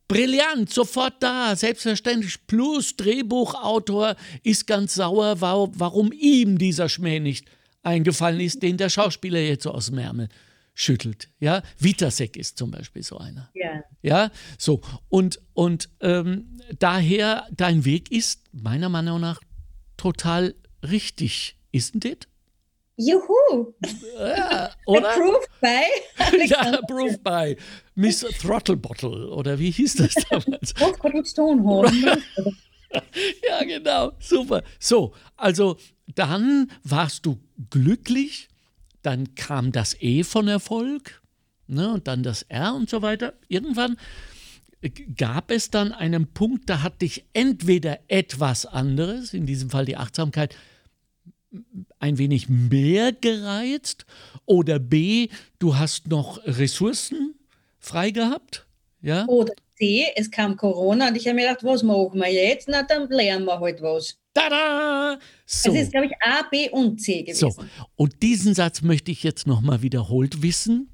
brillant, 0.08 0.72
sofort 0.72 1.22
da, 1.22 1.56
selbstverständlich, 1.56 2.46
plus 2.48 2.96
Drehbuchautor 2.96 4.16
ist 4.44 4.68
ganz 4.68 4.96
sauer, 4.96 5.42
warum 5.42 6.12
ihm 6.12 6.58
dieser 6.58 6.90
Schmäh 6.90 7.20
nicht 7.20 7.48
eingefallen 7.82 8.40
ist, 8.40 8.64
den 8.64 8.78
der 8.78 8.90
Schauspieler 8.90 9.40
jetzt 9.40 9.64
so 9.64 9.72
aus 9.72 9.88
dem 9.88 9.98
Ärmel 9.98 10.30
schüttelt. 10.76 11.30
Ja, 11.40 11.62
Vitasek 11.80 12.38
ist 12.38 12.58
zum 12.58 12.72
Beispiel 12.72 13.04
so 13.04 13.18
einer. 13.18 13.50
Ja. 13.54 13.84
Ja, 14.02 14.32
so. 14.58 14.82
Und, 15.10 15.40
und 15.54 15.90
ähm, 16.02 16.58
daher, 16.80 17.48
dein 17.52 17.86
Weg 17.86 18.12
ist 18.12 18.44
meiner 18.52 18.90
Meinung 18.90 19.22
nach 19.22 19.40
total 19.98 20.56
richtig, 20.84 21.58
isn't 21.72 22.06
it? 22.06 22.28
Juhu! 22.98 23.74
Ja, 24.20 24.70
oder? 24.86 25.14
Approved 25.16 25.50
by? 25.62 26.46
ja, 26.48 26.80
approved 26.80 27.24
by 27.24 27.58
Miss 27.96 28.20
Throttlebottle, 28.20 29.30
oder 29.30 29.58
wie 29.58 29.72
hieß 29.72 29.96
das 29.96 30.14
damals? 30.30 30.74
Stonehorn. 31.30 32.22
ja, 33.50 33.64
genau, 33.64 34.12
super. 34.20 34.64
So, 34.80 35.14
also 35.36 35.78
dann 36.14 36.72
warst 36.84 37.26
du 37.26 37.40
glücklich, 37.72 38.50
dann 39.02 39.36
kam 39.36 39.72
das 39.72 39.96
E 40.00 40.24
von 40.24 40.48
Erfolg, 40.48 41.22
ne, 41.68 41.92
und 41.92 42.08
dann 42.08 42.22
das 42.22 42.44
R 42.44 42.76
und 42.76 42.90
so 42.90 43.02
weiter. 43.02 43.34
Irgendwann 43.48 43.98
gab 45.18 45.52
es 45.52 45.70
dann 45.70 45.92
einen 45.92 46.28
Punkt, 46.28 46.70
da 46.70 46.82
hat 46.82 47.02
dich 47.02 47.26
entweder 47.34 48.00
etwas 48.08 48.66
anderes, 48.66 49.34
in 49.34 49.46
diesem 49.46 49.70
Fall 49.70 49.86
die 49.86 49.98
Achtsamkeit, 49.98 50.56
ein 52.00 52.18
wenig 52.18 52.50
mehr 52.50 53.12
gereizt 53.12 54.06
oder 54.46 54.80
B, 54.80 55.30
du 55.60 55.78
hast 55.78 56.08
noch 56.08 56.40
Ressourcen 56.46 57.36
frei 57.80 58.12
gehabt? 58.12 58.66
Ja? 59.02 59.26
Oder 59.28 59.54
C, 59.78 60.06
es 60.16 60.32
kam 60.32 60.58
Corona 60.58 61.10
und 61.10 61.16
ich 61.16 61.28
habe 61.28 61.36
mir 61.36 61.48
gedacht, 61.48 61.64
was 61.64 61.84
machen 61.84 62.20
wir 62.20 62.32
jetzt? 62.32 62.68
Na, 62.68 62.84
dann 62.84 63.10
lernen 63.10 63.46
wir 63.46 63.60
halt 63.60 63.82
was. 63.82 64.18
Tada! 64.34 65.20
So. 65.46 65.72
Es 65.72 65.84
ist, 65.84 65.92
glaube 65.92 66.08
ich, 66.08 66.14
A, 66.22 66.44
B 66.50 66.70
und 66.70 67.00
C 67.00 67.22
gewesen. 67.22 67.52
So. 67.52 67.64
Und 67.96 68.22
diesen 68.24 68.56
Satz 68.56 68.82
möchte 68.82 69.12
ich 69.12 69.24
jetzt 69.24 69.46
nochmal 69.46 69.82
wiederholt 69.82 70.42
wissen 70.42 70.93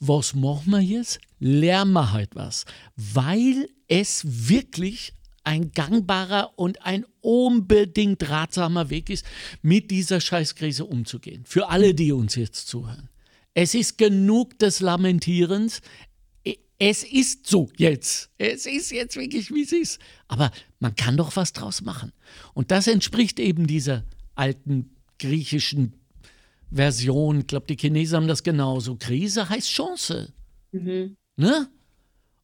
was 0.00 0.34
machen 0.34 0.70
wir 0.70 0.80
jetzt? 0.80 1.20
Lernen 1.38 1.92
wir 1.92 2.12
halt 2.12 2.34
was. 2.34 2.64
Weil 2.96 3.68
es 3.88 4.22
wirklich 4.48 5.12
ein 5.44 5.70
gangbarer 5.70 6.58
und 6.58 6.84
ein 6.84 7.06
unbedingt 7.20 8.28
ratsamer 8.28 8.90
Weg 8.90 9.10
ist, 9.10 9.24
mit 9.62 9.90
dieser 9.90 10.20
Scheißkrise 10.20 10.84
umzugehen. 10.84 11.44
Für 11.46 11.68
alle, 11.68 11.94
die 11.94 12.10
uns 12.12 12.34
jetzt 12.34 12.66
zuhören. 12.66 13.08
Es 13.54 13.74
ist 13.74 13.96
genug 13.96 14.58
des 14.58 14.80
Lamentierens. 14.80 15.80
Es 16.78 17.04
ist 17.04 17.46
so 17.46 17.70
jetzt. 17.76 18.28
Es 18.38 18.66
ist 18.66 18.90
jetzt 18.90 19.16
wirklich, 19.16 19.50
wie 19.50 19.62
es 19.62 19.72
ist. 19.72 20.00
Aber 20.28 20.50
man 20.80 20.94
kann 20.94 21.16
doch 21.16 21.36
was 21.36 21.52
draus 21.52 21.80
machen. 21.80 22.12
Und 22.52 22.70
das 22.70 22.86
entspricht 22.86 23.38
eben 23.38 23.66
dieser 23.66 24.04
alten 24.34 24.90
griechischen 25.18 25.94
Version. 26.70 27.40
Ich 27.40 27.46
glaube, 27.46 27.66
die 27.66 27.76
Chinesen 27.76 28.16
haben 28.16 28.28
das 28.28 28.42
genauso. 28.42 28.96
Krise 28.96 29.48
heißt 29.48 29.68
Chance. 29.68 30.32
Mhm. 30.72 31.16
Ne? 31.36 31.68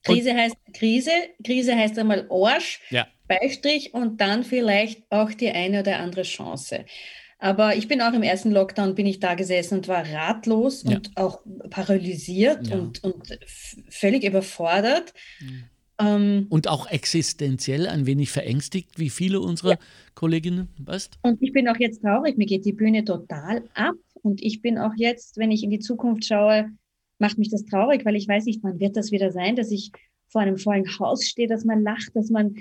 Krise 0.03 0.35
heißt 0.35 0.57
Krise, 0.75 1.11
Krise 1.45 1.77
heißt 1.77 1.99
einmal 1.99 2.27
Arsch, 2.31 2.81
ja. 2.91 3.07
Beistrich 3.29 3.95
und 3.95 4.21
dann 4.21 4.45
vielleicht 4.45 5.05
auch 5.11 5.33
die 5.33 5.51
eine 5.51 5.81
oder 5.81 6.01
andere 6.01 6.23
Chance. 6.23 6.85
Aber 7.39 7.75
ich 7.77 7.89
bin 7.89 8.01
auch 8.01 8.13
im 8.13 8.23
ersten 8.23 8.53
Lockdown, 8.53 8.95
bin 8.95 9.07
ich 9.07 9.19
da 9.19 9.35
gesessen 9.35 9.79
und 9.79 9.89
war 9.89 10.07
ratlos 10.07 10.85
ja. 10.85 10.97
und 10.97 11.17
auch 11.17 11.41
paralysiert 11.71 12.69
ja. 12.69 12.77
und, 12.77 13.03
und 13.03 13.39
völlig 13.89 14.25
überfordert. 14.25 15.13
Mhm. 15.41 15.65
Ähm, 15.99 16.47
und 16.51 16.69
auch 16.69 16.91
existenziell 16.91 17.89
ein 17.89 18.07
wenig 18.07 18.31
verängstigt, 18.31 18.99
wie 18.99 19.11
viele 19.11 19.41
unserer 19.41 19.73
ja. 19.73 19.79
Kolleginnen, 20.15 20.69
weißt? 20.79 21.19
Und 21.23 21.43
ich 21.43 21.53
bin 21.53 21.69
auch 21.69 21.79
jetzt 21.79 22.03
traurig, 22.03 22.37
mir 22.39 22.47
geht 22.47 22.65
die 22.65 22.73
Bühne 22.73 23.05
total 23.05 23.65
ab. 23.75 23.95
Und 24.23 24.43
ich 24.43 24.63
bin 24.63 24.79
auch 24.79 24.93
jetzt, 24.97 25.37
wenn 25.37 25.51
ich 25.51 25.63
in 25.63 25.71
die 25.71 25.79
Zukunft 25.79 26.25
schaue, 26.25 26.71
macht 27.19 27.39
mich 27.39 27.51
das 27.51 27.65
traurig, 27.65 28.05
weil 28.05 28.17
ich 28.17 28.29
weiß 28.29 28.45
nicht, 28.47 28.63
wann 28.63 28.81
wird 28.81 28.97
das 28.97 29.13
wieder 29.13 29.31
sein, 29.31 29.57
dass 29.57 29.71
ich 29.71 29.91
vor 30.29 30.41
einem 30.41 30.57
vollen 30.57 30.87
Haus 30.99 31.27
stehe, 31.27 31.49
dass 31.49 31.65
man 31.65 31.83
lacht, 31.83 32.15
dass 32.15 32.31
man 32.31 32.55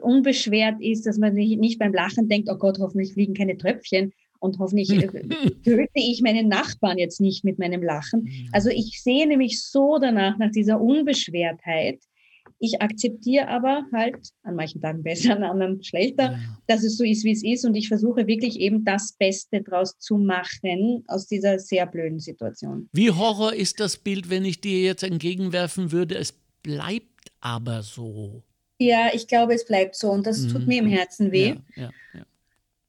unbeschwert 0.00 0.80
ist, 0.80 1.06
dass 1.06 1.18
man 1.18 1.34
nicht 1.34 1.78
beim 1.78 1.92
Lachen 1.92 2.28
denkt, 2.28 2.48
oh 2.50 2.56
Gott, 2.56 2.78
hoffentlich 2.78 3.12
fliegen 3.12 3.34
keine 3.34 3.56
Tröpfchen, 3.56 4.12
und 4.40 4.58
hoffentlich 4.58 4.90
äh, 4.90 5.06
töte 5.64 5.90
ich 5.94 6.22
meinen 6.22 6.48
Nachbarn 6.48 6.98
jetzt 6.98 7.20
nicht 7.20 7.44
mit 7.44 7.58
meinem 7.58 7.82
Lachen. 7.82 8.22
Mhm. 8.22 8.48
Also 8.52 8.70
ich 8.70 9.02
sehe 9.02 9.26
nämlich 9.26 9.62
so 9.62 9.98
danach, 9.98 10.38
nach 10.38 10.50
dieser 10.50 10.80
Unbeschwertheit. 10.80 12.00
Ich 12.60 12.82
akzeptiere 12.82 13.48
aber 13.48 13.84
halt, 13.92 14.16
an 14.42 14.56
manchen 14.56 14.80
Tagen 14.80 15.02
besser, 15.02 15.36
an 15.36 15.44
anderen 15.44 15.82
schlechter, 15.82 16.32
ja. 16.32 16.38
dass 16.66 16.82
es 16.82 16.96
so 16.96 17.04
ist, 17.04 17.24
wie 17.24 17.32
es 17.32 17.44
ist. 17.44 17.64
Und 17.64 17.74
ich 17.74 17.88
versuche 17.88 18.26
wirklich 18.26 18.58
eben 18.58 18.84
das 18.84 19.12
Beste 19.12 19.62
draus 19.62 19.96
zu 19.98 20.18
machen 20.18 21.04
aus 21.06 21.26
dieser 21.26 21.58
sehr 21.58 21.86
blöden 21.86 22.18
Situation. 22.18 22.88
Wie 22.92 23.10
Horror 23.10 23.54
ist 23.54 23.78
das 23.80 23.96
Bild, 23.96 24.28
wenn 24.30 24.44
ich 24.44 24.60
dir 24.60 24.80
jetzt 24.80 25.02
entgegenwerfen 25.02 25.92
würde, 25.92 26.16
es 26.16 26.32
bleibt 26.62 27.30
aber 27.40 27.82
so. 27.82 28.42
Ja, 28.78 29.10
ich 29.12 29.26
glaube, 29.26 29.54
es 29.54 29.64
bleibt 29.64 29.96
so 29.96 30.10
und 30.10 30.26
das 30.26 30.40
mhm. 30.40 30.48
tut 30.50 30.66
mir 30.66 30.78
im 30.78 30.88
Herzen 30.88 31.32
weh. 31.32 31.56
Ja, 31.76 31.90
ja. 32.14 32.24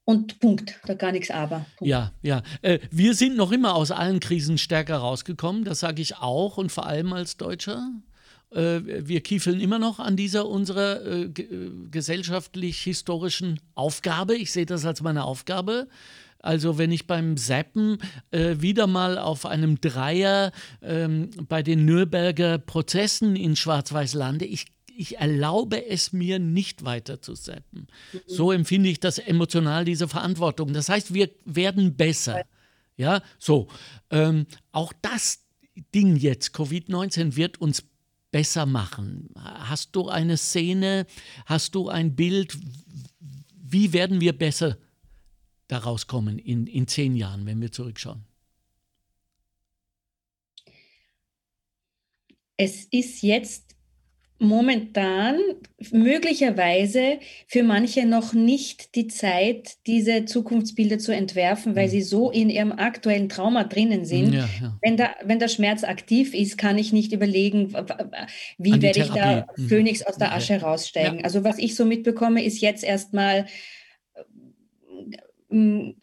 Und 0.06 0.40
Punkt, 0.40 0.80
da 0.86 0.96
gar 0.96 1.12
nichts 1.12 1.30
aber. 1.30 1.68
Punkt. 1.78 1.88
Ja, 1.90 2.12
ja. 2.24 2.42
Äh, 2.64 2.80
wir 2.90 3.14
sind 3.14 3.38
noch 3.38 3.52
immer 3.52 3.76
aus 3.76 3.92
allen 3.92 4.20
Krisen 4.20 4.58
stärker 4.58 4.98
rausgekommen, 4.98 5.66
das 5.66 5.82
sage 5.82 6.02
ich 6.02 6.18
auch 6.18 6.58
und 6.58 6.72
vor 6.72 6.88
allem 6.88 7.14
als 7.14 7.38
Deutscher. 7.38 7.92
Äh, 8.52 8.82
wir 9.08 9.22
kiefeln 9.22 9.60
immer 9.60 9.80
noch 9.80 10.00
an 10.00 10.16
dieser 10.16 10.48
unserer 10.48 11.02
äh, 11.06 11.24
äh 11.24 11.72
gesellschaftlich-historischen 11.92 13.60
Aufgabe. 13.76 14.36
Ich 14.36 14.52
sehe 14.52 14.66
das 14.66 14.86
als 14.86 15.02
meine 15.02 15.24
Aufgabe. 15.24 15.88
Also 16.42 16.78
wenn 16.78 16.92
ich 16.92 17.06
beim 17.06 17.36
Seppen 17.38 17.98
äh, 18.32 18.56
wieder 18.60 18.88
mal 18.88 19.18
auf 19.18 19.46
einem 19.46 19.82
Dreier 19.82 20.54
ähm, 20.82 21.32
bei 21.50 21.64
den 21.64 21.84
Nürnberger 21.86 22.58
Prozessen 22.58 23.36
in 23.36 23.56
Schwarz-Weiß 23.56 24.14
lande, 24.14 24.46
ich 24.46 24.68
ich 25.00 25.18
erlaube 25.18 25.86
es 25.86 26.12
mir 26.12 26.40
nicht 26.40 26.84
weiter 26.84 27.22
zu. 27.22 27.32
Mhm. 27.32 27.88
So 28.28 28.52
empfinde 28.52 28.90
ich 28.90 29.00
das 29.00 29.18
emotional, 29.18 29.86
diese 29.86 30.10
Verantwortung. 30.10 30.74
Das 30.74 30.90
heißt, 30.90 31.14
wir 31.14 31.30
werden 31.46 31.96
besser. 31.96 32.44
Ja, 32.98 33.22
so. 33.38 33.70
Ähm, 34.12 34.46
auch 34.74 34.92
das 35.02 35.40
Ding 35.96 36.18
jetzt, 36.18 36.54
Covid-19, 36.54 37.38
wird 37.38 37.62
uns 37.62 37.86
besser 38.32 38.66
machen. 38.66 39.30
Hast 39.36 39.96
du 39.96 40.10
eine 40.10 40.38
Szene, 40.38 41.06
hast 41.46 41.76
du 41.76 41.90
ein 41.90 42.16
Bild, 42.16 42.58
wie 43.56 43.94
werden 43.94 44.22
wir 44.22 44.38
besser 44.38 44.78
daraus 45.68 46.08
kommen 46.08 46.40
in, 46.40 46.68
in 46.68 46.88
zehn 46.88 47.16
Jahren, 47.16 47.46
wenn 47.46 47.62
wir 47.62 47.72
zurückschauen? 47.72 48.24
Es 52.58 52.86
ist 52.86 53.22
jetzt 53.22 53.69
momentan 54.40 55.38
möglicherweise 55.92 57.20
für 57.48 57.62
manche 57.64 58.06
noch 58.06 58.34
nicht 58.34 58.96
die 58.96 59.08
Zeit, 59.08 59.78
diese 59.86 60.26
Zukunftsbilder 60.26 60.98
zu 60.98 61.14
entwerfen, 61.14 61.76
weil 61.76 61.88
mhm. 61.88 61.92
sie 61.92 62.02
so 62.02 62.32
in 62.32 62.50
ihrem 62.50 62.72
aktuellen 62.72 63.28
Trauma 63.28 63.66
drinnen 63.66 64.06
sind. 64.06 64.34
Ja, 64.34 64.50
ja. 64.62 64.78
Wenn, 64.82 64.96
da, 64.96 65.10
wenn 65.24 65.40
der 65.40 65.50
Schmerz 65.50 65.84
aktiv 65.84 66.34
ist, 66.34 66.58
kann 66.58 66.78
ich 66.78 66.94
nicht 66.94 67.12
überlegen, 67.12 67.74
wie 68.58 68.82
werde 68.82 69.02
ich 69.02 69.10
da 69.10 69.46
mhm. 69.58 69.68
Phönix 69.68 70.04
aus 70.04 70.18
der 70.18 70.34
Asche 70.34 70.62
raussteigen. 70.62 71.20
Ja. 71.20 71.26
Also 71.26 71.44
was 71.44 71.60
ich 71.60 71.76
so 71.76 71.84
mitbekomme, 71.84 72.44
ist 72.44 72.62
jetzt 72.62 72.86
erstmal 72.86 73.46
äh, 75.52 75.94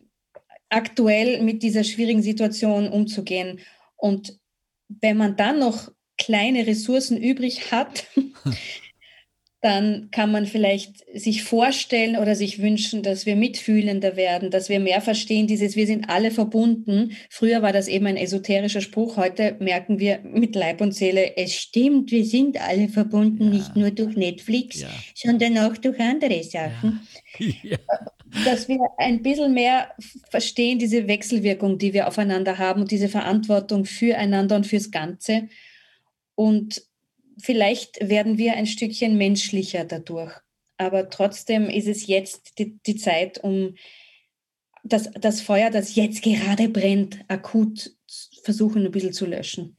aktuell 0.69 1.43
mit 1.43 1.63
dieser 1.63 1.85
schwierigen 1.85 2.23
Situation 2.23 2.89
umzugehen. 2.89 3.61
Und 3.97 4.39
wenn 4.89 5.17
man 5.17 5.37
dann 5.37 5.59
noch 5.59 5.91
kleine 6.19 6.67
Ressourcen 6.67 7.17
übrig 7.17 7.73
hat, 7.73 8.07
dann 9.67 10.11
kann 10.13 10.31
man 10.31 10.47
vielleicht 10.47 11.05
sich 11.13 11.43
vorstellen 11.43 12.17
oder 12.17 12.37
sich 12.37 12.61
wünschen, 12.61 13.03
dass 13.03 13.27
wir 13.27 13.35
mitfühlender 13.35 14.15
werden, 14.15 14.51
dass 14.51 14.69
wir 14.69 14.79
mehr 14.79 15.01
verstehen, 15.01 15.49
dieses 15.49 15.75
wir 15.75 15.89
sind 15.89 16.09
alle 16.09 16.31
verbunden. 16.31 17.17
Früher 17.31 17.63
war 17.63 17.73
das 17.73 17.89
eben 17.89 18.07
ein 18.07 18.17
esoterischer 18.17 18.81
Spruch, 18.81 19.17
heute 19.17 19.57
merken 19.59 19.99
wir 19.99 20.21
mit 20.23 20.55
Leib 20.55 20.81
und 20.81 20.95
Seele, 20.95 21.37
es 21.37 21.55
stimmt, 21.55 22.13
wir 22.13 22.25
sind 22.25 22.61
alle 22.61 22.89
verbunden, 22.89 23.45
ja. 23.45 23.51
nicht 23.51 23.77
nur 23.77 23.91
durch 23.91 24.15
Netflix, 24.15 24.83
ja. 24.83 24.89
sondern 25.15 25.59
auch 25.59 25.77
durch 25.77 25.99
andere 26.01 26.43
Sachen. 26.43 27.01
Ja. 27.63 27.77
Dass 28.47 28.67
wir 28.67 28.79
ein 28.97 29.21
bisschen 29.21 29.53
mehr 29.53 29.91
verstehen, 30.31 30.79
diese 30.79 31.07
Wechselwirkung, 31.07 31.77
die 31.77 31.93
wir 31.93 32.09
aufeinander 32.09 32.57
haben 32.57 32.81
und 32.81 32.91
diese 32.91 33.09
Verantwortung 33.11 33.85
füreinander 33.85 34.57
und 34.57 34.67
fürs 34.67 34.91
Ganze 34.91 35.49
und 36.37 36.83
vielleicht 37.39 38.09
werden 38.09 38.39
wir 38.39 38.55
ein 38.55 38.67
Stückchen 38.67 39.19
menschlicher 39.19 39.85
dadurch. 39.85 40.33
Aber 40.79 41.11
trotzdem 41.11 41.69
ist 41.69 41.89
es 41.89 42.07
jetzt 42.07 42.59
die, 42.59 42.79
die 42.87 42.97
Zeit, 42.97 43.43
um 43.43 43.75
das, 44.85 45.11
das 45.19 45.41
Feuer, 45.41 45.71
das 45.71 45.97
jetzt 45.97 46.23
gerade 46.23 46.69
brennt, 46.69 47.25
akut 47.29 47.91
versuchen, 48.43 48.85
ein 48.85 48.93
bisschen 48.93 49.13
zu 49.13 49.27
löschen. 49.27 49.77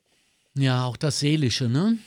Ja, 0.56 0.86
auch 0.86 0.98
das 0.98 1.20
Seelische, 1.20 1.70
ne? 1.70 1.98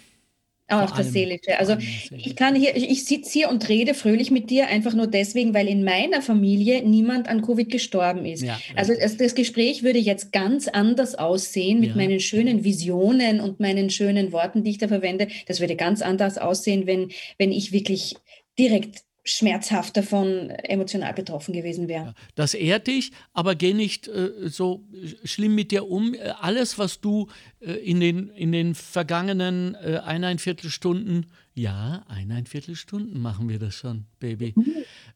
Auch 0.71 0.91
das 0.93 1.13
Seelische. 1.13 1.59
Also 1.59 1.77
ich 2.11 2.37
kann 2.37 2.55
hier, 2.55 2.77
ich 2.77 3.05
sitze 3.05 3.33
hier 3.33 3.51
und 3.51 3.69
rede 3.69 3.95
fröhlich 3.95 4.31
mit 4.31 4.51
dir 4.51 4.69
einfach 4.69 4.95
nur 4.95 5.07
deswegen, 5.09 5.53
weil 5.53 5.69
in 5.69 5.83
meiner 5.85 6.23
Familie 6.23 6.83
niemand 6.83 7.29
an 7.29 7.43
Covid 7.43 7.71
gestorben 7.71 8.25
ist. 8.25 8.43
Ja, 8.43 8.59
also 8.77 8.93
das, 8.99 9.17
das, 9.17 9.35
Gespräch 9.35 9.83
würde 9.83 9.99
jetzt 9.99 10.33
ganz 10.33 10.69
anders 10.69 11.15
aussehen 11.15 11.81
mit 11.81 11.91
ja. 11.91 11.97
meinen 11.97 12.21
schönen 12.21 12.65
Visionen 12.65 13.41
und 13.41 13.59
meinen 13.59 13.91
schönen 13.91 14.33
Worten, 14.33 14.65
die 14.65 14.71
ich 14.71 14.79
da 14.79 14.89
verwende. 14.89 15.29
Das 15.47 15.61
würde 15.61 15.77
ganz 15.77 16.03
anders 16.03 16.39
aussehen, 16.39 16.87
wenn, 16.87 17.11
wenn 17.39 17.53
ich 17.53 17.73
wirklich 17.73 18.17
direkt 18.59 19.03
schmerzhaft 19.31 19.97
davon 19.97 20.51
emotional 20.51 21.15
betroffen 21.15 21.53
gewesen 21.53 21.89
wäre. 21.89 22.15
Das 22.35 22.55
ehrt 22.55 22.87
dich, 22.87 23.13
aber 23.33 23.55
geh 23.55 23.75
nicht 23.75 24.09
äh, 24.09 24.49
so 24.49 24.85
schlimm 25.25 25.55
mit 25.55 25.71
dir 25.71 25.89
um. 25.89 26.15
Alles, 26.41 26.79
was 26.79 27.01
du 27.01 27.29
äh, 27.61 27.73
in, 27.73 28.01
den, 28.01 28.29
in 28.31 28.53
den 28.53 28.75
vergangenen 28.75 29.75
äh, 29.75 30.01
eineinviertel 30.05 30.71
Stunden, 30.71 31.27
ja, 31.55 32.05
eineinviertel 32.09 32.75
Stunden 32.75 33.21
machen 33.21 33.49
wir 33.49 33.59
das 33.59 33.75
schon, 33.75 34.07
Baby, 34.19 34.55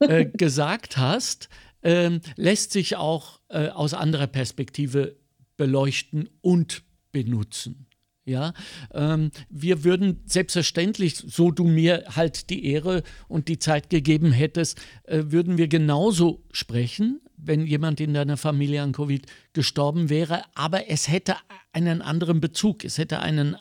äh, 0.00 0.26
gesagt 0.26 0.96
hast, 0.96 1.48
ähm, 1.82 2.20
lässt 2.36 2.72
sich 2.72 2.96
auch 2.96 3.40
äh, 3.48 3.68
aus 3.68 3.94
anderer 3.94 4.26
Perspektive 4.26 5.16
beleuchten 5.56 6.28
und 6.40 6.82
benutzen. 7.12 7.86
Ja, 8.26 8.54
ähm, 8.94 9.30
wir 9.50 9.84
würden 9.84 10.22
selbstverständlich, 10.24 11.16
so 11.16 11.50
du 11.50 11.64
mir 11.64 12.04
halt 12.16 12.48
die 12.48 12.64
Ehre 12.64 13.02
und 13.28 13.48
die 13.48 13.58
Zeit 13.58 13.90
gegeben 13.90 14.32
hättest, 14.32 14.80
äh, 15.04 15.24
würden 15.26 15.58
wir 15.58 15.68
genauso 15.68 16.42
sprechen, 16.50 17.20
wenn 17.36 17.66
jemand 17.66 18.00
in 18.00 18.14
deiner 18.14 18.38
Familie 18.38 18.82
an 18.82 18.92
Covid 18.92 19.26
gestorben 19.52 20.08
wäre. 20.08 20.42
Aber 20.54 20.88
es 20.88 21.08
hätte 21.08 21.36
einen 21.72 22.00
anderen 22.00 22.40
Bezug, 22.40 22.84
es 22.84 22.96
hätte 22.96 23.20
einen, 23.20 23.56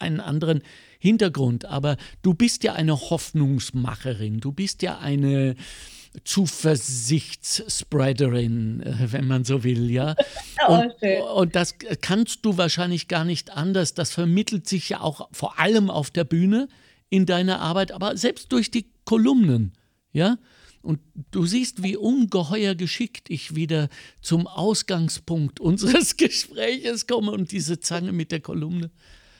einen 0.00 0.18
anderen 0.18 0.62
Hintergrund. 0.98 1.66
Aber 1.66 1.96
du 2.22 2.34
bist 2.34 2.64
ja 2.64 2.72
eine 2.72 2.98
Hoffnungsmacherin, 2.98 4.40
du 4.40 4.50
bist 4.50 4.82
ja 4.82 4.98
eine 4.98 5.54
Zuversichtsspreaderin, 6.24 8.82
äh, 8.82 9.12
wenn 9.12 9.28
man 9.28 9.44
so 9.44 9.62
will, 9.64 9.90
ja. 9.90 10.14
Oh, 10.68 10.74
und, 10.74 10.92
und, 11.36 11.56
das 11.56 11.76
kannst 12.02 12.44
du 12.44 12.58
wahrscheinlich 12.58 13.08
gar 13.08 13.24
nicht 13.24 13.50
anders. 13.50 13.94
Das 13.94 14.12
vermittelt 14.12 14.68
sich 14.68 14.90
ja 14.90 15.00
auch 15.00 15.30
vor 15.32 15.58
allem 15.58 15.88
auf 15.88 16.10
der 16.10 16.24
Bühne 16.24 16.68
in 17.08 17.24
deiner 17.24 17.60
Arbeit, 17.60 17.92
aber 17.92 18.18
selbst 18.18 18.52
durch 18.52 18.70
die 18.70 18.90
Kolumnen 19.04 19.72
Ja? 20.12 20.36
Und 20.82 21.00
du 21.30 21.46
siehst, 21.46 21.82
wie 21.82 21.96
ungeheuer 21.96 22.74
geschickt 22.74 23.28
ich 23.28 23.54
wieder 23.54 23.88
zum 24.22 24.46
Ausgangspunkt 24.46 25.60
unseres 25.60 26.16
Gespräches 26.16 27.06
komme 27.06 27.32
und 27.32 27.52
diese 27.52 27.80
Zange 27.80 28.12
mit 28.12 28.32
der 28.32 28.40
Kolumne. 28.40 28.90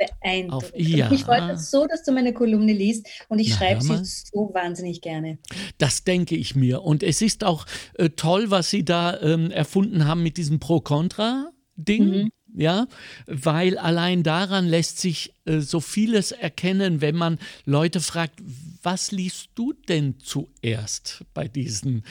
Beeindruckend. 0.01 0.75
Auf, 0.75 0.81
ja. 0.81 1.13
Ich 1.13 1.25
freue 1.25 1.53
mich 1.53 1.61
so, 1.61 1.87
dass 1.87 2.03
du 2.05 2.13
meine 2.13 2.33
Kolumne 2.33 2.73
liest 2.73 3.07
und 3.29 3.39
ich 3.39 3.55
schreibe 3.55 3.83
sie 3.83 4.01
so 4.03 4.51
wahnsinnig 4.55 5.03
gerne. 5.03 5.39
Das 5.79 6.05
denke 6.05 6.37
ich 6.37 6.57
mir. 6.57 6.83
Und 6.83 7.03
es 7.03 7.21
ist 7.21 7.45
auch 7.45 7.67
äh, 7.95 8.09
toll, 8.11 8.51
was 8.51 8.71
sie 8.71 8.85
da 8.85 9.21
ähm, 9.21 9.51
erfunden 9.51 10.07
haben 10.07 10.23
mit 10.23 10.39
diesem 10.39 10.59
Pro-Contra-Ding. 10.59 12.05
Mhm 12.05 12.31
ja, 12.55 12.89
weil 13.27 13.79
allein 13.79 14.23
daran 14.23 14.67
lässt 14.67 14.99
sich 14.99 15.35
äh, 15.45 15.61
so 15.61 15.81
vieles 15.81 16.33
erkennen, 16.33 17.01
wenn 17.01 17.15
man 17.15 17.39
Leute 17.65 18.01
fragt, 18.01 18.41
was 18.83 19.13
liest 19.13 19.51
du 19.55 19.73
denn 19.73 20.19
zuerst 20.19 21.25
bei 21.35 21.49
diesen, 21.49 22.05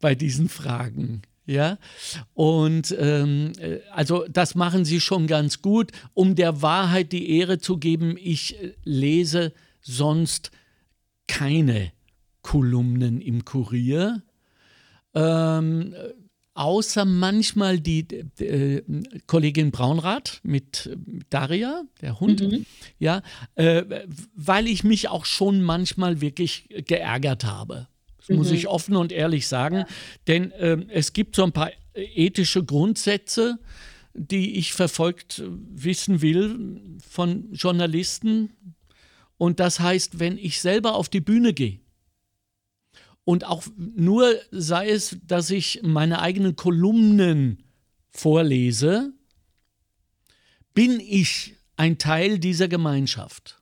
bei 0.00 0.14
diesen 0.14 0.48
Fragen? 0.48 1.22
Ja, 1.46 1.78
und 2.32 2.94
ähm, 2.98 3.52
äh, 3.58 3.80
also 3.92 4.24
das 4.30 4.54
machen 4.54 4.86
sie 4.86 5.00
schon 5.00 5.26
ganz 5.26 5.60
gut, 5.60 5.92
um 6.14 6.34
der 6.34 6.62
Wahrheit 6.62 7.12
die 7.12 7.38
Ehre 7.38 7.58
zu 7.58 7.76
geben. 7.76 8.16
Ich 8.18 8.62
äh, 8.62 8.72
lese 8.82 9.52
sonst 9.82 10.52
keine 11.26 11.92
Kolumnen 12.40 13.20
im 13.20 13.44
Kurier. 13.44 14.22
Ähm, 15.14 15.94
außer 16.54 17.04
manchmal 17.04 17.78
die 17.78 18.08
äh, 18.38 18.82
Kollegin 19.26 19.70
Braunrath 19.70 20.40
mit 20.44 20.96
Daria, 21.28 21.82
der 22.00 22.20
Hund, 22.20 22.40
mhm. 22.40 22.64
ja, 22.98 23.22
äh, 23.54 23.84
weil 24.34 24.66
ich 24.66 24.82
mich 24.82 25.08
auch 25.08 25.26
schon 25.26 25.62
manchmal 25.62 26.20
wirklich 26.20 26.68
geärgert 26.86 27.44
habe. 27.44 27.88
Das 28.26 28.30
mhm. 28.30 28.36
muss 28.36 28.50
ich 28.50 28.68
offen 28.68 28.96
und 28.96 29.12
ehrlich 29.12 29.46
sagen, 29.46 29.78
ja. 29.78 29.86
denn 30.26 30.50
äh, 30.52 30.78
es 30.88 31.12
gibt 31.12 31.36
so 31.36 31.44
ein 31.44 31.52
paar 31.52 31.70
ethische 31.94 32.64
Grundsätze, 32.64 33.58
die 34.14 34.56
ich 34.56 34.72
verfolgt 34.72 35.42
wissen 35.46 36.22
will 36.22 36.98
von 37.08 37.52
Journalisten. 37.52 38.50
Und 39.36 39.60
das 39.60 39.80
heißt, 39.80 40.18
wenn 40.20 40.38
ich 40.38 40.60
selber 40.60 40.94
auf 40.94 41.08
die 41.08 41.20
Bühne 41.20 41.52
gehe, 41.52 41.80
und 43.24 43.44
auch 43.44 43.64
nur 43.76 44.34
sei 44.50 44.90
es, 44.90 45.16
dass 45.26 45.50
ich 45.50 45.80
meine 45.82 46.20
eigenen 46.20 46.56
Kolumnen 46.56 47.62
vorlese, 48.10 49.14
bin 50.74 51.00
ich 51.00 51.54
ein 51.76 51.98
Teil 51.98 52.38
dieser 52.38 52.68
Gemeinschaft. 52.68 53.58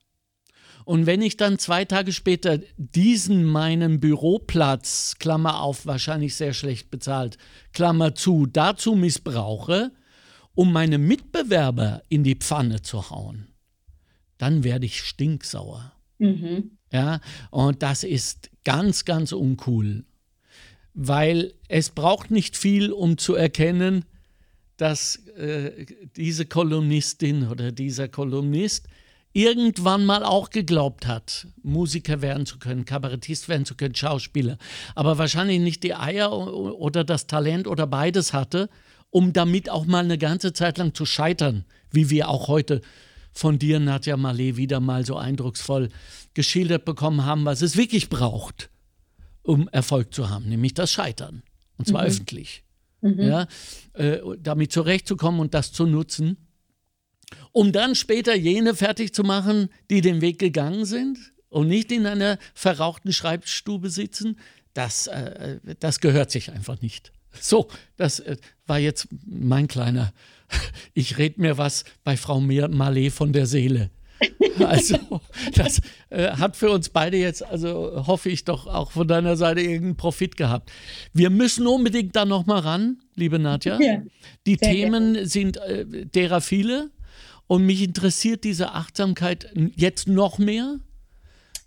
Und 0.84 1.06
wenn 1.06 1.22
ich 1.22 1.36
dann 1.36 1.58
zwei 1.58 1.84
Tage 1.84 2.12
später 2.12 2.58
diesen 2.76 3.44
meinen 3.44 4.00
Büroplatz, 4.00 5.16
Klammer 5.18 5.60
auf, 5.60 5.86
wahrscheinlich 5.86 6.34
sehr 6.34 6.52
schlecht 6.52 6.90
bezahlt, 6.90 7.38
Klammer 7.72 8.14
zu, 8.14 8.46
dazu 8.46 8.94
missbrauche, 8.94 9.92
um 10.54 10.72
meine 10.72 10.98
Mitbewerber 10.98 12.02
in 12.08 12.24
die 12.24 12.36
Pfanne 12.36 12.82
zu 12.82 13.10
hauen, 13.10 13.48
dann 14.38 14.64
werde 14.64 14.86
ich 14.86 15.00
stinksauer. 15.00 15.92
Mhm. 16.18 16.78
Ja, 16.92 17.20
und 17.50 17.82
das 17.82 18.04
ist 18.04 18.50
ganz, 18.64 19.04
ganz 19.04 19.32
uncool, 19.32 20.04
weil 20.94 21.54
es 21.68 21.90
braucht 21.90 22.30
nicht 22.30 22.56
viel, 22.56 22.92
um 22.92 23.16
zu 23.16 23.34
erkennen, 23.34 24.04
dass 24.76 25.16
äh, 25.36 25.86
diese 26.16 26.44
Kolumnistin 26.44 27.48
oder 27.48 27.72
dieser 27.72 28.08
Kolumnist 28.08 28.88
irgendwann 29.32 30.04
mal 30.04 30.24
auch 30.24 30.50
geglaubt 30.50 31.06
hat, 31.06 31.46
Musiker 31.62 32.20
werden 32.22 32.46
zu 32.46 32.58
können, 32.58 32.84
Kabarettist 32.84 33.48
werden 33.48 33.64
zu 33.64 33.74
können, 33.74 33.94
Schauspieler, 33.94 34.58
aber 34.94 35.18
wahrscheinlich 35.18 35.60
nicht 35.60 35.82
die 35.82 35.94
Eier 35.94 36.32
oder 36.32 37.04
das 37.04 37.26
Talent 37.26 37.66
oder 37.66 37.86
beides 37.86 38.32
hatte, 38.32 38.68
um 39.10 39.32
damit 39.32 39.70
auch 39.70 39.86
mal 39.86 40.04
eine 40.04 40.18
ganze 40.18 40.52
Zeit 40.52 40.78
lang 40.78 40.94
zu 40.94 41.06
scheitern, 41.06 41.64
wie 41.90 42.10
wir 42.10 42.28
auch 42.28 42.48
heute 42.48 42.80
von 43.32 43.58
dir, 43.58 43.80
Nadja 43.80 44.16
Malé, 44.16 44.56
wieder 44.56 44.80
mal 44.80 45.06
so 45.06 45.16
eindrucksvoll 45.16 45.88
geschildert 46.34 46.84
bekommen 46.84 47.24
haben, 47.24 47.44
was 47.44 47.62
es 47.62 47.76
wirklich 47.76 48.08
braucht, 48.08 48.70
um 49.42 49.68
Erfolg 49.68 50.14
zu 50.14 50.28
haben, 50.28 50.48
nämlich 50.48 50.74
das 50.74 50.92
Scheitern. 50.92 51.42
Und 51.78 51.86
zwar 51.86 52.02
mhm. 52.02 52.08
öffentlich. 52.08 52.64
Mhm. 53.00 53.20
Ja, 53.20 53.46
äh, 53.94 54.18
damit 54.38 54.72
zurechtzukommen 54.72 55.40
und 55.40 55.54
das 55.54 55.72
zu 55.72 55.86
nutzen, 55.86 56.36
um 57.52 57.72
dann 57.72 57.94
später 57.94 58.34
jene 58.34 58.74
fertig 58.74 59.14
zu 59.14 59.22
machen, 59.22 59.68
die 59.90 60.00
den 60.00 60.20
Weg 60.20 60.38
gegangen 60.38 60.84
sind 60.84 61.18
und 61.48 61.68
nicht 61.68 61.92
in 61.92 62.06
einer 62.06 62.38
verrauchten 62.54 63.12
Schreibstube 63.12 63.90
sitzen, 63.90 64.38
das, 64.74 65.06
äh, 65.06 65.58
das 65.80 66.00
gehört 66.00 66.30
sich 66.30 66.50
einfach 66.50 66.80
nicht. 66.80 67.12
So, 67.38 67.68
das 67.96 68.20
äh, 68.20 68.36
war 68.66 68.78
jetzt 68.78 69.08
mein 69.26 69.68
kleiner. 69.68 70.12
Ich 70.92 71.16
rede 71.16 71.40
mir 71.40 71.56
was 71.56 71.84
bei 72.04 72.18
Frau 72.18 72.38
Malé 72.38 73.10
von 73.10 73.32
der 73.32 73.46
Seele. 73.46 73.90
Also, 74.64 75.20
das 75.54 75.80
äh, 76.10 76.32
hat 76.32 76.56
für 76.56 76.70
uns 76.70 76.90
beide 76.90 77.16
jetzt, 77.16 77.42
also 77.42 78.06
hoffe 78.06 78.28
ich 78.28 78.44
doch 78.44 78.66
auch 78.66 78.92
von 78.92 79.08
deiner 79.08 79.36
Seite 79.36 79.60
irgendeinen 79.62 79.96
Profit 79.96 80.36
gehabt. 80.36 80.70
Wir 81.12 81.30
müssen 81.30 81.66
unbedingt 81.66 82.14
da 82.14 82.24
nochmal 82.24 82.60
ran, 82.60 82.98
liebe 83.16 83.38
Nadja. 83.38 83.80
Ja, 83.80 84.02
Die 84.46 84.58
Themen 84.58 85.14
gerne. 85.14 85.26
sind 85.26 85.56
äh, 85.56 86.06
derer 86.06 86.40
viele 86.42 86.90
und 87.52 87.66
mich 87.66 87.82
interessiert 87.82 88.44
diese 88.44 88.72
Achtsamkeit 88.72 89.52
jetzt 89.76 90.08
noch 90.08 90.38
mehr. 90.38 90.80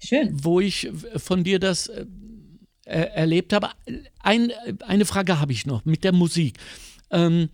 Schön. 0.03 0.32
Wo 0.32 0.60
ich 0.60 0.90
von 1.18 1.44
dir 1.44 1.60
das 1.60 1.90
äh, 1.90 2.06
erlebt 2.86 3.53
habe. 3.53 3.70
Ein, 4.18 4.52
eine 4.80 5.06
Frage 5.06 5.40
habe 5.40 5.52
ich 5.52 5.68
noch 5.68 5.86
mit 5.86 6.03
der 6.03 6.12
Musik. 6.12 6.57
Ähm, 7.12 7.49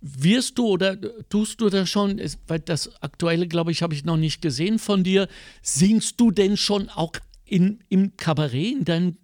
wirst 0.00 0.56
du 0.56 0.66
oder 0.68 0.96
tust 1.28 1.60
du 1.60 1.68
da 1.68 1.84
schon, 1.84 2.22
weil 2.46 2.60
das 2.60 3.02
aktuelle, 3.02 3.48
glaube 3.48 3.70
ich, 3.70 3.82
habe 3.82 3.92
ich 3.92 4.02
noch 4.02 4.16
nicht 4.16 4.40
gesehen 4.40 4.78
von 4.78 5.04
dir, 5.04 5.28
singst 5.60 6.18
du 6.18 6.30
denn 6.30 6.56
schon 6.56 6.88
auch 6.88 7.12
in, 7.44 7.80
im 7.90 8.16
Kabarett, 8.16 8.78
in 8.78 8.84
deinen, 8.86 9.18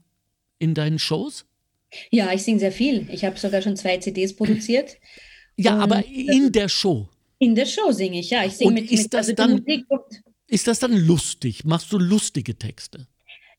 in 0.58 0.74
deinen 0.74 0.98
Shows? 0.98 1.46
Ja, 2.10 2.30
ich 2.34 2.42
singe 2.42 2.60
sehr 2.60 2.72
viel. 2.72 3.08
Ich 3.10 3.24
habe 3.24 3.38
sogar 3.38 3.62
schon 3.62 3.76
zwei 3.78 3.96
CDs 3.96 4.36
produziert. 4.36 4.98
Ja, 5.56 5.78
aber 5.78 6.04
in 6.06 6.52
der 6.52 6.68
Show. 6.68 7.08
In 7.40 7.54
der 7.54 7.66
Show 7.66 7.90
singe 7.90 8.20
ich, 8.20 8.30
ja. 8.30 8.44
Ich 8.44 8.52
singe 8.52 8.72
mit, 8.72 8.90
ist 8.92 9.04
mit 9.04 9.14
das 9.14 9.28
also 9.28 9.32
dann, 9.32 9.64
Ist 10.46 10.66
das 10.66 10.78
dann 10.78 10.92
lustig? 10.92 11.64
Machst 11.64 11.90
du 11.90 11.98
lustige 11.98 12.56
Texte? 12.56 13.08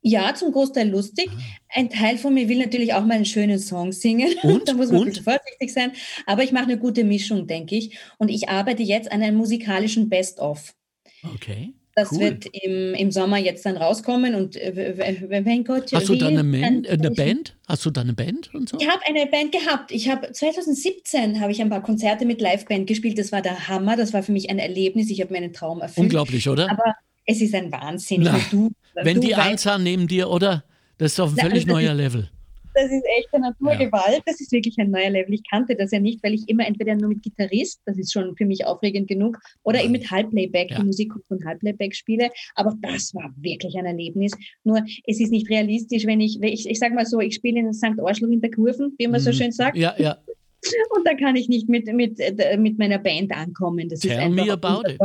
Ja, 0.04 0.34
zum 0.36 0.52
Großteil 0.52 0.90
lustig. 0.90 1.30
Ah. 1.32 1.40
Ein 1.80 1.90
Teil 1.90 2.18
von 2.18 2.34
mir 2.34 2.48
will 2.48 2.60
natürlich 2.60 2.94
auch 2.94 3.04
mal 3.04 3.16
einen 3.16 3.26
schönen 3.26 3.58
Song 3.60 3.92
singen. 3.92 4.34
Und? 4.44 4.68
da 4.68 4.74
muss 4.74 4.90
man 4.90 5.02
Und? 5.02 5.08
ein 5.08 5.10
bisschen 5.10 5.24
vorsichtig 5.24 5.74
sein. 5.74 5.94
Aber 6.28 6.44
ich 6.44 6.52
mache 6.52 6.66
eine 6.66 6.78
gute 6.78 7.04
Mischung, 7.04 7.48
denke 7.48 7.76
ich. 7.76 7.98
Und 8.20 8.30
ich 8.30 8.50
arbeite 8.50 8.84
jetzt 8.84 9.12
an 9.12 9.24
einem 9.24 9.38
musikalischen 9.38 10.10
Best-of. 10.10 10.76
Okay. 11.24 11.74
Das 11.96 12.12
cool. 12.12 12.20
wird 12.22 12.46
im, 12.54 12.94
im 12.94 13.12
Sommer 13.12 13.38
jetzt 13.38 13.66
dann 13.66 13.76
rauskommen 13.76 14.36
und 14.36 14.56
äh, 14.56 15.26
wenn 15.30 15.64
Gott 15.66 15.92
Hast 15.92 16.08
du 16.08 16.16
da 16.16 16.28
eine, 16.28 16.44
Man, 16.44 16.86
eine 16.86 17.12
Band? 17.12 17.56
Hast 17.68 17.86
du 17.86 17.90
da 17.92 18.02
eine 18.02 18.14
Band 18.14 18.54
und 18.54 18.70
so? 18.70 18.78
Ich 18.80 18.88
habe 18.88 19.02
eine 19.06 19.26
Band 19.28 19.52
gehabt. 19.52 19.92
Ich 19.92 20.10
habe 20.10 20.32
2017 20.32 21.42
habe 21.42 21.52
ich 21.52 21.62
ein 21.62 21.70
paar 21.70 21.84
Konzerte 21.84 22.26
mit 22.26 22.40
Liveband 22.40 22.88
gespielt. 22.88 23.20
Das 23.20 23.32
war 23.32 23.42
der 23.42 23.68
Hammer. 23.68 23.98
Das 23.98 24.14
war 24.14 24.24
für 24.24 24.32
mich 24.32 24.50
ein 24.50 24.60
Erlebnis. 24.60 25.10
Ich 25.10 25.22
habe 25.22 25.34
meinen 25.34 25.52
Traum 25.52 25.82
erfüllt. 25.82 26.06
Unglaublich, 26.06 26.48
oder? 26.48 26.72
Aber 26.72 26.96
es 27.26 27.42
ist 27.42 27.54
ein 27.54 27.72
Wahnsinn. 27.72 28.22
Na, 28.24 28.40
du, 28.50 28.72
wenn 28.96 29.20
du 29.20 29.28
die 29.28 29.36
Einzahn 29.36 29.84
neben 29.84 30.08
dir, 30.08 30.30
oder? 30.30 30.64
Das 30.98 31.12
ist 31.12 31.20
doch 31.20 31.30
ein 31.30 31.38
völlig 31.38 31.66
Na, 31.66 31.74
neuer 31.74 31.94
Level. 31.94 32.30
Das 32.74 32.86
ist 32.86 33.04
echte 33.18 33.40
Naturgewalt. 33.40 34.18
Ja. 34.18 34.24
Das 34.26 34.40
ist 34.40 34.52
wirklich 34.52 34.78
ein 34.80 34.92
neuer 34.92 35.10
Level. 35.10 35.34
Ich 35.34 35.44
kannte 35.50 35.76
das 35.76 35.92
ja 35.92 36.00
nicht, 36.00 36.24
weil 36.24 36.34
ich 36.34 36.48
immer 36.48 36.66
entweder 36.66 36.96
nur 36.96 37.10
mit 37.10 37.24
Gitarrist, 37.24 37.82
das 37.86 37.98
ist 37.98 38.12
schon 38.12 38.36
für 38.36 38.46
mich 38.46 38.66
aufregend 38.66 39.08
genug, 39.08 39.38
oder 39.64 39.80
ja. 39.80 39.86
eben 39.86 39.92
mit 39.92 40.10
Halbplayback, 40.10 40.72
ja. 40.72 40.80
die 40.80 40.86
Musik 40.86 41.14
von 41.28 41.44
Halbplayback 41.46 41.96
spiele. 41.96 42.30
Aber 42.56 42.76
das 42.82 43.14
war 43.14 43.32
wirklich 43.38 43.76
ein 43.78 43.86
Erlebnis. 43.86 44.32
Nur 44.64 44.84
es 45.06 45.20
ist 45.20 45.32
nicht 45.32 45.50
realistisch, 45.50 46.06
wenn 46.06 46.22
ich, 46.22 46.42
ich, 46.42 46.70
ich 46.70 46.80
sage 46.80 46.96
mal 46.96 47.06
so, 47.06 47.20
ich 47.20 47.36
spiele 47.36 47.60
in 47.60 47.74
St. 47.74 48.00
Arschloch 48.04 48.30
in 48.30 48.42
der 48.42 48.52
Kurven, 48.52 48.94
wie 48.98 49.08
man 49.08 49.20
mhm. 49.20 49.26
so 49.26 49.34
schön 49.34 49.52
sagt. 49.52 49.78
Ja, 49.78 49.94
ja. 49.98 50.18
Und 50.96 51.08
da 51.08 51.16
kann 51.16 51.36
ich 51.36 51.50
nicht 51.50 51.68
mit, 51.68 51.92
mit, 51.92 52.20
äh, 52.20 52.58
mit 52.58 52.78
meiner 52.78 53.00
Band 53.00 53.32
ankommen. 53.32 53.90
Das 53.90 54.00
Tell 54.00 54.30
ist 54.30 54.36
me 54.36 54.52
about 54.52 54.84
it. 54.88 55.00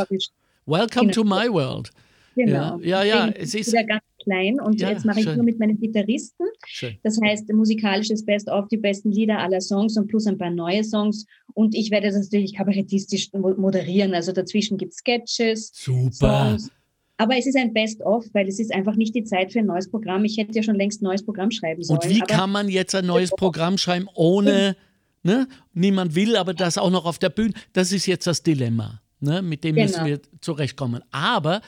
Welcome 0.66 1.08
genau. 1.08 1.12
to 1.12 1.24
my 1.24 1.48
world. 1.48 1.90
Genau. 2.34 2.78
Ja, 2.80 3.02
ja, 3.02 3.26
ja 3.26 3.28
es 3.28 3.54
ist 3.54 3.72
ganz 3.72 4.02
klein 4.26 4.60
und 4.60 4.80
ja, 4.80 4.90
jetzt 4.90 5.04
mache 5.04 5.20
ich 5.20 5.26
nur 5.26 5.44
mit 5.44 5.58
meinen 5.58 5.78
Gitarristen. 5.80 6.46
Schön. 6.66 6.96
Das 7.02 7.18
heißt, 7.22 7.52
musikalisches 7.52 8.24
Best-of, 8.24 8.68
die 8.68 8.76
besten 8.76 9.12
Lieder 9.12 9.38
aller 9.38 9.60
Songs 9.60 9.96
und 9.96 10.08
plus 10.08 10.26
ein 10.26 10.36
paar 10.36 10.50
neue 10.50 10.82
Songs. 10.84 11.26
Und 11.54 11.74
ich 11.74 11.90
werde 11.90 12.08
das 12.08 12.16
natürlich 12.16 12.54
kabarettistisch 12.54 13.30
moderieren. 13.32 14.14
Also 14.14 14.32
dazwischen 14.32 14.76
gibt 14.78 14.92
es 14.92 14.98
Sketches. 14.98 15.70
Super. 15.72 16.10
Songs. 16.50 16.70
Aber 17.18 17.36
es 17.38 17.46
ist 17.46 17.56
ein 17.56 17.72
Best-of, 17.72 18.26
weil 18.34 18.46
es 18.46 18.58
ist 18.58 18.74
einfach 18.74 18.96
nicht 18.96 19.14
die 19.14 19.24
Zeit 19.24 19.52
für 19.52 19.60
ein 19.60 19.66
neues 19.66 19.88
Programm. 19.90 20.24
Ich 20.24 20.36
hätte 20.36 20.52
ja 20.52 20.62
schon 20.62 20.76
längst 20.76 21.00
ein 21.00 21.04
neues 21.04 21.24
Programm 21.24 21.50
schreiben 21.50 21.82
sollen. 21.82 22.00
Und 22.00 22.10
wie 22.10 22.20
kann 22.20 22.50
man 22.50 22.68
jetzt 22.68 22.94
ein 22.94 23.06
neues 23.06 23.30
Programm 23.30 23.78
schreiben, 23.78 24.06
ohne, 24.14 24.76
ne? 25.22 25.48
niemand 25.72 26.14
will, 26.14 26.36
aber 26.36 26.52
das 26.52 26.76
auch 26.76 26.90
noch 26.90 27.06
auf 27.06 27.18
der 27.18 27.30
Bühne? 27.30 27.54
Das 27.72 27.92
ist 27.92 28.04
jetzt 28.06 28.26
das 28.26 28.42
Dilemma. 28.42 29.00
Ne, 29.18 29.40
mit 29.40 29.64
dem 29.64 29.76
genau. 29.76 29.86
müssen 29.86 30.04
wir 30.04 30.20
zurechtkommen. 30.42 31.02
Aber 31.10 31.62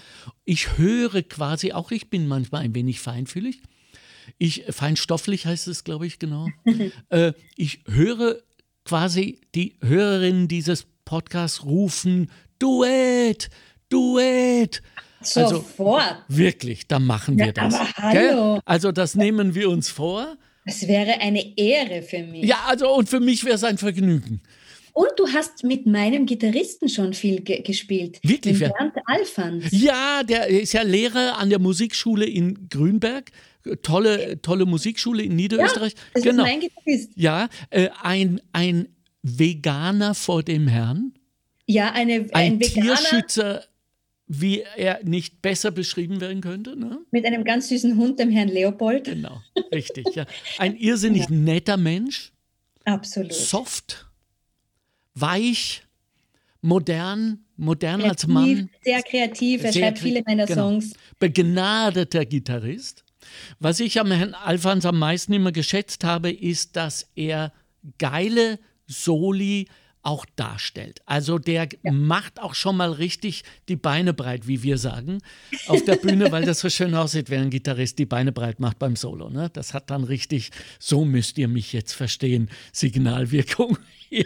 ich 0.45 0.77
höre 0.77 1.23
quasi, 1.23 1.73
auch 1.73 1.91
ich 1.91 2.11
bin 2.11 2.29
manchmal 2.29 2.63
ein 2.63 2.75
wenig 2.75 3.01
feinfühlig, 3.01 3.63
ich, 4.37 4.65
feinstofflich 4.69 5.47
heißt 5.47 5.69
es, 5.69 5.85
glaube 5.85 6.07
ich, 6.07 6.19
genau. 6.19 6.49
äh, 7.09 7.33
ich 7.57 7.81
höre 7.87 8.37
quasi 8.85 9.41
die 9.55 9.77
Hörerinnen 9.81 10.49
dieses 10.49 10.87
Podcasts 11.05 11.65
rufen, 11.65 12.31
Duett, 12.59 13.49
Duett. 13.89 14.83
Also 15.21 15.57
Sofort. 15.57 16.03
Also, 16.03 16.23
wirklich, 16.29 16.87
da 16.87 16.99
machen 16.99 17.39
wir 17.39 17.47
ja, 17.47 17.53
das. 17.53 18.63
Also 18.65 18.93
das 18.93 19.15
nehmen 19.15 19.55
wir 19.55 19.71
uns 19.71 19.89
vor. 19.89 20.37
Es 20.65 20.87
wäre 20.87 21.21
eine 21.21 21.57
Ehre 21.57 22.03
für 22.03 22.23
mich. 22.23 22.45
Ja, 22.45 22.65
also 22.67 22.95
und 22.95 23.09
für 23.09 23.21
mich 23.21 23.45
wäre 23.45 23.57
es 23.57 23.65
ein 23.65 23.79
Vergnügen. 23.79 24.43
Und 24.99 25.11
du 25.17 25.29
hast 25.29 25.63
mit 25.63 25.87
meinem 25.87 26.27
Gitarristen 26.27 26.89
schon 26.89 27.15
viel 27.15 27.43
ge 27.43 27.63
gespielt. 27.63 28.19
Wirklich? 28.25 28.59
Bernd 28.59 28.97
Alfans. 29.05 29.67
Ja, 29.71 30.25
der 30.25 30.49
ist 30.49 30.73
ja 30.73 30.83
Lehrer 30.83 31.39
an 31.39 31.51
der 31.51 31.61
Musikschule 31.61 32.27
in 32.27 32.69
Grünberg. 32.69 33.31
Tolle, 33.83 34.43
tolle 34.43 34.67
Musikschule 34.67 35.23
in 35.23 35.37
Niederösterreich. 35.37 35.93
Ja, 35.93 36.01
das 36.15 36.23
genau. 36.25 36.43
ist 36.43 36.51
mein 36.51 36.61
Gitarrist. 36.61 37.13
Ja, 37.15 37.49
äh, 37.71 37.91
ein, 38.03 38.41
ein 38.53 38.89
Veganer 39.23 40.17
vor 40.17 40.43
dem 40.43 40.67
Herrn. 40.67 41.13
Ja, 41.67 41.93
eine, 41.93 42.27
ein, 42.33 42.55
ein 42.55 42.59
Tierschützer, 42.59 43.67
wie 44.27 44.65
er 44.77 45.05
nicht 45.05 45.43
besser 45.43 45.71
beschrieben 45.71 46.21
werden 46.21 46.41
könnte. 46.41 46.77
Ne? 46.77 46.99
Mit 47.13 47.25
einem 47.25 47.45
ganz 47.45 47.69
süßen 47.69 47.97
Hund, 47.97 48.19
dem 48.19 48.33
Herrn 48.33 48.49
Leopold. 48.49 49.05
Genau, 49.05 49.41
richtig. 49.73 50.09
Ja. 50.17 50.27
Ein 50.59 50.75
irrsinnig 50.75 51.23
ja. 51.31 51.37
netter 51.37 51.77
Mensch. 51.77 52.33
Absolut. 52.85 53.33
Soft 53.33 54.08
weich, 55.21 55.83
modern, 56.61 57.45
modern 57.57 58.01
kreativ, 58.01 58.11
als 58.11 58.27
Mann. 58.27 58.71
Sehr 58.83 59.03
kreativ, 59.03 59.65
er 59.65 59.73
schreibt 59.73 59.99
viele 59.99 60.23
meiner 60.27 60.47
genau. 60.47 60.71
Songs. 60.71 60.93
Begnadeter 61.19 62.25
Gitarrist. 62.25 63.05
Was 63.59 63.81
ich 63.81 64.01
am 64.01 64.11
Herrn 64.11 64.35
Alfons 64.35 64.87
am 64.87 64.99
meisten 64.99 65.33
immer 65.33 65.53
geschätzt 65.53 66.05
habe, 66.05 66.31
ist, 66.31 66.77
dass 66.77 67.11
er 67.15 67.53
geile 67.99 68.59
Soli 68.87 69.69
auch 70.03 70.25
darstellt. 70.37 71.03
Also 71.07 71.39
der 71.39 71.69
ja. 71.83 71.93
macht 71.93 72.41
auch 72.41 72.55
schon 72.55 72.77
mal 72.77 72.93
richtig 72.93 73.43
die 73.69 73.77
Beine 73.77 74.15
breit, 74.15 74.47
wie 74.47 74.63
wir 74.63 74.79
sagen, 74.79 75.19
auf 75.67 75.85
der 75.85 75.97
Bühne, 75.97 76.33
weil 76.33 76.45
das 76.45 76.61
so 76.61 76.71
schön 76.71 76.95
aussieht, 76.95 77.31
wenn 77.31 77.43
ein 77.43 77.51
Gitarrist 77.51 77.99
die 77.99 78.07
Beine 78.07 78.33
breit 78.33 78.61
macht 78.61 78.79
beim 78.79 78.97
Solo. 78.97 79.29
Ne? 79.29 79.51
Das 79.53 79.75
hat 79.75 79.91
dann 79.91 80.05
richtig, 80.05 80.51
so 80.79 81.05
müsst 81.05 81.37
ihr 81.37 81.49
mich 81.49 81.73
jetzt 81.73 81.93
verstehen, 81.93 82.49
Signalwirkung. 82.73 83.77
ja. 84.11 84.25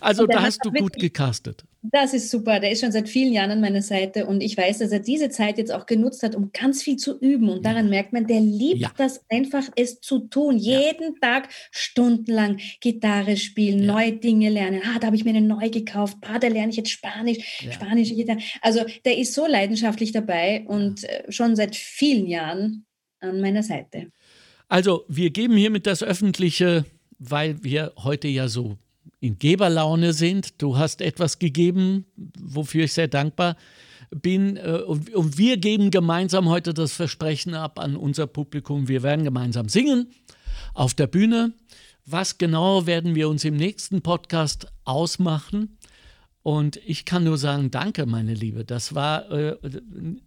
Also 0.00 0.26
da 0.26 0.42
hast 0.42 0.64
du 0.64 0.70
gut 0.70 0.94
gecastet. 0.94 1.64
Das 1.82 2.12
ist 2.12 2.30
super. 2.30 2.58
Der 2.58 2.72
ist 2.72 2.80
schon 2.80 2.92
seit 2.92 3.08
vielen 3.08 3.32
Jahren 3.32 3.52
an 3.52 3.60
meiner 3.60 3.82
Seite 3.82 4.26
und 4.26 4.40
ich 4.40 4.56
weiß, 4.56 4.78
dass 4.78 4.90
er 4.90 4.98
diese 4.98 5.30
Zeit 5.30 5.58
jetzt 5.58 5.72
auch 5.72 5.86
genutzt 5.86 6.22
hat, 6.22 6.34
um 6.34 6.50
ganz 6.52 6.82
viel 6.82 6.96
zu 6.96 7.18
üben. 7.18 7.48
Und 7.48 7.64
daran 7.64 7.88
merkt 7.88 8.12
man, 8.12 8.26
der 8.26 8.40
liebt 8.40 8.80
ja. 8.80 8.92
das 8.96 9.24
einfach, 9.28 9.64
es 9.76 10.00
zu 10.00 10.20
tun. 10.20 10.58
Ja. 10.58 10.80
Jeden 10.80 11.20
Tag 11.20 11.48
stundenlang 11.70 12.58
Gitarre 12.80 13.36
spielen, 13.36 13.86
neue 13.86 14.12
Dinge 14.12 14.50
lernen. 14.50 14.82
Ah, 14.84 14.98
da 14.98 15.06
habe 15.06 15.16
ich 15.16 15.24
mir 15.24 15.30
eine 15.30 15.40
neu 15.40 15.70
gekauft. 15.70 16.18
Ah, 16.22 16.38
da 16.38 16.48
lerne 16.48 16.70
ich 16.70 16.76
jetzt 16.76 16.90
Spanisch, 16.90 17.38
spanische 17.70 18.14
Gitarre. 18.14 18.40
Also 18.60 18.84
der 19.04 19.16
ist 19.18 19.34
so 19.34 19.46
leidenschaftlich 19.46 20.12
dabei 20.12 20.64
und 20.66 21.04
äh, 21.04 21.30
schon 21.30 21.54
seit 21.54 21.76
vielen 21.76 22.26
Jahren 22.26 22.86
an 23.20 23.40
meiner 23.40 23.62
Seite. 23.62 24.10
Also 24.68 25.04
wir 25.08 25.30
geben 25.30 25.56
hiermit 25.56 25.86
das 25.86 26.02
öffentliche, 26.02 26.84
weil 27.18 27.62
wir 27.62 27.92
heute 27.96 28.28
ja 28.28 28.48
so 28.48 28.76
in 29.20 29.38
Geberlaune 29.38 30.12
sind. 30.12 30.60
Du 30.62 30.76
hast 30.76 31.00
etwas 31.00 31.38
gegeben, 31.38 32.06
wofür 32.38 32.84
ich 32.84 32.92
sehr 32.92 33.08
dankbar 33.08 33.56
bin. 34.10 34.56
Äh, 34.56 34.82
und 34.82 35.38
wir 35.38 35.56
geben 35.56 35.90
gemeinsam 35.90 36.48
heute 36.48 36.74
das 36.74 36.92
Versprechen 36.92 37.54
ab 37.54 37.78
an 37.78 37.96
unser 37.96 38.26
Publikum. 38.26 38.88
Wir 38.88 39.02
werden 39.02 39.24
gemeinsam 39.24 39.68
singen 39.68 40.10
auf 40.74 40.94
der 40.94 41.06
Bühne. 41.06 41.54
Was 42.06 42.38
genau 42.38 42.86
werden 42.86 43.14
wir 43.14 43.28
uns 43.28 43.44
im 43.44 43.56
nächsten 43.56 44.00
Podcast 44.00 44.68
ausmachen? 44.84 45.78
Und 46.42 46.78
ich 46.86 47.04
kann 47.04 47.24
nur 47.24 47.36
sagen, 47.36 47.70
danke, 47.70 48.06
meine 48.06 48.32
Liebe. 48.32 48.64
Das 48.64 48.94
war 48.94 49.30
äh, 49.30 49.56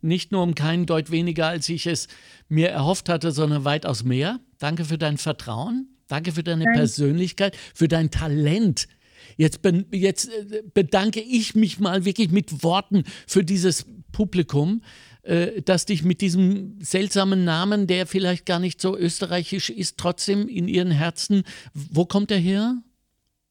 nicht 0.02 0.32
nur 0.32 0.44
um 0.44 0.54
keinen 0.54 0.86
Deut 0.86 1.10
weniger, 1.10 1.48
als 1.48 1.68
ich 1.70 1.88
es 1.88 2.08
mir 2.48 2.70
erhofft 2.70 3.10
hatte, 3.10 3.32
sondern 3.32 3.66
weitaus 3.66 4.04
mehr. 4.04 4.40
Danke 4.60 4.86
für 4.86 5.00
dein 5.00 5.18
Vertrauen. 5.18 5.91
Danke 6.12 6.34
für 6.34 6.44
deine 6.44 6.66
Danke. 6.66 6.80
Persönlichkeit, 6.80 7.56
für 7.74 7.88
dein 7.88 8.12
Talent. 8.12 8.90
Jetzt, 9.38 9.62
be 9.62 9.86
jetzt 9.92 10.30
äh, 10.30 10.62
bedanke 10.74 11.22
ich 11.22 11.56
mich 11.56 11.80
mal 11.80 12.04
wirklich 12.04 12.32
mit 12.32 12.64
Worten 12.64 13.06
für 13.26 13.46
dieses 13.46 13.86
Publikum, 14.12 14.82
äh, 15.24 15.62
das 15.62 15.86
dich 15.86 16.04
mit 16.04 16.20
diesem 16.20 16.76
seltsamen 16.82 17.46
Namen, 17.46 17.88
der 17.88 18.08
vielleicht 18.08 18.46
gar 18.46 18.60
nicht 18.60 18.82
so 18.82 18.98
österreichisch 18.98 19.70
ist, 19.70 19.98
trotzdem 19.98 20.50
in 20.50 20.68
ihren 20.68 20.92
Herzen. 20.92 21.44
Wo 21.74 22.06
kommt 22.06 22.30
er 22.32 22.40
her? 22.40 22.82